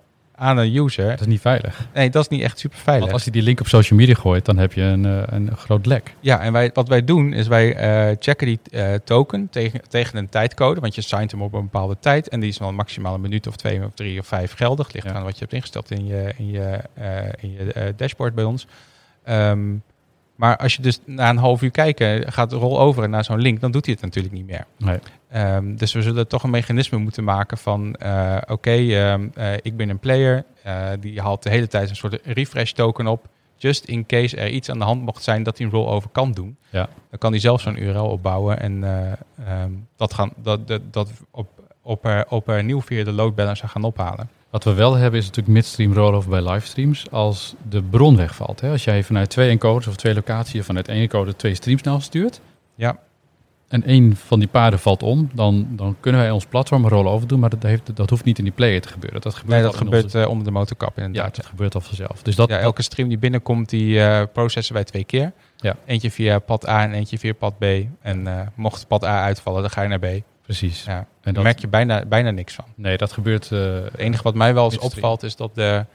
aan 0.43 0.57
een 0.57 0.75
user. 0.75 1.09
Dat 1.09 1.19
is 1.19 1.25
niet 1.25 1.41
veilig. 1.41 1.87
Nee, 1.93 2.09
dat 2.09 2.21
is 2.23 2.27
niet 2.29 2.41
echt 2.41 2.59
super 2.59 2.77
veilig. 2.77 3.01
Want 3.03 3.13
als 3.13 3.23
hij 3.23 3.31
die 3.31 3.41
link 3.41 3.59
op 3.59 3.67
social 3.67 3.99
media 3.99 4.13
gooit, 4.15 4.45
dan 4.45 4.57
heb 4.57 4.73
je 4.73 4.81
een, 4.81 5.05
eh, 5.05 5.21
een 5.25 5.57
groot 5.57 5.85
lek. 5.85 6.15
Ja, 6.19 6.39
en 6.39 6.53
wij, 6.53 6.69
wat 6.73 6.87
wij 6.87 7.03
doen 7.03 7.33
is 7.33 7.47
wij 7.47 7.75
eh, 7.75 8.15
checken 8.19 8.47
die 8.47 8.59
eh, 8.71 8.93
token 9.03 9.49
tegen, 9.49 9.81
tegen 9.89 10.17
een 10.17 10.29
tijdcode. 10.29 10.79
Want 10.79 10.95
je 10.95 11.01
signed 11.01 11.31
hem 11.31 11.41
op 11.41 11.53
een 11.53 11.61
bepaalde 11.61 11.97
tijd. 11.99 12.29
En 12.29 12.39
die 12.39 12.49
is 12.49 12.57
wel 12.57 12.73
maximaal 12.73 13.13
een 13.13 13.21
minuut 13.21 13.47
of 13.47 13.55
twee 13.55 13.83
of 13.83 13.91
drie 13.93 14.19
of 14.19 14.27
vijf 14.27 14.53
geldig. 14.53 14.91
Ligt 14.93 15.07
Ja. 15.07 15.13
aan 15.13 15.23
wat 15.23 15.33
je 15.33 15.39
hebt 15.39 15.53
ingesteld 15.53 15.91
in 15.91 16.05
je, 16.05 16.33
in 16.37 16.51
je, 16.51 16.79
in 17.39 17.51
je 17.51 17.93
dashboard 17.95 18.35
bij 18.35 18.43
ons. 18.43 18.67
Ehm, 19.23 19.59
Maar 20.35 20.57
als 20.57 20.75
je 20.75 20.81
dus 20.81 20.99
na 21.05 21.29
een 21.29 21.37
half 21.37 21.61
uur 21.61 21.71
kijken 21.71 22.31
gaat 22.31 22.51
roll 22.51 22.77
over 22.77 23.09
naar 23.09 23.23
zo'n 23.23 23.41
link, 23.41 23.59
dan 23.59 23.71
doet 23.71 23.85
hij 23.85 23.93
het 23.93 24.03
natuurlijk 24.03 24.33
niet 24.33 24.45
meer. 24.45 24.65
Nee. 24.77 24.99
Ehm, 25.29 25.75
dus 25.75 25.93
we 25.93 26.01
zullen 26.01 26.27
toch 26.27 26.43
een 26.43 26.49
mechanisme 26.49 26.97
moeten 26.97 27.23
maken 27.23 27.57
van, 27.57 27.95
eh, 27.95 28.37
oké, 28.47 28.71
ehm, 28.71 29.27
eh, 29.33 29.53
ik 29.61 29.77
ben 29.77 29.89
een 29.89 29.99
player, 29.99 30.43
eh, 30.63 30.87
die 30.99 31.21
haalt 31.21 31.43
de 31.43 31.49
hele 31.49 31.67
tijd 31.67 31.89
een 31.89 31.95
soort 31.95 32.19
refresh 32.23 32.71
token 32.71 33.07
op. 33.07 33.27
Just 33.57 33.85
in 33.85 34.05
case 34.05 34.37
er 34.37 34.49
iets 34.49 34.69
aan 34.69 34.79
de 34.79 34.85
hand 34.85 35.01
mocht 35.01 35.23
zijn 35.23 35.43
dat 35.43 35.57
hij 35.57 35.67
een 35.67 35.73
rollover 35.73 36.09
kan 36.09 36.31
doen. 36.31 36.57
Ja. 36.69 36.89
Dan 37.09 37.19
kan 37.19 37.31
hij 37.31 37.39
zelf 37.39 37.61
zo'n 37.61 37.81
URL 37.81 38.09
opbouwen 38.09 38.59
en 38.59 38.83
eh, 38.83 39.11
ehm, 39.47 39.71
dat, 39.95 40.13
gaan, 40.13 40.31
dat, 40.35 40.67
dat, 40.67 40.81
dat 40.91 41.11
op, 41.31 41.49
op, 41.81 42.25
op 42.29 42.49
eh, 42.49 42.63
nieuw 42.63 42.81
via 42.81 43.03
de 43.03 43.11
load 43.11 43.35
balancer 43.35 43.69
gaan 43.69 43.83
ophalen. 43.83 44.29
Wat 44.53 44.63
we 44.63 44.73
wel 44.73 44.93
hebben 44.95 45.19
is 45.19 45.25
natuurlijk 45.25 45.53
midstream 45.53 45.93
rollover 45.93 46.29
bij 46.29 46.41
livestreams 46.51 47.11
als 47.11 47.55
de 47.69 47.83
bron 47.83 48.15
wegvalt. 48.15 48.61
Hè? 48.61 48.69
Als 48.71 48.83
jij 48.83 49.03
vanuit 49.03 49.29
twee 49.29 49.49
encoders 49.49 49.87
of 49.87 49.95
twee 49.95 50.13
locaties 50.13 50.59
of 50.59 50.65
vanuit 50.65 50.87
één 50.87 51.01
encoder 51.01 51.35
twee 51.35 51.55
streams 51.55 51.81
snel 51.81 51.99
stuurt 51.99 52.41
Ja, 52.75 52.97
en 53.67 53.83
één 53.83 54.15
van 54.15 54.39
die 54.39 54.47
paarden 54.47 54.79
valt 54.79 55.03
om, 55.03 55.29
dan, 55.33 55.67
dan 55.69 55.95
kunnen 55.99 56.21
wij 56.21 56.31
ons 56.31 56.45
platform 56.45 56.87
rollover 56.87 57.27
doen, 57.27 57.39
maar 57.39 57.49
dat, 57.49 57.63
heeft, 57.63 57.95
dat 57.95 58.09
hoeft 58.09 58.23
niet 58.23 58.37
in 58.37 58.43
die 58.43 58.53
player 58.53 58.81
te 58.81 58.87
gebeuren. 58.87 59.21
Dat 59.21 59.33
gebeurt, 59.35 59.53
nee, 59.61 59.71
dat 59.71 59.75
gebeurt 59.75 60.03
onze- 60.03 60.21
eh, 60.21 60.29
onder 60.29 60.45
de 60.45 60.51
motorkap 60.51 60.97
ja, 60.97 61.03
inderdaad. 61.03 61.35
dat 61.35 61.45
gebeurt 61.45 61.75
al 61.75 61.81
vanzelf. 61.81 62.21
Dus 62.21 62.35
dat, 62.35 62.49
ja, 62.49 62.57
elke 62.57 62.81
stream 62.81 63.09
die 63.09 63.17
binnenkomt, 63.17 63.69
die 63.69 63.99
eh, 64.03 64.23
processen 64.33 64.73
wij 64.73 64.83
twee 64.83 65.03
keer. 65.03 65.31
Ja. 65.57 65.75
Eentje 65.85 66.11
via 66.11 66.39
pad 66.39 66.67
A 66.67 66.83
en 66.83 66.91
eentje 66.93 67.17
via 67.19 67.33
pad 67.33 67.57
B. 67.57 67.63
En 68.01 68.27
eh, 68.27 68.47
mocht 68.55 68.87
pad 68.87 69.03
A 69.03 69.23
uitvallen, 69.23 69.61
dan 69.61 69.69
ga 69.71 69.81
je 69.81 69.87
naar 69.87 69.99
B. 69.99 70.05
precies. 70.43 70.83
Ja. 70.83 70.97
En 70.97 71.05
Daar 71.21 71.33
dat, 71.33 71.43
merk 71.43 71.59
je 71.59 71.67
bijna, 71.67 72.05
bijna 72.05 72.31
niks 72.31 72.53
van. 72.53 72.65
nee, 72.75 72.97
dat 72.97 73.11
gebeurt. 73.11 73.51
eh, 73.51 73.59
Het 73.73 73.97
enige 73.97 74.23
wat 74.23 74.35
mij 74.35 74.53
wel 74.53 74.63
eens 74.65 74.77
opvalt 74.77 75.23
is 75.23 75.35
dat 75.35 75.55
de, 75.55 75.85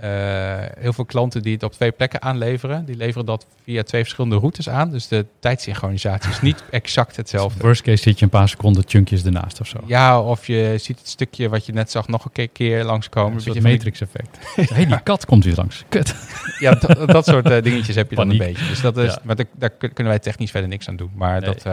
eh, 0.00 0.56
heel 0.78 0.92
veel 0.92 1.04
klanten 1.04 1.42
die 1.42 1.52
het 1.54 1.62
op 1.62 1.72
twee 1.72 1.90
plekken 1.92 2.22
aanleveren, 2.22 2.84
die 2.84 2.96
leveren 2.96 3.26
dat 3.26 3.46
via 3.64 3.82
twee 3.82 4.02
verschillende 4.02 4.36
routes 4.36 4.68
aan. 4.68 4.90
Dus 4.90 5.08
de 5.08 5.26
tijdsynchronisatie 5.40 6.30
is 6.30 6.40
niet 6.40 6.64
exact 6.70 7.16
hetzelfde. 7.16 7.60
Worst 7.62 7.82
case 7.82 8.02
zit 8.02 8.18
je 8.18 8.24
een 8.24 8.30
paar 8.30 8.48
seconden 8.48 8.82
chunkjes 8.86 9.24
ernaast 9.24 9.60
of 9.60 9.66
zo. 9.66 9.78
Ja, 9.86 10.20
of 10.20 10.46
je 10.46 10.74
ziet 10.78 10.98
het 10.98 11.08
stukje 11.08 11.48
wat 11.48 11.66
je 11.66 11.72
net 11.72 11.90
zag 11.90 12.08
nog 12.08 12.28
een 12.32 12.52
keer, 12.52 12.84
langskomen. 12.84 13.30
een 13.32 13.36
Een 13.38 13.42
van 13.44 13.52
die- 13.52 13.62
Matrix-effect. 13.72 14.38
hey, 14.74 14.86
die 14.86 15.02
kat 15.02 15.26
komt 15.26 15.44
weer 15.44 15.54
langs. 15.56 15.84
Kut. 15.88 16.14
Ja, 16.58 16.74
dat, 16.74 17.08
dat 17.08 17.26
soort 17.26 17.50
eh, 17.50 17.62
dingetjes 17.62 17.94
heb 17.96 18.10
je 18.10 18.16
dan 18.16 18.30
een 18.30 18.38
beetje. 18.38 18.66
Dus 18.68 18.80
dat 18.80 18.96
is, 18.96 19.12
Ja. 19.12 19.20
maar 19.22 19.36
daar, 19.36 19.46
daar 19.56 19.70
kun- 19.70 19.92
kunnen 19.92 20.12
wij 20.12 20.22
technisch 20.22 20.50
verder 20.50 20.68
niks 20.68 20.88
aan 20.88 20.96
doen. 20.96 21.10
Maar 21.14 21.40
Nee. 21.40 21.54
dat, 21.54 21.64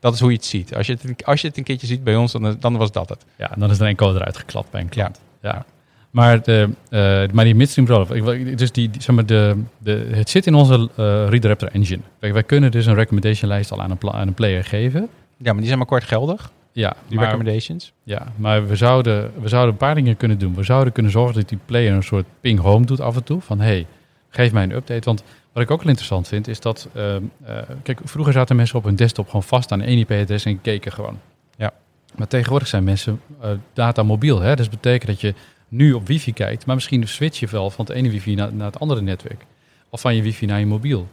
dat 0.00 0.14
is 0.14 0.20
hoe 0.20 0.30
je 0.30 0.36
het 0.36 0.44
ziet. 0.44 0.74
Als 0.76 0.86
je 0.86 0.92
het, 0.92 1.04
een- 1.04 1.16
als 1.24 1.40
je 1.40 1.48
het 1.48 1.56
een 1.56 1.64
keertje 1.64 1.86
ziet 1.86 2.04
bij 2.04 2.16
ons, 2.16 2.32
dan, 2.32 2.56
dan 2.60 2.76
was 2.76 2.92
dat 2.92 3.08
het. 3.08 3.24
Ja, 3.38 3.52
en 3.54 3.60
dan 3.60 3.70
is 3.70 3.76
er 3.76 3.82
een 3.82 3.88
encoder 3.88 4.24
uitgeklapt 4.24 4.70
bij 4.70 4.80
een 4.80 4.86
Ja. 4.90 4.92
klant. 5.02 5.20
Ja. 5.42 5.64
Maar, 6.10 6.42
de, 6.42 6.68
eh, 6.90 7.22
maar 7.32 7.44
die 7.44 7.54
midstream 7.54 7.88
rollover, 7.88 8.56
dus 8.56 8.72
die, 8.72 8.90
die- 8.90 9.02
zeg 9.02 9.14
maar 9.14 9.26
de, 9.26 9.62
de, 9.78 10.08
het 10.12 10.30
zit 10.30 10.46
in 10.46 10.54
onze 10.54 10.88
Rediraptor 11.28 11.68
engine. 11.72 12.00
Kijk, 12.20 12.32
wij 12.32 12.42
kunnen 12.42 12.70
dus 12.70 12.86
een 12.86 12.94
recommendation 12.94 13.48
lijst 13.50 13.72
al 13.72 13.80
aan 13.82 13.90
een, 13.90 14.10
aan 14.12 14.28
een 14.28 14.34
player 14.34 14.64
geven. 14.64 15.08
Ja, 15.36 15.46
maar 15.50 15.56
die 15.56 15.66
zijn 15.66 15.78
maar 15.78 15.86
kort 15.86 16.04
geldig, 16.04 16.50
Ja, 16.72 16.94
die 17.08 17.16
maar, 17.18 17.24
recommendations. 17.30 17.92
ja, 18.02 18.26
maar 18.36 18.66
we 18.66 18.76
zouden, 18.76 19.32
we 19.40 19.48
zouden 19.48 19.72
een 19.72 19.78
paar 19.78 19.94
dingen 19.94 20.16
kunnen 20.16 20.38
doen. 20.38 20.54
We 20.54 20.62
zouden 20.62 20.92
kunnen 20.92 21.12
zorgen 21.12 21.34
dat 21.34 21.48
die 21.48 21.58
player 21.64 21.92
een 21.92 22.02
soort 22.02 22.26
ping 22.40 22.58
home 22.60 22.86
doet 22.86 23.00
af 23.00 23.16
en 23.16 23.24
toe. 23.24 23.40
Van 23.40 23.60
hey, 23.60 23.86
geef 24.28 24.52
mij 24.52 24.62
een 24.62 24.72
update. 24.74 25.04
Want 25.04 25.22
wat 25.52 25.62
ik 25.62 25.70
ook 25.70 25.78
wel 25.78 25.88
interessant 25.88 26.28
vind, 26.28 26.48
is 26.48 26.60
dat... 26.60 26.88
ehm, 26.94 27.22
eh, 27.44 27.58
kijk, 27.82 28.00
vroeger 28.04 28.32
zaten 28.32 28.56
mensen 28.56 28.78
op 28.78 28.84
hun 28.84 28.96
desktop 28.96 29.26
gewoon 29.26 29.42
vast 29.42 29.72
aan 29.72 29.80
één 29.80 29.98
IP-adres 29.98 30.44
en 30.44 30.60
keken 30.60 30.92
gewoon. 30.92 31.18
Ja. 31.56 31.72
Maar 32.16 32.26
tegenwoordig 32.26 32.68
zijn 32.68 32.84
mensen 32.84 33.20
eh, 33.40 33.50
data 33.72 34.02
mobiel. 34.02 34.40
Hè? 34.40 34.56
Dus 34.56 34.68
dat 34.68 34.80
betekent 34.80 35.10
dat 35.10 35.20
je 35.20 35.34
nu 35.68 35.92
op 35.92 36.06
wifi 36.06 36.32
kijkt, 36.32 36.66
maar 36.66 36.74
misschien 36.74 37.08
switch 37.08 37.40
je 37.40 37.46
wel 37.46 37.70
van 37.70 37.84
het 37.84 37.94
ene 37.94 38.10
wifi 38.10 38.34
naar, 38.34 38.52
naar 38.54 38.66
het 38.66 38.80
andere 38.80 39.00
netwerk. 39.00 39.46
Of 39.88 40.00
van 40.00 40.16
je 40.16 40.22
wifi 40.22 40.46
naar 40.46 40.58
je 40.58 40.66
mobiel, 40.66 41.08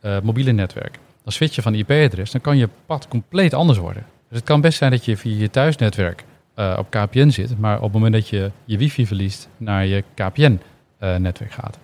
eh, 0.00 0.20
mobiele 0.20 0.52
netwerk. 0.52 0.98
Dan 1.22 1.32
switch 1.32 1.54
je 1.54 1.62
van 1.62 1.74
IP-adres, 1.74 2.30
dan 2.30 2.40
kan 2.40 2.56
je 2.56 2.68
pad 2.86 3.08
compleet 3.08 3.54
anders 3.54 3.78
worden. 3.78 4.06
Dus 4.28 4.38
het 4.38 4.46
kan 4.46 4.60
best 4.60 4.78
zijn 4.78 4.90
dat 4.90 5.04
je 5.04 5.16
via 5.16 5.36
je 5.36 5.50
thuisnetwerk 5.50 6.24
op 6.54 6.86
KPN 6.90 7.28
zit, 7.28 7.58
maar 7.58 7.76
op 7.76 7.82
het 7.82 7.92
moment 7.92 8.12
dat 8.12 8.28
je 8.28 8.50
je 8.64 8.78
wifi 8.78 9.06
verliest 9.06 9.48
naar 9.56 9.86
je 9.86 10.04
KPN-netwerk 10.14 11.52
gaat. 11.52 11.78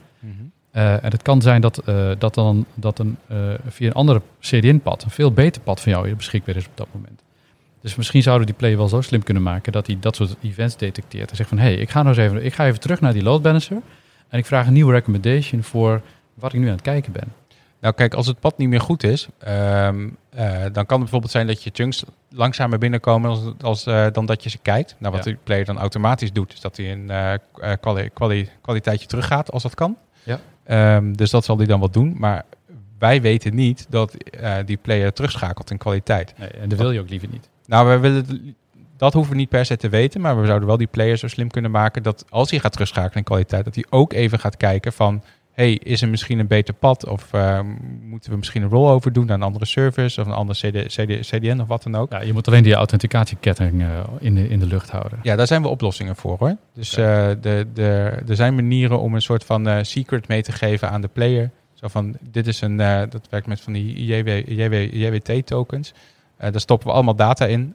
Eh, 0.78 0.92
en 1.04 1.10
het 1.10 1.22
kan 1.22 1.42
zijn 1.42 1.60
dat, 1.60 1.78
eh, 1.78 2.10
dat 2.18 2.34
dan 2.34 2.66
dat 2.74 2.98
een, 2.98 3.16
eh, 3.26 3.36
via 3.68 3.86
een 3.86 3.92
andere 3.94 4.22
CDN-pad, 4.40 5.02
een 5.04 5.10
veel 5.10 5.32
beter 5.32 5.62
pad 5.62 5.80
van 5.80 5.92
jou 5.92 6.14
beschikbaar 6.14 6.56
is 6.56 6.66
op 6.66 6.72
dat 6.76 6.86
moment. 6.92 7.22
Dus 7.80 7.94
misschien 7.96 8.22
zouden 8.22 8.46
we 8.46 8.52
die 8.52 8.60
player 8.60 8.76
wel 8.76 8.88
zo 8.88 9.00
slim 9.00 9.22
kunnen 9.22 9.42
maken 9.42 9.72
dat 9.72 9.86
hij 9.86 9.96
dat 10.00 10.16
soort 10.16 10.36
events 10.42 10.76
detecteert. 10.76 11.30
En 11.30 11.36
zegt 11.36 11.48
van, 11.48 11.58
hé, 11.58 11.64
hey, 11.64 11.74
ik 11.74 11.90
ga 11.90 12.02
nou 12.02 12.16
eens 12.16 12.26
even, 12.26 12.44
ik 12.44 12.54
ga 12.54 12.66
even 12.66 12.80
terug 12.80 13.00
naar 13.00 13.12
die 13.12 13.22
load 13.22 13.42
balancer 13.42 13.76
en 14.28 14.38
ik 14.38 14.46
vraag 14.46 14.66
een 14.66 14.72
nieuwe 14.72 14.92
recommendation 14.92 15.62
voor 15.62 16.02
wat 16.34 16.52
ik 16.52 16.60
nu 16.60 16.66
aan 16.66 16.72
het 16.72 16.82
kijken 16.82 17.12
ben. 17.12 17.32
Nou 17.80 17.94
kijk, 17.94 18.14
als 18.14 18.26
het 18.26 18.40
pad 18.40 18.58
niet 18.58 18.68
meer 18.68 18.80
goed 18.80 19.02
is, 19.02 19.28
ehm, 19.38 20.08
eh, 20.30 20.48
dan 20.62 20.72
kan 20.72 20.86
het 20.88 20.98
bijvoorbeeld 20.98 21.32
zijn 21.32 21.46
dat 21.46 21.62
je 21.62 21.70
chunks 21.72 22.04
langzamer 22.30 22.78
binnenkomen 22.78 23.30
als, 23.30 23.40
als, 23.60 24.12
dan 24.12 24.26
dat 24.26 24.42
je 24.42 24.50
ze 24.50 24.58
kijkt. 24.58 24.96
Nou, 24.98 25.14
wat 25.14 25.24
Ja. 25.24 25.30
de 25.30 25.38
player 25.44 25.64
dan 25.64 25.78
automatisch 25.78 26.32
doet, 26.32 26.52
is 26.52 26.60
dat 26.60 26.76
hij 26.76 26.92
een 26.92 27.38
kwali- 27.80 28.08
kwali- 28.08 28.48
kwaliteitje 28.60 29.06
teruggaat 29.06 29.50
als 29.52 29.62
dat 29.62 29.74
kan. 29.74 29.96
Ja. 30.22 30.40
Ehm, 30.68 31.12
dus 31.12 31.30
dat 31.30 31.44
zal 31.44 31.56
hij 31.56 31.66
dan 31.66 31.78
wel 31.78 31.90
doen. 31.90 32.14
Maar 32.18 32.44
wij 32.98 33.20
weten 33.20 33.54
niet 33.54 33.86
dat 33.88 34.14
eh, 34.14 34.54
die 34.64 34.76
player 34.76 35.12
terugschakelt 35.12 35.70
in 35.70 35.78
kwaliteit. 35.78 36.34
Nee, 36.38 36.48
en 36.48 36.68
dat 36.68 36.78
wil 36.78 36.90
je 36.90 37.00
ook 37.00 37.08
liever 37.08 37.28
niet. 37.28 37.48
Nou, 37.66 37.88
we 37.88 37.98
willen 37.98 38.56
dat 38.96 39.12
hoeven 39.12 39.32
we 39.32 39.38
niet 39.38 39.48
per 39.48 39.64
se 39.64 39.76
te 39.76 39.88
weten, 39.88 40.20
maar 40.20 40.40
we 40.40 40.46
zouden 40.46 40.68
wel 40.68 40.76
die 40.76 40.86
player 40.86 41.16
zo 41.16 41.28
slim 41.28 41.50
kunnen 41.50 41.70
maken 41.70 42.02
dat 42.02 42.24
als 42.28 42.50
hij 42.50 42.58
gaat 42.58 42.72
terugschakelen 42.72 43.16
in 43.16 43.24
kwaliteit, 43.24 43.64
dat 43.64 43.74
hij 43.74 43.84
ook 43.90 44.12
even 44.12 44.38
gaat 44.38 44.56
kijken 44.56 44.92
van, 44.92 45.22
hey, 45.58 45.72
is 45.72 46.02
er 46.02 46.08
misschien 46.08 46.38
een 46.38 46.46
beter 46.46 46.74
pad 46.74 47.06
of 47.06 47.32
eh, 47.32 47.60
moeten 48.02 48.30
we 48.30 48.36
misschien 48.36 48.62
een 48.62 48.68
rollover 48.68 49.12
doen 49.12 49.26
naar 49.26 49.36
een 49.36 49.42
andere 49.42 49.64
service 49.64 50.20
of 50.20 50.26
een 50.26 50.32
andere 50.32 50.70
CD, 50.70 50.86
CD, 50.86 51.26
CDN 51.26 51.60
of 51.60 51.68
wat 51.68 51.82
dan 51.82 51.96
ook. 51.96 52.10
Ja, 52.10 52.20
je 52.22 52.32
moet 52.32 52.48
alleen 52.48 52.62
die 52.62 52.74
authenticatieketting 52.74 53.82
eh, 53.82 53.88
in, 54.18 54.34
de, 54.34 54.48
in 54.48 54.58
de 54.58 54.66
lucht 54.66 54.90
houden. 54.90 55.18
Ja, 55.22 55.36
daar 55.36 55.46
zijn 55.46 55.62
we 55.62 55.68
oplossingen 55.68 56.16
voor 56.16 56.36
hoor. 56.38 56.56
Dus 56.74 56.96
eh, 56.96 57.28
de, 57.40 57.66
de, 57.74 58.12
er 58.28 58.36
zijn 58.36 58.54
manieren 58.54 59.00
om 59.00 59.14
een 59.14 59.22
soort 59.22 59.44
van 59.44 59.84
secret 59.84 60.28
mee 60.28 60.42
te 60.42 60.52
geven 60.52 60.90
aan 60.90 61.00
de 61.00 61.08
player. 61.08 61.50
Zo 61.74 61.88
van, 61.88 62.16
dit 62.20 62.46
is 62.46 62.60
een, 62.60 62.76
dat 63.10 63.26
werkt 63.30 63.46
met 63.46 63.60
van 63.60 63.72
die 63.72 64.04
JW, 64.04 64.28
JW, 64.48 64.94
JWT 64.94 65.46
tokens. 65.46 65.92
Eh, 66.36 66.50
daar 66.50 66.60
stoppen 66.60 66.88
we 66.88 66.94
allemaal 66.94 67.14
data 67.14 67.46
in, 67.46 67.74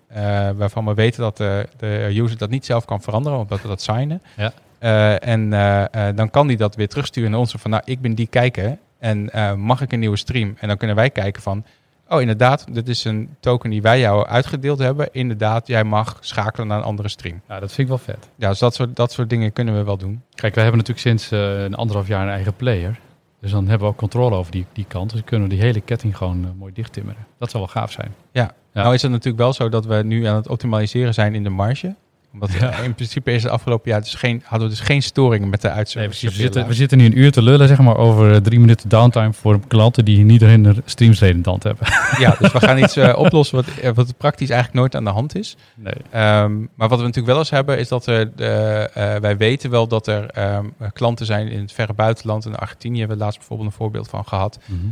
waarvan 0.55 0.85
we 0.85 0.93
weten 0.93 1.21
dat 1.21 1.37
de, 1.37 1.67
de 1.77 2.09
user 2.13 2.37
dat 2.37 2.49
niet 2.49 2.65
zelf 2.65 2.85
kan 2.85 3.01
veranderen, 3.01 3.39
omdat 3.39 3.61
we 3.61 3.67
dat 3.67 3.81
signen. 3.81 4.21
Ja. 4.37 4.53
Eh, 4.83 5.27
en 5.27 5.53
eh, 5.53 6.07
eh, 6.07 6.15
dan 6.15 6.29
kan 6.29 6.47
die 6.47 6.57
dat 6.57 6.75
weer 6.75 6.87
terugsturen 6.87 7.31
naar 7.31 7.39
ons 7.39 7.55
van, 7.57 7.71
nou, 7.71 7.83
ik 7.85 8.01
ben 8.01 8.15
die 8.15 8.27
kijker 8.27 8.77
en 8.99 9.29
mag 9.59 9.81
ik 9.81 9.91
een 9.91 9.99
nieuwe 9.99 10.17
stream? 10.17 10.55
En 10.59 10.67
dan 10.67 10.77
kunnen 10.77 10.95
wij 10.95 11.09
kijken 11.09 11.41
van, 11.41 11.65
oh 12.09 12.21
inderdaad, 12.21 12.65
dit 12.73 12.87
is 12.87 13.03
een 13.03 13.35
token 13.39 13.69
die 13.69 13.81
wij 13.81 13.99
jou 13.99 14.27
uitgedeeld 14.27 14.79
hebben. 14.79 15.09
Inderdaad, 15.11 15.67
jij 15.67 15.83
mag 15.83 16.17
schakelen 16.19 16.67
naar 16.67 16.77
een 16.77 16.83
andere 16.83 17.09
stream. 17.09 17.41
Ja, 17.47 17.59
dat 17.59 17.73
vind 17.73 17.77
ik 17.79 17.87
wel 17.87 17.97
vet. 17.97 18.29
Ja, 18.35 18.49
dus 18.49 18.59
dat 18.59 18.75
soort, 18.75 18.95
dat 18.95 19.11
soort 19.11 19.29
dingen 19.29 19.53
kunnen 19.53 19.75
we 19.75 19.83
wel 19.83 19.97
doen. 19.97 20.21
Kijk, 20.35 20.55
wij 20.55 20.63
hebben 20.63 20.81
natuurlijk 20.81 21.07
sinds 21.07 21.31
een 21.31 21.75
anderhalf 21.75 22.07
jaar 22.07 22.23
een 22.23 22.33
eigen 22.33 22.55
player. 22.55 22.99
Dus 23.39 23.51
dan 23.51 23.67
hebben 23.67 23.87
we 23.87 23.93
ook 23.93 23.99
controle 23.99 24.35
over 24.35 24.51
die, 24.51 24.65
die 24.73 24.85
kant. 24.87 25.11
Dus 25.11 25.21
kunnen 25.23 25.49
we 25.49 25.55
die 25.55 25.63
hele 25.63 25.81
ketting 25.81 26.17
gewoon 26.17 26.55
mooi 26.57 26.73
dichttimmeren. 26.73 27.25
Dat 27.37 27.51
zou 27.51 27.63
wel 27.63 27.73
gaaf 27.73 27.91
zijn. 27.91 28.13
Ja. 28.31 28.53
Nou 28.73 28.93
is 28.93 29.01
het 29.01 29.11
natuurlijk 29.11 29.43
wel 29.43 29.53
zo 29.53 29.69
dat 29.69 29.85
we 29.85 29.95
nu 29.95 30.25
aan 30.25 30.35
het 30.35 30.47
optimaliseren 30.47 31.13
zijn 31.13 31.35
in 31.35 31.43
de 31.43 31.49
marge. 31.49 31.95
Omdat 32.33 32.51
Ja. 32.53 32.77
in 32.77 32.93
principe 32.93 33.31
is 33.31 33.43
het 33.43 33.51
afgelopen 33.51 33.91
jaar 33.91 34.01
dus 34.01 34.13
geen, 34.13 34.41
hadden 34.45 34.67
we 34.69 34.75
dus 34.75 34.83
geen 34.83 35.03
storingen 35.03 35.49
met 35.49 35.61
de 35.61 35.67
Nee, 35.67 35.77
uitzending. 35.77 36.11
precies. 36.11 36.35
we, 36.35 36.41
zitten, 36.41 36.67
we 36.67 36.73
zitten 36.73 36.97
nu 36.97 37.05
een 37.05 37.17
uur 37.19 37.31
te 37.31 37.41
lullen 37.41 37.67
zeg 37.67 37.79
maar, 37.79 37.97
over 37.97 38.31
eh, 38.31 38.37
drie 38.37 38.59
minuten 38.59 38.89
downtime 38.89 39.33
voor 39.33 39.59
klanten 39.67 40.05
die 40.05 40.23
niet 40.23 40.41
erin 40.41 40.65
een 40.65 40.81
streamsredendant 40.85 41.63
hebben. 41.63 41.87
Ja, 42.19 42.35
dus 42.39 42.51
we 42.51 42.59
gaan 42.59 42.77
iets 42.77 42.95
eh, 42.95 43.17
oplossen 43.17 43.55
wat, 43.55 43.67
eh, 43.81 43.91
wat 43.93 44.17
praktisch 44.17 44.49
eigenlijk 44.49 44.79
nooit 44.79 44.95
aan 44.95 45.03
de 45.03 45.09
hand 45.09 45.35
is. 45.35 45.55
Nee. 45.75 45.93
Ehm, 46.11 46.59
maar 46.75 46.89
wat 46.89 46.97
we 46.99 47.05
natuurlijk 47.05 47.25
wel 47.27 47.37
eens 47.37 47.49
hebben, 47.49 47.79
is 47.79 47.87
dat 47.87 48.05
er, 48.05 48.31
eh, 48.37 48.83
eh, 49.15 49.21
wij 49.21 49.37
weten 49.37 49.69
wel 49.69 49.87
dat 49.87 50.07
er 50.07 50.25
ehm, 50.25 50.65
klanten 50.93 51.25
zijn 51.25 51.47
in 51.47 51.59
het 51.59 51.71
verre 51.71 51.93
buitenland. 51.93 52.45
In 52.45 52.55
Argentinië 52.55 52.99
hebben 52.99 53.17
we 53.17 53.23
laatst 53.23 53.39
bijvoorbeeld 53.39 53.69
een 53.69 53.75
voorbeeld 53.77 54.09
van 54.09 54.25
gehad. 54.25 54.59
Mhm. 54.65 54.79
eh, 54.79 54.85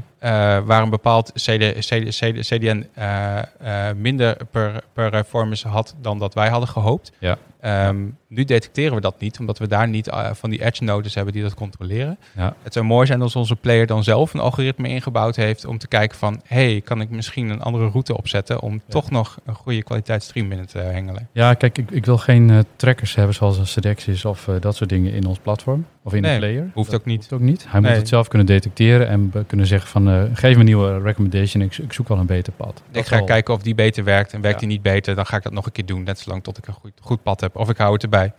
waar 0.65 0.81
een 0.81 0.89
bepaald 0.89 1.31
CD, 1.33 1.79
CD, 1.79 2.15
CD, 2.15 2.47
CDN 2.47 2.87
eh, 2.93 3.37
eh, 3.39 3.95
minder 3.95 4.37
per 4.53 4.83
performance 4.93 5.67
had 5.67 5.95
dan 6.01 6.19
dat 6.19 6.33
wij 6.33 6.49
hadden 6.49 6.69
gehoopt. 6.69 7.11
Ja. 7.19 7.37
Ehm, 7.61 8.05
nu 8.27 8.43
detecteren 8.43 8.95
we 8.95 9.01
dat 9.01 9.19
niet, 9.19 9.39
omdat 9.39 9.57
we 9.57 9.67
daar 9.67 9.87
niet 9.87 10.07
eh, 10.07 10.29
van 10.33 10.49
die 10.49 10.65
edge 10.65 10.83
nodes 10.83 11.15
hebben 11.15 11.33
die 11.33 11.41
dat 11.43 11.53
controleren. 11.53 12.17
Ja. 12.35 12.55
Het 12.63 12.73
zou 12.73 12.85
mooi 12.85 13.05
zijn 13.07 13.21
als 13.21 13.35
onze 13.35 13.55
player 13.55 13.85
dan 13.87 14.03
zelf 14.03 14.33
een 14.33 14.39
algoritme 14.39 14.87
ingebouwd 14.89 15.35
heeft 15.35 15.65
om 15.65 15.77
te 15.77 15.87
kijken 15.87 16.17
van, 16.17 16.41
hey, 16.45 16.81
kan 16.83 17.01
ik 17.01 17.09
misschien 17.09 17.49
een 17.49 17.61
andere 17.61 17.89
route 17.89 18.17
opzetten 18.17 18.59
om 18.61 18.81
toch 18.87 19.11
nog 19.11 19.37
een 19.45 19.55
goede 19.55 19.83
kwaliteit 19.83 20.23
stream 20.23 20.47
binnen 20.47 20.67
te 20.67 20.77
hengelen. 20.77 21.27
Ja, 21.31 21.53
kijk, 21.53 21.77
ik, 21.77 21.91
ik 21.91 22.05
wil 22.05 22.17
geen 22.17 22.49
eh, 22.49 22.59
trackers 22.75 23.15
hebben 23.15 23.35
zoals 23.35 23.57
een 23.57 23.67
Sedexis 23.67 24.25
of 24.25 24.47
eh, 24.47 24.55
dat 24.59 24.75
soort 24.75 24.89
dingen 24.89 25.13
in 25.13 25.25
ons 25.25 25.39
platform. 25.39 25.85
Of 26.03 26.13
in 26.13 26.21
Nee, 26.21 26.31
de 26.33 26.37
player. 26.39 26.69
hoeft 26.73 26.91
Dat 26.91 26.99
ook 26.99 27.05
niet. 27.05 27.19
Hoeft 27.19 27.33
ook 27.33 27.39
niet. 27.39 27.65
Hij 27.69 27.79
Nee. 27.79 27.89
moet 27.89 27.99
het 27.99 28.07
zelf 28.09 28.27
kunnen 28.27 28.47
detecteren 28.47 29.07
en 29.07 29.33
kunnen 29.47 29.65
zeggen 29.67 29.89
van 29.89 30.29
geef 30.33 30.53
me 30.53 30.59
een 30.59 30.65
nieuwe 30.65 30.99
recommendation. 31.01 31.63
Ik, 31.63 31.77
ik 31.77 31.93
zoek 31.93 32.07
wel 32.07 32.17
een 32.17 32.25
beter 32.25 32.53
pad. 32.53 32.83
ik 32.87 32.93
Dat 32.93 33.07
ga 33.07 33.21
kijken 33.21 33.53
of 33.53 33.61
die 33.61 33.75
beter 33.75 34.03
werkt 34.03 34.33
en 34.33 34.41
werkt 34.41 34.61
Ja. 34.61 34.67
die 34.67 34.75
niet 34.75 34.81
beter, 34.85 35.15
dan 35.15 35.25
ga 35.25 35.37
ik 35.37 35.43
dat 35.43 35.53
nog 35.53 35.65
een 35.65 35.71
keer 35.71 35.85
doen, 35.85 36.03
net 36.03 36.19
zolang 36.19 36.43
tot 36.43 36.57
ik 36.57 36.67
een 36.67 36.73
goed, 36.73 36.91
goed 37.01 37.23
pad 37.23 37.41
heb 37.41 37.50
of 37.53 37.69
ik 37.69 37.77
hou 37.77 37.93
het 37.93 38.03
erbij. 38.03 38.33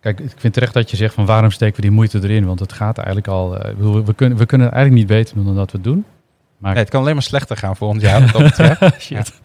Kijk, 0.00 0.20
ik 0.20 0.32
vind 0.36 0.52
terecht 0.52 0.74
dat 0.74 0.90
je 0.90 0.96
zegt 0.96 1.14
van 1.14 1.26
waarom 1.26 1.50
steken 1.50 1.76
we 1.76 1.82
die 1.82 1.90
moeite 1.90 2.18
erin? 2.22 2.46
Want 2.46 2.60
het 2.60 2.72
gaat 2.72 2.96
eigenlijk 2.96 3.28
al... 3.28 3.58
eh, 3.58 3.74
bedoel, 3.74 4.04
we, 4.04 4.14
kunnen, 4.14 4.38
we 4.38 4.46
kunnen 4.46 4.66
het 4.66 4.76
eigenlijk 4.76 5.06
niet 5.06 5.18
beter 5.18 5.34
doen 5.34 5.44
dan 5.44 5.54
dat 5.54 5.70
we 5.70 5.76
het 5.76 5.86
doen. 5.86 6.04
Maar 6.58 6.72
Nee, 6.72 6.82
het 6.82 6.90
kan 6.90 7.00
alleen 7.00 7.14
maar 7.14 7.22
slechter 7.22 7.56
gaan 7.56 7.76
voor 7.76 7.88
ons 7.88 8.02
jaar. 8.02 8.50
Shit. 8.98 9.32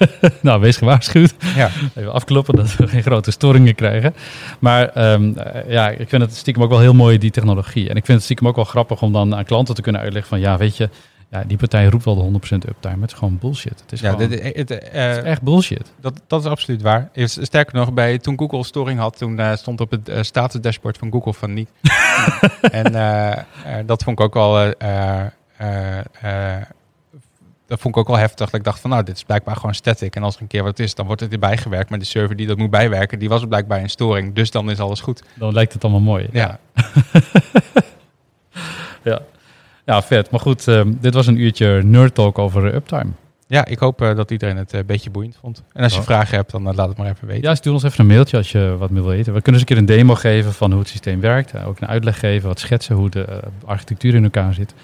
nou, 0.40 0.60
wees 0.60 0.76
gewaarschuwd. 0.76 1.34
ja. 1.56 1.70
Even 1.94 2.12
afkloppen 2.12 2.56
dat 2.56 2.76
we 2.76 2.88
geen 2.88 3.02
grote 3.02 3.30
storingen 3.30 3.74
krijgen. 3.74 4.14
Maar 4.58 4.88
ehm, 4.88 5.38
eh, 5.38 5.70
ja, 5.70 5.88
ik 5.88 6.08
vind 6.08 6.22
het 6.22 6.36
stiekem 6.36 6.62
ook 6.62 6.70
wel 6.70 6.80
heel 6.80 6.94
mooi, 6.94 7.18
die 7.18 7.30
technologie. 7.30 7.88
En 7.88 7.96
ik 7.96 8.04
vind 8.04 8.16
het 8.16 8.22
stiekem 8.22 8.48
ook 8.48 8.56
wel 8.56 8.64
grappig 8.64 9.02
om 9.02 9.12
dan 9.12 9.34
aan 9.34 9.44
klanten 9.44 9.74
te 9.74 9.82
kunnen 9.82 10.00
uitleggen 10.00 10.30
van... 10.30 10.40
ja, 10.40 10.56
weet 10.56 10.76
je, 10.76 10.88
ja, 11.32 11.44
die 11.46 11.56
partij 11.56 11.86
roept 11.86 12.04
wel 12.04 12.14
de 12.14 12.22
100% 12.22 12.68
uptime. 12.68 12.72
Maar 12.82 13.00
het 13.00 13.10
is 13.12 13.18
gewoon 13.18 13.38
bullshit. 13.38 13.80
Het 13.80 13.92
is, 13.92 14.00
Ja, 14.00 14.10
gewoon, 14.12 14.28
dit- 14.28 14.42
het, 14.56 14.70
eh, 14.70 15.02
het 15.06 15.16
is 15.16 15.22
echt 15.30 15.42
bullshit. 15.42 15.92
dat, 16.00 16.20
dat 16.26 16.40
is 16.44 16.50
absoluut 16.50 16.82
waar. 16.82 17.08
Sterker 17.24 17.74
nog, 17.74 17.92
bij, 17.92 18.18
toen 18.18 18.38
Google 18.38 18.64
storing 18.64 18.98
had, 18.98 19.18
toen 19.18 19.38
eh, 19.38 19.54
stond 19.54 19.80
op 19.80 19.90
het 19.90 20.08
eh, 20.08 20.22
status 20.22 20.60
dashboard 20.60 20.98
van 20.98 21.12
Google 21.12 21.32
van 21.34 21.52
niet. 21.54 21.68
en 22.72 22.92
dat 23.86 24.02
vond 24.02 24.18
ik 24.18 24.24
ook 24.24 24.34
wel. 24.34 24.60
eh, 24.60 26.56
dat 27.66 27.80
vond 27.80 27.94
ik 27.94 28.00
ook 28.00 28.08
wel 28.08 28.16
heftig. 28.18 28.46
Dat 28.50 28.54
ik 28.60 28.64
dacht 28.64 28.80
van, 28.80 28.90
nou, 28.90 29.02
dit 29.02 29.16
is 29.16 29.24
blijkbaar 29.24 29.56
gewoon 29.56 29.74
static. 29.74 30.16
En 30.16 30.22
als 30.22 30.34
er 30.36 30.42
een 30.42 30.46
keer 30.46 30.62
wat 30.62 30.78
is, 30.78 30.94
dan 30.94 31.06
wordt 31.06 31.20
het 31.20 31.32
erbij 31.32 31.56
gewerkt. 31.56 31.90
Maar 31.90 31.98
de 31.98 32.04
server 32.04 32.36
die 32.36 32.46
dat 32.46 32.56
moet 32.58 32.70
bijwerken, 32.70 33.18
die 33.18 33.28
was 33.28 33.46
blijkbaar 33.46 33.80
in 33.80 33.90
storing. 33.90 34.34
Dus 34.34 34.50
dan 34.50 34.70
is 34.70 34.78
alles 34.80 35.00
goed. 35.00 35.22
Dan 35.34 35.52
lijkt 35.52 35.72
het 35.72 35.82
allemaal 35.84 36.00
mooi. 36.02 36.28
Ja, 36.32 36.58
Ja, 39.02 39.02
ja 39.02 39.20
vet. 39.86 40.30
Maar 40.30 40.40
goed, 40.40 40.68
ehm, 40.68 40.92
dit 41.00 41.14
was 41.14 41.26
een 41.26 41.40
uurtje 41.40 41.82
nerd 41.82 42.14
talk 42.14 42.38
over 42.38 42.66
eh, 42.68 42.74
uptime. 42.74 43.10
ja 43.46 43.64
ik 43.64 43.78
hoop 43.78 44.02
eh, 44.02 44.16
dat 44.16 44.30
iedereen 44.30 44.56
het 44.56 44.72
eh, 44.72 44.80
een 44.80 44.86
beetje 44.86 45.10
boeiend 45.10 45.36
vond. 45.40 45.62
En 45.72 45.82
als 45.82 45.92
je 45.92 45.98
Ja. 45.98 46.04
vragen 46.04 46.36
hebt, 46.36 46.50
dan 46.50 46.68
eh, 46.68 46.74
laat 46.74 46.88
het 46.88 46.96
maar 46.96 47.10
even 47.10 47.26
weten. 47.26 47.48
Ja, 47.48 47.54
stuur 47.54 47.72
ons 47.72 47.82
even 47.82 48.00
een 48.00 48.06
mailtje 48.06 48.36
als 48.36 48.52
je 48.52 48.76
wat 48.78 48.90
meer 48.90 49.02
wil 49.02 49.10
weten. 49.10 49.32
We 49.34 49.40
kunnen 49.42 49.60
eens 49.60 49.70
een 49.70 49.76
keer 49.76 49.96
een 49.96 49.98
demo 49.98 50.14
geven 50.14 50.52
van 50.52 50.70
hoe 50.70 50.80
het 50.80 50.88
systeem 50.88 51.20
werkt. 51.20 51.52
Eh, 51.52 51.68
ook 51.68 51.80
een 51.80 51.88
uitleg 51.88 52.18
geven, 52.18 52.48
wat 52.48 52.60
schetsen, 52.60 52.96
hoe 52.96 53.10
de 53.10 53.24
eh, 53.24 53.36
architectuur 53.64 54.14
in 54.14 54.24
elkaar 54.24 54.54
zit. 54.54 54.74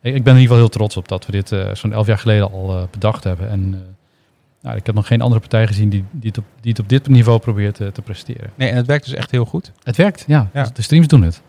Ik, 0.00 0.12
ben 0.12 0.12
in 0.12 0.18
ieder 0.22 0.40
geval 0.40 0.56
heel 0.56 0.68
trots 0.68 0.96
op 0.96 1.08
dat 1.08 1.26
we 1.26 1.32
dit 1.32 1.52
eh, 1.52 1.74
zo'n 1.74 1.92
elf 1.92 2.06
jaar 2.06 2.18
geleden 2.18 2.52
al 2.52 2.76
eh, 2.76 2.82
bedacht 2.90 3.24
hebben. 3.24 3.48
En 3.48 3.70
eh, 3.74 3.80
nou, 4.62 4.76
ik 4.76 4.86
heb 4.86 4.94
nog 4.94 5.06
geen 5.06 5.20
andere 5.20 5.40
partij 5.40 5.66
gezien 5.66 5.88
die, 5.88 6.04
die, 6.10 6.28
het, 6.28 6.38
op, 6.38 6.44
die 6.60 6.70
het 6.70 6.80
op 6.80 6.88
dit 6.88 7.08
niveau 7.08 7.38
probeert 7.38 7.80
eh, 7.80 7.86
te 7.88 8.02
presteren. 8.02 8.50
Nee, 8.54 8.68
en 8.68 8.76
het 8.76 8.86
werkt 8.86 9.04
dus 9.04 9.14
echt 9.14 9.30
heel 9.30 9.44
goed. 9.44 9.72
Het 9.82 9.96
werkt, 9.96 10.24
ja. 10.26 10.48
Ja. 10.52 10.62
Dus 10.62 10.72
de 10.72 10.82
streams 10.82 11.06
doen 11.06 11.22
het. 11.22 11.42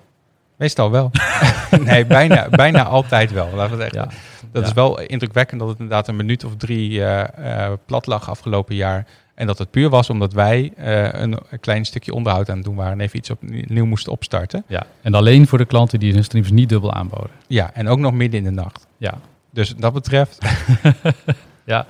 Meestal 0.58 0.92
wel. 0.92 1.12
nee, 1.86 2.06
bijna, 2.06 2.50
bijna 2.50 2.84
altijd 2.86 3.32
wel. 3.32 3.50
Laten 3.56 3.78
we 3.78 3.84
het 3.84 3.94
echt 3.94 4.04
Ja. 4.06 4.18
Dat 4.52 4.62
Ja. 4.62 4.68
is 4.68 4.74
wel 4.74 5.00
indrukwekkend 5.00 5.60
dat 5.60 5.70
het 5.70 5.80
inderdaad 5.80 6.08
een 6.08 6.16
minuut 6.16 6.44
of 6.44 6.56
drie 6.58 7.04
eh, 7.04 7.66
eh, 7.66 7.74
plat 7.86 8.06
lag 8.06 8.30
afgelopen 8.30 8.76
jaar. 8.76 9.06
En 9.36 9.48
dat 9.48 9.58
het 9.58 9.72
puur 9.72 9.90
was 9.90 10.10
omdat 10.10 10.34
wij 10.34 10.74
eh, 10.76 11.22
een, 11.22 11.38
een 11.50 11.60
klein 11.60 11.86
stukje 11.86 12.14
onderhoud 12.14 12.50
aan 12.50 12.56
het 12.56 12.66
doen 12.66 12.76
waren 12.76 12.92
en 12.94 13.00
even 13.00 13.18
iets 13.18 13.30
opnieuw 13.30 13.86
moesten 13.86 14.12
opstarten. 14.12 14.64
Ja. 14.68 14.86
En 15.02 15.14
alleen 15.14 15.48
voor 15.48 15.58
de 15.58 15.66
klanten 15.66 16.00
die 16.00 16.14
hun 16.14 16.24
streams 16.24 16.52
niet 16.52 16.70
dubbel 16.70 16.94
aanboden. 16.94 17.30
Ja, 17.48 17.74
en 17.74 17.88
ook 17.88 18.00
nog 18.00 18.14
midden 18.14 18.40
in 18.40 18.46
de 18.56 18.62
nacht. 18.62 18.88
Ja. 18.98 19.14
Dus 19.52 19.76
dat 19.76 19.94
betreft, 19.94 20.38
ja. 21.66 21.86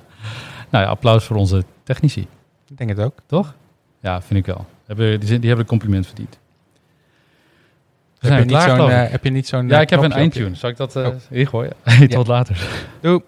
Nou 0.70 0.84
ja, 0.84 0.90
applaus 0.90 1.24
voor 1.24 1.36
onze 1.36 1.64
technici. 1.82 2.26
ik 2.68 2.76
denk 2.78 2.90
het 2.90 2.98
ook. 3.00 3.14
Toch? 3.26 3.54
Ja, 4.00 4.22
vind 4.22 4.38
ik 4.40 4.46
wel. 4.54 4.66
Hebben, 4.86 5.18
die, 5.20 5.28
zijn- 5.28 5.40
die 5.40 5.48
hebben 5.48 5.66
een 5.66 5.70
compliment 5.78 6.06
verdiend. 6.06 6.38
We 8.28 8.34
Heb 8.34 8.48
je, 8.48 8.54
niet 8.54 8.62
zo'n, 8.62 8.90
eh, 8.90 9.10
heb 9.10 9.24
je 9.24 9.30
niet 9.30 9.48
zo'n... 9.48 9.68
Ja, 9.68 9.76
eh, 9.76 9.82
ik 9.82 9.90
heb 9.90 10.02
een 10.02 10.12
eindtune. 10.12 10.54
Zal 10.54 10.70
ik 10.70 10.76
dat 10.76 10.96
uh, 10.96 11.06
Oh. 11.06 11.14
ingooien? 11.30 11.72
Tot 12.08 12.26
later. 12.26 12.56
Doei. 13.00 13.20